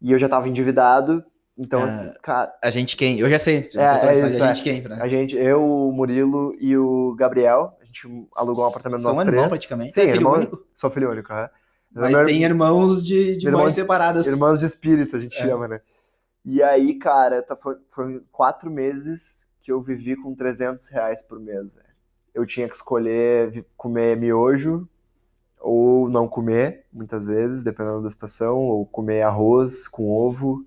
e 0.00 0.10
eu 0.12 0.18
já 0.18 0.28
tava 0.28 0.48
endividado. 0.48 1.24
Então, 1.56 1.80
Ah, 1.82 1.84
assim, 1.84 2.12
cara, 2.22 2.52
A 2.64 2.70
gente 2.70 2.96
quem? 2.96 3.20
Eu 3.20 3.28
já 3.30 3.38
sei. 3.38 3.68
É, 3.74 4.04
mas 4.04 4.04
é 4.04 4.26
isso, 4.26 4.42
a 4.42 4.46
é. 4.50 4.54
gente 4.54 4.62
quem? 4.64 4.82
Pra... 4.82 4.96
a 5.02 5.06
gente, 5.08 5.36
eu, 5.36 5.62
o 5.64 5.92
Murilo 5.92 6.56
e 6.58 6.76
o 6.76 7.14
Gabriel, 7.14 7.76
a 7.80 7.84
gente 7.84 8.08
alugou 8.34 8.64
um 8.64 8.68
apartamento 8.68 9.00
São 9.02 9.10
nós 9.14 9.18
irmão 9.20 9.34
três. 9.36 9.48
praticamente. 9.48 9.92
Sim, 9.92 10.00
É 10.00 10.04
filho 10.06 10.16
irmão, 10.16 10.32
único? 10.32 10.66
sou 10.74 10.90
filho 10.90 11.10
único, 11.10 11.32
é. 11.32 11.48
Mas 11.94 12.10
Meu- 12.10 12.24
tem 12.24 12.42
irmãos 12.42 13.04
de, 13.06 13.36
de 13.36 13.46
Irmãos- 13.46 13.62
mães 13.64 13.74
separadas. 13.74 14.26
Irmãos 14.26 14.58
de 14.58 14.64
espírito, 14.66 15.14
a 15.16 15.20
gente 15.20 15.36
É. 15.38 15.42
chama, 15.46 15.68
né? 15.68 15.80
E 16.44 16.62
aí, 16.62 16.94
cara, 16.94 17.42
tá- 17.42 17.54
foi, 17.54 17.76
foi 17.94 18.22
quatro 18.32 18.70
meses 18.70 19.46
que 19.60 19.70
eu 19.70 19.80
vivi 19.82 20.16
com 20.16 20.34
300 20.34 20.88
reais 20.88 21.22
por 21.22 21.38
mês, 21.38 21.72
velho. 21.74 21.86
Eu 22.34 22.46
tinha 22.46 22.66
que 22.66 22.74
escolher 22.74 23.64
comer 23.76 24.16
miojo 24.16 24.88
ou 25.62 26.08
não 26.08 26.28
comer, 26.28 26.84
muitas 26.92 27.24
vezes, 27.26 27.62
dependendo 27.64 28.02
da 28.02 28.10
situação, 28.10 28.58
ou 28.58 28.84
comer 28.86 29.22
arroz 29.22 29.86
com 29.88 30.08
ovo. 30.10 30.64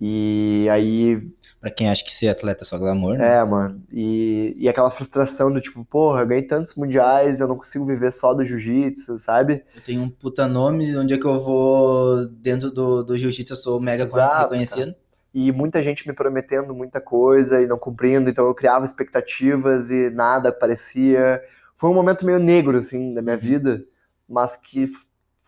E 0.00 0.68
aí, 0.70 1.26
Pra 1.60 1.70
quem 1.70 1.88
acha 1.88 2.04
que 2.04 2.12
ser 2.12 2.28
atleta 2.28 2.62
é 2.62 2.66
só 2.66 2.78
glamour, 2.78 3.16
né? 3.16 3.38
é, 3.38 3.44
mano, 3.44 3.82
e, 3.90 4.54
e 4.58 4.68
aquela 4.68 4.90
frustração 4.90 5.50
do 5.50 5.60
tipo, 5.60 5.84
porra, 5.84 6.20
eu 6.20 6.26
ganhei 6.26 6.42
tantos 6.42 6.74
mundiais, 6.76 7.40
eu 7.40 7.48
não 7.48 7.56
consigo 7.56 7.84
viver 7.86 8.12
só 8.12 8.34
do 8.34 8.44
jiu-jitsu, 8.44 9.18
sabe? 9.18 9.64
Eu 9.74 9.80
tenho 9.82 10.02
um 10.02 10.10
puta 10.10 10.46
nome, 10.46 10.96
onde 10.96 11.14
é 11.14 11.18
que 11.18 11.24
eu 11.24 11.40
vou 11.40 12.28
dentro 12.28 12.70
do, 12.70 13.02
do 13.02 13.16
jiu-jitsu, 13.16 13.54
eu 13.54 13.56
sou 13.56 13.80
mega 13.80 14.04
Exato, 14.04 14.42
reconhecido. 14.52 14.94
e 15.34 15.50
muita 15.50 15.82
gente 15.82 16.06
me 16.06 16.14
prometendo 16.14 16.74
muita 16.74 17.00
coisa 17.00 17.60
e 17.60 17.66
não 17.66 17.78
cumprindo, 17.78 18.28
então 18.28 18.46
eu 18.46 18.54
criava 18.54 18.84
expectativas 18.84 19.90
e 19.90 20.10
nada 20.10 20.50
aparecia. 20.50 21.42
Foi 21.78 21.88
um 21.88 21.94
momento 21.94 22.26
meio 22.26 22.38
negro, 22.40 22.76
assim, 22.76 23.14
da 23.14 23.22
minha 23.22 23.36
Uhum. 23.36 23.40
vida, 23.40 23.84
mas 24.28 24.56
que 24.56 24.84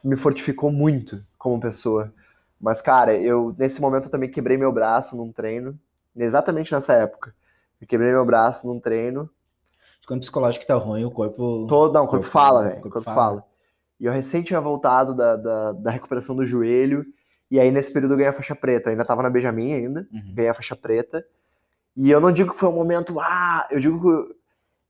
me 0.02 0.16
fortificou 0.16 0.70
muito 0.72 1.22
como 1.36 1.60
pessoa. 1.60 2.14
Mas, 2.58 2.80
cara, 2.80 3.14
eu, 3.14 3.54
nesse 3.58 3.80
momento, 3.80 4.04
eu 4.04 4.10
também 4.10 4.30
quebrei 4.30 4.56
meu 4.56 4.72
braço 4.72 5.16
num 5.16 5.32
treino, 5.32 5.78
exatamente 6.16 6.72
nessa 6.72 6.92
época. 6.94 7.34
Eu 7.80 7.86
quebrei 7.86 8.10
meu 8.12 8.24
braço 8.24 8.66
num 8.66 8.78
treino, 8.78 9.28
Quando 10.06 10.18
o 10.18 10.22
psicológico 10.22 10.66
tá 10.66 10.74
ruim, 10.74 11.04
o 11.04 11.10
corpo. 11.10 11.66
todo, 11.68 11.92
não, 11.92 12.04
o 12.04 12.08
corpo 12.08 12.24
Corpo- 12.24 12.30
fala, 12.30 12.62
velho, 12.62 12.72
o 12.78 12.82
corpo 12.82 12.90
corpo 12.94 13.04
fala. 13.10 13.28
fala. 13.30 13.44
E 13.98 14.06
eu 14.06 14.12
recém 14.12 14.42
tinha 14.42 14.60
voltado 14.60 15.14
da, 15.14 15.36
da, 15.36 15.72
da 15.72 15.90
recuperação 15.90 16.34
do 16.36 16.44
joelho, 16.44 17.04
e 17.50 17.58
aí 17.60 17.70
nesse 17.70 17.92
período 17.92 18.12
eu 18.14 18.16
ganhei 18.18 18.30
a 18.30 18.32
faixa 18.32 18.54
preta, 18.54 18.90
ainda 18.90 19.04
tava 19.04 19.22
na 19.22 19.30
Benjamin 19.30 19.72
ainda, 19.74 20.06
Uhum. 20.12 20.32
ganhei 20.34 20.48
a 20.50 20.54
faixa 20.54 20.74
preta. 20.76 21.24
E 21.96 22.10
eu 22.10 22.20
não 22.20 22.32
digo 22.32 22.52
que 22.52 22.58
foi 22.58 22.68
um 22.68 22.74
momento, 22.74 23.18
ah, 23.20 23.66
eu 23.70 23.80
digo 23.80 24.00
que 24.00 24.34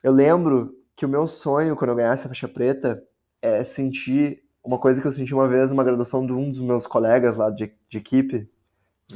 eu 0.03 0.13
lembro 0.13 0.75
que 1.01 1.07
o 1.07 1.09
meu 1.09 1.27
sonho 1.27 1.75
quando 1.75 1.93
eu 1.93 1.97
ganhasse 1.97 2.27
a 2.27 2.29
faixa 2.29 2.47
preta 2.47 3.03
é 3.41 3.65
sentir 3.65 4.43
uma 4.63 4.79
coisa 4.79 5.01
que 5.01 5.09
eu 5.09 5.13
senti 5.13 5.33
uma 5.33 5.49
vez 5.49 5.71
numa 5.71 5.83
graduação 5.83 6.27
de 6.27 6.33
um 6.35 6.51
dos 6.51 6.61
meus 6.61 6.87
colegas 6.87 7.39
lá 7.39 7.49
de, 7.49 7.73
de 7.89 7.97
equipe. 7.97 8.47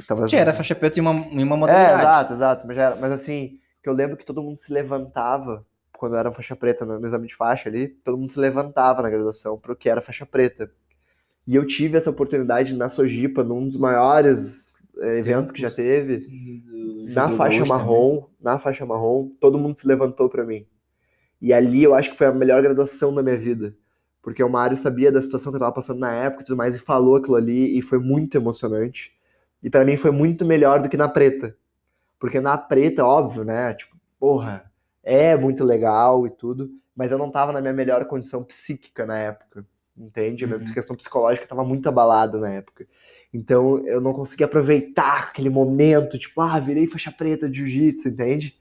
Talvez- 0.07 0.31
Já 0.31 0.39
era 0.39 0.51
faixa 0.51 0.73
preta 0.73 0.97
em 0.97 1.01
uma, 1.03 1.11
em 1.11 1.43
uma 1.43 1.55
É, 1.55 1.59
modalidade. 1.59 2.01
exato, 2.01 2.33
exato. 2.33 2.65
Mas, 2.67 2.75
era- 2.75 2.95
mas 2.95 3.11
assim, 3.11 3.59
que 3.83 3.87
eu 3.87 3.93
lembro 3.93 4.17
que 4.17 4.25
todo 4.25 4.41
mundo 4.41 4.57
se 4.57 4.73
levantava 4.73 5.63
quando 5.95 6.15
era 6.15 6.33
faixa 6.33 6.55
preta 6.55 6.87
no, 6.87 7.05
exame 7.05 7.27
de 7.27 7.35
faixa 7.35 7.69
ali, 7.69 7.87
todo 7.87 8.17
mundo 8.17 8.31
se 8.31 8.39
levantava 8.39 9.03
na 9.03 9.09
graduação 9.11 9.55
pro 9.59 9.75
que 9.75 9.87
era 9.87 10.01
faixa 10.01 10.25
preta. 10.25 10.71
E 11.45 11.55
eu 11.55 11.67
tive 11.67 11.97
essa 11.97 12.09
oportunidade 12.09 12.73
na 12.73 12.89
Sojipa, 12.89 13.43
num 13.43 13.67
dos 13.67 13.77
maiores 13.77 14.83
eh, 15.01 15.19
eventos 15.19 15.51
que 15.51 15.61
já 15.61 15.69
teve. 15.69 16.17
Do 16.17 17.13
Na 17.13 17.25
judô 17.25 17.37
faixa 17.37 17.63
marrom, 17.63 18.25
na 18.41 18.57
faixa 18.57 18.87
marrom, 18.87 19.29
todo 19.39 19.59
mundo 19.59 19.77
se 19.77 19.87
levantou 19.87 20.27
pra 20.27 20.43
mim. 20.43 20.65
E 21.45 21.53
ali 21.53 21.83
eu 21.83 21.93
acho 21.93 22.11
que 22.11 22.17
foi 22.17 22.27
a 22.27 22.33
melhor 22.33 22.61
graduação 22.63 23.13
da 23.15 23.23
minha 23.23 23.37
vida. 23.37 23.75
Porque 24.21 24.43
o 24.43 24.49
Mário 24.49 24.77
sabia 24.77 25.11
da 25.11 25.21
situação 25.21 25.51
que 25.51 25.57
eu 25.57 25.59
tava 25.59 25.73
passando 25.73 25.99
na 25.99 26.11
época 26.13 26.43
e 26.43 26.45
tudo 26.47 26.57
mais, 26.57 26.75
e 26.75 26.79
falou 26.79 27.17
aquilo 27.17 27.35
ali, 27.35 27.77
e 27.77 27.81
foi 27.81 27.99
muito 27.99 28.35
emocionante. 28.37 29.13
E 29.63 29.69
pra 29.69 29.85
mim 29.85 29.97
foi 29.97 30.11
muito 30.11 30.45
melhor 30.45 30.81
do 30.81 30.89
que 30.89 30.97
na 30.97 31.09
preta. 31.09 31.55
Porque 32.19 32.39
na 32.39 32.57
preta, 32.57 33.05
óbvio, 33.05 33.43
né? 33.43 33.73
Tipo, 33.73 33.95
porra, 34.19 34.71
é 35.03 35.35
muito 35.35 35.63
legal 35.63 36.25
e 36.25 36.29
tudo, 36.29 36.69
mas 36.95 37.11
eu 37.11 37.17
não 37.17 37.31
tava 37.31 37.51
na 37.51 37.61
minha 37.61 37.73
melhor 37.73 38.05
condição 38.05 38.43
psíquica 38.43 39.05
na 39.05 39.17
época. 39.17 39.65
Entende? 39.97 40.45
A 40.45 40.47
minha 40.47 40.59
Uhum. 40.59 40.73
questão 40.73 40.95
psicológica 40.95 41.47
tava 41.47 41.63
muito 41.63 41.87
abalada 41.87 42.39
na 42.39 42.51
época. 42.51 42.87
Então 43.33 43.85
eu 43.87 44.01
não 44.01 44.13
conseguia 44.13 44.45
aproveitar 44.45 45.25
aquele 45.29 45.49
momento, 45.49 46.17
tipo, 46.17 46.41
ah, 46.41 46.59
virei 46.59 46.87
faixa 46.87 47.11
preta 47.11 47.49
de 47.49 47.57
jiu-jitsu, 47.59 48.09
entende? 48.09 48.55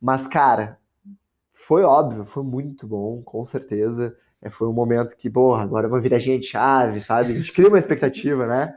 Mas, 0.00 0.26
cara, 0.26 0.78
foi 1.62 1.84
óbvio, 1.84 2.24
foi 2.24 2.42
muito 2.42 2.86
bom, 2.86 3.22
com 3.22 3.44
certeza. 3.44 4.16
É, 4.40 4.50
foi 4.50 4.66
um 4.66 4.72
momento 4.72 5.16
que, 5.16 5.30
porra, 5.30 5.62
agora 5.62 5.88
vou 5.88 6.00
virar 6.00 6.18
gente 6.18 6.46
chave, 6.46 7.00
sabe? 7.00 7.32
A 7.32 7.36
gente 7.36 7.52
cria 7.52 7.68
uma 7.68 7.78
expectativa, 7.78 8.46
né? 8.46 8.74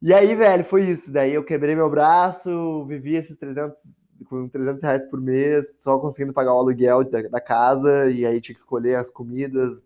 E 0.00 0.14
aí, 0.14 0.34
velho, 0.34 0.64
foi 0.64 0.84
isso. 0.88 1.12
Daí 1.12 1.34
eu 1.34 1.44
quebrei 1.44 1.74
meu 1.74 1.90
braço, 1.90 2.86
vivi 2.86 3.16
esses 3.16 3.36
300, 3.36 4.24
com 4.28 4.48
300 4.48 4.82
reais 4.82 5.04
por 5.04 5.20
mês, 5.20 5.76
só 5.80 5.98
conseguindo 5.98 6.32
pagar 6.32 6.54
o 6.54 6.58
aluguel 6.58 7.04
da, 7.04 7.22
da 7.22 7.40
casa, 7.40 8.10
e 8.10 8.24
aí 8.24 8.40
tinha 8.40 8.54
que 8.54 8.60
escolher 8.60 8.96
as 8.96 9.10
comidas. 9.10 9.82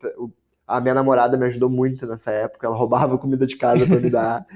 A 0.66 0.80
minha 0.80 0.94
namorada 0.94 1.36
me 1.36 1.46
ajudou 1.46 1.68
muito 1.68 2.06
nessa 2.06 2.30
época, 2.30 2.66
ela 2.66 2.76
roubava 2.76 3.18
comida 3.18 3.46
de 3.46 3.56
casa 3.56 3.86
pra 3.86 3.96
me 3.98 4.10
dar. 4.10 4.46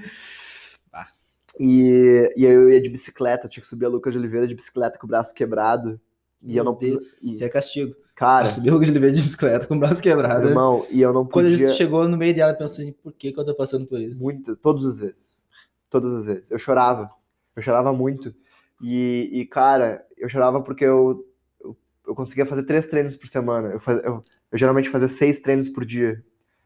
E, 1.58 2.32
e 2.36 2.46
aí 2.46 2.52
eu 2.52 2.70
ia 2.70 2.80
de 2.80 2.90
bicicleta, 2.90 3.48
tinha 3.48 3.62
que 3.62 3.66
subir 3.66 3.86
a 3.86 3.88
Lucas 3.88 4.12
de 4.12 4.18
Oliveira 4.18 4.46
de 4.46 4.54
bicicleta 4.54 4.98
com 4.98 5.06
o 5.06 5.08
braço 5.08 5.34
quebrado. 5.34 6.00
E 6.46 6.56
eu 6.56 6.64
não 6.64 6.74
Deus, 6.74 7.04
e, 7.22 7.32
Isso 7.32 7.44
é 7.44 7.48
castigo. 7.48 7.94
Cara, 8.14 8.46
Ah, 8.46 8.50
subiu 8.50 8.76
o 8.76 8.80
de 8.80 8.90
de 8.90 8.98
bicicleta 8.98 9.66
com 9.66 9.76
o 9.76 9.78
braço 9.78 10.02
quebrado. 10.02 10.48
irmão, 10.48 10.86
e 10.90 11.02
eu 11.02 11.12
não 11.12 11.26
Quando 11.26 11.46
podia. 11.46 11.66
a 11.66 11.68
gente 11.68 11.76
chegou 11.76 12.08
no 12.08 12.16
meio 12.16 12.34
dela, 12.34 12.52
eu 12.52 12.56
pensei 12.56 12.84
assim, 12.84 12.92
por 13.02 13.12
que, 13.12 13.30
que 13.32 13.38
eu 13.38 13.44
tô 13.44 13.54
passando 13.54 13.86
por 13.86 14.00
isso? 14.00 14.22
Muitas, 14.22 14.58
todas 14.58 14.84
as 14.84 14.98
vezes. 14.98 15.46
Todas 15.90 16.12
as 16.14 16.24
vezes. 16.26 16.50
Eu 16.50 16.58
chorava. 16.58 17.10
Eu 17.54 17.60
chorava 17.62 17.92
muito. 17.92 18.34
E, 18.82 19.28
e, 19.32 19.46
cara, 19.46 20.04
eu 20.16 20.28
chorava 20.28 20.62
porque 20.62 20.84
eu, 20.84 21.26
eu, 21.62 21.76
eu 22.08 22.14
conseguia 22.14 22.46
fazer 22.46 22.62
três 22.62 22.86
treinos 22.86 23.16
por 23.16 23.28
semana. 23.28 23.68
Eu, 23.68 23.80
faz, 23.80 24.02
eu, 24.02 24.24
eu 24.52 24.58
geralmente 24.58 24.88
fazia 24.88 25.08
seis 25.08 25.40
treinos 25.40 25.68
por 25.68 25.84
dia. 25.84 26.24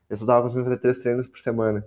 Eu 0.09 0.17
só 0.17 0.27
tava 0.27 0.43
conseguindo 0.43 0.69
fazer 0.69 0.81
três 0.81 0.99
treinos 1.01 1.27
por 1.27 1.41
semana. 1.41 1.85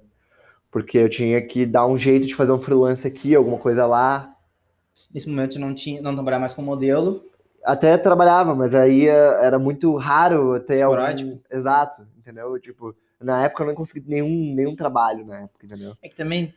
Porque 0.71 0.97
eu 0.97 1.09
tinha 1.09 1.41
que 1.41 1.65
dar 1.65 1.85
um 1.87 1.97
jeito 1.97 2.25
de 2.25 2.35
fazer 2.35 2.51
um 2.51 2.59
freelance 2.61 3.07
aqui, 3.07 3.33
alguma 3.35 3.57
coisa 3.57 3.85
lá. 3.85 4.33
Nesse 5.13 5.29
momento 5.29 5.57
eu 5.57 5.61
não 5.61 5.73
tinha, 5.73 6.01
não 6.01 6.13
trabalhava 6.13 6.41
mais 6.41 6.53
com 6.53 6.61
modelo. 6.61 7.23
Até 7.63 7.97
trabalhava, 7.97 8.53
mas 8.53 8.75
aí 8.75 9.07
eh, 9.07 9.37
era 9.41 9.57
muito 9.57 9.95
raro 9.95 10.59
ter 10.59 10.81
algum... 10.81 10.95
Esporádico. 10.95 11.39
Exato, 11.49 12.05
entendeu? 12.17 12.59
Tipo, 12.59 12.95
na 13.21 13.43
época 13.43 13.63
eu 13.63 13.67
não 13.67 13.75
consegui 13.75 14.03
nenhum, 14.07 14.53
nenhum 14.53 14.75
trabalho 14.75 15.25
na 15.25 15.41
época, 15.41 15.65
entendeu? 15.65 15.95
É 16.01 16.09
que 16.09 16.15
também, 16.15 16.53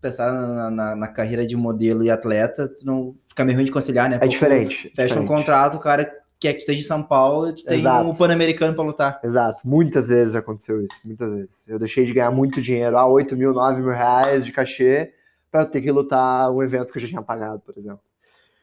pensar 0.00 0.32
na, 0.32 0.70
na, 0.70 0.96
na 0.96 1.08
carreira 1.08 1.46
de 1.46 1.56
modelo 1.56 2.02
e 2.02 2.10
atleta, 2.10 2.68
tu 2.68 2.86
não 2.86 3.14
fica 3.28 3.44
meio 3.44 3.56
ruim 3.56 3.66
de 3.66 3.72
conciliar, 3.72 4.08
né? 4.08 4.18
É 4.20 4.26
diferente. 4.26 4.90
Fecha 4.94 5.14
um 5.14 5.22
diferente. 5.22 5.28
contrato, 5.28 5.76
o 5.76 5.80
cara 5.80 6.10
quer 6.40 6.52
que 6.52 6.58
tu 6.58 6.60
esteja 6.60 6.80
em 6.80 6.84
São 6.84 7.02
Paulo 7.02 7.50
e 7.50 7.54
tu 7.54 7.64
tem 7.64 7.80
Exato. 7.80 8.08
um 8.08 8.14
Pan-Americano 8.14 8.74
pra 8.74 8.84
lutar. 8.84 9.20
Exato, 9.22 9.60
muitas 9.64 10.08
vezes 10.08 10.34
aconteceu 10.34 10.80
isso, 10.82 11.00
muitas 11.04 11.30
vezes. 11.30 11.68
Eu 11.68 11.78
deixei 11.78 12.04
de 12.04 12.12
ganhar 12.14 12.30
muito 12.30 12.62
dinheiro, 12.62 12.96
ah, 12.96 13.06
8 13.06 13.36
mil, 13.36 13.52
9 13.52 13.82
mil 13.82 13.92
reais 13.92 14.44
de 14.44 14.52
cachê, 14.52 15.12
pra 15.50 15.66
ter 15.66 15.82
que 15.82 15.90
lutar 15.90 16.50
um 16.50 16.62
evento 16.62 16.92
que 16.92 16.98
eu 16.98 17.02
já 17.02 17.08
tinha 17.08 17.22
pagado, 17.22 17.60
por 17.60 17.76
exemplo. 17.76 18.00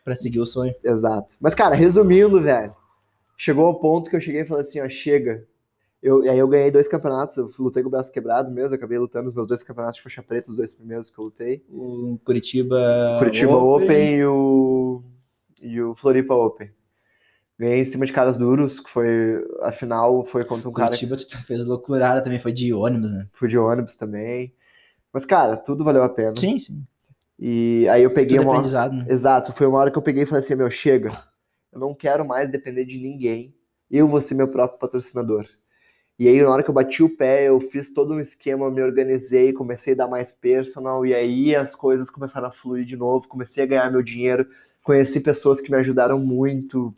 Pra 0.05 0.15
seguir 0.15 0.39
o 0.39 0.45
sonho. 0.45 0.73
Exato. 0.83 1.35
Mas, 1.41 1.55
cara, 1.55 1.73
resumindo, 1.73 2.39
velho, 2.39 2.75
chegou 3.35 3.65
ao 3.65 3.79
ponto 3.79 4.09
que 4.09 4.15
eu 4.15 4.21
cheguei 4.21 4.41
e 4.41 4.45
falei 4.45 4.63
assim, 4.63 4.79
ó, 4.79 4.87
chega. 4.87 5.45
Eu, 6.01 6.23
e 6.23 6.29
aí 6.29 6.37
eu 6.37 6.47
ganhei 6.47 6.69
dois 6.69 6.87
campeonatos, 6.87 7.35
eu 7.35 7.49
lutei 7.57 7.81
com 7.81 7.89
o 7.89 7.91
braço 7.91 8.11
quebrado 8.11 8.51
mesmo, 8.51 8.75
acabei 8.75 8.99
lutando 8.99 9.27
os 9.27 9.33
meus 9.33 9.47
dois 9.47 9.63
campeonatos 9.63 9.95
de 9.95 10.03
faixa 10.03 10.21
preta, 10.21 10.51
os 10.51 10.57
dois 10.57 10.71
primeiros 10.71 11.09
que 11.09 11.17
eu 11.17 11.25
lutei. 11.25 11.65
O 11.67 12.19
Curitiba, 12.23 13.15
Curitiba 13.17 13.55
Open, 13.55 14.17
e, 14.17 14.25
o, 14.25 15.01
e 15.59 15.81
o 15.81 15.95
Floripa 15.95 16.35
Open. 16.35 16.69
Ganhei 17.57 17.81
em 17.81 17.85
cima 17.85 18.05
de 18.05 18.13
caras 18.13 18.37
duros, 18.37 18.79
que 18.79 18.89
foi. 18.89 19.43
A 19.61 19.71
final 19.71 20.23
foi 20.25 20.45
contra 20.45 20.69
um 20.69 20.73
cara. 20.73 20.89
Curitiba, 20.89 21.15
tu 21.15 21.43
fez 21.43 21.65
loucurada 21.65 22.21
também, 22.21 22.37
foi 22.37 22.51
de 22.53 22.71
ônibus, 22.71 23.11
né? 23.11 23.27
Fui 23.31 23.47
de 23.47 23.57
ônibus 23.57 23.95
também. 23.95 24.53
Mas, 25.11 25.25
cara, 25.25 25.55
tudo 25.57 25.83
valeu 25.83 26.03
a 26.03 26.09
pena. 26.09 26.35
Sim, 26.35 26.59
sim. 26.59 26.85
E 27.37 27.87
aí 27.89 28.03
eu 28.03 28.11
peguei 28.11 28.37
Tudo 28.37 28.47
uma. 28.47 28.53
aprendizado, 28.53 28.93
né? 28.93 29.05
Exato, 29.09 29.51
foi 29.51 29.67
uma 29.67 29.79
hora 29.79 29.91
que 29.91 29.97
eu 29.97 30.01
peguei 30.01 30.23
e 30.23 30.25
falei 30.25 30.43
assim: 30.43 30.55
meu, 30.55 30.69
chega. 30.71 31.09
Eu 31.71 31.79
não 31.79 31.93
quero 31.93 32.25
mais 32.25 32.49
depender 32.49 32.85
de 32.85 32.97
ninguém. 32.97 33.53
Eu 33.91 34.07
vou 34.07 34.21
ser 34.21 34.35
meu 34.35 34.47
próprio 34.47 34.79
patrocinador. 34.79 35.45
E 36.17 36.29
aí, 36.29 36.41
na 36.41 36.49
hora 36.49 36.63
que 36.63 36.69
eu 36.69 36.73
bati 36.73 37.03
o 37.03 37.09
pé, 37.09 37.49
eu 37.49 37.59
fiz 37.59 37.93
todo 37.93 38.13
um 38.13 38.19
esquema, 38.21 38.71
me 38.71 38.81
organizei, 38.81 39.51
comecei 39.51 39.93
a 39.93 39.97
dar 39.97 40.07
mais 40.07 40.31
personal, 40.31 41.05
e 41.05 41.13
aí 41.13 41.53
as 41.53 41.75
coisas 41.75 42.09
começaram 42.09 42.47
a 42.47 42.51
fluir 42.51 42.85
de 42.85 42.95
novo, 42.95 43.27
comecei 43.27 43.61
a 43.61 43.67
ganhar 43.67 43.91
meu 43.91 44.01
dinheiro, 44.01 44.47
conheci 44.81 45.19
pessoas 45.19 45.59
que 45.59 45.69
me 45.69 45.75
ajudaram 45.77 46.17
muito. 46.17 46.93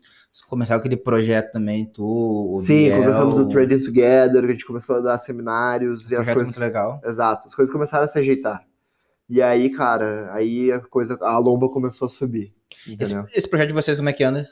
Começaram 0.48 0.78
aquele 0.78 0.96
projeto 0.96 1.50
também, 1.50 1.84
tu, 1.84 2.54
o 2.54 2.58
Sim, 2.58 2.92
começamos 2.92 3.38
o 3.38 3.48
Trading 3.48 3.80
Together, 3.80 4.44
a 4.44 4.46
gente 4.46 4.64
começou 4.64 4.96
a 4.96 5.00
dar 5.00 5.18
seminários 5.18 6.12
e 6.12 6.14
as 6.14 6.26
coisas. 6.26 6.44
muito 6.44 6.60
legal. 6.60 7.00
Exato, 7.04 7.46
as 7.46 7.54
coisas 7.54 7.72
começaram 7.72 8.04
a 8.04 8.08
se 8.08 8.20
ajeitar. 8.20 8.67
E 9.28 9.42
aí, 9.42 9.70
cara, 9.70 10.30
aí 10.32 10.72
a 10.72 10.80
coisa, 10.80 11.18
a 11.20 11.38
lomba 11.38 11.68
começou 11.68 12.06
a 12.06 12.08
subir. 12.08 12.52
Esse, 12.98 13.14
esse 13.34 13.48
projeto 13.48 13.68
de 13.68 13.74
vocês, 13.74 13.96
como 13.96 14.08
é 14.08 14.12
que 14.12 14.24
anda? 14.24 14.48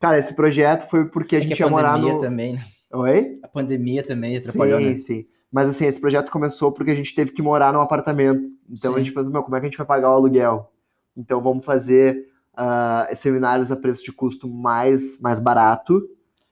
Cara, 0.00 0.18
esse 0.18 0.34
projeto 0.34 0.88
foi 0.88 1.06
porque 1.06 1.36
a 1.36 1.38
É 1.38 1.42
que 1.42 1.48
gente 1.48 1.60
ia 1.60 1.68
morar 1.68 1.92
pandemia 1.94 2.14
no. 2.14 2.20
também, 2.20 2.52
né? 2.54 2.64
Oi? 2.92 3.38
A 3.42 3.48
pandemia 3.48 4.02
também 4.02 4.36
atrapalhou, 4.36 4.78
Sim, 4.80 4.90
né? 4.90 4.96
sim. 4.96 5.26
Mas 5.50 5.68
assim, 5.70 5.86
esse 5.86 6.00
projeto 6.00 6.30
começou 6.30 6.70
porque 6.72 6.90
a 6.90 6.94
gente 6.94 7.14
teve 7.14 7.32
que 7.32 7.40
morar 7.42 7.72
num 7.72 7.80
apartamento. 7.80 8.44
Então 8.70 8.92
a 8.92 8.98
Sim. 8.98 9.04
gente 9.04 9.14
pensou, 9.14 9.32
meu, 9.32 9.42
como 9.42 9.56
é 9.56 9.60
que 9.60 9.66
a 9.66 9.68
gente 9.70 9.78
vai 9.78 9.86
pagar 9.86 10.10
o 10.10 10.12
aluguel? 10.12 10.70
Então 11.16 11.40
vamos 11.40 11.64
fazer 11.64 12.28
ah, 12.54 13.08
seminários 13.14 13.72
a 13.72 13.76
preço 13.76 14.04
de 14.04 14.12
custo 14.12 14.46
mais, 14.48 15.20
mais 15.20 15.40
barato. 15.40 16.02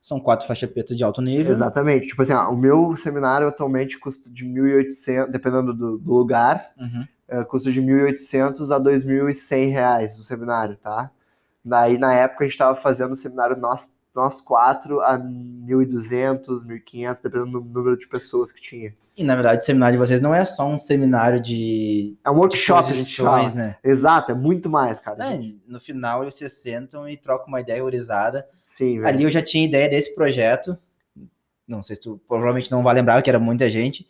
São 0.00 0.18
quatro 0.20 0.46
faixas 0.46 0.70
pretas 0.70 0.96
de 0.96 1.04
alto 1.04 1.20
nível. 1.20 1.52
Exatamente. 1.52 2.06
Tipo 2.08 2.22
assim, 2.22 2.32
ah, 2.32 2.48
o 2.48 2.56
meu 2.56 2.96
seminário 2.96 3.46
atualmente 3.48 3.98
custa 3.98 4.30
de 4.30 4.44
1.800, 4.46 5.30
dependendo 5.30 5.74
do, 5.74 5.98
do 5.98 6.14
lugar, 6.14 6.64
Uhum. 6.78 7.04
Eh, 7.28 7.44
custa 7.44 7.70
de 7.72 7.80
1.800 7.82 8.74
a 8.74 8.80
2.100 8.80 9.70
reais 9.70 10.18
o 10.18 10.22
seminário, 10.24 10.76
tá? 10.76 11.10
Daí, 11.64 11.98
na 11.98 12.12
época, 12.14 12.44
a 12.44 12.46
gente 12.46 12.52
estava 12.54 12.76
fazendo 12.76 13.12
o 13.12 13.16
seminário 13.16 13.56
nós, 13.56 13.92
nós 14.14 14.40
quatro 14.40 15.00
a 15.00 15.18
1.200, 15.18 16.64
1.500, 16.64 17.20
dependendo 17.22 17.60
do 17.60 17.64
número 17.64 17.96
de 17.96 18.06
pessoas 18.06 18.52
que 18.52 18.60
tinha. 18.60 18.94
E 19.16 19.24
na 19.24 19.34
verdade, 19.34 19.62
o 19.62 19.64
seminário 19.64 19.98
de 19.98 20.06
vocês 20.06 20.20
não 20.20 20.34
é 20.34 20.44
só 20.44 20.68
um 20.68 20.78
seminário 20.78 21.40
de, 21.40 22.16
É 22.22 22.30
um 22.30 22.34
de 22.34 22.38
workshop, 22.40 22.82
fala. 22.82 22.94
posições, 22.94 23.54
né? 23.54 23.76
Exato, 23.82 24.30
é 24.30 24.34
muito 24.34 24.68
mais, 24.68 25.00
cara. 25.00 25.16
Né, 25.16 25.54
No 25.66 25.80
final, 25.80 26.24
vocês 26.24 26.52
sentam 26.52 27.08
e 27.08 27.16
trocam 27.16 27.48
uma 27.48 27.60
ideia 27.60 27.82
horizada. 27.82 28.46
Sim, 28.62 28.96
velho. 29.00 29.08
Ali 29.08 29.24
eu 29.24 29.30
já 29.30 29.40
tinha 29.42 29.64
ideia 29.64 29.88
desse 29.88 30.14
projeto. 30.14 30.76
Não 31.66 31.82
sei 31.82 31.96
se 31.96 32.02
tu 32.02 32.20
provavelmente 32.28 32.70
não 32.70 32.82
vai 32.82 32.94
lembrar, 32.94 33.20
que 33.22 33.30
era 33.30 33.38
muita 33.40 33.68
gente. 33.68 34.06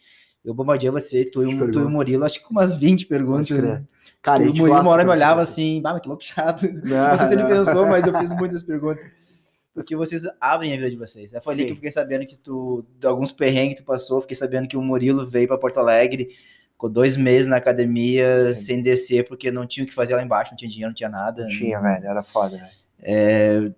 Eu 0.47 0.55
bombardeei 0.55 0.91
você, 0.91 1.25
tu, 1.25 1.43
e 1.43 1.71
tu 1.73 1.81
e 1.81 1.85
o. 1.85 1.91
Murilo, 1.91 2.25
acho 2.25 2.39
que 2.39 2.45
com 2.45 2.53
umas 2.53 2.73
20 2.73 3.07
Pode 3.07 3.07
perguntas. 3.07 3.57
crer. 3.57 3.83
Cara, 4.23 4.43
o 4.43 4.47
Murilo 4.47 4.81
uma 4.81 4.91
hora 4.91 5.05
me 5.05 5.11
olhava 5.11 5.43
assim, 5.43 5.83
bah, 5.83 5.93
mas 5.93 6.01
que 6.01 6.09
louco 6.09 6.23
chato. 6.23 6.63
Não, 6.63 7.09
não 7.09 7.17
sei 7.17 7.27
se 7.27 7.33
ele 7.33 7.43
não. 7.43 7.49
pensou, 7.49 7.87
mas 7.87 8.07
eu 8.07 8.17
fiz 8.17 8.33
muitas 8.33 8.63
perguntas. 8.63 9.05
Porque 9.75 9.95
vocês 9.95 10.23
abrem 10.41 10.73
a 10.73 10.77
vida 10.77 10.89
de 10.89 10.97
vocês. 10.97 11.33
Foi 11.43 11.53
ali 11.53 11.67
que 11.67 11.73
eu 11.73 11.77
fiquei 11.77 11.91
sabendo 11.91 12.25
que 12.27 12.37
tu, 12.37 12.83
de 12.99 13.07
alguns 13.07 13.31
perrengues 13.31 13.77
que 13.77 13.83
tu 13.83 13.87
passou, 13.87 14.23
fiquei 14.23 14.37
sabendo 14.37 14.67
que 14.67 14.77
o 14.77 14.81
Murilo 14.81 15.27
veio 15.27 15.47
para 15.47 15.59
Porto 15.59 15.79
Alegre, 15.79 16.29
ficou 16.73 16.89
dois 16.89 17.15
meses 17.15 17.47
na 17.47 17.57
academia 17.57 18.55
Sim. 18.55 18.55
sem 18.55 18.83
descer, 18.83 19.29
porque 19.29 19.51
não 19.51 19.67
tinha 19.67 19.85
o 19.85 19.87
que 19.87 19.93
fazer 19.93 20.15
lá 20.15 20.23
embaixo, 20.23 20.53
não 20.53 20.57
tinha 20.57 20.71
dinheiro, 20.71 20.89
não 20.89 20.95
tinha 20.95 21.11
nada. 21.11 21.43
Não 21.43 21.49
tinha, 21.51 21.79
velho, 21.79 22.07
era 22.07 22.23
foda, 22.23 22.57
velho. 22.57 23.75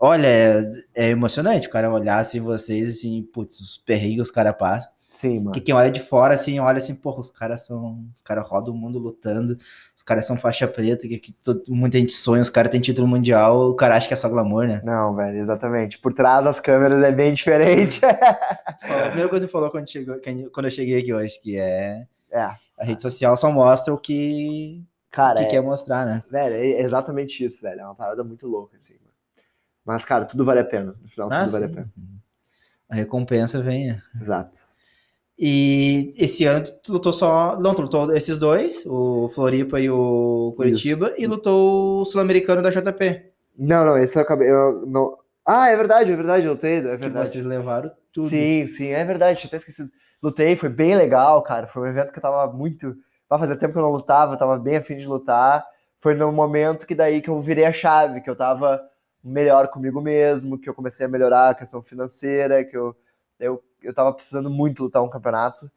Olha, 0.00 0.26
é, 0.26 0.72
é 0.94 1.10
emocionante 1.10 1.68
o 1.68 1.70
cara 1.70 1.92
olhar 1.92 2.18
assim 2.18 2.40
vocês, 2.40 2.98
assim, 2.98 3.22
putz, 3.32 3.60
os 3.60 3.78
perrengues 3.78 4.24
os 4.24 4.30
caras 4.32 4.56
passam. 4.58 4.90
Sim, 5.16 5.38
mano. 5.40 5.52
Que 5.52 5.60
quem 5.60 5.74
olha 5.74 5.90
de 5.90 5.98
fora, 6.00 6.34
assim, 6.34 6.58
olha 6.60 6.78
assim, 6.78 6.94
porra, 6.94 7.20
os 7.20 7.30
caras 7.30 7.64
são. 7.64 8.04
Os 8.14 8.20
caras 8.22 8.46
rodam 8.46 8.74
o 8.74 8.76
mundo 8.76 8.98
lutando, 8.98 9.56
os 9.96 10.02
caras 10.02 10.26
são 10.26 10.36
faixa 10.36 10.68
preta, 10.68 11.08
que, 11.08 11.18
que 11.18 11.32
todo- 11.32 11.62
muita 11.68 11.98
gente 11.98 12.12
sonha, 12.12 12.42
os 12.42 12.50
caras 12.50 12.70
têm 12.70 12.80
título 12.80 13.08
mundial, 13.08 13.70
o 13.70 13.74
cara 13.74 13.96
acha 13.96 14.06
que 14.08 14.12
é 14.14 14.16
só 14.16 14.28
glamour, 14.28 14.66
né? 14.68 14.82
Não, 14.84 15.14
velho, 15.14 15.38
exatamente. 15.38 15.98
Por 15.98 16.12
trás 16.12 16.44
das 16.44 16.60
câmeras 16.60 17.02
é 17.02 17.10
bem 17.12 17.32
diferente. 17.34 18.00
Falou- 18.00 19.04
a 19.04 19.06
primeira 19.06 19.28
coisa 19.28 19.46
que 19.46 19.50
você 19.50 19.52
falou 19.52 19.70
quando, 19.70 19.88
chegou, 19.88 20.16
quando 20.52 20.66
eu 20.66 20.70
cheguei 20.70 21.00
aqui 21.00 21.12
hoje, 21.14 21.40
que 21.40 21.56
é 21.58 22.06
é, 22.30 22.40
a 22.40 22.84
rede 22.84 23.00
social 23.00 23.34
só 23.36 23.50
mostra 23.50 23.94
o 23.94 23.98
que, 23.98 24.84
cara, 25.10 25.38
que 25.38 25.44
é, 25.44 25.46
quer 25.46 25.62
mostrar, 25.62 26.04
né? 26.04 26.22
velho, 26.30 26.54
é 26.56 26.82
exatamente 26.82 27.42
isso, 27.44 27.62
velho. 27.62 27.80
É 27.80 27.84
uma 27.84 27.94
parada 27.94 28.22
muito 28.22 28.46
louca, 28.46 28.76
assim. 28.76 28.94
mano. 28.94 29.06
Mas, 29.84 30.04
cara, 30.04 30.24
tudo 30.26 30.44
vale 30.44 30.60
a 30.60 30.64
pena. 30.64 30.94
No 31.00 31.08
final, 31.08 31.32
Ah, 31.32 31.40
tudo 31.44 31.52
vale 31.52 31.64
a 31.64 31.68
sim. 31.68 31.74
pena. 31.74 31.90
A 32.88 32.94
recompensa 32.94 33.60
vem. 33.62 33.88
né? 33.88 34.02
Exato. 34.20 34.65
E 35.38 36.14
esse 36.16 36.44
ano 36.46 36.64
tu 36.82 36.92
lutou 36.94 37.12
só. 37.12 37.58
Não, 37.60 37.74
tu 37.74 37.82
lutou 37.82 38.14
esses 38.14 38.38
dois, 38.38 38.84
o 38.86 39.28
Floripa 39.34 39.78
e 39.78 39.90
o 39.90 40.54
Curitiba, 40.56 41.12
e 41.18 41.26
lutou 41.26 42.00
o 42.00 42.04
Sul-Americano 42.04 42.62
da 42.62 42.70
JP. 42.70 43.32
Não, 43.58 43.84
não, 43.84 43.98
esse 43.98 44.18
eu 44.18 44.22
acabei. 44.22 44.50
Eu 44.50 44.86
não... 44.86 45.18
Ah, 45.44 45.68
é 45.68 45.76
verdade, 45.76 46.12
é 46.12 46.16
verdade, 46.16 46.46
eu 46.46 46.52
lutei, 46.52 46.78
é 46.78 46.80
Que 46.80 46.96
verdade. 46.96 47.28
vocês 47.28 47.44
levaram 47.44 47.90
tudo. 48.12 48.30
Sim, 48.30 48.66
sim, 48.66 48.88
é 48.88 49.04
verdade, 49.04 49.40
tinha 49.40 49.48
até 49.48 49.58
esquecido. 49.58 49.90
Lutei, 50.22 50.56
foi 50.56 50.68
bem 50.68 50.96
legal, 50.96 51.42
cara. 51.42 51.66
Foi 51.68 51.82
um 51.82 51.86
evento 51.86 52.12
que 52.12 52.18
eu 52.18 52.22
tava 52.22 52.52
muito. 52.52 52.96
Vai 53.28 53.38
fazer 53.38 53.56
tempo 53.56 53.72
que 53.74 53.78
eu 53.78 53.82
não 53.82 53.92
lutava, 53.92 54.34
eu 54.34 54.38
tava 54.38 54.58
bem 54.58 54.76
afim 54.76 54.96
de 54.96 55.06
lutar. 55.06 55.64
Foi 56.00 56.14
no 56.14 56.32
momento 56.32 56.86
que 56.86 56.94
daí 56.94 57.20
que 57.20 57.28
eu 57.28 57.40
virei 57.42 57.64
a 57.64 57.72
chave, 57.72 58.20
que 58.20 58.30
eu 58.30 58.36
tava 58.36 58.80
melhor 59.22 59.68
comigo 59.68 60.00
mesmo, 60.00 60.58
que 60.58 60.68
eu 60.68 60.74
comecei 60.74 61.04
a 61.06 61.08
melhorar 61.08 61.50
a 61.50 61.54
questão 61.54 61.82
financeira, 61.82 62.64
que 62.64 62.76
eu, 62.76 62.96
eu, 63.38 63.62
eu 63.82 63.94
tava 63.94 64.12
precisando 64.12 64.50
muito 64.50 64.82
lutar 64.82 65.02
um 65.02 65.10
campeonato. 65.10 65.70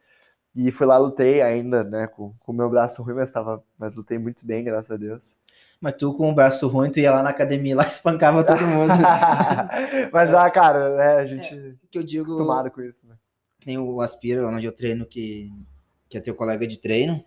E 0.55 0.71
fui 0.71 0.87
lá, 0.87 0.97
lutei 0.97 1.41
ainda, 1.41 1.83
né, 1.83 2.07
com 2.07 2.33
o 2.45 2.53
meu 2.53 2.69
braço 2.69 3.03
ruim, 3.03 3.13
mas, 3.13 3.31
tava, 3.31 3.63
mas 3.77 3.95
lutei 3.95 4.17
muito 4.17 4.45
bem, 4.45 4.63
graças 4.63 4.89
a 4.91 4.97
Deus. 4.97 5.37
Mas 5.79 5.93
tu 5.93 6.13
com 6.13 6.29
o 6.29 6.35
braço 6.35 6.67
ruim, 6.67 6.89
tu 6.89 6.99
ia 6.99 7.11
lá 7.11 7.23
na 7.23 7.29
academia 7.29 7.75
lá 7.75 7.83
e 7.85 7.87
espancava 7.89 8.43
todo 8.43 8.65
mundo. 8.65 8.93
mas, 10.11 10.33
ah, 10.33 10.49
cara, 10.49 10.97
né, 10.97 11.15
a 11.17 11.25
gente 11.25 11.77
que 11.91 11.99
eu 11.99 12.03
digo, 12.03 12.23
acostumado 12.23 12.71
com 12.71 12.81
isso, 12.81 13.07
né? 13.07 13.15
tem 13.63 13.77
o 13.77 14.01
Aspira, 14.01 14.47
onde 14.47 14.65
eu 14.65 14.71
treino, 14.71 15.05
que, 15.05 15.51
que 16.07 16.17
é 16.17 16.21
teu 16.21 16.33
colega 16.33 16.65
de 16.65 16.77
treino, 16.77 17.23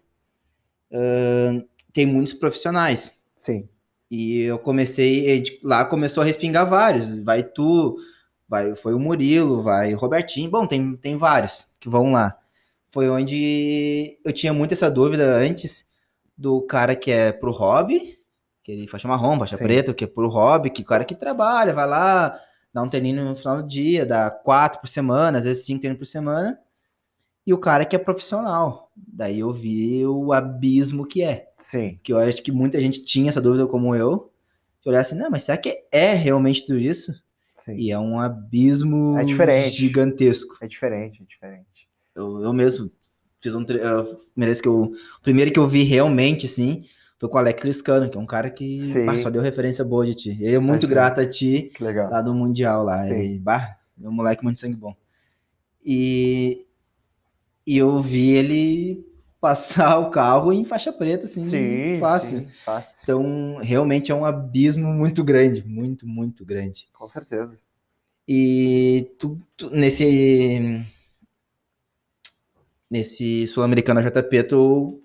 ahn, 0.93 1.63
tem 1.93 2.07
muitos 2.07 2.33
profissionais. 2.33 3.19
Sim, 3.35 3.69
E 4.11 4.43
eu 4.43 4.59
comecei, 4.59 5.45
lá 5.63 5.85
começou 5.85 6.23
a 6.23 6.27
respingar 6.27 6.69
vários. 6.69 7.19
Vai 7.23 7.43
tu, 7.43 7.97
vai, 8.53 8.77
foi 8.77 8.93
o 8.93 9.01
Murilo, 9.01 9.63
vai 9.63 9.95
o 9.95 9.97
Robertinho. 9.97 10.51
Bom, 10.51 10.67
tem, 10.67 10.95
tem 10.97 11.17
vários 11.17 11.71
que 11.81 11.89
vão 11.89 12.11
lá. 12.11 12.39
Foi 12.85 13.09
onde 13.09 14.19
eu 14.23 14.31
tinha 14.31 14.53
muito 14.53 14.73
essa 14.73 14.91
dúvida 14.91 15.25
antes 15.37 15.91
do 16.37 16.61
cara 16.61 16.95
que 16.95 17.11
é 17.11 17.33
pro 17.33 17.51
hobby, 17.51 18.19
que 18.63 18.71
ele 18.71 18.87
faixa 18.87 19.09
marrom, 19.09 19.39
faixa 19.39 19.57
Sim. 19.57 19.65
preta, 19.65 19.95
que 19.95 20.05
é 20.05 20.07
pro 20.07 20.29
hobby, 20.29 20.69
que 20.69 20.83
o 20.83 20.85
cara 20.85 21.03
que 21.03 21.15
trabalha, 21.15 21.73
vai 21.73 21.89
lá, 21.89 22.39
dá 22.75 22.83
um 22.83 22.91
treininho 22.91 23.25
no 23.25 23.35
final 23.35 23.63
do 23.63 23.67
dia, 23.67 24.05
dá 24.05 24.31
quatro 24.31 24.83
por 24.83 24.87
semana, 24.87 25.39
às 25.39 25.45
vezes 25.45 25.65
cinco 25.65 25.81
treinos 25.81 25.99
por 25.99 26.05
semana. 26.05 26.59
E 27.47 27.55
o 27.55 27.59
cara 27.59 27.87
que 27.87 27.97
é 27.97 27.99
profissional. 27.99 28.93
Daí 28.95 29.41
eu 29.41 29.51
vi 29.51 30.07
o 30.07 30.31
abismo 30.31 31.07
que 31.07 31.23
é 31.23 31.49
sim, 31.57 31.99
que 32.03 32.13
eu 32.13 32.19
acho 32.19 32.43
que 32.43 32.53
muita 32.53 32.79
gente 32.79 33.03
tinha 33.03 33.31
essa 33.31 33.41
dúvida 33.41 33.67
como 33.67 33.97
eu, 33.97 34.31
de 34.83 34.91
olhar 34.91 35.01
assim, 35.01 35.17
não, 35.17 35.31
mas 35.31 35.45
será 35.45 35.57
que 35.57 35.87
é 35.91 36.13
realmente 36.13 36.67
tudo 36.67 36.79
isso? 36.79 37.13
Sim. 37.65 37.77
E 37.77 37.91
é 37.91 37.99
um 37.99 38.19
abismo 38.19 39.19
É 39.19 39.25
diferente. 39.25 39.71
gigantesco. 39.77 40.57
É 40.61 40.67
diferente, 40.67 41.23
é 41.23 41.25
diferente. 41.27 41.89
Eu, 42.15 42.43
eu 42.43 42.53
mesmo 42.53 42.91
fiz 43.41 43.55
um 43.55 43.65
primeiro 43.65 44.61
que 44.63 44.69
eu, 44.69 44.83
o 44.83 45.21
primeiro 45.23 45.51
que 45.53 45.59
eu 45.59 45.67
vi 45.67 45.83
realmente, 45.83 46.47
sim, 46.47 46.85
foi 47.19 47.29
com 47.29 47.37
o 47.37 47.39
Alex 47.39 47.63
Liscano, 47.65 48.11
que 48.11 48.19
é 48.19 48.21
um 48.21 48.27
cara 48.27 48.51
que 48.51 48.81
bah, 49.07 49.19
só 49.19 49.31
deu 49.31 49.41
referência 49.43 49.85
boa 49.85 50.05
de 50.05 50.15
ti. 50.15 50.31
Ele 50.41 50.55
é 50.57 50.59
muito 50.59 50.85
Uhum. 50.85 50.91
grato 50.91 51.21
a 51.21 51.27
ti 51.29 51.71
Que 51.75 51.83
legal. 51.85 52.11
lá 52.11 52.21
do 52.21 52.35
Mundial 52.35 52.83
lá. 52.85 53.03
Sim. 53.05 53.15
Ele, 53.15 53.39
bah, 53.39 53.77
é 54.03 54.09
um 54.09 54.13
moleque 54.13 54.43
muito 54.45 54.61
sangue 54.61 54.77
bom. 54.77 54.95
E, 55.85 56.67
e 57.67 57.79
eu 57.79 58.01
vi 58.01 58.31
ele 58.33 59.07
passar 59.43 59.99
o 59.99 60.09
carro 60.09 60.53
em 60.53 60.65
faixa 60.65 60.93
preta, 60.93 61.25
assim, 61.27 61.43
Sim, 61.43 61.99
fácil. 62.01 62.39
sim, 62.39 62.49
fácil. 62.65 63.01
Então, 63.03 63.59
realmente 63.61 64.13
é 64.13 64.15
um 64.15 64.25
abismo 64.25 64.87
muito 64.95 65.25
grande, 65.25 65.67
muito, 65.67 66.07
muito 66.07 66.45
grande. 66.47 66.87
Com 66.93 67.09
certeza. 67.09 67.59
E 68.27 69.11
tu, 69.19 69.37
tu- 69.57 69.69
nesse 69.71 70.81
nesse 72.91 73.47
Sul-Americano 73.49 74.01
JP, 74.03 74.45
tu, 74.45 75.03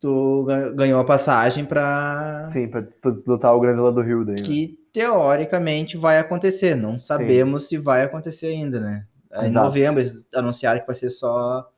tu 0.00 0.44
ga- 0.44 0.68
ganhou 0.70 1.00
a 1.00 1.04
passagem 1.04 1.64
para 1.64 2.44
Sim, 2.46 2.68
pra 2.68 2.86
lutar 3.26 3.54
o 3.54 3.60
Grande 3.60 3.80
lá 3.80 3.90
do 3.90 4.00
Rio 4.02 4.24
daí. 4.24 4.36
né? 4.36 4.42
que 4.42 4.78
teoricamente 4.92 5.96
vai 5.96 6.18
acontecer. 6.18 6.74
Não 6.76 6.98
sabemos 6.98 7.66
se 7.68 7.76
vai 7.78 8.02
acontecer 8.02 8.46
ainda, 8.46 8.78
né? 8.80 9.06
Em 9.42 9.46
Exato. 9.46 9.66
novembro 9.66 10.00
eles 10.00 10.26
anunciaram 10.34 10.80
que 10.80 10.86
vai 10.86 10.94
ser 10.94 11.10
só 11.10 11.68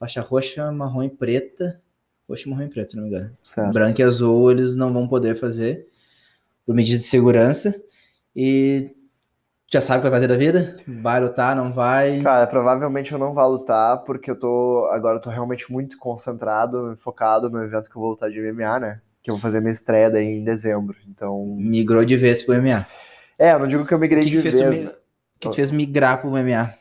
faixa 0.00 0.20
roxa, 0.22 0.72
marrom 0.72 1.04
e 1.04 1.10
preta. 1.10 1.80
Roxa, 2.28 2.48
marrom 2.50 2.62
e 2.64 2.68
preta, 2.68 2.90
se 2.90 2.96
não 2.96 3.04
me 3.04 3.10
engano. 3.10 3.30
Certo. 3.44 3.72
Branco 3.72 4.00
e 4.00 4.02
azul 4.04 4.50
eles 4.50 4.74
não 4.74 4.92
vão 4.92 5.06
poder 5.06 5.36
fazer 5.36 5.86
por 6.66 6.74
medida 6.74 6.98
de 6.98 7.04
segurança. 7.04 7.72
E 8.34 8.90
Já 9.72 9.80
sabe 9.80 9.98
o 9.98 10.00
que 10.02 10.08
vai 10.10 10.16
fazer 10.18 10.26
da 10.26 10.36
vida? 10.36 10.78
Vai 11.00 11.20
lutar, 11.20 11.54
não 11.54 11.70
vai? 11.72 12.20
Cara, 12.22 12.44
provavelmente 12.48 13.12
eu 13.12 13.18
não 13.20 13.32
vou 13.32 13.48
lutar, 13.48 13.98
porque 13.98 14.28
eu 14.30 14.34
tô. 14.36 14.88
Agora 14.90 15.18
eu 15.18 15.20
tô 15.20 15.30
realmente 15.30 15.70
muito 15.70 15.96
concentrado, 15.96 16.94
focado 16.96 17.48
no 17.48 17.62
evento 17.62 17.88
que 17.88 17.96
eu 17.96 18.00
vou 18.00 18.10
lutar 18.10 18.28
de 18.30 18.40
MMA, 18.40 18.80
né? 18.80 19.00
Que 19.22 19.30
eu 19.30 19.34
vou 19.34 19.40
fazer 19.40 19.60
minha 19.60 19.70
estreia 19.72 20.10
daí 20.10 20.24
em 20.26 20.42
dezembro. 20.44 20.96
Então. 21.08 21.44
Migrou 21.56 22.04
de 22.04 22.16
vez 22.16 22.42
pro 22.42 22.54
MMA. 22.56 22.84
É, 23.38 23.52
eu 23.52 23.58
não 23.60 23.66
digo 23.68 23.86
que 23.86 23.94
eu 23.94 23.98
migrei 23.98 24.24
que 24.24 24.30
de 24.30 24.42
que 24.42 24.50
vez. 24.50 24.56
tu 24.78 24.84
mi- 24.84 24.90
que 25.38 25.48
te 25.50 25.56
fez 25.56 25.70
migrar 25.70 26.20
pro 26.20 26.30
MMA? 26.30 26.74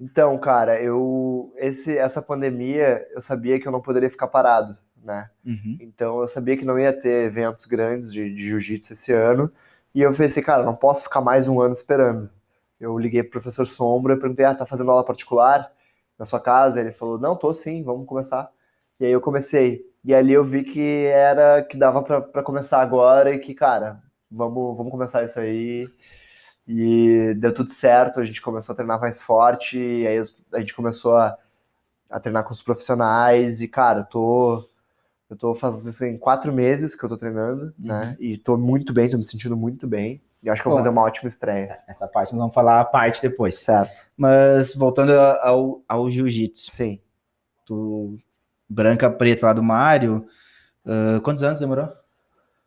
Então, 0.00 0.38
cara, 0.38 0.80
eu. 0.80 1.52
Esse, 1.56 1.96
essa 1.98 2.22
pandemia, 2.22 3.06
eu 3.12 3.20
sabia 3.20 3.58
que 3.60 3.66
eu 3.66 3.72
não 3.72 3.80
poderia 3.80 4.10
ficar 4.10 4.28
parado, 4.28 4.76
né? 5.02 5.28
Uhum. 5.44 5.76
Então 5.80 6.20
eu 6.20 6.28
sabia 6.28 6.56
que 6.56 6.64
não 6.64 6.78
ia 6.78 6.92
ter 6.92 7.24
eventos 7.26 7.64
grandes 7.66 8.12
de, 8.12 8.32
de 8.32 8.48
jiu-jitsu 8.48 8.92
esse 8.92 9.12
ano. 9.12 9.50
E 9.94 10.02
eu 10.02 10.14
pensei, 10.14 10.42
cara, 10.42 10.62
não 10.62 10.76
posso 10.76 11.02
ficar 11.04 11.20
mais 11.20 11.48
um 11.48 11.60
ano 11.60 11.72
esperando. 11.72 12.30
Eu 12.78 12.96
liguei 12.98 13.22
pro 13.22 13.32
professor 13.32 13.66
Sombra 13.66 14.14
e 14.14 14.18
perguntei, 14.18 14.44
ah, 14.44 14.54
tá 14.54 14.64
fazendo 14.64 14.90
aula 14.90 15.04
particular 15.04 15.72
na 16.18 16.24
sua 16.24 16.40
casa? 16.40 16.80
Ele 16.80 16.92
falou, 16.92 17.18
não, 17.18 17.36
tô 17.36 17.52
sim, 17.52 17.82
vamos 17.82 18.06
começar. 18.06 18.50
E 19.00 19.06
aí 19.06 19.12
eu 19.12 19.20
comecei. 19.20 19.84
E 20.04 20.14
ali 20.14 20.32
eu 20.32 20.44
vi 20.44 20.62
que 20.62 21.06
era 21.06 21.62
que 21.62 21.76
dava 21.76 22.02
pra 22.02 22.20
pra 22.20 22.42
começar 22.42 22.80
agora 22.80 23.34
e 23.34 23.38
que, 23.40 23.54
cara, 23.54 24.00
vamos, 24.30 24.76
vamos 24.76 24.92
começar 24.92 25.24
isso 25.24 25.40
aí. 25.40 25.88
E 26.68 27.34
deu 27.38 27.52
tudo 27.52 27.70
certo, 27.70 28.20
a 28.20 28.26
gente 28.26 28.42
começou 28.42 28.74
a 28.74 28.76
treinar 28.76 29.00
mais 29.00 29.22
forte, 29.22 29.78
e 29.78 30.06
aí 30.06 30.20
a 30.52 30.60
gente 30.60 30.74
começou 30.74 31.16
a, 31.16 31.36
a 32.10 32.20
treinar 32.20 32.44
com 32.44 32.52
os 32.52 32.62
profissionais, 32.62 33.60
e, 33.60 33.68
cara, 33.68 34.00
eu 34.00 34.04
tô. 34.04 34.68
Eu 35.30 35.36
tô 35.36 35.54
fazendo 35.54 35.90
assim, 35.90 36.16
quatro 36.16 36.50
meses 36.50 36.94
que 36.94 37.04
eu 37.04 37.08
tô 37.08 37.16
treinando, 37.16 37.74
né? 37.78 38.16
E 38.18 38.38
tô 38.38 38.56
muito 38.56 38.94
bem, 38.94 39.10
tô 39.10 39.18
me 39.18 39.22
sentindo 39.22 39.54
muito 39.54 39.86
bem. 39.86 40.22
E 40.42 40.48
acho 40.48 40.62
que 40.62 40.68
eu 40.68 40.70
vou 40.70 40.78
fazer 40.78 40.88
uma 40.88 41.02
ótima 41.02 41.28
estreia. 41.28 41.80
Essa 41.86 42.08
parte 42.08 42.32
nós 42.32 42.40
vamos 42.40 42.54
falar 42.54 42.80
a 42.80 42.84
parte 42.84 43.20
depois. 43.20 43.58
Certo. 43.58 44.06
Mas 44.16 44.74
voltando 44.74 45.12
ao, 45.12 45.82
ao 45.86 46.08
jiu-jitsu. 46.08 46.70
Sim. 46.70 46.98
Tu, 47.66 48.16
branca 48.66 49.10
preta 49.10 49.44
lá 49.46 49.52
do 49.52 49.62
Mário, 49.62 50.26
ah, 50.88 51.20
quantos 51.22 51.42
anos 51.42 51.60
demorou? 51.60 51.92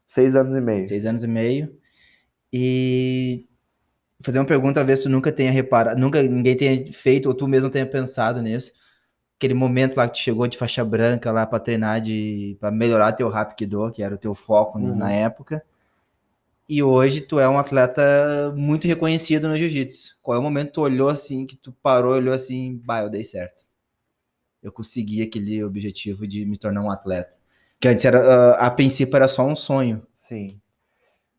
Seis 0.06 0.36
anos 0.36 0.56
e 0.56 0.62
meio. 0.62 0.86
Seis 0.86 1.06
anos 1.06 1.24
e 1.24 1.28
meio. 1.28 1.76
E 2.54 3.48
fazer 4.22 4.40
uma 4.40 4.46
pergunta, 4.46 4.76
talvez 4.76 5.02
tu 5.02 5.10
nunca 5.10 5.32
tenha 5.32 5.52
reparado, 5.52 6.00
nunca 6.00 6.22
ninguém 6.22 6.56
tenha 6.56 6.92
feito, 6.94 7.28
ou 7.28 7.34
tu 7.36 7.48
mesmo 7.48 7.70
tenha 7.70 7.86
pensado 7.86 8.42
nisso. 8.42 8.74
Aquele 9.38 9.54
momento 9.56 9.98
lá 9.98 10.08
que 10.08 10.14
tu 10.14 10.20
chegou 10.24 10.48
de 10.48 10.58
faixa 10.58 10.86
branca 10.86 11.32
lá 11.32 11.46
pra 11.46 11.60
treinar, 11.60 12.00
de, 12.02 12.58
pra 12.60 12.72
melhorar 12.72 13.14
teu 13.14 13.28
Rapkido, 13.30 13.92
que 13.92 14.04
era 14.04 14.16
o 14.16 14.18
teu 14.18 14.34
foco 14.34 14.78
Uhum. 14.80 14.96
na 14.96 15.12
época. 15.12 15.64
E 16.70 16.82
hoje 16.82 17.22
tu 17.22 17.40
é 17.40 17.50
um 17.50 17.58
atleta 17.60 18.54
muito 18.56 18.88
reconhecido 18.88 19.48
no 19.50 19.58
jiu-jitsu. 19.58 20.16
Qual 20.22 20.36
é 20.38 20.40
o 20.40 20.44
momento 20.44 20.68
que 20.68 20.74
tu 20.74 20.82
olhou 20.82 21.10
assim, 21.10 21.46
que 21.46 21.58
tu 21.58 21.74
parou 21.84 22.16
e 22.16 22.20
olhou 22.20 22.34
assim, 22.34 22.80
bah, 22.86 23.02
eu 23.02 23.10
dei 23.10 23.24
certo. 23.24 23.66
Eu 24.64 24.72
consegui 24.72 25.22
aquele 25.22 25.64
objetivo 25.64 26.26
de 26.28 26.46
me 26.46 26.56
tornar 26.58 26.82
um 26.84 26.92
atleta. 26.92 27.36
Que 27.80 27.88
antes 27.88 28.06
era, 28.06 28.22
ah, 28.54 28.68
a 28.68 28.72
princípio 28.72 29.16
era 29.18 29.28
só 29.28 29.46
um 29.46 29.56
sonho. 29.56 30.06
Sim. 30.14 30.61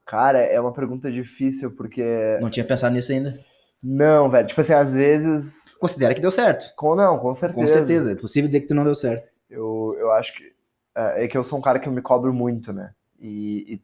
Cara, 0.07 0.39
é 0.39 0.61
uma 0.61 0.73
pergunta 0.73 1.11
difícil, 1.11 1.75
porque. 1.77 2.03
Não 2.41 2.51
tinha 2.51 2.65
pensado 2.65 2.95
nisso 2.95 3.13
ainda. 3.13 3.39
Não, 3.83 4.29
velho. 4.31 4.47
Tipo 4.47 4.61
assim, 4.61 4.73
às 4.75 4.95
vezes. 4.95 5.75
Considera 5.81 6.15
que 6.15 6.21
deu 6.21 6.31
certo. 6.31 6.73
Com, 6.77 6.95
não, 6.95 7.19
com 7.19 7.35
certeza. 7.35 7.61
Com 7.61 7.67
certeza. 7.67 8.13
É 8.13 8.15
possível 8.15 8.49
dizer 8.49 8.61
que 8.61 8.67
tu 8.69 8.75
não 8.75 8.85
deu 8.85 8.95
certo. 8.95 9.29
Eu, 9.49 9.97
eu 9.99 10.13
acho 10.13 10.35
que. 10.37 10.53
É 10.95 11.25
é 11.25 11.29
que 11.29 11.37
eu 11.39 11.45
sou 11.45 11.59
um 11.59 11.63
cara 11.63 11.79
que 11.79 11.89
eu 11.89 11.93
me 11.93 12.03
cobro 12.03 12.33
muito, 12.33 12.73
né? 12.73 12.91
E, 13.21 13.81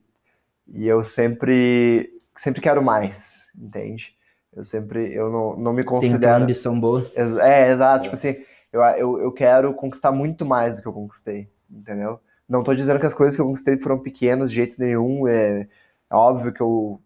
e, 0.69 0.81
e 0.83 0.87
eu 0.87 1.03
sempre. 1.05 2.13
Sempre 2.37 2.61
quero 2.61 2.83
mais, 2.83 3.47
entende? 3.57 4.15
Eu 4.55 4.63
sempre. 4.65 5.13
Eu 5.13 5.31
não, 5.31 5.57
não 5.57 5.73
me 5.73 5.83
Tem 5.85 5.97
aquela 5.97 6.01
considero. 6.01 6.43
ambição 6.45 6.79
boa. 6.79 7.11
Ex- 7.17 7.37
É, 7.39 7.71
exato. 7.71 8.05
Tipo 8.05 8.15
assim, 8.15 8.37
eu, 8.73 8.81
eu, 8.83 9.21
eu 9.23 9.33
quero 9.33 9.73
conquistar 9.75 10.13
muito 10.13 10.45
mais 10.45 10.77
do 10.77 10.83
que 10.83 10.89
eu 10.89 10.93
conquistei, 10.93 11.49
entendeu? 11.71 12.21
Não 12.49 12.63
tô 12.63 12.75
dizendo 12.75 13.01
que 13.01 13.07
as 13.07 13.15
coisas 13.15 13.35
que 13.35 13.43
eu 13.43 13.47
conquistei 13.47 13.79
foram 13.79 13.99
pequenas 13.99 14.51
de 14.51 14.57
jeito 14.57 14.81
nenhum. 14.81 15.27
É, 15.27 15.67
é 16.11 16.15
óbvio 16.17 16.53
que 16.53 16.61
eu, 16.61 17.03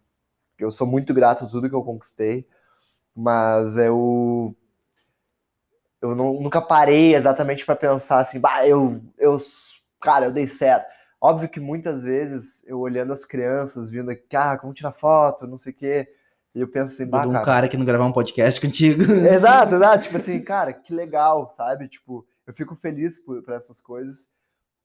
eu 0.59 0.71
sou 0.71 0.87
muito 0.87 1.15
grato 1.15 1.45
a 1.45 1.49
tudo 1.49 1.69
que 1.69 1.75
eu 1.77 1.85
conquistei, 1.85 2.47
mas 3.17 3.77
eu. 3.79 4.57
Eu 6.01 6.15
não- 6.15 6.41
nunca 6.41 6.61
parei 6.61 7.15
exatamente 7.15 7.65
para 7.65 7.77
pensar 7.77 8.21
assim, 8.21 8.41
bah, 8.41 8.67
eu, 8.67 9.01
eu. 9.19 9.39
Cara, 10.01 10.27
eu 10.27 10.33
dei 10.33 10.47
certo. 10.47 10.87
Óbvio 11.21 11.49
que 11.49 11.61
muitas 11.61 12.03
vezes 12.03 12.67
eu 12.67 12.81
olhando 12.81 13.13
as 13.13 13.25
crianças, 13.25 13.89
vindo 13.89 14.11
aqui, 14.11 14.35
ah, 14.35 14.59
como 14.59 14.75
tirar 14.75 14.91
foto, 14.93 15.47
não 15.47 15.57
sei 15.57 15.73
o 15.73 15.77
quê, 15.77 16.09
e 16.55 16.61
eu 16.61 16.67
penso 16.69 16.95
assim, 16.95 17.09
bah, 17.09 17.25
um 17.27 17.33
cara, 17.33 17.45
cara 17.45 17.69
que 17.69 17.77
não 17.77 17.85
gravar 17.85 18.07
um 18.07 18.13
podcast 18.13 18.61
contigo. 18.61 19.03
Exato, 19.31 19.75
exato. 19.77 20.05
Tipo 20.05 20.17
assim, 20.17 20.43
cara, 20.43 20.73
que 20.73 20.93
legal, 20.93 21.49
sabe? 21.51 21.89
Tipo, 21.89 22.27
eu 22.47 22.53
fico 22.53 22.75
feliz 22.75 23.19
por, 23.25 23.41
por 23.43 23.55
essas 23.55 23.79
coisas, 23.81 24.29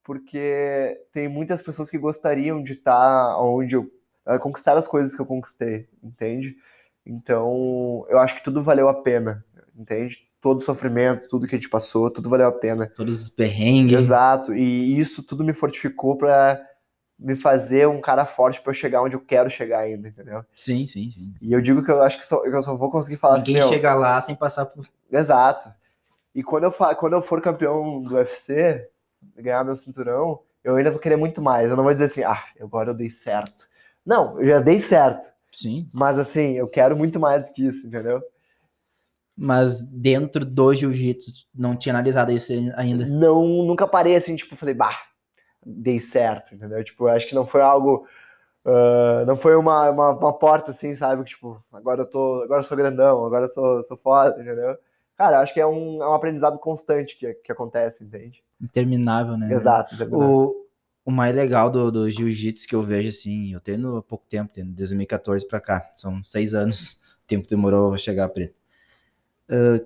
porque 0.04 1.00
tem 1.14 1.28
muitas 1.30 1.62
pessoas 1.62 1.90
que 1.90 1.98
gostariam 1.98 2.64
de 2.64 2.74
estar 2.74 3.40
onde 3.42 3.76
eu. 3.76 3.90
A 4.28 4.40
conquistar 4.40 4.78
as 4.78 4.88
coisas 4.88 5.16
que 5.16 5.22
eu 5.22 5.26
conquistei, 5.26 5.88
entende? 6.04 6.56
Então, 7.06 8.06
eu 8.10 8.20
acho 8.20 8.36
que 8.36 8.44
tudo 8.44 8.62
valeu 8.62 8.90
a 8.90 8.94
pena, 8.94 9.44
entende? 9.76 10.28
Todo 10.42 10.60
o 10.60 10.64
sofrimento, 10.64 11.28
tudo 11.28 11.48
que 11.48 11.56
a 11.56 11.58
gente 11.58 11.70
passou, 11.70 12.12
tudo 12.12 12.30
valeu 12.30 12.48
a 12.48 12.52
pena. 12.52 12.92
Todos 12.96 13.22
os 13.22 13.30
perrengues. 13.30 13.98
Exato. 13.98 14.54
E 14.54 15.00
isso 15.00 15.24
tudo 15.24 15.44
me 15.44 15.54
fortificou 15.54 16.18
pra 16.18 16.62
me 17.18 17.36
fazer 17.36 17.88
um 17.88 18.00
cara 18.00 18.26
forte 18.26 18.62
pra 18.62 18.70
eu 18.70 18.76
chegar 18.76 19.02
onde 19.02 19.16
eu 19.16 19.20
quero 19.20 19.50
chegar 19.50 19.80
ainda, 19.80 20.10
entendeu? 20.10 20.46
Sim, 20.56 20.86
sim, 20.86 21.10
sim. 21.10 21.34
E 21.42 21.52
eu 21.52 21.62
digo 21.62 21.84
que 21.84 21.90
eu 21.90 22.04
acho 22.04 22.18
que 22.20 22.26
só, 22.26 22.42
que 22.42 22.50
eu 22.50 22.62
só 22.62 22.76
vou 22.76 22.92
conseguir 22.92 23.16
falar 23.18 23.38
Ninguém 23.40 23.58
assim, 23.58 23.70
meu, 23.70 23.74
chega 23.74 23.94
lá 23.96 24.22
sem 24.22 24.36
passar 24.36 24.66
por. 24.68 24.88
Exato. 25.12 25.74
E 26.36 26.44
quando 26.44 26.66
eu, 26.66 26.72
fa- 26.72 26.94
quando 26.94 27.14
eu 27.14 27.22
for 27.22 27.42
campeão 27.42 28.02
do 28.02 28.16
UFC, 28.16 28.88
ganhar 29.36 29.64
meu 29.64 29.76
cinturão, 29.76 30.42
eu 30.64 30.76
ainda 30.76 30.92
vou 30.92 31.00
querer 31.00 31.16
muito 31.16 31.42
mais. 31.42 31.70
Eu 31.72 31.76
não 31.78 31.84
vou 31.84 31.94
dizer 31.94 32.06
assim, 32.06 32.24
ah, 32.24 32.44
agora 32.62 32.92
eu 32.92 32.94
dei 32.94 33.10
certo. 33.10 33.68
Não, 34.08 34.40
eu 34.40 34.48
já 34.48 34.60
dei 34.62 34.80
certo. 34.80 35.26
Sim. 35.52 35.90
Mas 35.92 36.18
assim, 36.18 36.54
eu 36.54 36.66
quero 36.66 36.96
muito 36.96 37.20
mais 37.20 37.50
do 37.50 37.54
que 37.54 37.68
isso, 37.68 37.86
entendeu? 37.86 38.22
Mas 39.36 39.84
dentro 39.84 40.46
do 40.46 40.74
jiu-jitsu, 40.74 41.46
não 41.54 41.76
tinha 41.76 41.94
analisado 41.94 42.32
isso 42.32 42.54
ainda. 42.78 43.06
Não, 43.06 43.46
nunca 43.66 43.86
parei 43.86 44.16
assim, 44.16 44.38
tipo, 44.38 44.56
falei, 44.56 44.74
bah, 44.74 44.98
dei 45.64 46.00
certo, 46.00 46.56
entendeu? 46.56 46.82
Tipo, 46.86 47.08
acho 47.08 47.28
que 47.28 47.36
não 47.36 47.46
foi 47.46 47.62
algo. 47.62 48.08
ah, 48.66 49.26
não 49.28 49.36
foi 49.36 49.58
uma, 49.58 49.90
uma, 49.90 50.12
uma 50.12 50.34
porta 50.34 50.72
assim, 50.72 50.96
sabe? 50.96 51.24
Que, 51.24 51.32
tipo, 51.32 51.62
agora 51.72 52.02
eu 52.02 52.10
tô. 52.10 52.44
Agora 52.44 52.62
eu 52.62 52.66
sou 52.66 52.78
grandão, 52.78 53.26
agora 53.26 53.44
eu 53.44 53.50
sou, 53.50 53.84
sou 53.84 53.98
foda, 53.98 54.42
entendeu? 54.42 54.78
Cara, 55.18 55.40
acho 55.42 55.54
que 55.54 55.60
é 55.60 55.68
um, 55.68 56.02
é 56.02 56.08
um 56.08 56.14
aprendizado 56.14 56.58
constante 56.60 57.18
que, 57.18 57.34
que 57.34 57.52
acontece, 57.52 58.04
entende? 58.04 58.42
Interminável, 58.62 59.36
né? 59.38 59.54
Exato. 59.54 59.96
entendeu? 59.96 60.20
O, 60.20 60.67
o 61.08 61.12
mais 61.12 61.34
legal 61.34 61.70
do, 61.70 61.90
do 61.90 62.10
jiu-jitsu 62.10 62.68
que 62.68 62.76
eu 62.76 62.84
vejo, 62.84 63.08
assim, 63.08 63.54
eu 63.54 63.62
treino 63.62 63.96
há 63.96 64.04
pouco 64.04 64.26
tempo, 64.28 64.52
de 64.54 64.62
2014 64.64 65.48
pra 65.48 65.62
cá, 65.62 65.90
são 65.96 66.22
seis 66.22 66.54
anos, 66.54 67.00
o 67.24 67.28
tempo 67.28 67.48
demorou 67.48 67.94
a 67.94 67.98
chegar 67.98 68.26
a 68.26 68.30
preto. 68.30 68.54
Ah, 69.50 69.80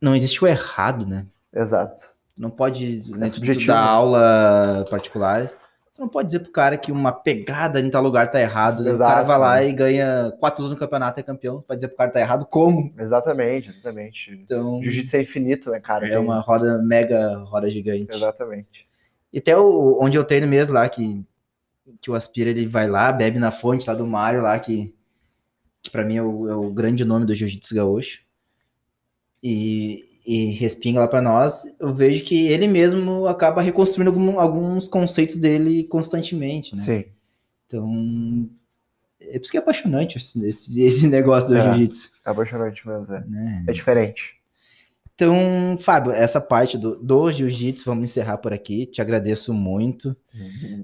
não 0.00 0.16
existe 0.16 0.42
o 0.42 0.46
errado, 0.46 1.04
né? 1.06 1.26
Exato. 1.54 2.08
Não 2.34 2.48
pode, 2.48 3.12
né, 3.12 3.28
subjetivo, 3.28 3.66
dar 3.66 3.82
né? 3.82 3.88
aula 3.88 4.84
particular, 4.88 5.48
tu 5.94 6.00
não 6.00 6.08
pode 6.08 6.28
dizer 6.28 6.40
pro 6.40 6.50
cara 6.50 6.78
que 6.78 6.90
uma 6.90 7.12
pegada 7.12 7.78
em 7.78 7.90
tal 7.90 8.02
lugar 8.02 8.30
tá 8.30 8.40
errado, 8.40 8.82
né? 8.82 8.90
o 8.90 8.98
cara 8.98 9.20
Exato, 9.20 9.26
vai 9.28 9.38
lá 9.38 9.56
né? 9.56 9.68
e 9.68 9.72
ganha 9.74 10.32
quatro 10.40 10.62
lutas 10.62 10.74
no 10.74 10.80
campeonato 10.80 11.20
e 11.20 11.22
é 11.22 11.24
campeão, 11.24 11.60
pode 11.60 11.76
dizer 11.76 11.88
pro 11.88 11.98
cara 11.98 12.08
que 12.08 12.14
tá 12.14 12.20
errado 12.20 12.46
como? 12.46 12.90
Exatamente, 12.98 13.68
exatamente. 13.68 14.30
Então, 14.32 14.82
Jiu-jitsu 14.82 15.16
é 15.16 15.22
infinito, 15.22 15.70
né, 15.70 15.78
cara? 15.78 16.06
é 16.06 16.10
Tem- 16.10 16.18
uma 16.18 16.40
roda, 16.40 16.82
mega 16.82 17.36
roda 17.44 17.68
gigante. 17.68 18.16
Exatamente. 18.16 18.83
E 19.34 19.38
até 19.38 19.58
o, 19.58 19.98
onde 20.00 20.16
eu 20.16 20.22
treino 20.24 20.46
mesmo 20.46 20.72
lá, 20.74 20.88
que, 20.88 21.20
que 22.00 22.08
o 22.08 22.14
Aspira 22.14 22.50
ele 22.50 22.68
vai 22.68 22.88
lá, 22.88 23.10
bebe 23.10 23.40
na 23.40 23.50
fonte 23.50 23.88
lá 23.88 23.92
do 23.94 24.06
Mário 24.06 24.40
lá, 24.40 24.56
que, 24.60 24.94
que 25.82 25.90
para 25.90 26.04
mim 26.04 26.16
é 26.18 26.22
o, 26.22 26.48
é 26.48 26.54
o 26.54 26.70
grande 26.70 27.04
nome 27.04 27.26
do 27.26 27.34
Jiu-Jitsu 27.34 27.74
Gaúcho. 27.74 28.20
E, 29.42 30.20
e 30.24 30.44
respinga 30.52 31.00
lá 31.00 31.08
pra 31.08 31.20
nós, 31.20 31.64
eu 31.80 31.92
vejo 31.92 32.24
que 32.24 32.46
ele 32.46 32.68
mesmo 32.68 33.26
acaba 33.26 33.60
reconstruindo 33.60 34.10
algum- 34.10 34.38
alguns 34.38 34.86
conceitos 34.86 35.36
dele 35.36 35.82
constantemente, 35.84 36.74
né? 36.76 36.82
Sim. 36.82 37.04
Então, 37.66 38.48
é 39.20 39.32
por 39.38 39.42
isso 39.42 39.50
que 39.50 39.56
é 39.58 39.60
apaixonante 39.60 40.16
esse, 40.16 40.40
esse, 40.80 41.08
negócio 41.08 41.48
do 41.48 41.56
É. 41.56 41.62
Jiu-Jitsu, 41.64 42.12
É 42.24 42.30
apaixonante 42.30 42.86
mesmo. 42.86 43.12
É, 43.12 43.24
né? 43.26 43.64
é 43.66 43.72
diferente. 43.72 44.36
Então, 45.14 45.76
Fábio, 45.78 46.10
essa 46.12 46.40
parte 46.40 46.76
do, 46.76 46.96
do 46.96 47.30
Jiu-Jitsu, 47.30 47.84
vamos 47.84 48.10
encerrar 48.10 48.38
por 48.38 48.52
aqui. 48.52 48.84
Te 48.84 49.00
agradeço 49.00 49.54
muito. 49.54 50.16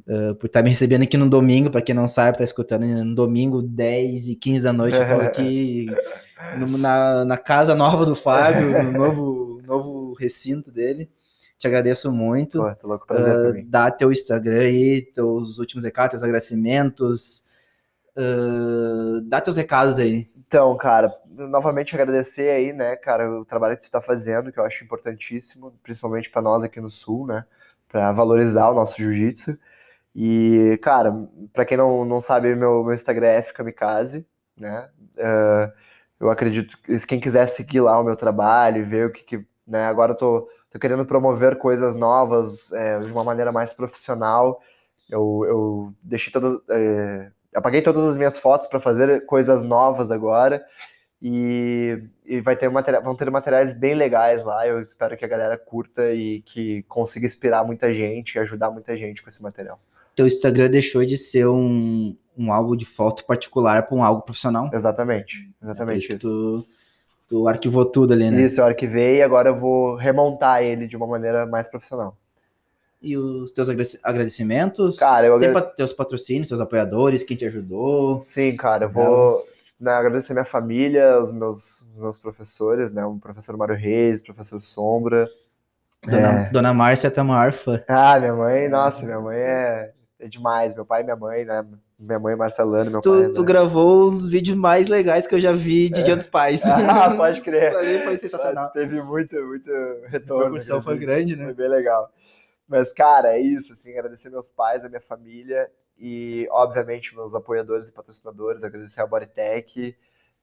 Uh, 0.07 0.35
por 0.37 0.47
estar 0.47 0.63
me 0.63 0.71
recebendo 0.71 1.03
aqui 1.03 1.17
no 1.17 1.29
domingo, 1.29 1.69
para 1.71 1.83
quem 1.83 1.95
não 1.95 2.07
sabe, 2.07 2.39
tá 2.39 2.45
escutando 2.45 2.87
no 2.87 3.15
domingo, 3.15 3.61
10 3.61 4.29
e 4.29 4.37
15 4.37 4.63
da 4.63 4.73
noite, 4.73 4.97
tô 4.99 5.15
aqui 5.21 5.87
no- 6.59 6.79
na, 6.79 7.25
na 7.25 7.37
casa 7.37 7.75
nova 7.75 8.07
do 8.07 8.15
Fábio, 8.15 8.71
no 8.85 8.93
novo, 8.97 9.61
novo 9.67 10.13
recinto 10.15 10.71
dele. 10.71 11.11
Te 11.59 11.67
agradeço 11.67 12.11
muito. 12.13 12.59
Pô, 12.81 12.89
louco, 12.89 13.07
prazer 13.07 13.33
pra 13.53 13.61
Uh, 13.61 13.65
dá 13.69 13.91
teu 13.91 14.13
Instagram 14.13 14.61
aí, 14.61 15.03
teus 15.13 15.59
últimos 15.59 15.83
recados, 15.85 16.11
teus 16.13 16.23
agradecimentos. 16.23 17.43
Uh, 18.17 19.21
dá 19.23 19.41
teus 19.41 19.57
recados 19.57 19.99
aí. 19.99 20.27
Então, 20.37 20.77
cara, 20.77 21.15
novamente 21.29 21.95
agradecer 21.95 22.51
aí, 22.51 22.73
né, 22.73 22.97
cara, 22.97 23.31
o 23.31 23.45
trabalho 23.45 23.77
que 23.77 23.85
tu 23.85 23.91
tá 23.91 24.03
fazendo, 24.03 24.51
que 24.51 24.59
eu 24.59 24.65
acho 24.65 24.83
importantíssimo, 24.83 25.73
principalmente 25.83 26.29
para 26.29 26.43
nós 26.43 26.65
aqui 26.65 26.81
no 26.81 26.91
Sul, 26.91 27.25
né, 27.27 27.45
para 27.89 28.11
valorizar 28.11 28.69
o 28.69 28.75
nosso 28.75 28.97
jiu-jitsu. 29.01 29.57
E, 30.13 30.77
cara, 30.83 31.15
para 31.53 31.65
quem 31.65 31.79
não, 31.79 32.05
não 32.05 32.21
sabe, 32.21 32.55
meu, 32.57 32.83
meu 32.83 32.93
Instagram 32.93 33.29
é 33.29 33.43
fkamikaze, 33.43 34.27
né, 34.57 34.91
uh, 35.17 35.73
eu 36.19 36.31
acredito 36.31 36.77
que 36.79 37.07
quem 37.07 37.21
quiser 37.21 37.47
seguir 37.47 37.81
lá 37.81 37.99
o 38.01 38.05
meu 38.05 38.17
trabalho 38.17 38.79
e 38.79 38.83
ver 38.83 39.07
o 39.07 39.13
que, 39.13 39.23
que 39.23 39.47
né, 39.65 39.87
agora 39.87 40.13
eu 40.13 40.17
tô, 40.17 40.49
tô 40.69 40.79
querendo 40.81 41.07
promover 41.07 41.59
coisas 41.59 41.95
novas 41.95 42.73
é, 42.73 42.99
de 42.99 43.13
uma 43.13 43.23
maneira 43.23 43.53
mais 43.53 43.73
profissional, 43.73 44.61
eu, 45.09 45.45
eu 45.47 45.95
deixei 46.03 46.33
todas... 46.33 46.61
É, 46.71 47.31
apaguei 47.55 47.83
todas 47.83 48.05
as 48.05 48.17
minhas 48.17 48.39
fotos 48.39 48.67
para 48.67 48.81
fazer 48.81 49.25
coisas 49.27 49.65
novas 49.65 50.11
agora 50.11 50.65
e, 51.23 52.03
e 52.25 52.41
vai 52.41 52.57
ter 52.57 52.69
material, 52.71 53.03
vão 53.03 53.15
ter 53.15 53.31
materiais 53.31 53.75
bem 53.75 53.95
legais 53.95 54.45
lá. 54.45 54.67
Eu 54.67 54.81
espero 54.81 55.17
que 55.17 55.25
a 55.25 55.29
galera 55.29 55.59
curta 55.59 56.13
e 56.13 56.43
que 56.43 56.83
consiga 56.85 57.27
inspirar 57.27 57.65
muita 57.65 57.93
gente 57.93 58.35
e 58.35 58.39
ajudar 58.39 58.71
muita 58.71 58.97
gente 58.97 59.23
com 59.23 59.29
esse 59.29 59.43
material. 59.43 59.79
Teu 60.15 60.27
Instagram 60.27 60.71
deixou 60.71 61.05
de 61.05 61.17
ser 61.17 61.47
um, 61.47 62.17
um 62.37 62.53
álbum 62.53 62.75
de 62.75 62.85
foto 62.85 63.25
particular 63.25 63.87
para 63.87 63.97
um 63.97 64.03
álbum 64.03 64.23
profissional? 64.23 64.71
Exatamente, 64.73 65.51
exatamente 65.63 66.13
é 66.13 66.17
isso. 66.17 66.19
Tu, 66.19 66.67
tu 67.29 67.49
arquivou 67.49 67.85
tudo 67.85 68.13
ali, 68.13 68.31
né? 68.31 68.43
Isso, 68.43 68.61
eu 68.61 68.65
arquivei 68.65 69.19
e 69.19 69.23
agora 69.23 69.51
eu 69.51 69.57
vou 69.57 69.97
remontar 69.97 70.63
ele 70.63 70.87
de 70.87 70.97
uma 70.97 71.07
maneira 71.07 71.47
mais 71.47 71.69
profissional 71.69 72.17
e 73.03 73.17
os 73.17 73.53
teus 73.53 73.69
agradecimentos? 74.03 74.99
Cara, 74.99 75.27
eu 75.27 75.39
Tem 75.39 75.49
agrade... 75.49 75.77
teus 75.77 75.93
patrocínios, 75.93 76.49
teus 76.49 76.61
apoiadores, 76.61 77.23
quem 77.23 77.37
te 77.37 77.47
ajudou? 77.47 78.19
Sim, 78.19 78.57
cara, 78.57 78.85
eu 78.85 78.91
vou 78.91 79.47
né, 79.81 79.93
agradecer 79.93 80.35
minha 80.35 80.45
família, 80.45 81.19
os 81.19 81.31
meus, 81.31 81.91
meus 81.97 82.19
professores, 82.19 82.93
né? 82.93 83.05
O 83.05 83.17
professor 83.17 83.57
Mário 83.57 83.75
Reis, 83.75 84.21
o 84.21 84.25
professor 84.25 84.61
Sombra. 84.61 85.27
Dona, 86.07 86.19
é... 86.19 86.51
Dona 86.51 86.75
Márcia 86.75 87.09
é 87.09 87.53
fã. 87.53 87.83
Ah, 87.89 88.19
minha 88.19 88.35
mãe, 88.35 88.69
nossa, 88.69 89.05
minha 89.05 89.21
mãe 89.21 89.39
é, 89.39 89.93
é 90.19 90.29
demais. 90.29 90.75
Meu 90.75 90.85
pai 90.85 91.01
e 91.01 91.05
minha 91.05 91.17
mãe, 91.17 91.45
né? 91.45 91.65
Minha 91.99 92.19
mãe 92.19 92.35
Marcelano, 92.35 92.91
meu 92.91 93.01
tu, 93.01 93.11
pai. 93.11 93.29
Tu 93.29 93.41
né? 93.41 93.47
gravou 93.47 94.07
os 94.07 94.27
vídeos 94.27 94.57
mais 94.57 94.89
legais 94.89 95.27
que 95.27 95.35
eu 95.35 95.41
já 95.41 95.53
vi 95.53 95.91
de 95.91 96.01
é. 96.01 96.05
Dia 96.05 96.17
dos 96.17 96.27
Pais. 96.27 96.63
Ah, 96.65 97.15
pode 97.15 97.41
crer. 97.43 98.05
foi 98.05 98.17
sensacional. 98.17 98.71
Teve 98.71 99.03
muito, 99.03 99.35
muito 99.47 99.71
retorno. 100.09 100.43
A 100.43 100.45
repercussão 100.45 100.83
foi 100.83 100.99
grande, 100.99 101.37
né? 101.37 101.45
Foi 101.45 101.55
bem 101.55 101.69
legal. 101.69 102.11
Mas, 102.71 102.93
cara, 102.93 103.35
é 103.37 103.41
isso, 103.41 103.73
assim, 103.75 103.93
agradecer 103.93 104.31
meus 104.31 104.49
pais, 104.49 104.85
a 104.85 104.91
minha 104.91 105.01
família 105.01 105.69
e, 105.99 106.47
obviamente, 106.53 107.17
meus 107.17 107.35
apoiadores 107.35 107.89
e 107.89 107.93
patrocinadores, 107.93 108.63
agradecer 108.65 109.01
a 109.03 109.07
Bodytech, 109.09 109.97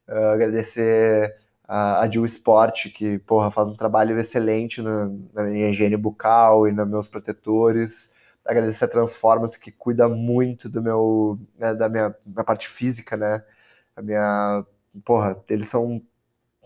uh, 0.08 0.12
agradecer 0.34 1.34
a, 1.66 2.00
a 2.02 2.10
Jill 2.10 2.26
Sport, 2.26 2.92
que, 2.94 3.18
porra, 3.20 3.50
faz 3.50 3.70
um 3.70 3.76
trabalho 3.76 4.18
excelente 4.20 4.82
na, 4.82 5.06
na 5.32 5.44
minha 5.44 5.70
higiene 5.70 5.96
bucal 5.96 6.68
e 6.68 6.72
nos 6.72 6.86
meus 6.88 7.08
protetores, 7.08 8.14
agradecer 8.44 8.84
a 8.84 8.88
Transformance, 8.88 9.58
que 9.58 9.72
cuida 9.72 10.06
muito 10.08 10.68
do 10.68 10.82
meu, 10.82 11.38
né, 11.58 11.74
da 11.74 11.88
minha, 11.88 12.14
minha 12.26 12.44
parte 12.44 12.68
física, 12.68 13.16
né, 13.16 13.42
a 13.96 14.02
minha, 14.02 14.66
porra, 15.04 15.42
eles 15.48 15.68
são, 15.68 16.02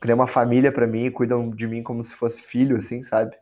criam 0.01 0.17
uma 0.19 0.29
família 0.29 0.73
para 0.73 0.87
mim, 0.89 1.11
cuidam 1.13 1.51
de 1.51 1.69
mim 1.69 1.83
como 1.85 2.05
se 2.05 2.15
fosse 2.15 2.43
filho, 2.43 2.79
assim, 2.79 3.05
sabe? 3.05 3.37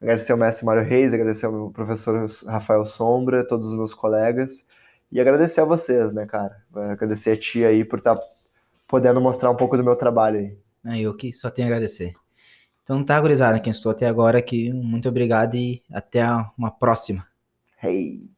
Agradecer 0.00 0.32
ao 0.32 0.38
mestre 0.38 0.66
Mário 0.66 0.84
Reis, 0.84 1.14
agradecer 1.14 1.46
ao 1.46 1.52
meu 1.52 1.70
professor 1.70 2.26
Rafael 2.46 2.84
Sombra, 2.84 3.46
todos 3.46 3.68
os 3.68 3.76
meus 3.76 3.94
colegas, 3.94 4.66
e 5.10 5.20
agradecer 5.20 5.60
a 5.60 5.64
vocês, 5.64 6.12
né, 6.12 6.26
cara? 6.26 6.62
Agradecer 6.74 7.32
a 7.32 7.36
ti 7.36 7.64
aí 7.64 7.84
por 7.84 7.98
estar 7.98 8.16
tá 8.16 8.22
podendo 8.86 9.20
mostrar 9.20 9.50
um 9.50 9.56
pouco 9.56 9.76
do 9.76 9.84
meu 9.84 9.96
trabalho 9.96 10.38
aí. 10.38 10.58
É, 10.86 11.00
eu 11.00 11.16
que 11.16 11.32
só 11.32 11.50
tenho 11.50 11.68
a 11.68 11.70
agradecer. 11.70 12.14
Então 12.82 13.02
tá, 13.02 13.18
gurizada, 13.18 13.58
quem 13.60 13.70
estou 13.70 13.92
até 13.92 14.06
agora 14.06 14.38
aqui, 14.38 14.72
muito 14.72 15.08
obrigado 15.08 15.54
e 15.54 15.82
até 15.90 16.22
uma 16.58 16.70
próxima. 16.70 17.26
Hey! 17.82 18.33